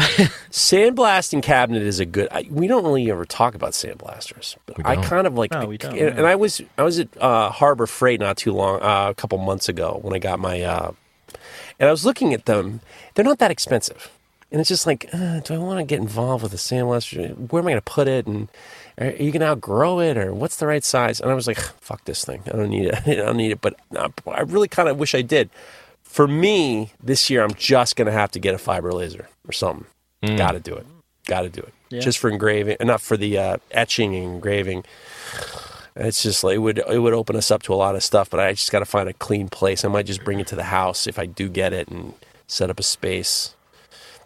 Sandblasting 0.52 1.44
cabinet 1.44 1.82
is 1.84 2.00
a 2.00 2.06
good. 2.06 2.28
I, 2.32 2.48
we 2.50 2.68
don't 2.68 2.84
really 2.84 3.10
ever 3.12 3.26
talk 3.26 3.56
about 3.56 3.72
sandblasters, 3.74 4.56
but 4.66 4.78
We 4.78 4.84
I 4.84 4.96
don't. 4.96 5.04
kind 5.04 5.28
of 5.28 5.36
like. 5.36 5.52
No, 5.52 5.66
we 5.66 5.78
don't, 5.78 5.92
And, 5.98 6.02
no. 6.16 6.18
and 6.20 6.26
I 6.26 6.36
was 6.36 6.62
I 6.78 6.84
was 6.84 7.00
at 7.00 7.10
uh, 7.20 7.50
Harbor 7.50 7.88
Freight 7.88 8.20
not 8.20 8.38
too 8.38 8.54
long, 8.54 8.82
uh, 8.82 9.10
a 9.10 9.14
couple 9.16 9.38
months 9.38 9.68
ago 9.70 10.00
when 10.02 10.14
I 10.14 10.20
got 10.20 10.40
my, 10.40 10.62
uh, 10.62 10.92
and 11.80 11.90
I 11.90 11.92
was 11.92 12.06
looking 12.06 12.34
at 12.34 12.46
them. 12.46 12.82
They're 13.16 13.26
not 13.26 13.40
that 13.40 13.52
expensive, 13.52 14.10
and 14.52 14.62
it's 14.62 14.70
just 14.70 14.86
like, 14.88 15.10
uh, 15.14 15.40
do 15.42 15.54
I 15.54 15.58
want 15.58 15.80
to 15.80 15.84
get 15.86 16.00
involved 16.00 16.44
with 16.44 16.54
a 16.54 16.58
sandblaster? 16.58 17.36
Where 17.52 17.62
am 17.62 17.68
I 17.68 17.72
going 17.72 17.82
to 17.82 17.82
put 17.82 18.08
it? 18.08 18.28
And 18.28 18.48
are 18.98 19.08
you 19.12 19.32
going 19.32 19.42
to 19.42 19.48
outgrow 19.48 20.00
it, 20.00 20.18
or 20.18 20.34
what's 20.34 20.56
the 20.58 20.68
right 20.68 20.84
size? 20.84 21.20
And 21.20 21.30
I 21.30 21.34
was 21.34 21.48
like, 21.48 21.60
fuck 21.60 22.06
this 22.06 22.24
thing. 22.24 22.42
I 22.48 22.52
don't 22.56 22.70
need 22.70 22.86
it. 22.86 22.96
I 23.08 23.16
don't 23.16 23.38
need 23.38 23.52
it. 23.52 23.62
But 23.62 23.76
uh, 23.96 24.10
I 24.26 24.42
really 24.42 24.68
kind 24.70 24.88
of 24.90 24.98
wish 24.98 25.14
I 25.14 25.22
did. 25.22 25.50
For 26.18 26.28
me, 26.28 26.94
this 27.04 27.30
year, 27.30 27.44
I'm 27.44 27.54
just 27.54 27.96
going 27.96 28.08
to 28.08 28.12
have 28.12 28.32
to 28.32 28.40
get 28.40 28.56
a 28.56 28.58
fiber 28.58 28.92
laser 28.92 29.28
or 29.48 29.52
something. 29.52 29.86
Got 30.36 30.54
to 30.54 30.60
do 30.60 30.74
it. 30.74 30.88
Got 31.28 31.42
to 31.42 31.50
do 31.50 31.62
it. 31.62 31.72
Yeah. 31.92 32.00
Just 32.00 32.18
for 32.18 32.28
engraving, 32.28 32.78
not 32.82 33.02
for 33.02 33.18
the 33.18 33.38
uh, 33.38 33.58
etching 33.70 34.16
and 34.16 34.24
engraving. 34.24 34.84
It's 35.96 36.24
just 36.24 36.44
like 36.44 36.56
it 36.56 36.58
would 36.58 36.80
it 36.80 36.98
would 37.04 37.14
open 37.14 37.36
us 37.36 37.52
up 37.52 37.62
to 37.64 37.74
a 37.74 37.76
lot 37.76 37.96
of 37.96 38.02
stuff, 38.02 38.32
but 38.32 38.40
I 38.40 38.54
just 38.54 38.72
got 38.72 38.80
to 38.80 38.86
find 38.86 39.08
a 39.08 39.14
clean 39.14 39.48
place. 39.48 39.86
I 39.86 39.90
might 39.90 40.08
just 40.08 40.24
bring 40.24 40.40
it 40.40 40.48
to 40.48 40.56
the 40.56 40.64
house 40.64 41.06
if 41.06 41.20
I 41.20 41.28
do 41.28 41.50
get 41.50 41.72
it 41.72 41.88
and 41.88 42.16
set 42.48 42.72
up 42.72 42.80
a 42.80 42.84
space 42.84 43.54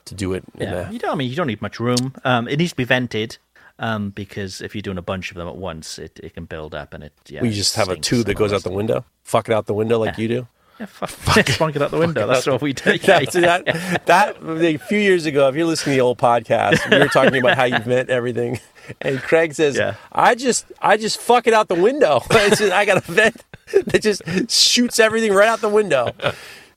to 0.06 0.16
do 0.16 0.32
it. 0.32 0.46
in 0.58 0.70
Yeah, 0.70 0.88
a- 0.90 0.94
you 0.94 0.98
don't. 1.00 1.12
I 1.12 1.16
mean, 1.16 1.30
you 1.30 1.36
don't 1.36 1.48
need 1.48 1.62
much 1.62 1.78
room. 1.82 2.14
Um, 2.24 2.48
it 2.48 2.56
needs 2.56 2.72
to 2.72 2.78
be 2.78 2.86
vented. 2.86 3.38
Um, 3.80 4.12
because 4.12 4.62
if 4.62 4.76
you're 4.76 4.82
doing 4.84 4.98
a 5.00 5.02
bunch 5.02 5.32
of 5.32 5.38
them 5.38 5.48
at 5.48 5.56
once, 5.58 5.98
it, 6.00 6.20
it 6.24 6.36
can 6.36 6.46
build 6.46 6.74
up 6.74 6.94
and 6.94 7.04
it. 7.04 7.14
Yeah, 7.28 7.42
we 7.42 7.50
it 7.50 7.54
just 7.54 7.76
have 7.76 7.90
a 7.90 7.98
tube 7.98 8.28
that 8.28 8.36
goes 8.36 8.54
out 8.54 8.62
the 8.64 8.70
window. 8.72 9.04
Fuck 9.24 9.50
it 9.50 9.54
out 9.54 9.66
the 9.66 9.74
window 9.74 9.98
like 10.00 10.18
Yeah. 10.18 10.22
you 10.22 10.28
do. 10.28 10.48
Yeah, 10.82 10.88
fuck, 10.88 11.10
fuck 11.48 11.76
it 11.76 11.82
out 11.84 11.92
the 11.92 12.00
window. 12.00 12.26
That's 12.26 12.48
what 12.48 12.60
we 12.60 12.74
do. 12.74 12.96
Yeah, 13.04 13.20
that, 13.26 14.02
that 14.08 14.38
a 14.42 14.78
few 14.78 14.98
years 14.98 15.28
ago, 15.28 15.48
if 15.48 15.56
you're 15.56 15.68
listening 15.68 15.94
to 15.94 15.98
the 15.98 16.02
old 16.02 16.18
podcast, 16.18 16.90
we 16.90 16.98
were 16.98 17.08
talking 17.08 17.38
about 17.40 17.56
how 17.56 17.66
you've 17.66 17.86
meant 17.86 18.10
everything, 18.10 18.60
and 19.00 19.20
Craig 19.22 19.54
says, 19.54 19.78
Yeah. 19.78 19.94
"I 20.12 20.34
just, 20.34 20.66
I 20.82 20.98
just 20.98 21.20
fuck 21.20 21.46
it 21.46 21.54
out 21.54 21.68
the 21.68 21.76
window. 21.76 22.22
Just, 22.32 22.64
I 22.64 22.86
got 22.86 22.98
a 22.98 23.12
vent 23.12 23.44
that 23.86 24.02
just 24.02 24.24
shoots 24.52 25.00
everything 25.00 25.34
right 25.34 25.48
out 25.48 25.62
the 25.62 25.70
window. 25.70 26.10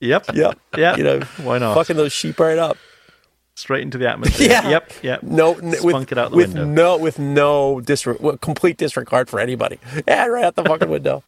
Yep. 0.00 0.34
Yep, 0.34 0.58
Yeah. 0.76 0.96
you 0.96 1.02
know, 1.02 1.20
Why 1.42 1.56
not? 1.56 1.74
fucking 1.74 1.96
those 1.96 2.12
sheep 2.12 2.38
right 2.38 2.58
up. 2.58 2.76
Straight 3.56 3.82
into 3.82 3.96
the 3.98 4.08
atmosphere. 4.10 4.48
Yeah. 4.50 4.68
Yep. 4.68 4.92
Yep. 5.02 5.22
No, 5.22 5.54
n- 5.54 5.74
with, 5.82 6.12
it 6.12 6.18
out 6.18 6.32
the 6.32 6.36
with 6.36 6.52
window. 6.54 6.64
no, 6.66 6.96
with 6.98 7.18
no 7.20 7.80
disre- 7.80 8.40
complete 8.40 8.76
disregard 8.76 9.28
for 9.30 9.38
anybody. 9.40 9.78
Yeah, 10.06 10.26
right 10.26 10.44
out 10.44 10.56
the 10.56 10.64
fucking 10.64 10.90
window. 10.90 11.22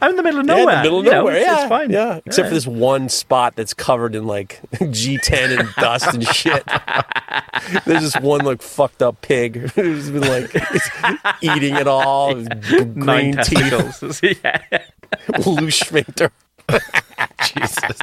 I'm 0.00 0.10
in 0.10 0.16
the 0.16 0.22
middle 0.22 0.40
of 0.40 0.46
Yeah, 0.46 0.54
nowhere. 0.56 0.74
in 0.74 0.78
the 0.78 0.82
middle 0.82 0.98
of 1.00 1.04
know, 1.06 1.10
nowhere. 1.12 1.38
yeah, 1.40 1.60
it's 1.60 1.68
fine. 1.68 1.90
Yeah, 1.90 2.20
except 2.24 2.48
for 2.48 2.54
this 2.54 2.66
one 2.66 3.08
spot 3.08 3.54
that's 3.56 3.74
covered 3.74 4.14
in 4.14 4.26
like 4.26 4.60
G10 4.74 5.58
and 5.60 5.68
dust 5.76 6.06
and 6.14 6.26
shit. 6.28 6.64
There's 7.84 8.02
this 8.12 8.16
one 8.22 8.44
like 8.44 8.62
fucked 8.62 9.02
up 9.02 9.20
pig 9.22 9.56
who's 9.74 10.10
been 10.10 10.22
like 10.22 10.54
eating 11.42 11.76
it 11.76 11.86
all. 11.86 12.34
Green 12.34 12.94
Nine 12.94 13.32
teeth, 13.44 13.70
testicles. 13.70 14.20
yeah. 14.22 14.62
loose 15.46 15.78
sphincter. 15.80 16.30
Jesus. 17.44 17.98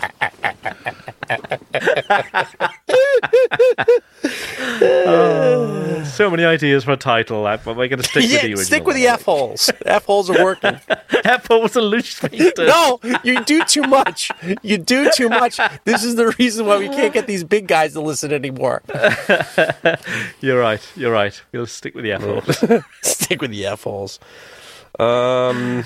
So 6.12 6.30
many 6.30 6.44
ideas 6.44 6.84
for 6.84 6.92
a 6.92 6.98
title, 6.98 7.44
but 7.44 7.66
we're 7.66 7.88
going 7.88 8.02
to 8.02 8.04
stick 8.04 8.24
with 8.24 8.32
the 8.32 8.38
original. 8.38 8.64
stick 8.64 8.86
with 8.86 8.96
the 8.96 9.08
F 9.08 9.24
holes. 9.24 9.72
F 9.86 10.06
holes 10.06 10.30
are 10.30 10.44
working. 10.44 10.80
F 11.24 11.50
was 11.50 11.76
a 11.76 11.82
loose 11.82 12.16
speaker. 12.16 12.66
no, 12.66 13.00
you 13.24 13.44
do 13.44 13.64
too 13.64 13.84
much. 13.84 14.30
You 14.62 14.78
do 14.78 15.10
too 15.16 15.30
much. 15.30 15.60
This 15.86 16.04
is 16.04 16.16
the 16.16 16.36
reason 16.38 16.66
why 16.66 16.78
we 16.78 16.90
can't 16.90 17.14
get 17.14 17.28
these 17.28 17.44
big 17.44 17.68
guys 17.68 17.94
to 17.94 18.02
listen 18.02 18.34
anymore. 18.34 18.84
You're 20.42 20.60
right. 20.60 20.92
You're 20.96 21.12
right. 21.12 21.42
We'll 21.52 21.66
stick 21.66 21.96
with 21.96 22.04
the 22.04 22.12
F 22.12 22.22
holes. 22.22 22.84
Stick 23.02 23.42
with 23.42 23.52
the 23.52 23.66
F 23.66 23.84
holes. 23.84 24.20
Um, 25.00 25.86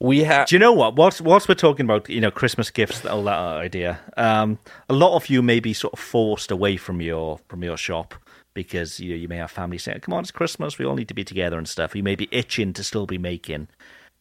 we 0.00 0.24
have. 0.24 0.48
Do 0.48 0.54
you 0.54 0.60
know 0.60 0.72
what? 0.72 0.96
Whilst, 0.96 1.20
whilst 1.20 1.48
we're 1.48 1.54
talking 1.54 1.84
about 1.84 2.08
you 2.08 2.20
know 2.20 2.30
Christmas 2.30 2.70
gifts, 2.70 3.04
all 3.04 3.24
that 3.24 3.38
idea, 3.38 4.00
um, 4.16 4.58
a 4.88 4.94
lot 4.94 5.16
of 5.16 5.28
you 5.28 5.42
may 5.42 5.60
be 5.60 5.72
sort 5.72 5.92
of 5.92 5.98
forced 5.98 6.50
away 6.50 6.76
from 6.76 7.00
your 7.00 7.38
from 7.48 7.64
your 7.64 7.76
shop 7.76 8.14
because 8.54 9.00
you 9.00 9.14
you 9.16 9.28
may 9.28 9.36
have 9.36 9.50
family 9.50 9.78
saying, 9.78 10.00
"Come 10.00 10.14
on, 10.14 10.20
it's 10.20 10.30
Christmas. 10.30 10.78
We 10.78 10.84
all 10.84 10.94
need 10.94 11.08
to 11.08 11.14
be 11.14 11.24
together 11.24 11.58
and 11.58 11.68
stuff." 11.68 11.96
You 11.96 12.02
may 12.02 12.14
be 12.14 12.28
itching 12.30 12.72
to 12.74 12.84
still 12.84 13.06
be 13.06 13.18
making. 13.18 13.68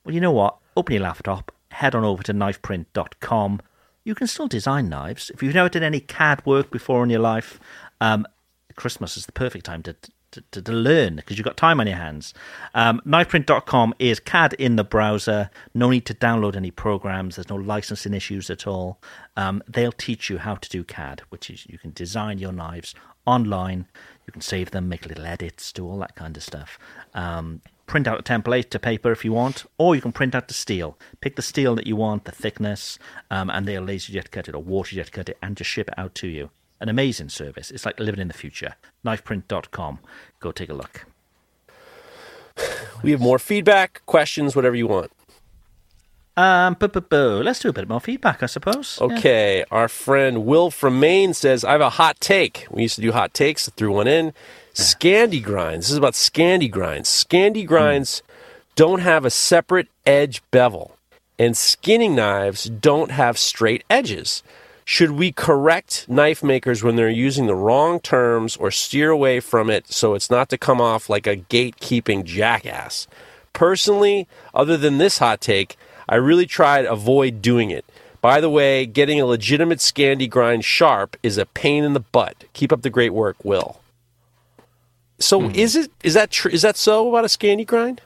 Well, 0.04 0.16
you 0.16 0.22
know 0.22 0.32
what? 0.32 0.58
Open 0.76 0.94
your 0.94 1.04
laptop, 1.04 1.52
head 1.72 1.94
on 1.94 2.04
over 2.04 2.24
to 2.24 2.34
knifeprint.com. 2.34 3.62
You 4.04 4.16
can 4.16 4.28
still 4.28 4.48
design 4.48 4.90
knives. 4.90 5.30
If 5.32 5.44
you've 5.44 5.54
never 5.54 5.70
done 5.70 5.84
any 5.84 5.99
CAD 5.99 6.45
work 6.45 6.72
before 6.72 7.04
in 7.04 7.10
your 7.10 7.20
life, 7.20 7.60
um, 7.99 8.26
Christmas 8.76 9.18
is 9.18 9.26
the 9.26 9.32
perfect 9.34 9.66
time 9.66 9.84
to 9.84 9.95
to, 10.32 10.62
to, 10.62 10.72
learn 10.72 11.16
because 11.16 11.38
you've 11.38 11.45
got 11.45 11.58
time 11.58 11.80
on 11.80 11.88
your 11.88 11.95
hands. 11.95 12.34
Um, 12.74 13.02
knifeprint.com 13.06 13.94
is 13.99 14.20
CAD 14.20 14.54
in 14.54 14.76
the 14.76 14.84
browser. 14.84 15.49
No 15.74 15.90
need 15.90 16.06
to 16.06 16.14
download 16.14 16.56
any 16.56 16.72
programs. 16.72 17.36
There's 17.36 17.49
no 17.49 17.56
licensing 17.56 18.14
issues 18.14 18.49
at 18.49 18.68
all. 18.68 18.99
Um, 19.36 19.64
they'll 19.68 19.91
teach 19.91 20.30
you 20.30 20.40
how 20.40 20.56
to 20.56 20.70
do 20.70 20.84
CAD, 20.84 21.22
which 21.30 21.49
is 21.49 21.66
you 21.68 21.78
can 21.78 21.91
design 21.91 22.40
your 22.40 22.52
knives 22.52 22.94
online. 23.26 23.88
You 24.26 24.32
can 24.32 24.41
save 24.41 24.72
them, 24.72 24.90
make 24.90 25.06
little 25.06 25.26
edits, 25.26 25.72
do 25.72 25.86
all 25.88 25.99
that 25.99 26.16
kind 26.16 26.36
of 26.36 26.44
stuff. 26.44 26.78
Um, 27.14 27.62
print 27.86 28.08
out 28.08 28.20
a 28.20 28.24
template 28.24 28.70
to 28.72 28.80
paper 28.80 29.12
if 29.12 29.24
you 29.24 29.32
want, 29.32 29.66
or 29.78 29.95
you 29.95 30.02
can 30.02 30.12
print 30.12 30.36
out 30.36 30.48
the 30.48 30.54
steel. 30.54 30.98
Pick 31.22 31.36
the 31.38 31.41
steel 31.41 31.76
that 31.76 31.88
you 31.88 31.95
want, 31.95 32.26
the 32.26 32.32
thickness, 32.32 32.99
um, 33.32 33.49
and 33.49 33.66
they'll 33.66 33.82
laser 33.82 34.12
jet 34.12 34.32
cut 34.32 34.48
it 34.49 34.56
or 34.56 34.62
water 34.62 34.95
jet 34.95 35.12
cut 35.12 35.30
it 35.30 35.38
and 35.41 35.56
just 35.56 35.70
ship 35.70 35.88
it 35.88 35.98
out 35.98 36.14
to 36.16 36.28
you. 36.28 36.49
An 36.80 36.90
amazing 36.90 37.30
service. 37.30 37.72
It's 37.72 37.86
like 37.86 37.99
living 37.99 38.20
in 38.22 38.28
the 38.28 38.34
future. 38.34 38.76
Knifeprint.com. 39.06 39.99
Go 40.40 40.52
take 40.52 40.70
a 40.70 40.74
look. 40.74 41.06
We 43.04 43.12
have 43.12 43.20
more 43.22 43.40
feedback, 43.40 44.02
questions, 44.06 44.56
whatever 44.56 44.76
you 44.76 44.88
want. 44.88 45.12
Um, 46.36 46.76
bu- 46.76 46.88
bu- 46.90 47.02
bu. 47.02 47.41
let's 47.44 47.60
do 47.60 47.70
a 47.70 47.74
bit 47.74 47.90
more 47.90 47.99
feedback, 47.99 48.44
I 48.44 48.45
suppose. 48.45 48.99
Yeah. 49.02 49.08
Okay, 49.08 49.66
our 49.72 49.88
friend 49.88 50.45
Will 50.45 50.70
from 50.70 50.99
Maine 50.99 51.34
says, 51.34 51.64
I 51.64 51.72
have 51.72 51.82
a 51.82 51.90
hot 51.90 52.20
take. 52.20 52.68
We 52.70 52.84
used 52.84 52.95
to 52.95 53.02
do 53.02 53.12
hot 53.12 53.34
takes, 53.34 53.68
threw 53.70 53.91
one 53.91 54.08
in. 54.08 54.34
Scandi 54.76 55.41
grinds. 55.41 55.88
This 55.88 55.91
is 55.94 55.98
about 55.98 56.14
Scandi 56.14 56.70
grinds. 56.70 57.10
Scandi 57.10 57.66
grinds 57.66 58.22
don't 58.76 58.99
have 58.99 59.26
a 59.26 59.32
separate 59.32 59.88
edge 60.06 60.44
bevel, 60.52 60.95
and 61.40 61.58
skinning 61.58 62.14
knives 62.16 62.66
don't 62.66 63.10
have 63.10 63.40
straight 63.40 63.84
edges. 63.90 64.44
Should 64.89 65.11
we 65.11 65.34
correct 65.34 66.05
knife 66.07 66.41
makers 66.41 66.81
when 66.81 66.95
they're 66.95 67.09
using 67.09 67.45
the 67.45 67.55
wrong 67.55 67.99
terms 67.99 68.55
or 68.55 68.72
steer 68.72 69.09
away 69.09 69.41
from 69.41 69.69
it 69.69 69.91
so 69.91 70.14
it's 70.14 70.30
not 70.30 70.47
to 70.47 70.57
come 70.57 70.80
off 70.80 71.09
like 71.09 71.27
a 71.27 71.35
gatekeeping 71.35 72.23
jackass? 72.23 73.05
Personally, 73.51 74.30
other 74.53 74.77
than 74.77 74.97
this 74.97 75.18
hot 75.18 75.41
take, 75.41 75.76
I 76.07 76.15
really 76.15 76.45
try 76.45 76.84
to 76.84 76.89
avoid 76.89 77.41
doing 77.41 77.69
it. 77.69 77.84
By 78.22 78.39
the 78.39 78.49
way, 78.49 78.85
getting 78.85 79.19
a 79.19 79.26
legitimate 79.26 79.80
Scandi 79.80 80.30
grind 80.30 80.64
sharp 80.64 81.18
is 81.22 81.38
a 81.38 81.45
pain 81.45 81.84
in 81.84 81.91
the 81.91 81.99
butt. 81.99 82.45
Keep 82.53 82.72
up 82.72 82.81
the 82.81 82.89
great 82.89 83.14
work, 83.14 83.35
Will. 83.43 83.81
So 85.19 85.49
is 85.49 85.76
it 85.76 85.91
is 86.01 86.14
that 86.14 86.31
tr- 86.31 86.47
is 86.47 86.61
that 86.61 86.77
so 86.77 87.09
about 87.09 87.26
a 87.26 87.27
Scandi 87.27 87.68
grind? 87.68 87.99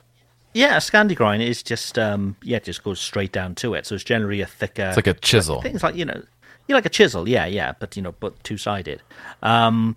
Yeah, 0.54 0.78
a 0.78 0.80
Scandi 0.80 1.16
grind 1.16 1.44
is 1.44 1.62
just 1.62 2.00
um, 2.00 2.38
yeah, 2.42 2.58
it 2.58 2.64
just 2.64 2.84
goes 2.84 3.00
straight 3.00 3.32
down 3.32 3.54
to 3.56 3.76
it. 3.76 3.86
So 3.86 3.94
it's 3.94 4.04
generally 4.04 4.42
a 4.42 4.48
thicker. 4.48 4.88
It's 4.88 4.98
like 4.98 5.06
a 5.06 5.14
chisel. 5.14 5.62
things 5.62 5.84
like 5.84 5.94
you 5.96 6.06
know, 6.06 6.24
you 6.72 6.76
like 6.76 6.86
a 6.86 6.90
chisel, 6.90 7.28
yeah, 7.30 7.46
yeah, 7.46 7.74
but 7.80 7.96
you 7.96 8.02
know, 8.02 8.14
but 8.20 8.44
two 8.44 8.58
sided. 8.58 9.02
Um, 9.44 9.96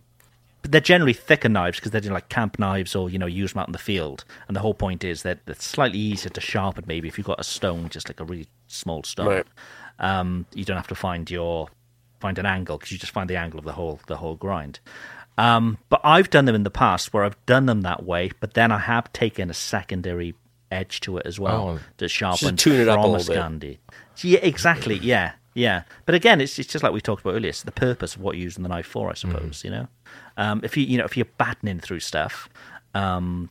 but 0.63 0.73
they're 0.73 0.81
generally 0.81 1.13
thicker 1.13 1.49
knives 1.49 1.79
because 1.79 1.91
they're 1.93 2.01
like 2.13 2.29
camp 2.31 2.59
knives 2.59 2.95
or 2.97 3.11
you 3.11 3.19
know 3.19 3.27
use 3.27 3.53
them 3.53 3.61
out 3.61 3.69
in 3.69 3.73
the 3.73 3.79
field. 3.79 4.25
And 4.49 4.57
the 4.57 4.61
whole 4.61 4.75
point 4.75 5.05
is 5.05 5.23
that 5.23 5.41
it's 5.47 5.65
slightly 5.67 5.99
easier 5.99 6.31
to 6.31 6.41
sharpen. 6.41 6.85
Maybe 6.87 7.09
if 7.09 7.19
you've 7.19 7.27
got 7.27 7.41
a 7.41 7.45
stone, 7.45 7.89
just 7.91 8.09
like 8.09 8.21
a 8.21 8.25
really 8.25 8.47
small 8.69 9.03
stone, 9.03 9.27
Right. 9.27 9.47
um, 9.99 10.47
you 10.55 10.65
don't 10.65 10.77
have 10.79 10.89
to 10.89 10.95
find 10.95 11.31
your 11.31 11.69
find 12.21 12.39
an 12.39 12.47
angle 12.47 12.79
because 12.79 12.91
you 12.93 12.97
just 12.99 13.13
find 13.13 13.29
the 13.29 13.37
angle 13.37 13.59
of 13.59 13.65
the 13.67 13.73
whole 13.73 14.01
the 14.07 14.17
whole 14.17 14.37
grind. 14.37 14.81
Um, 15.37 15.79
but 15.89 16.01
I've 16.05 16.31
done 16.31 16.45
them 16.47 16.55
in 16.55 16.63
the 16.63 16.71
past 16.71 17.13
where 17.13 17.25
I've 17.25 17.45
done 17.45 17.67
them 17.67 17.83
that 17.83 18.05
way, 18.05 18.31
but 18.41 18.55
then 18.55 18.71
I 18.73 18.79
have 18.79 19.13
taken 19.13 19.51
a 19.51 19.55
secondary 19.55 20.35
edge 20.71 21.01
to 21.01 21.19
it 21.19 21.27
as 21.27 21.39
well 21.39 21.69
Oh. 21.69 21.81
to 21.99 22.09
sharpen 22.09 22.57
tune 22.57 22.81
it 22.81 22.89
up 22.89 22.99
a 23.01 23.07
little 23.07 23.27
bit. 23.35 23.37
Scandi. 23.37 23.79
Yeah, 24.23 24.39
exactly. 24.43 24.97
Yeah, 24.99 25.33
yeah. 25.55 25.85
But 26.07 26.15
again, 26.15 26.41
it's 26.41 26.59
it's 26.59 26.71
just 26.71 26.83
like 26.83 26.93
we 26.93 27.01
talked 27.01 27.23
about 27.25 27.35
earlier. 27.35 27.49
It's 27.49 27.63
the 27.63 27.73
purpose 27.73 28.17
of 28.17 28.23
what 28.23 28.37
you're 28.37 28.45
using 28.45 28.63
the 28.63 28.69
knife 28.69 28.87
for, 28.87 29.11
I 29.11 29.15
suppose. 29.15 29.63
You 29.65 29.71
know, 29.71 29.89
um, 30.37 30.61
if 30.63 30.77
you 30.77 30.85
you 30.85 30.99
know 30.99 31.05
if 31.05 31.17
you're 31.17 31.27
battening 31.39 31.81
through 31.81 32.01
stuff, 32.01 32.49
um, 32.95 33.51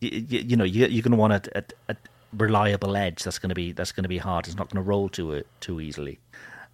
you, 0.00 0.10
you, 0.28 0.38
you 0.40 0.56
know 0.56 0.64
you, 0.64 0.86
you're 0.86 1.02
going 1.02 1.12
to 1.12 1.16
want 1.18 1.32
a, 1.32 1.58
a, 1.58 1.64
a 1.92 1.96
reliable 2.32 2.96
edge. 2.96 3.22
That's 3.24 3.38
going 3.38 3.50
to 3.50 3.54
be 3.54 3.72
that's 3.72 3.92
going 3.92 4.04
to 4.04 4.08
be 4.08 4.18
hard. 4.18 4.46
It's 4.46 4.56
not 4.56 4.70
going 4.70 4.82
to 4.82 4.88
roll 4.88 5.08
too 5.08 5.32
it 5.32 5.46
too 5.60 5.80
easily. 5.80 6.18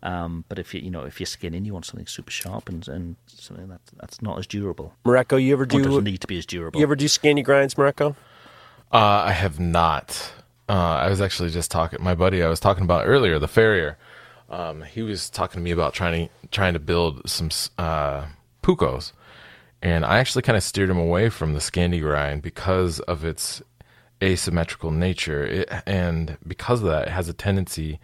Um, 0.02 0.44
but 0.48 0.59
if 0.59 0.73
you 0.74 0.81
you 0.81 0.90
know 0.90 1.05
if 1.05 1.20
you're 1.20 1.27
skinning, 1.27 1.65
you 1.65 1.73
want 1.73 1.85
something 1.85 2.07
super 2.07 2.31
sharp 2.31 2.69
and, 2.69 2.86
and 2.89 3.16
something 3.27 3.69
that 3.69 3.81
that's 3.98 4.23
not 4.23 4.39
as 4.39 4.47
durable. 4.47 4.94
Mareko, 5.05 5.43
you 5.43 5.52
ever 5.52 5.65
Or 5.65 5.66
do 5.66 5.82
doesn't 5.82 6.05
need 6.05 6.20
to 6.20 6.27
be 6.27 6.39
as 6.39 6.47
durable. 6.47 6.81
you 6.81 6.85
ever 6.85 6.97
do 6.97 7.07
Scandi 7.07 7.44
grinds, 7.44 7.74
Mareko? 7.74 8.16
Uh, 8.93 9.24
I 9.27 9.32
have 9.32 9.61
not. 9.61 10.32
Uh, 10.71 10.99
I 11.05 11.09
was 11.09 11.21
actually 11.21 11.51
just 11.51 11.71
talking. 11.71 12.03
My 12.03 12.15
buddy 12.15 12.43
I 12.43 12.49
was 12.49 12.61
talking 12.61 12.85
about 12.85 13.07
earlier, 13.07 13.39
the 13.41 13.49
farrier. 13.49 13.99
Um, 14.49 14.83
he 14.83 15.03
was 15.03 15.29
talking 15.29 15.59
to 15.61 15.65
me 15.65 15.73
about 15.73 15.95
trying 15.95 16.29
to 16.29 16.49
trying 16.51 16.75
to 16.75 16.79
build 16.81 17.29
some 17.29 17.51
uh, 17.77 18.27
pucos, 18.63 19.13
and 19.83 20.05
I 20.05 20.19
actually 20.19 20.43
kind 20.43 20.57
of 20.57 20.63
steered 20.63 20.91
him 20.91 20.99
away 20.99 21.29
from 21.29 21.55
the 21.55 21.59
Scandi 21.61 22.01
grind 22.01 22.43
because 22.43 23.01
of 23.01 23.25
its 23.25 23.63
asymmetrical 24.23 24.91
nature, 24.91 25.45
it, 25.45 25.73
and 25.87 26.37
because 26.47 26.81
of 26.83 26.87
that, 26.87 27.09
it 27.09 27.11
has 27.11 27.29
a 27.29 27.33
tendency 27.33 27.99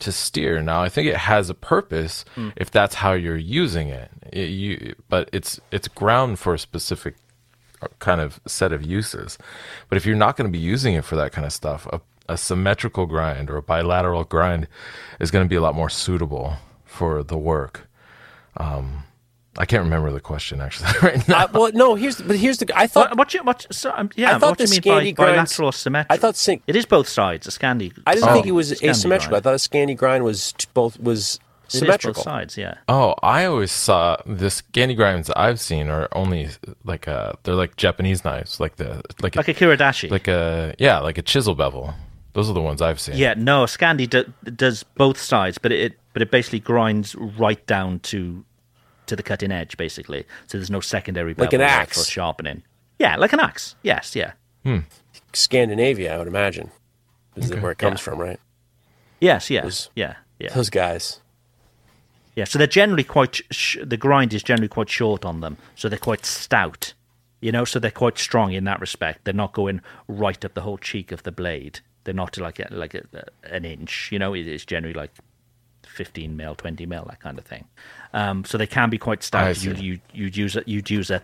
to 0.00 0.12
steer. 0.12 0.60
Now, 0.62 0.82
I 0.82 0.88
think 0.88 1.08
it 1.08 1.16
has 1.16 1.48
a 1.50 1.54
purpose 1.54 2.24
if 2.56 2.70
that's 2.70 2.96
how 2.96 3.12
you're 3.14 3.36
using 3.36 3.88
it. 3.88 4.10
It- 4.32 4.50
you, 4.50 4.94
but 5.08 5.28
it's 5.32 5.58
it's 5.72 5.88
ground 5.88 6.38
for 6.38 6.54
a 6.54 6.58
specific 6.58 7.16
kind 7.98 8.20
of 8.20 8.40
set 8.46 8.72
of 8.72 8.82
uses. 8.84 9.38
But 9.88 9.96
if 9.96 10.06
you're 10.06 10.14
not 10.24 10.36
going 10.36 10.48
to 10.52 10.56
be 10.56 10.64
using 10.64 10.94
it 10.94 11.04
for 11.04 11.16
that 11.16 11.32
kind 11.32 11.44
of 11.44 11.52
stuff, 11.52 11.84
a, 11.92 12.00
a 12.28 12.36
symmetrical 12.36 13.06
grind 13.06 13.50
or 13.50 13.56
a 13.56 13.62
bilateral 13.62 14.24
grind 14.24 14.68
is 15.20 15.30
going 15.30 15.44
to 15.44 15.48
be 15.48 15.56
a 15.56 15.60
lot 15.60 15.74
more 15.74 15.90
suitable 15.90 16.54
for 16.84 17.22
the 17.22 17.36
work. 17.38 17.88
Um, 18.56 19.04
I 19.58 19.66
can't 19.66 19.82
remember 19.84 20.10
the 20.12 20.20
question 20.20 20.60
actually 20.60 20.90
right 21.02 21.28
now. 21.28 21.44
Uh, 21.44 21.48
well, 21.52 21.70
no. 21.74 21.94
Here's 21.94 22.20
but 22.20 22.36
here's 22.36 22.58
the. 22.58 22.70
I 22.74 22.86
thought 22.86 23.10
What, 23.10 23.18
what, 23.18 23.28
do 23.28 23.38
you, 23.38 23.44
what, 23.44 23.66
so, 23.70 23.92
um, 23.94 24.08
yeah, 24.16 24.36
I 24.36 24.38
thought 24.38 24.50
what 24.50 24.58
do 24.58 24.64
you 24.64 24.68
the 24.68 24.72
mean 24.74 24.80
by 24.82 25.04
Scandi 25.04 25.14
grinds- 25.14 25.16
bilateral 25.34 25.68
or 25.68 25.72
symmetrical? 25.72 26.14
I 26.14 26.18
thought 26.18 26.36
syn- 26.36 26.62
it 26.66 26.74
is 26.76 26.86
both 26.86 27.08
sides. 27.08 27.46
A 27.46 27.50
Scandi. 27.50 27.92
I 28.06 28.14
didn't 28.14 28.30
oh, 28.30 28.32
think 28.32 28.46
it 28.46 28.52
was 28.52 28.72
Scandi 28.72 28.88
asymmetrical. 28.90 29.36
I 29.36 29.40
thought 29.40 29.54
a 29.54 29.56
Scandi 29.58 29.96
grind 29.96 30.24
was 30.24 30.52
t- 30.54 30.66
both 30.72 30.98
was 31.00 31.38
It 31.66 31.74
is 31.74 31.78
symmetrical. 31.80 32.14
both 32.14 32.24
sides. 32.24 32.56
Yeah. 32.56 32.76
Oh, 32.88 33.14
I 33.22 33.44
always 33.44 33.72
saw 33.72 34.16
the 34.24 34.46
Scandi 34.46 34.96
grinds 34.96 35.28
I've 35.36 35.60
seen 35.60 35.88
are 35.88 36.08
only 36.12 36.48
like 36.84 37.06
uh 37.06 37.32
they're 37.42 37.54
like 37.54 37.76
Japanese 37.76 38.24
knives, 38.24 38.58
like 38.58 38.76
the 38.76 39.02
like 39.20 39.36
Like 39.36 39.48
a 39.48 39.54
Kiridashi. 39.54 40.10
like 40.10 40.28
a 40.28 40.74
yeah, 40.78 40.98
like 41.00 41.18
a 41.18 41.22
chisel 41.22 41.54
bevel. 41.54 41.92
Those 42.34 42.48
are 42.48 42.54
the 42.54 42.62
ones 42.62 42.80
I've 42.80 42.98
seen. 43.00 43.16
Yeah, 43.16 43.34
no, 43.36 43.64
Scandi 43.64 44.08
do, 44.08 44.24
does 44.50 44.82
both 44.82 45.18
sides, 45.18 45.58
but 45.58 45.70
it 45.72 45.98
but 46.12 46.22
it 46.22 46.30
basically 46.30 46.60
grinds 46.60 47.14
right 47.14 47.64
down 47.66 47.98
to 48.00 48.44
to 49.06 49.16
the 49.16 49.22
cutting 49.22 49.52
edge, 49.52 49.76
basically. 49.76 50.24
So 50.46 50.58
there's 50.58 50.70
no 50.70 50.80
secondary 50.80 51.34
Like 51.34 51.52
an 51.52 51.60
axe. 51.60 51.98
for 52.04 52.10
sharpening. 52.10 52.62
Yeah, 52.98 53.16
like 53.16 53.32
an 53.32 53.40
axe. 53.40 53.74
Yes, 53.82 54.14
yeah, 54.16 54.32
hmm. 54.64 54.78
Scandinavia, 55.32 56.14
I 56.14 56.18
would 56.18 56.28
imagine, 56.28 56.70
is 57.36 57.50
where 57.54 57.72
it 57.72 57.78
comes 57.78 58.00
Yeah. 58.00 58.04
from, 58.04 58.18
right? 58.20 58.40
yes, 59.20 59.50
yes, 59.50 59.62
Those- 59.64 59.90
yeah, 59.96 60.14
yeah, 60.38 60.52
Those 60.54 60.70
guys. 60.70 61.20
yeah. 62.36 62.44
So 62.44 62.58
they're 62.58 62.66
generally 62.66 63.04
quite 63.04 63.40
sh- 63.50 63.78
the 63.82 63.96
grind 63.96 64.32
is 64.34 64.42
generally 64.42 64.68
quite 64.68 64.88
short 64.90 65.24
on 65.24 65.40
them, 65.40 65.56
so 65.74 65.88
they're 65.88 65.98
quite 65.98 66.24
stout. 66.26 66.94
You 67.40 67.50
know, 67.50 67.64
so 67.64 67.80
they're 67.80 67.90
quite 67.90 68.18
strong 68.18 68.52
in 68.52 68.64
that 68.64 68.80
respect. 68.80 69.24
They're 69.24 69.34
not 69.34 69.52
going 69.52 69.80
right 70.06 70.44
up 70.44 70.54
the 70.54 70.60
whole 70.60 70.78
cheek 70.78 71.10
of 71.10 71.24
the 71.24 71.32
blade. 71.32 71.80
They're 72.04 72.14
not 72.14 72.36
like 72.38 72.58
a, 72.58 72.68
like 72.70 72.94
a, 72.94 73.04
an 73.44 73.64
inch. 73.64 74.10
You 74.12 74.18
know, 74.18 74.34
it 74.34 74.46
is 74.46 74.64
generally 74.64 74.94
like 74.94 75.10
15 75.86 76.36
mil, 76.36 76.54
20 76.54 76.86
mil, 76.86 77.04
that 77.08 77.20
kind 77.20 77.38
of 77.38 77.44
thing. 77.44 77.66
Um, 78.12 78.44
so 78.44 78.58
they 78.58 78.66
can 78.66 78.90
be 78.90 78.98
quite 78.98 79.20
I 79.20 79.52
stout. 79.52 79.64
You, 79.64 79.74
you, 79.74 80.00
you'd 80.12 80.36
use 80.36 80.56
a, 80.56 80.62
you'd 80.66 80.90
use 80.90 81.10
a, 81.10 81.22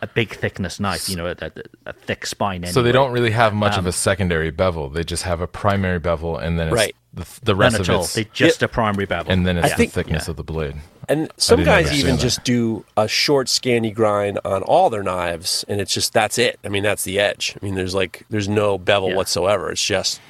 a 0.00 0.06
big 0.06 0.34
thickness 0.34 0.80
knife, 0.80 1.08
you 1.08 1.16
know, 1.16 1.26
a, 1.26 1.36
a, 1.40 1.50
a 1.86 1.92
thick 1.92 2.26
spine. 2.26 2.66
So 2.66 2.82
they 2.82 2.92
don't 2.92 3.12
really 3.12 3.30
have 3.30 3.54
much 3.54 3.74
Um, 3.74 3.80
of 3.80 3.86
a 3.86 3.92
secondary 3.92 4.50
bevel. 4.50 4.88
They 4.90 5.04
just 5.04 5.22
have 5.22 5.40
a 5.40 5.46
primary 5.46 5.98
bevel 6.00 6.36
and 6.36 6.58
then 6.58 6.68
it's 6.68 6.74
Right. 6.76 6.96
The, 7.14 7.26
the 7.42 7.54
rest 7.54 7.72
None 7.74 7.80
of 7.82 7.88
at 7.90 7.94
all. 7.94 8.02
it's 8.04 8.14
They 8.14 8.24
just 8.32 8.62
a 8.62 8.68
primary 8.68 9.04
bevel. 9.04 9.30
and 9.30 9.46
then 9.46 9.58
it's 9.58 9.66
I 9.66 9.68
the 9.70 9.74
think- 9.76 9.92
thickness 9.92 10.26
yeah. 10.26 10.30
of 10.30 10.36
the 10.36 10.44
blade. 10.44 10.76
And 11.08 11.30
some 11.36 11.64
guys 11.64 11.92
even 11.92 12.12
that. 12.16 12.22
just 12.22 12.44
do 12.44 12.84
a 12.96 13.08
short 13.08 13.48
Scandi 13.48 13.92
grind 13.92 14.38
on 14.44 14.62
all 14.62 14.88
their 14.88 15.02
knives, 15.02 15.64
and 15.68 15.80
it's 15.80 15.92
just 15.92 16.12
that's 16.12 16.38
it. 16.38 16.60
I 16.64 16.68
mean, 16.68 16.84
that's 16.84 17.02
the 17.04 17.18
edge. 17.18 17.56
I 17.60 17.64
mean, 17.64 17.74
there's 17.74 17.94
like 17.94 18.24
there's 18.30 18.48
no 18.48 18.78
bevel 18.78 19.10
Yeah. 19.10 19.16
whatsoever. 19.16 19.70
It's 19.72 19.84
just 19.84 20.20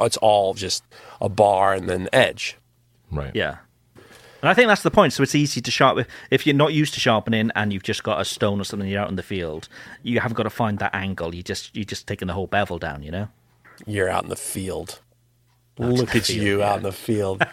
it's 0.00 0.16
all 0.16 0.54
just 0.54 0.82
a 1.20 1.28
bar 1.28 1.74
and 1.74 1.86
then 1.88 2.08
edge. 2.14 2.56
Right. 3.10 3.30
Yeah. 3.34 3.58
And 4.40 4.48
I 4.48 4.54
think 4.54 4.66
that's 4.68 4.82
the 4.82 4.90
point. 4.90 5.12
So 5.12 5.22
it's 5.22 5.34
easy 5.36 5.60
to 5.60 5.70
sharpen. 5.70 6.06
If 6.30 6.46
you're 6.46 6.56
not 6.56 6.72
used 6.72 6.94
to 6.94 7.00
sharpening 7.00 7.50
and 7.54 7.72
you've 7.72 7.84
just 7.84 8.02
got 8.02 8.20
a 8.20 8.24
stone 8.24 8.58
or 8.60 8.64
something, 8.64 8.88
you're 8.88 9.00
out 9.02 9.10
in 9.10 9.16
the 9.16 9.22
field, 9.22 9.68
you 10.02 10.18
haven't 10.18 10.34
got 10.36 10.42
to 10.44 10.50
find 10.50 10.78
that 10.80 10.94
angle. 10.94 11.34
You 11.34 11.42
just 11.44 11.76
you're 11.76 11.84
just 11.84 12.06
taking 12.08 12.26
the 12.26 12.34
whole 12.34 12.46
bevel 12.48 12.78
down. 12.78 13.02
You 13.04 13.10
know. 13.12 13.28
You're 13.86 14.08
out 14.08 14.24
in 14.24 14.30
the 14.30 14.36
field. 14.36 15.00
Look 15.90 16.14
at 16.16 16.28
you 16.28 16.58
yeah. 16.58 16.70
out 16.70 16.76
in 16.78 16.82
the 16.82 16.92
field. 16.92 17.44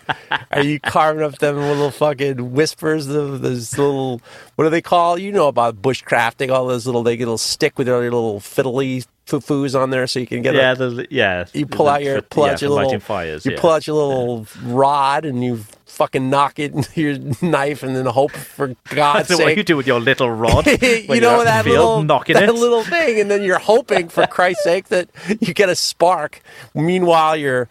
Are 0.51 0.63
you 0.63 0.79
carving 0.79 1.23
up 1.23 1.37
them 1.39 1.57
little 1.57 1.91
fucking 1.91 2.53
whispers? 2.53 3.07
of 3.07 3.41
those 3.41 3.77
little 3.77 4.21
what 4.55 4.65
do 4.65 4.69
they 4.69 4.81
call? 4.81 5.17
You 5.17 5.31
know 5.31 5.47
about 5.47 5.81
bushcrafting? 5.81 6.51
All 6.51 6.67
those 6.67 6.85
little 6.85 7.03
they 7.03 7.17
get 7.17 7.23
a 7.23 7.27
little 7.27 7.37
stick 7.37 7.77
with 7.77 7.87
their 7.87 7.99
little 8.01 8.39
fiddly 8.39 9.05
foo-foos 9.25 9.79
on 9.79 9.91
there, 9.91 10.07
so 10.07 10.19
you 10.19 10.25
can 10.27 10.41
get 10.41 10.55
yeah. 10.55 10.71
a, 10.71 10.75
The, 10.75 11.07
yeah. 11.11 11.45
you 11.53 11.65
pull 11.67 11.85
the- 11.85 11.91
out 11.91 12.03
your 12.03 12.21
pull 12.21 12.45
yeah, 12.47 12.53
out 12.53 12.61
your 12.61 12.71
little 12.71 12.99
fires. 12.99 13.45
you 13.45 13.53
yeah. 13.53 13.59
pull 13.61 13.69
out 13.69 13.85
your 13.87 13.95
little 13.95 14.47
rod 14.63 15.25
and 15.25 15.43
you 15.43 15.63
fucking 15.85 16.29
knock 16.29 16.59
it 16.59 16.73
into 16.73 17.01
your 17.01 17.17
knife 17.41 17.83
and 17.83 17.95
then 17.95 18.05
hope 18.05 18.31
for 18.31 18.75
God's 18.89 19.27
That's 19.27 19.41
what 19.41 19.57
you 19.57 19.63
do 19.63 19.75
with 19.77 19.85
your 19.87 19.99
little 19.99 20.31
rod. 20.31 20.65
you 20.81 21.21
know 21.21 21.43
that 21.43 21.63
field, 21.65 21.77
little 21.77 22.03
knocking 22.03 22.35
that 22.35 22.49
it. 22.49 22.53
little 22.53 22.83
thing, 22.83 23.19
and 23.19 23.29
then 23.29 23.43
you're 23.43 23.59
hoping 23.59 24.09
for 24.09 24.25
Christ's 24.27 24.63
sake 24.63 24.87
that 24.89 25.09
you 25.39 25.53
get 25.53 25.69
a 25.69 25.75
spark. 25.75 26.41
Meanwhile, 26.73 27.37
your 27.37 27.69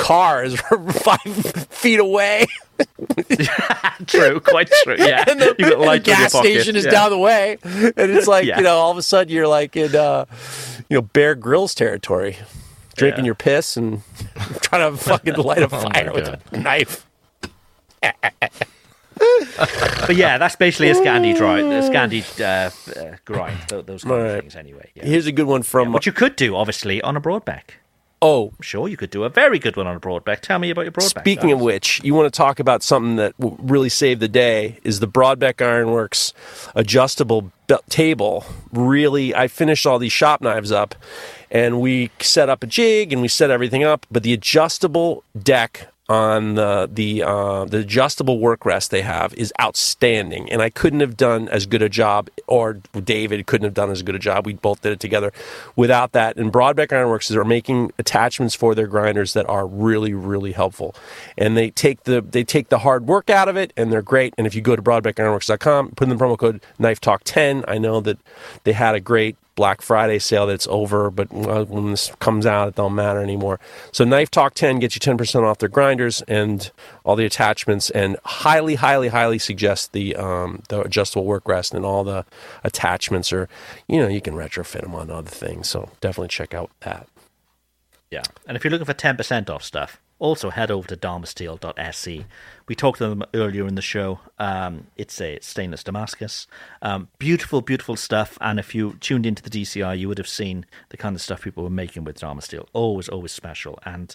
car 0.00 0.42
is 0.44 0.60
five 0.60 1.20
feet 1.70 2.00
away, 2.00 2.46
true, 4.06 4.40
quite 4.40 4.70
true. 4.84 4.96
Yeah, 4.98 5.24
and 5.28 5.40
the, 5.40 5.54
you 5.58 5.64
got 5.64 5.72
and 5.74 5.82
the 5.82 5.86
lights 5.86 6.08
in 6.08 6.12
your 6.14 6.18
gas 6.22 6.32
station 6.32 6.76
is 6.76 6.84
yeah. 6.84 6.90
down 6.90 7.10
the 7.10 7.18
way, 7.18 7.58
and 7.62 7.92
it's 7.96 8.26
like 8.26 8.44
Yeah. 8.46 8.58
you 8.58 8.62
know, 8.64 8.76
all 8.76 8.90
of 8.90 8.96
a 8.98 9.02
sudden 9.02 9.32
you're 9.32 9.48
like 9.48 9.76
in 9.76 9.94
uh, 9.94 10.24
you 10.88 10.96
know 10.96 11.02
Bear 11.02 11.34
Grylls 11.34 11.74
territory, 11.74 12.36
drinking 12.96 13.24
Yeah. 13.24 13.28
your 13.28 13.34
piss 13.34 13.76
and 13.76 14.02
trying 14.62 14.90
to 14.90 14.96
fucking 14.96 15.34
light 15.34 15.62
a 15.62 15.64
Oh 15.66 15.80
fire 15.90 16.12
with 16.12 16.26
God. 16.26 16.40
a 16.52 16.58
knife. 16.58 17.06
But 20.06 20.16
yeah, 20.16 20.38
that's 20.38 20.56
basically 20.56 20.88
a 20.90 20.94
Scandi 20.94 21.36
dry, 21.36 21.58
a 21.58 21.82
Scandi 21.82 22.24
uh, 22.40 23.00
uh, 23.00 23.16
grind. 23.26 23.58
tho- 23.68 23.82
Those 23.82 24.02
kind 24.04 24.14
Right. 24.16 24.26
of 24.30 24.40
things, 24.40 24.56
anyway. 24.56 24.90
Yeah. 24.94 25.04
Here's 25.04 25.26
a 25.26 25.32
good 25.32 25.46
one 25.46 25.62
from 25.62 25.92
What 25.92 26.06
you 26.06 26.12
could 26.12 26.36
do, 26.36 26.56
obviously, 26.56 27.02
on 27.02 27.16
a 27.16 27.20
Brodbeck. 27.20 27.62
Oh 28.22 28.52
sure 28.60 28.86
you 28.88 28.96
could 28.98 29.10
do 29.10 29.24
a 29.24 29.30
very 29.30 29.58
good 29.58 29.76
one 29.76 29.86
on 29.86 29.96
a 29.96 30.00
Brodbeck. 30.00 30.40
Tell 30.40 30.58
me 30.58 30.70
about 30.70 30.82
your 30.82 30.92
Brodbeck. 30.92 31.20
Speaking 31.20 31.52
of 31.52 31.60
which, 31.60 32.02
you 32.04 32.14
want 32.14 32.32
to 32.32 32.36
talk 32.36 32.60
about 32.60 32.82
something 32.82 33.16
that 33.16 33.38
w- 33.38 33.56
really 33.62 33.88
saved 33.88 34.20
the 34.20 34.28
day 34.28 34.78
is 34.84 35.00
the 35.00 35.08
Brodbeck 35.08 35.64
Ironworks 35.64 36.34
adjustable 36.74 37.50
be- 37.66 37.76
table. 37.88 38.44
Really, 38.72 39.34
I 39.34 39.48
finished 39.48 39.86
all 39.86 39.98
these 39.98 40.12
shop 40.12 40.42
knives 40.42 40.70
up, 40.70 40.94
and 41.50 41.80
we 41.80 42.10
set 42.20 42.48
up 42.50 42.62
a 42.62 42.66
jig 42.66 43.12
and 43.12 43.22
we 43.22 43.28
set 43.28 43.50
everything 43.50 43.84
up. 43.84 44.06
But 44.10 44.22
the 44.22 44.34
adjustable 44.34 45.24
deck 45.42 45.88
on 46.10 46.56
the 46.56 46.90
the 46.92 47.22
uh, 47.22 47.64
the 47.66 47.78
adjustable 47.78 48.40
work 48.40 48.64
rest 48.64 48.90
they 48.90 49.02
have 49.02 49.32
is 49.34 49.52
outstanding, 49.60 50.50
and 50.50 50.60
I 50.60 50.68
couldn't 50.68 50.98
have 50.98 51.16
done 51.16 51.48
as 51.48 51.66
good 51.66 51.82
a 51.82 51.88
job, 51.88 52.28
or 52.48 52.74
David 53.04 53.46
couldn't 53.46 53.64
have 53.64 53.74
done 53.74 53.92
as 53.92 54.02
good 54.02 54.16
a 54.16 54.18
job. 54.18 54.44
We 54.44 54.54
both 54.54 54.82
did 54.82 54.90
it 54.90 54.98
together 54.98 55.32
without 55.76 56.10
that. 56.10 56.36
And 56.36 56.52
Brodbeck 56.52 56.92
Ironworks 56.92 57.30
are 57.30 57.44
making 57.44 57.92
attachments 57.96 58.56
for 58.56 58.74
their 58.74 58.88
grinders 58.88 59.34
that 59.34 59.48
are 59.48 59.68
really 59.68 60.12
really 60.12 60.50
helpful, 60.50 60.96
and 61.38 61.56
they 61.56 61.70
take 61.70 62.02
the 62.02 62.20
they 62.20 62.42
take 62.42 62.70
the 62.70 62.80
hard 62.80 63.06
work 63.06 63.30
out 63.30 63.48
of 63.48 63.56
it, 63.56 63.72
and 63.76 63.92
they're 63.92 64.02
great. 64.02 64.34
And 64.36 64.48
if 64.48 64.54
you 64.56 64.62
go 64.62 64.74
to 64.74 64.82
BrodbeckIronworks.com, 64.82 65.92
put 65.92 66.08
in 66.08 66.16
the 66.16 66.22
promo 66.22 66.36
code 66.36 66.60
Knife 66.80 67.00
Talk 67.00 67.22
ten. 67.24 67.64
I 67.68 67.78
know 67.78 68.00
that 68.00 68.18
they 68.64 68.72
had 68.72 68.96
a 68.96 69.00
great 69.00 69.36
Black 69.60 69.82
Friday 69.82 70.18
sale 70.18 70.46
that's 70.46 70.66
over, 70.68 71.10
but 71.10 71.30
when 71.30 71.90
this 71.90 72.10
comes 72.18 72.46
out, 72.46 72.68
it 72.68 72.76
don't 72.76 72.94
matter 72.94 73.20
anymore. 73.20 73.60
So 73.92 74.04
Knife 74.04 74.30
Talk 74.30 74.54
10 74.54 74.78
gets 74.78 74.94
you 74.94 75.00
10% 75.00 75.42
off 75.42 75.58
their 75.58 75.68
grinders 75.68 76.22
and 76.22 76.70
all 77.04 77.14
the 77.14 77.26
attachments, 77.26 77.90
and 77.90 78.16
highly, 78.24 78.76
highly, 78.76 79.08
highly 79.08 79.38
suggest 79.38 79.92
the 79.92 80.16
um, 80.16 80.62
the 80.70 80.80
adjustable 80.80 81.26
work 81.26 81.46
rest 81.46 81.74
and 81.74 81.84
all 81.84 82.04
the 82.04 82.24
attachments 82.64 83.34
Or 83.34 83.50
you 83.86 83.98
know, 83.98 84.08
you 84.08 84.22
can 84.22 84.32
retrofit 84.32 84.80
them 84.80 84.94
on 84.94 85.10
other 85.10 85.28
things. 85.28 85.68
So 85.68 85.90
definitely 86.00 86.28
check 86.28 86.54
out 86.54 86.70
that. 86.80 87.06
Yeah. 88.10 88.22
And 88.46 88.56
if 88.56 88.64
you're 88.64 88.70
looking 88.70 88.86
for 88.86 88.94
10% 88.94 89.50
off 89.50 89.62
stuff, 89.62 90.00
also 90.18 90.48
head 90.48 90.70
over 90.70 90.88
to 90.88 90.96
damasteel.se. 90.96 92.24
We 92.70 92.76
talked 92.76 92.98
to 92.98 93.08
them 93.08 93.24
earlier 93.34 93.66
in 93.66 93.74
the 93.74 93.82
show. 93.82 94.20
Um, 94.38 94.86
it's 94.94 95.20
a 95.20 95.40
stainless 95.42 95.82
Damascus. 95.82 96.46
Um, 96.82 97.08
beautiful, 97.18 97.62
beautiful 97.62 97.96
stuff. 97.96 98.38
And 98.40 98.60
if 98.60 98.76
you 98.76 98.94
tuned 99.00 99.26
into 99.26 99.42
the 99.42 99.50
DCR, 99.50 99.98
you 99.98 100.06
would 100.06 100.18
have 100.18 100.28
seen 100.28 100.64
the 100.90 100.96
kind 100.96 101.16
of 101.16 101.20
stuff 101.20 101.42
people 101.42 101.64
were 101.64 101.68
making 101.68 102.04
with 102.04 102.20
Damasteel. 102.20 102.68
Always, 102.72 103.08
always 103.08 103.32
special. 103.32 103.76
And 103.84 104.14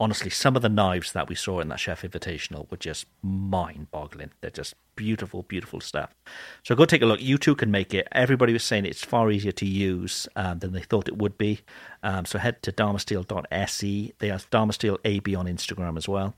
honestly, 0.00 0.30
some 0.30 0.56
of 0.56 0.62
the 0.62 0.70
knives 0.70 1.12
that 1.12 1.28
we 1.28 1.34
saw 1.34 1.60
in 1.60 1.68
that 1.68 1.78
Chef 1.78 2.00
Invitational 2.00 2.70
were 2.70 2.78
just 2.78 3.04
mind 3.22 3.90
boggling. 3.90 4.30
They're 4.40 4.50
just 4.50 4.76
beautiful, 4.96 5.42
beautiful 5.42 5.82
stuff. 5.82 6.14
So 6.62 6.74
go 6.74 6.86
take 6.86 7.02
a 7.02 7.06
look. 7.06 7.20
You 7.20 7.36
too 7.36 7.54
can 7.54 7.70
make 7.70 7.92
it. 7.92 8.08
Everybody 8.12 8.54
was 8.54 8.64
saying 8.64 8.86
it's 8.86 9.04
far 9.04 9.30
easier 9.30 9.52
to 9.52 9.66
use 9.66 10.26
um, 10.36 10.60
than 10.60 10.72
they 10.72 10.80
thought 10.80 11.06
it 11.06 11.18
would 11.18 11.36
be. 11.36 11.60
Um, 12.02 12.24
so 12.24 12.38
head 12.38 12.62
to 12.62 12.72
damasteel.se. 12.72 14.14
They 14.20 14.28
have 14.28 14.48
Damasteel 14.48 14.96
AB 15.04 15.34
on 15.34 15.44
Instagram 15.44 15.98
as 15.98 16.08
well. 16.08 16.34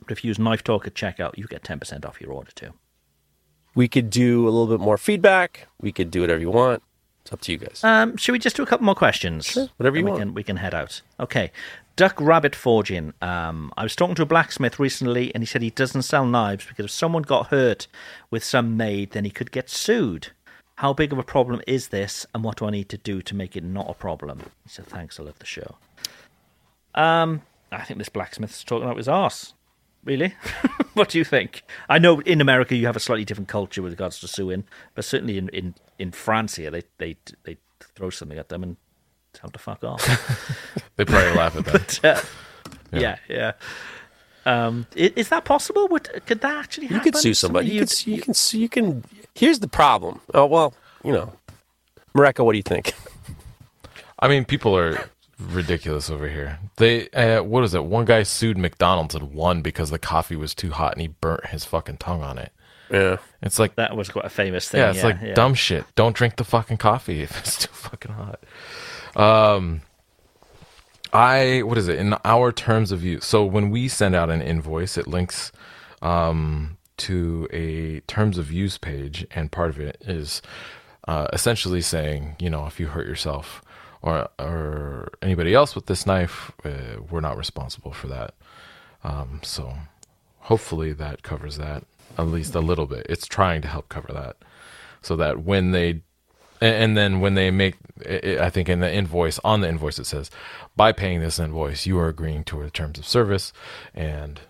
But 0.00 0.12
if 0.12 0.24
you 0.24 0.28
use 0.28 0.38
Knife 0.38 0.64
Talk 0.64 0.86
at 0.86 0.94
checkout, 0.94 1.36
you 1.38 1.46
get 1.46 1.62
10% 1.62 2.04
off 2.04 2.20
your 2.20 2.32
order 2.32 2.50
too. 2.54 2.72
We 3.74 3.88
could 3.88 4.10
do 4.10 4.44
a 4.44 4.50
little 4.50 4.66
bit 4.66 4.80
more 4.80 4.98
feedback. 4.98 5.68
We 5.80 5.92
could 5.92 6.10
do 6.10 6.22
whatever 6.22 6.40
you 6.40 6.50
want. 6.50 6.82
It's 7.22 7.32
up 7.32 7.40
to 7.42 7.52
you 7.52 7.58
guys. 7.58 7.84
Um, 7.84 8.16
should 8.16 8.32
we 8.32 8.38
just 8.38 8.56
do 8.56 8.62
a 8.62 8.66
couple 8.66 8.84
more 8.86 8.94
questions? 8.94 9.46
Sure. 9.46 9.68
whatever 9.76 9.98
you 9.98 10.04
we 10.04 10.10
want. 10.10 10.20
Can, 10.22 10.34
we 10.34 10.42
can 10.42 10.56
head 10.56 10.74
out. 10.74 11.02
Okay. 11.20 11.52
Duck 11.96 12.16
Rabbit 12.18 12.56
Forging. 12.56 13.12
Um, 13.20 13.72
I 13.76 13.82
was 13.82 13.94
talking 13.94 14.14
to 14.16 14.22
a 14.22 14.26
blacksmith 14.26 14.78
recently, 14.78 15.32
and 15.34 15.42
he 15.42 15.46
said 15.46 15.60
he 15.60 15.70
doesn't 15.70 16.02
sell 16.02 16.24
knives 16.24 16.64
because 16.64 16.86
if 16.86 16.90
someone 16.90 17.22
got 17.22 17.48
hurt 17.48 17.86
with 18.30 18.42
some 18.42 18.76
made, 18.76 19.10
then 19.10 19.24
he 19.24 19.30
could 19.30 19.52
get 19.52 19.68
sued. 19.68 20.28
How 20.76 20.94
big 20.94 21.12
of 21.12 21.18
a 21.18 21.22
problem 21.22 21.60
is 21.66 21.88
this, 21.88 22.24
and 22.34 22.42
what 22.42 22.56
do 22.56 22.64
I 22.64 22.70
need 22.70 22.88
to 22.88 22.96
do 22.96 23.20
to 23.20 23.34
make 23.34 23.54
it 23.54 23.62
not 23.62 23.90
a 23.90 23.94
problem? 23.94 24.40
He 24.62 24.70
said, 24.70 24.86
"Thanks, 24.86 25.20
I 25.20 25.24
love 25.24 25.38
the 25.38 25.44
show." 25.44 25.76
Um, 26.94 27.42
I 27.70 27.82
think 27.84 27.98
this 27.98 28.08
blacksmith's 28.08 28.64
talking 28.64 28.88
out 28.88 28.96
his 28.96 29.06
arse. 29.08 29.52
Really? 30.04 30.34
what 30.94 31.08
do 31.10 31.18
you 31.18 31.24
think? 31.24 31.62
I 31.88 31.98
know 31.98 32.20
in 32.20 32.40
America 32.40 32.74
you 32.74 32.86
have 32.86 32.96
a 32.96 33.00
slightly 33.00 33.24
different 33.24 33.48
culture 33.48 33.82
with 33.82 33.92
regards 33.92 34.18
to 34.20 34.28
suing, 34.28 34.64
but 34.94 35.04
certainly 35.04 35.36
in, 35.38 35.48
in, 35.50 35.74
in 35.98 36.10
France 36.12 36.56
here 36.56 36.70
they, 36.70 36.82
they 36.98 37.16
they 37.44 37.56
throw 37.94 38.10
something 38.10 38.38
at 38.38 38.48
them 38.48 38.62
and 38.62 38.76
tell 39.32 39.48
them 39.48 39.52
to 39.52 39.58
fuck 39.58 39.84
off. 39.84 40.02
They 40.96 41.04
probably 41.04 41.34
laugh 41.34 41.56
at 41.56 41.64
that. 41.66 42.24
Uh, 42.92 42.98
yeah, 42.98 43.16
yeah. 43.28 43.52
Um, 44.44 44.86
i- 44.96 45.12
is, 45.16 45.28
that 45.28 45.44
possible? 45.44 45.86
Would 45.88 46.08
could 46.26 46.40
that 46.40 46.56
actually 46.56 46.88
happen? 46.88 46.96
You 47.06 47.12
could 47.12 47.20
sue 47.20 47.34
somebody. 47.34 47.68
You 47.68 47.72
You'd- 47.74 47.80
could, 47.82 47.90
sue- 47.90 48.10
you 48.10 48.20
can, 48.22 48.34
sue- 48.34 48.58
you 48.58 48.68
can. 48.68 49.04
Here's 49.34 49.60
the 49.60 49.68
problem. 49.68 50.20
Oh 50.34 50.44
well, 50.46 50.74
you 51.04 51.12
know, 51.12 51.32
Mareko, 52.14 52.44
what 52.44 52.52
do 52.52 52.58
you 52.58 52.62
think? 52.64 52.92
I 54.18 54.28
mean, 54.28 54.44
people 54.44 54.76
are 54.76 55.08
ridiculous 55.40 56.10
over 56.10 56.28
here. 56.28 56.58
They, 56.76 57.08
uh, 57.10 57.42
what 57.42 57.64
is 57.64 57.74
it? 57.74 57.84
One 57.84 58.04
guy 58.04 58.22
sued 58.22 58.58
McDonald's 58.58 59.14
and 59.14 59.32
won 59.32 59.62
because 59.62 59.90
the 59.90 59.98
coffee 59.98 60.36
was 60.36 60.54
too 60.54 60.70
hot 60.70 60.92
and 60.92 61.02
he 61.02 61.08
burnt 61.08 61.46
his 61.46 61.64
fucking 61.64 61.98
tongue 61.98 62.22
on 62.22 62.38
it. 62.38 62.52
Yeah. 62.90 63.18
It's 63.42 63.58
like, 63.58 63.76
that 63.76 63.96
was 63.96 64.08
quite 64.08 64.24
a 64.24 64.30
famous 64.30 64.68
thing. 64.68 64.80
yeah, 64.80 64.90
it's 64.90 65.04
like 65.04 65.18
yeah. 65.22 65.34
dumb 65.34 65.54
shit. 65.54 65.84
Don't 65.94 66.14
drink 66.14 66.36
the 66.36 66.44
fucking 66.44 66.76
coffee 66.76 67.22
if 67.22 67.38
it's 67.38 67.58
too 67.58 67.72
fucking 67.72 68.12
hot. 68.12 68.40
Um, 69.16 69.82
I 71.12 71.62
what 71.62 71.78
is 71.78 71.88
it 71.88 71.98
in 71.98 72.14
our 72.24 72.52
terms 72.52 72.92
of 72.92 73.02
use? 73.02 73.24
So 73.24 73.44
when 73.44 73.70
we 73.70 73.88
send 73.88 74.14
out 74.14 74.30
an 74.30 74.42
invoice, 74.42 74.96
it 74.96 75.06
links 75.06 75.50
um, 76.02 76.78
to 76.98 77.48
a 77.52 78.00
terms 78.00 78.38
of 78.38 78.52
use 78.52 78.78
page, 78.78 79.26
and 79.32 79.50
part 79.50 79.70
of 79.70 79.80
it 79.80 79.98
is 80.02 80.40
uh, 81.08 81.26
essentially 81.32 81.80
saying, 81.80 82.36
you 82.38 82.50
know, 82.50 82.66
if 82.66 82.78
you 82.78 82.88
hurt 82.88 83.06
yourself 83.06 83.62
or 84.02 84.28
or 84.38 85.12
anybody 85.22 85.54
else 85.54 85.74
with 85.74 85.86
this 85.86 86.06
knife, 86.06 86.52
uh, 86.64 87.00
we're 87.10 87.20
not 87.20 87.36
responsible 87.36 87.92
for 87.92 88.06
that. 88.08 88.34
Um, 89.04 89.40
so 89.42 89.74
hopefully 90.40 90.92
that 90.92 91.22
covers 91.22 91.56
that 91.56 91.84
at 92.18 92.26
least 92.26 92.54
a 92.54 92.60
little 92.60 92.86
bit. 92.86 93.06
It's 93.08 93.26
trying 93.26 93.62
to 93.62 93.68
help 93.68 93.88
cover 93.88 94.12
that, 94.12 94.36
so 95.02 95.16
that 95.16 95.42
when 95.44 95.70
they 95.72 96.00
and 96.60 96.96
then 96.96 97.20
when 97.20 97.34
they 97.34 97.50
make, 97.50 97.76
i 98.08 98.38
I 98.40 98.50
think 98.50 98.68
in 98.68 98.80
the 98.80 98.92
invoice, 98.92 99.38
on 99.44 99.60
the 99.62 99.68
invoice, 99.68 99.98
it 99.98 100.04
says, 100.04 100.30
by 100.76 100.92
paying 100.92 101.20
this 101.20 101.38
invoice, 101.38 101.86
you 101.86 101.98
are 101.98 102.08
agreeing 102.08 102.44
to 102.44 102.62
the 102.62 102.70
terms 102.70 102.98
of 102.98 103.06
service 103.06 103.52
and 103.94 104.40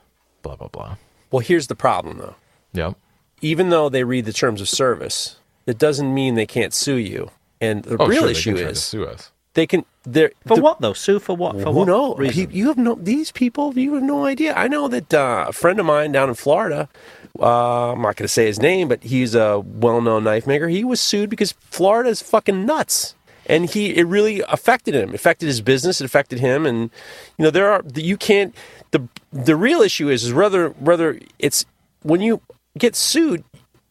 blah, 0.43 0.56
blah, 0.56 0.68
blah. 0.68 0.97
Well, 1.31 1.40
here's 1.40 1.68
the 1.68 1.77
problem 1.77 2.18
though. 2.18 2.35
Yep. 2.72 2.97
Even 3.43 3.70
though 3.70 3.89
they 3.89 4.05
read 4.05 4.24
the 4.24 4.32
terms 4.32 4.60
of 4.60 4.68
service, 4.68 5.36
it 5.66 5.78
doesn't 5.78 6.12
mean 6.12 6.35
they 6.35 6.47
can't 6.47 6.74
sue 6.74 6.97
you. 6.97 7.31
And 7.60 7.85
the 7.85 7.97
Oh, 8.01 8.06
real 8.06 8.20
sure, 8.20 8.27
they 8.27 8.32
issue 8.32 8.51
can 8.51 8.56
try 8.56 8.64
to 8.64 8.70
is 8.72 8.82
sue 8.82 9.05
us. 9.06 9.31
They 9.55 9.66
can. 9.66 9.85
They're 10.05 10.32
For 10.47 10.56
the- 10.56 10.62
what 10.62 10.81
though? 10.81 10.93
Sue 10.94 11.18
for 11.18 11.36
what? 11.36 11.56
For 11.60 11.72
who 11.72 11.78
what 11.81 11.86
knows? 11.89 12.18
reason? 12.18 12.51
You 12.52 12.68
have 12.68 12.78
no 12.78 12.94
these 12.94 13.31
people. 13.32 13.77
You 13.78 13.94
have 13.94 14.02
no 14.02 14.24
idea. 14.27 14.55
I 14.55 14.68
know 14.68 14.89
that 14.89 15.12
uh, 15.12 15.47
a 15.48 15.52
friend 15.52 15.78
of 15.81 15.86
mine 15.86 16.12
down 16.12 16.28
in 16.28 16.35
Florida. 16.35 16.89
Uh, 17.39 17.93
I'm 17.93 18.02
not 18.02 18.16
going 18.16 18.24
to 18.24 18.28
say 18.28 18.47
his 18.47 18.59
name, 18.60 18.89
but 18.89 19.05
he's 19.05 19.35
a 19.35 19.60
well-known 19.60 20.24
knife 20.24 20.47
maker. 20.47 20.68
He 20.68 20.82
was 20.85 21.01
sued 21.01 21.31
because 21.31 21.52
Florida 21.52 22.10
is 22.10 22.20
fucking 22.20 22.66
nuts, 22.66 23.14
and 23.47 23.70
he 23.70 23.94
it 23.97 24.05
really 24.06 24.40
affected 24.48 24.94
him. 24.94 25.10
It 25.10 25.14
affected 25.16 25.47
his 25.47 25.60
business. 25.60 26.01
It 26.01 26.05
affected 26.05 26.40
him, 26.40 26.66
and 26.66 26.90
you 27.39 27.44
know 27.44 27.51
there 27.51 27.70
are 27.70 27.82
you 27.94 28.16
can't. 28.16 28.55
the 28.93 29.06
The 29.32 29.56
real 29.56 29.81
issue 29.81 30.09
is 30.09 30.24
is 30.24 30.32
whether 30.32 30.70
whether 30.70 31.18
it's 31.39 31.64
when 32.02 32.20
you 32.20 32.40
get 32.78 32.97
sued, 32.97 33.44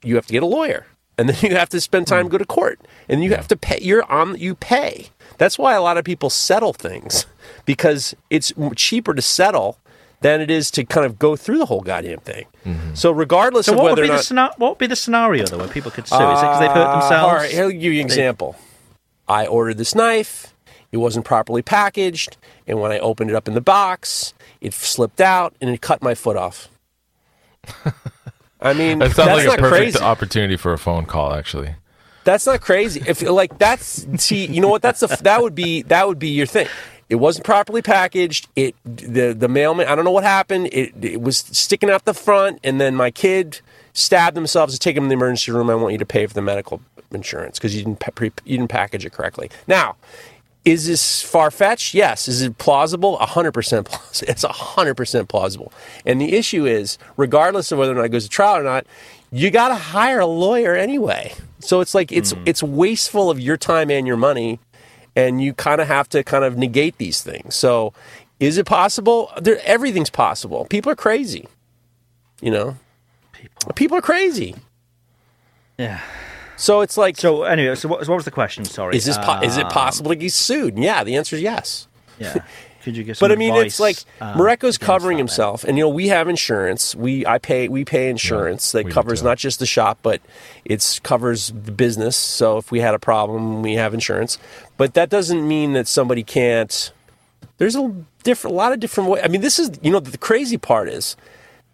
you 0.03 0.15
have 0.15 0.26
to 0.27 0.34
get 0.34 0.44
a 0.44 0.48
lawyer, 0.48 0.88
and 1.18 1.30
then 1.30 1.38
you 1.52 1.56
have 1.56 1.69
to 1.69 1.80
spend 1.81 2.07
time 2.07 2.27
go 2.30 2.38
to 2.38 2.45
court, 2.45 2.80
and 3.07 3.23
you 3.23 3.36
have 3.36 3.48
to 3.49 3.56
pay. 3.57 3.77
You're 3.81 4.10
on. 4.11 4.38
You 4.38 4.56
pay. 4.56 5.10
That's 5.40 5.57
why 5.57 5.74
a 5.74 5.82
lot 5.82 5.98
of 5.98 6.03
people 6.06 6.30
settle 6.30 6.74
things 6.74 7.26
because 7.66 8.14
it's 8.30 8.53
cheaper 8.76 9.16
to 9.16 9.22
settle 9.24 9.80
than 10.22 10.41
it 10.41 10.52
is 10.52 10.70
to 10.72 10.84
kind 10.84 11.06
of 11.06 11.18
go 11.18 11.36
through 11.36 11.57
the 11.57 11.66
whole 11.66 11.82
goddamn 11.82 12.20
thing. 12.20 12.45
So 12.94 13.10
regardless 13.11 13.66
So 13.66 13.72
of 13.72 13.78
what 13.80 13.84
would 13.86 13.90
whether 13.91 14.02
be 14.03 14.07
or 14.10 14.11
the 14.11 14.16
not, 14.18 14.26
scena- 14.26 14.53
what 14.57 14.70
would 14.72 14.78
be 14.78 14.86
the 14.88 14.95
scenario 14.95 15.45
though 15.48 15.57
where 15.57 15.68
people 15.68 15.90
could 15.91 16.07
sue? 16.07 16.16
Is 16.16 16.22
it 16.22 16.26
because 16.44 16.60
they've 16.60 16.70
hurt 16.72 16.88
Uh, 16.88 16.99
themselves? 16.99 17.24
All 17.34 17.36
right, 17.36 17.56
I'll 17.57 17.72
give 17.72 17.82
you 17.94 18.02
an 18.02 18.06
example. 18.06 18.56
I 19.28 19.48
ordered 19.48 19.78
this 19.80 19.95
knife. 19.95 20.53
It 20.91 20.98
wasn't 20.98 21.24
properly 21.26 21.61
packaged, 21.61 22.36
and 22.68 22.80
when 22.82 22.91
I 22.91 22.99
opened 22.99 23.30
it 23.30 23.36
up 23.36 23.48
in 23.48 23.53
the 23.53 23.61
box, 23.61 24.34
it 24.60 24.74
slipped 24.74 25.22
out 25.22 25.53
and 25.61 25.70
it 25.70 25.82
cut 25.82 26.02
my 26.02 26.16
foot 26.16 26.36
off. 26.36 26.68
I 28.61 28.74
mean, 28.74 28.99
That 28.99 29.11
sounds 29.11 29.28
that's 29.30 29.38
like 29.38 29.48
not 29.48 29.60
a 29.60 29.61
perfect 29.61 29.94
crazy. 29.94 29.99
opportunity 29.99 30.57
for 30.57 30.74
a 30.74 30.78
phone 30.78 31.06
call, 31.06 31.34
actually. 31.34 31.76
That's 32.24 32.46
not 32.46 32.62
crazy. 32.62 33.02
If 33.08 33.22
like 33.22 33.58
that's 33.58 34.06
see, 34.22 34.46
you 34.46 34.62
know 34.62 34.68
what? 34.68 34.82
That's 34.82 35.02
a 35.04 35.08
that 35.24 35.41
would 35.41 35.56
be 35.56 35.84
that 35.84 36.08
would 36.08 36.20
be 36.20 36.30
your 36.30 36.46
thing. 36.46 36.68
It 37.10 37.16
wasn't 37.16 37.46
properly 37.46 37.82
packaged. 37.82 38.48
It 38.56 38.76
the 38.86 39.34
the 39.34 39.48
mailman. 39.48 39.88
I 39.88 39.96
don't 39.96 40.06
know 40.06 40.12
what 40.12 40.24
happened. 40.24 40.70
It 40.72 40.94
it 41.04 41.22
was 41.22 41.38
sticking 41.38 41.90
out 41.90 42.06
the 42.06 42.14
front, 42.14 42.60
and 42.64 42.80
then 42.80 42.96
my 42.96 43.10
kid 43.10 43.62
stabbed 43.94 44.36
themselves 44.36 44.74
to 44.74 44.80
take 44.80 44.96
them 44.96 45.06
to 45.06 45.08
the 45.10 45.14
emergency 45.14 45.52
room. 45.52 45.70
I 45.70 45.76
want 45.76 45.94
you 45.94 45.98
to 45.98 46.06
pay 46.06 46.26
for 46.28 46.34
the 46.34 46.41
medical 46.41 46.82
insurance 47.12 47.58
because 47.58 47.76
you 47.76 47.84
didn't 47.84 48.00
pre, 48.16 48.32
you 48.46 48.58
didn't 48.58 48.70
package 48.70 49.06
it 49.06 49.12
correctly. 49.12 49.50
Now, 49.68 49.96
is 50.66 50.86
this 50.86 51.22
far 51.22 51.50
fetched? 51.50 51.94
Yes. 51.94 52.28
Is 52.28 52.41
it 52.41 52.58
plausible? 52.58 53.18
hundred 53.18 53.54
percent 53.54 53.88
plausible. 53.88 54.30
It's 54.32 54.44
hundred 54.44 54.96
percent 54.96 55.30
plausible. 55.30 55.72
And 56.06 56.22
the 56.22 56.36
issue 56.36 56.66
is, 56.66 56.98
regardless 57.18 57.72
of 57.72 57.80
whether 57.80 57.94
or 57.94 57.96
not 57.96 58.06
it 58.06 58.10
goes 58.10 58.26
to 58.26 58.30
trial 58.30 58.58
or 58.58 58.64
not, 58.64 58.86
you 59.32 59.50
got 59.52 59.70
to 59.70 59.76
hire 59.76 60.20
a 60.20 60.26
lawyer 60.26 60.76
anyway. 60.76 61.34
So 61.60 61.81
it's 61.81 61.94
like 61.94 62.11
it's 62.11 62.34
it's 62.45 62.64
wasteful 62.64 63.30
of 63.30 63.40
your 63.40 63.57
time 63.57 63.90
and 63.91 64.07
your 64.07 64.18
money, 64.18 64.60
and 65.15 65.41
you 65.41 65.53
kind 65.53 65.81
of 65.81 65.88
have 65.88 66.07
to 66.10 66.23
kind 66.23 66.44
of 66.44 66.57
negate 66.57 66.98
these 66.98 67.22
things. 67.22 67.56
So, 67.56 67.94
is 68.40 68.57
it 68.57 68.65
possible? 68.65 69.31
There, 69.41 69.60
everything's 69.65 70.10
possible. 70.10 70.65
People 70.69 70.91
are 70.91 70.95
crazy. 70.95 71.48
You 72.41 72.52
know, 72.52 72.77
people, 73.34 73.73
people 73.73 73.98
are 73.98 74.02
crazy. 74.02 74.56
yeah. 75.77 76.02
So 76.56 76.81
it's 76.81 76.98
like, 76.98 77.15
So 77.18 77.44
anyway, 77.44 77.76
so 77.76 77.88
what, 77.88 78.03
so 78.06 78.11
what 78.11 78.18
was 78.18 78.26
the 78.26 78.31
question? 78.31 78.65
Sorry. 78.65 78.95
is 78.98 79.06
this 79.06 79.18
po- 79.18 79.40
is 79.41 79.56
it 79.57 79.65
Um, 79.65 79.72
possible 79.72 80.10
to 80.11 80.15
get 80.15 80.34
sued? 80.34 80.77
Yeah, 80.77 81.06
the 81.06 81.15
answer 81.15 81.38
is 81.38 81.41
yes. 81.41 81.88
Yeah. 82.19 82.44
Could 82.84 82.95
you 82.95 83.14
some 83.14 83.27
But 83.27 83.31
I 83.31 83.35
mean, 83.35 83.53
it's 83.56 83.80
like 83.80 83.97
um, 84.22 84.38
Mareko's 84.38 84.77
covering 84.77 85.18
himself, 85.18 85.64
and 85.64 85.77
you 85.77 85.84
know 85.84 85.89
we 85.89 86.07
have 86.07 86.27
insurance. 86.27 86.95
We 86.95 87.26
I 87.26 87.38
pay 87.38 87.68
we 87.68 87.84
pay 87.85 88.10
insurance 88.10 88.72
that 88.72 88.89
covers 88.89 89.22
not 89.22 89.38
just 89.38 89.60
the 89.60 89.65
shop, 89.65 89.99
but 90.01 90.22
it 90.65 90.99
covers 91.03 91.47
the 91.47 91.72
business. 91.72 92.15
So 92.15 92.57
if 92.57 92.72
we 92.72 92.80
had 92.80 92.93
a 92.93 92.99
problem, 92.99 93.61
we 93.61 93.73
have 93.73 93.93
insurance. 93.93 94.38
But 94.77 94.93
that 94.93 95.10
doesn't 95.10 95.45
mean 95.47 95.73
that 95.73 95.88
somebody 95.88 96.23
can't. 96.23 96.91
There's 97.57 97.76
a 97.76 97.93
different, 98.23 98.53
a 98.53 98.57
lot 98.57 98.72
of 98.72 98.80
different 98.80 99.10
ways. 99.10 99.23
I 99.26 99.27
mean, 99.27 99.41
this 99.41 99.60
is 99.60 99.72
you 99.81 99.91
know 99.91 99.99
the 99.99 100.18
crazy 100.18 100.57
part 100.57 100.88
is 100.88 101.18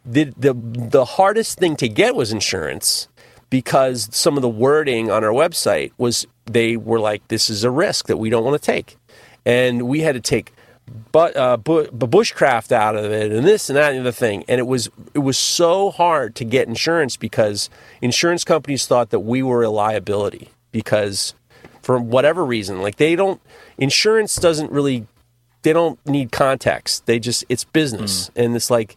the 0.06 0.26
the 0.38 0.53
the 0.53 1.06
hardest 1.06 1.60
thing 1.60 1.76
to 1.77 1.90
get 1.90 2.15
was 2.15 2.32
insurance 2.32 3.07
because 3.49 4.10
some 4.11 4.38
of 4.38 4.41
the 4.41 4.49
wording 4.49 5.11
on 5.11 5.23
our 5.23 5.32
website 5.32 5.91
was 5.98 6.26
they 6.45 6.77
were 6.77 6.99
like 6.99 7.27
this 7.27 7.49
is 7.49 7.64
a 7.64 7.72
risk 7.72 8.07
that 8.07 8.18
we 8.18 8.30
don't 8.30 8.44
want 8.44 8.60
to 8.60 8.65
take 8.65 8.98
and 9.45 9.84
we 9.84 10.02
had 10.02 10.14
to 10.14 10.22
take 10.22 10.52
but 11.12 11.36
uh, 11.36 11.57
bu- 11.57 11.90
bu- 11.91 12.07
bushcraft 12.07 12.72
out 12.72 12.95
of 12.95 13.06
it 13.12 13.32
and 13.32 13.45
this 13.45 13.70
and 13.70 13.78
that 13.78 13.90
and 13.90 13.98
the 13.98 14.02
other 14.02 14.12
thing. 14.12 14.44
And 14.48 14.60
it 14.60 14.68
was 14.68 14.90
it 15.14 15.20
was 15.20 15.38
so 15.38 15.91
hard 15.91 16.36
to 16.36 16.45
get 16.45 16.68
insurance 16.68 17.18
because 17.18 17.70
insurance 18.02 18.44
companies 18.44 18.86
thought 18.86 19.10
that 19.10 19.22
we 19.22 19.41
were 19.41 19.64
a 19.64 19.70
liability 19.70 20.49
because 20.72 21.34
for 21.82 21.99
whatever 21.99 22.44
reason 22.45 22.82
like 22.82 22.98
they 22.98 23.16
don't 23.16 23.41
insurance 23.78 24.36
doesn't 24.36 24.72
really 24.72 25.07
they 25.64 25.74
don't 25.74 26.03
need 26.06 26.32
context. 26.32 27.06
They 27.07 27.20
just 27.20 27.44
it's 27.49 27.64
business. 27.64 28.30
And 28.36 28.56
it's 28.56 28.70
like 28.70 28.95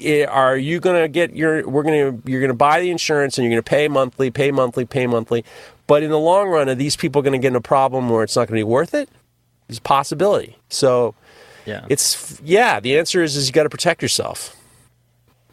eh, 0.00 0.24
are 0.24 0.56
you 0.56 0.80
going 0.80 1.00
to 1.00 1.08
get 1.08 1.36
your 1.36 1.68
we're 1.68 1.84
going 1.84 2.20
to 2.22 2.30
you're 2.30 2.40
going 2.40 2.48
to 2.48 2.54
buy 2.54 2.80
the 2.80 2.90
insurance 2.90 3.38
and 3.38 3.44
you're 3.44 3.52
going 3.52 3.62
to 3.62 3.68
pay 3.68 3.86
monthly 3.86 4.30
pay 4.30 4.50
monthly 4.50 4.84
pay 4.84 5.06
monthly. 5.06 5.44
But 5.86 6.02
in 6.02 6.10
the 6.10 6.18
long 6.18 6.48
run 6.48 6.68
are 6.68 6.74
these 6.74 6.96
people 6.96 7.22
going 7.22 7.32
to 7.32 7.38
get 7.38 7.48
in 7.48 7.56
a 7.56 7.60
problem 7.60 8.08
where 8.08 8.24
it's 8.24 8.34
not 8.34 8.48
going 8.48 8.58
to 8.58 8.64
be 8.66 8.70
worth 8.70 8.94
it 8.94 9.08
there's 9.68 9.78
a 9.78 9.82
possibility 9.82 10.56
so 10.68 11.14
Yeah. 11.66 11.84
it's 11.88 12.40
yeah 12.42 12.80
the 12.80 12.98
answer 12.98 13.22
is 13.22 13.36
is 13.36 13.46
you 13.46 13.52
got 13.52 13.62
to 13.64 13.70
protect 13.70 14.02
yourself 14.02 14.56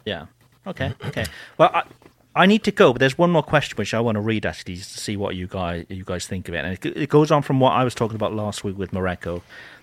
Yeah. 0.05 0.25
Okay. 0.67 0.93
Okay. 1.05 1.25
Well, 1.59 1.69
I, 1.73 1.83
I 2.35 2.45
need 2.47 2.63
to 2.63 2.71
go, 2.71 2.91
but 2.93 2.99
there's 2.99 3.17
one 3.17 3.29
more 3.31 3.43
question 3.43 3.75
which 3.77 3.93
I 3.93 3.99
want 3.99 4.15
to 4.15 4.21
read 4.21 4.45
actually 4.45 4.77
to 4.77 4.83
see 4.83 5.15
what 5.15 5.35
you 5.35 5.47
guys 5.47 5.85
you 5.89 6.03
guys 6.03 6.25
think 6.27 6.47
of 6.49 6.55
it, 6.55 6.65
and 6.65 6.73
it, 6.73 6.85
it 7.03 7.09
goes 7.09 7.31
on 7.31 7.41
from 7.43 7.59
what 7.59 7.71
I 7.73 7.83
was 7.83 7.93
talking 7.95 8.15
about 8.15 8.33
last 8.33 8.63
week 8.63 8.77
with 8.77 8.91
Mareko. 8.91 9.41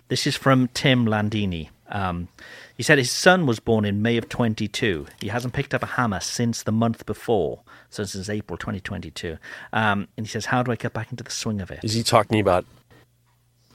This 0.08 0.26
is 0.26 0.36
from 0.36 0.68
Tim 0.74 1.06
Landini. 1.06 1.68
Um, 1.88 2.28
he 2.76 2.82
said 2.82 2.98
his 2.98 3.10
son 3.10 3.46
was 3.46 3.60
born 3.60 3.84
in 3.84 4.02
May 4.02 4.16
of 4.16 4.28
22. 4.28 5.06
He 5.20 5.28
hasn't 5.28 5.54
picked 5.54 5.72
up 5.72 5.82
a 5.82 5.86
hammer 5.86 6.20
since 6.20 6.62
the 6.64 6.72
month 6.72 7.06
before, 7.06 7.60
so 7.90 8.04
since 8.04 8.28
April 8.28 8.56
2022. 8.58 9.38
Um, 9.72 10.08
and 10.16 10.26
he 10.26 10.30
says, 10.30 10.46
"How 10.46 10.62
do 10.64 10.72
I 10.72 10.76
get 10.76 10.92
back 10.92 11.10
into 11.12 11.22
the 11.24 11.30
swing 11.30 11.60
of 11.60 11.70
it?" 11.70 11.80
is 11.84 11.94
he 11.94 12.02
talking 12.02 12.40
about 12.40 12.64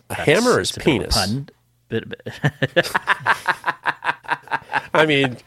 That's- 0.09 0.25
hammer 0.27 0.51
or 0.55 0.59
his 0.59 0.71
bit 0.71 0.77
of 0.77 0.83
a 0.83 0.85
penis 0.85 1.13
pun, 1.15 1.49
but, 1.89 2.03
but 2.09 2.91
i 4.93 5.05
mean 5.05 5.37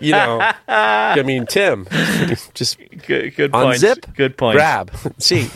you 0.00 0.12
know 0.12 0.40
i 0.68 1.22
mean 1.24 1.46
tim 1.46 1.86
just 2.54 2.78
good, 3.06 3.34
good 3.36 3.52
point. 3.52 3.78
unzip 3.78 4.14
Good 4.14 4.36
point. 4.36 4.56
grab 4.56 4.90
see 5.18 5.48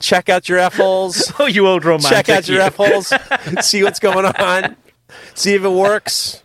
check 0.00 0.28
out 0.28 0.48
your 0.48 0.58
f 0.58 0.76
holes 0.76 1.32
Oh, 1.38 1.46
you 1.46 1.66
old 1.66 1.84
romantic! 1.84 2.10
check 2.26 2.28
out 2.28 2.48
your. 2.48 2.60
F 2.60 2.76
holes, 2.76 3.12
see 3.60 3.82
what's 3.82 3.98
going 4.00 4.24
on, 4.26 4.76
see 5.34 5.54
if 5.54 5.62
it 5.64 5.68
works. 5.70 6.42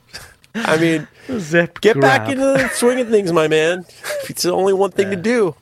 I 0.56 0.78
mean, 0.78 1.08
Zip 1.40 1.82
get 1.82 2.00
back 2.00 2.30
into 2.30 2.44
the 2.44 2.68
swing 2.70 3.00
of 3.00 3.10
things, 3.10 3.32
my 3.32 3.48
man. 3.48 3.86
It's 4.30 4.44
the 4.44 4.52
only 4.54 4.74
one 4.74 4.92
thing 4.92 5.10
to 5.12 5.16
do. 5.16 5.56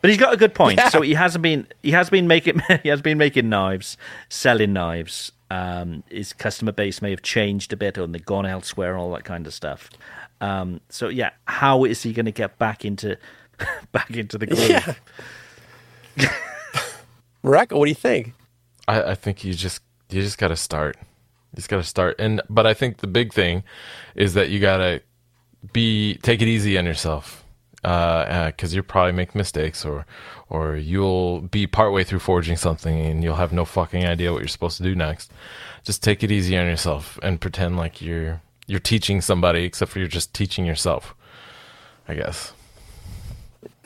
But 0.00 0.10
he's 0.10 0.18
got 0.18 0.32
a 0.32 0.36
good 0.36 0.54
point. 0.54 0.78
Yeah. 0.78 0.88
So 0.88 1.02
he 1.02 1.14
hasn't 1.14 1.42
been 1.42 1.66
he 1.82 1.90
has 1.90 2.10
been 2.10 2.26
making 2.26 2.60
he 2.82 2.88
has 2.88 3.02
been 3.02 3.18
making 3.18 3.48
knives, 3.48 3.96
selling 4.28 4.72
knives. 4.72 5.32
Um, 5.50 6.04
his 6.08 6.32
customer 6.32 6.72
base 6.72 7.02
may 7.02 7.10
have 7.10 7.22
changed 7.22 7.72
a 7.72 7.76
bit, 7.76 7.98
and 7.98 8.14
they've 8.14 8.24
gone 8.24 8.46
elsewhere, 8.46 8.92
and 8.92 9.00
all 9.00 9.12
that 9.12 9.24
kind 9.24 9.46
of 9.46 9.54
stuff. 9.54 9.90
Um, 10.40 10.80
so 10.88 11.08
yeah, 11.08 11.30
how 11.46 11.84
is 11.84 12.02
he 12.02 12.12
going 12.12 12.26
to 12.26 12.32
get 12.32 12.58
back 12.58 12.84
into 12.84 13.18
back 13.92 14.10
into 14.10 14.38
the 14.38 14.46
groove? 14.46 14.68
Yeah. 14.68 14.94
Mareko, 17.44 17.78
what 17.78 17.86
do 17.86 17.90
you 17.90 17.94
think? 17.94 18.34
I, 18.86 19.02
I 19.02 19.14
think 19.14 19.44
you 19.44 19.54
just 19.54 19.82
you 20.08 20.22
just 20.22 20.38
got 20.38 20.48
to 20.48 20.56
start. 20.56 20.96
You 21.52 21.56
just 21.56 21.68
got 21.68 21.76
to 21.76 21.82
start. 21.82 22.16
And 22.18 22.40
but 22.48 22.66
I 22.66 22.74
think 22.74 22.98
the 22.98 23.06
big 23.06 23.32
thing 23.32 23.64
is 24.14 24.34
that 24.34 24.50
you 24.50 24.60
got 24.60 24.78
to 24.78 25.02
be 25.72 26.14
take 26.22 26.40
it 26.40 26.48
easy 26.48 26.78
on 26.78 26.86
yourself 26.86 27.44
Uh, 27.82 27.86
uh, 27.86 28.46
because 28.48 28.74
you'll 28.74 28.84
probably 28.84 29.12
make 29.12 29.34
mistakes 29.34 29.86
or 29.86 30.04
or 30.50 30.76
you'll 30.76 31.40
be 31.40 31.66
partway 31.66 32.04
through 32.04 32.18
forging 32.18 32.54
something 32.54 33.00
and 33.00 33.24
you'll 33.24 33.36
have 33.36 33.54
no 33.54 33.64
fucking 33.64 34.04
idea 34.04 34.32
what 34.32 34.40
you're 34.40 34.48
supposed 34.48 34.76
to 34.76 34.82
do 34.82 34.94
next. 34.94 35.32
Just 35.82 36.02
take 36.02 36.22
it 36.22 36.30
easy 36.30 36.58
on 36.58 36.66
yourself 36.66 37.18
and 37.22 37.40
pretend 37.40 37.78
like 37.78 38.02
you're 38.02 38.42
you're 38.66 38.80
teaching 38.80 39.22
somebody, 39.22 39.64
except 39.64 39.92
for 39.92 39.98
you're 39.98 40.08
just 40.08 40.34
teaching 40.34 40.66
yourself. 40.66 41.14
I 42.06 42.14
guess. 42.14 42.52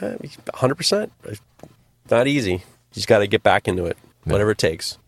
Uh, 0.00 0.14
hundred 0.54 0.74
percent. 0.74 1.12
Not 2.10 2.26
easy. 2.26 2.52
You 2.54 2.60
just 2.92 3.06
got 3.06 3.20
to 3.20 3.26
get 3.28 3.42
back 3.44 3.68
into 3.68 3.86
it, 3.86 3.96
whatever 4.24 4.50
it 4.50 4.58
takes. 4.58 4.98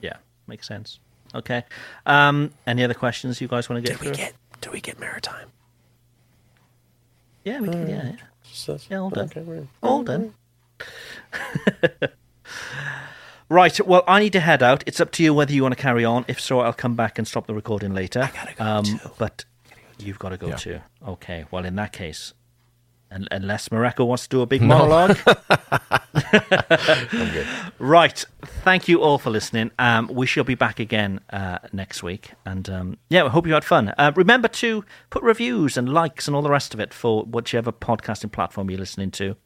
Yeah, 0.00 0.16
makes 0.46 0.66
sense. 0.66 1.00
Okay. 1.34 1.64
Um, 2.06 2.50
any 2.66 2.82
other 2.82 2.94
questions 2.94 3.40
you 3.40 3.48
guys 3.48 3.68
want 3.68 3.84
to 3.84 3.90
get 3.90 3.98
Did 3.98 4.06
we 4.06 4.14
through? 4.14 4.24
get? 4.24 4.34
Did 4.60 4.72
we 4.72 4.80
get 4.80 4.98
maritime? 4.98 5.48
Yeah, 7.44 7.60
we 7.60 7.68
can. 7.68 7.88
Yeah, 7.88 8.04
yeah. 8.04 8.16
Just- 8.42 8.90
Yeah, 8.90 8.98
all 8.98 9.10
done. 9.10 9.24
okay, 9.26 9.40
we're- 9.42 9.68
All 9.82 10.02
done. 10.02 10.34
right. 13.48 13.86
Well, 13.86 14.04
I 14.06 14.20
need 14.20 14.32
to 14.32 14.40
head 14.40 14.62
out. 14.62 14.82
It's 14.86 15.00
up 15.00 15.10
to 15.12 15.22
you 15.22 15.34
whether 15.34 15.52
you 15.52 15.62
want 15.62 15.76
to 15.76 15.80
carry 15.82 16.04
on. 16.04 16.24
If 16.28 16.40
so, 16.40 16.60
I'll 16.60 16.72
come 16.72 16.94
back 16.96 17.18
and 17.18 17.26
stop 17.28 17.46
the 17.46 17.54
recording 17.54 17.94
later. 17.94 18.22
I 18.22 18.30
gotta 18.36 18.54
go 18.54 18.64
um, 18.64 18.84
too. 18.84 18.98
But 19.18 19.44
you've 19.98 20.18
got 20.18 20.30
to 20.30 20.36
go 20.36 20.48
Yeah. 20.48 20.56
too. 20.56 20.80
Okay. 21.06 21.44
Well, 21.50 21.64
in 21.64 21.76
that 21.76 21.92
case, 21.92 22.32
Unless 23.30 23.68
Mareko 23.68 24.06
wants 24.06 24.24
to 24.24 24.28
do 24.28 24.40
a 24.42 24.46
big 24.46 24.62
monologue. 24.62 25.18
Right. 27.78 28.24
Thank 28.62 28.88
you 28.88 29.02
all 29.02 29.18
for 29.18 29.30
listening. 29.30 29.70
Um, 29.78 30.08
we 30.10 30.26
shall 30.26 30.44
be 30.44 30.54
back 30.54 30.78
again 30.78 31.20
uh, 31.30 31.58
next 31.72 32.02
week. 32.02 32.30
And 32.46 32.68
um, 32.70 32.98
yeah, 33.10 33.24
I 33.24 33.28
hope 33.28 33.46
you 33.46 33.52
had 33.52 33.64
fun. 33.64 33.92
Uh, 33.98 34.12
remember 34.14 34.48
to 34.48 34.84
put 35.10 35.22
reviews 35.22 35.76
and 35.76 35.88
likes 35.88 36.26
and 36.26 36.36
all 36.36 36.42
the 36.42 36.50
rest 36.50 36.72
of 36.72 36.80
it 36.80 36.94
for 36.94 37.24
whichever 37.24 37.72
podcasting 37.72 38.32
platform 38.32 38.70
you're 38.70 38.78
listening 38.78 39.10
to. 39.12 39.36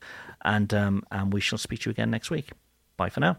And, 0.44 0.72
um, 0.72 1.02
and 1.10 1.32
we 1.32 1.40
shall 1.40 1.58
speak 1.58 1.80
to 1.80 1.90
you 1.90 1.92
again 1.92 2.10
next 2.10 2.30
week. 2.30 2.50
Bye 2.96 3.08
for 3.08 3.20
now. 3.20 3.38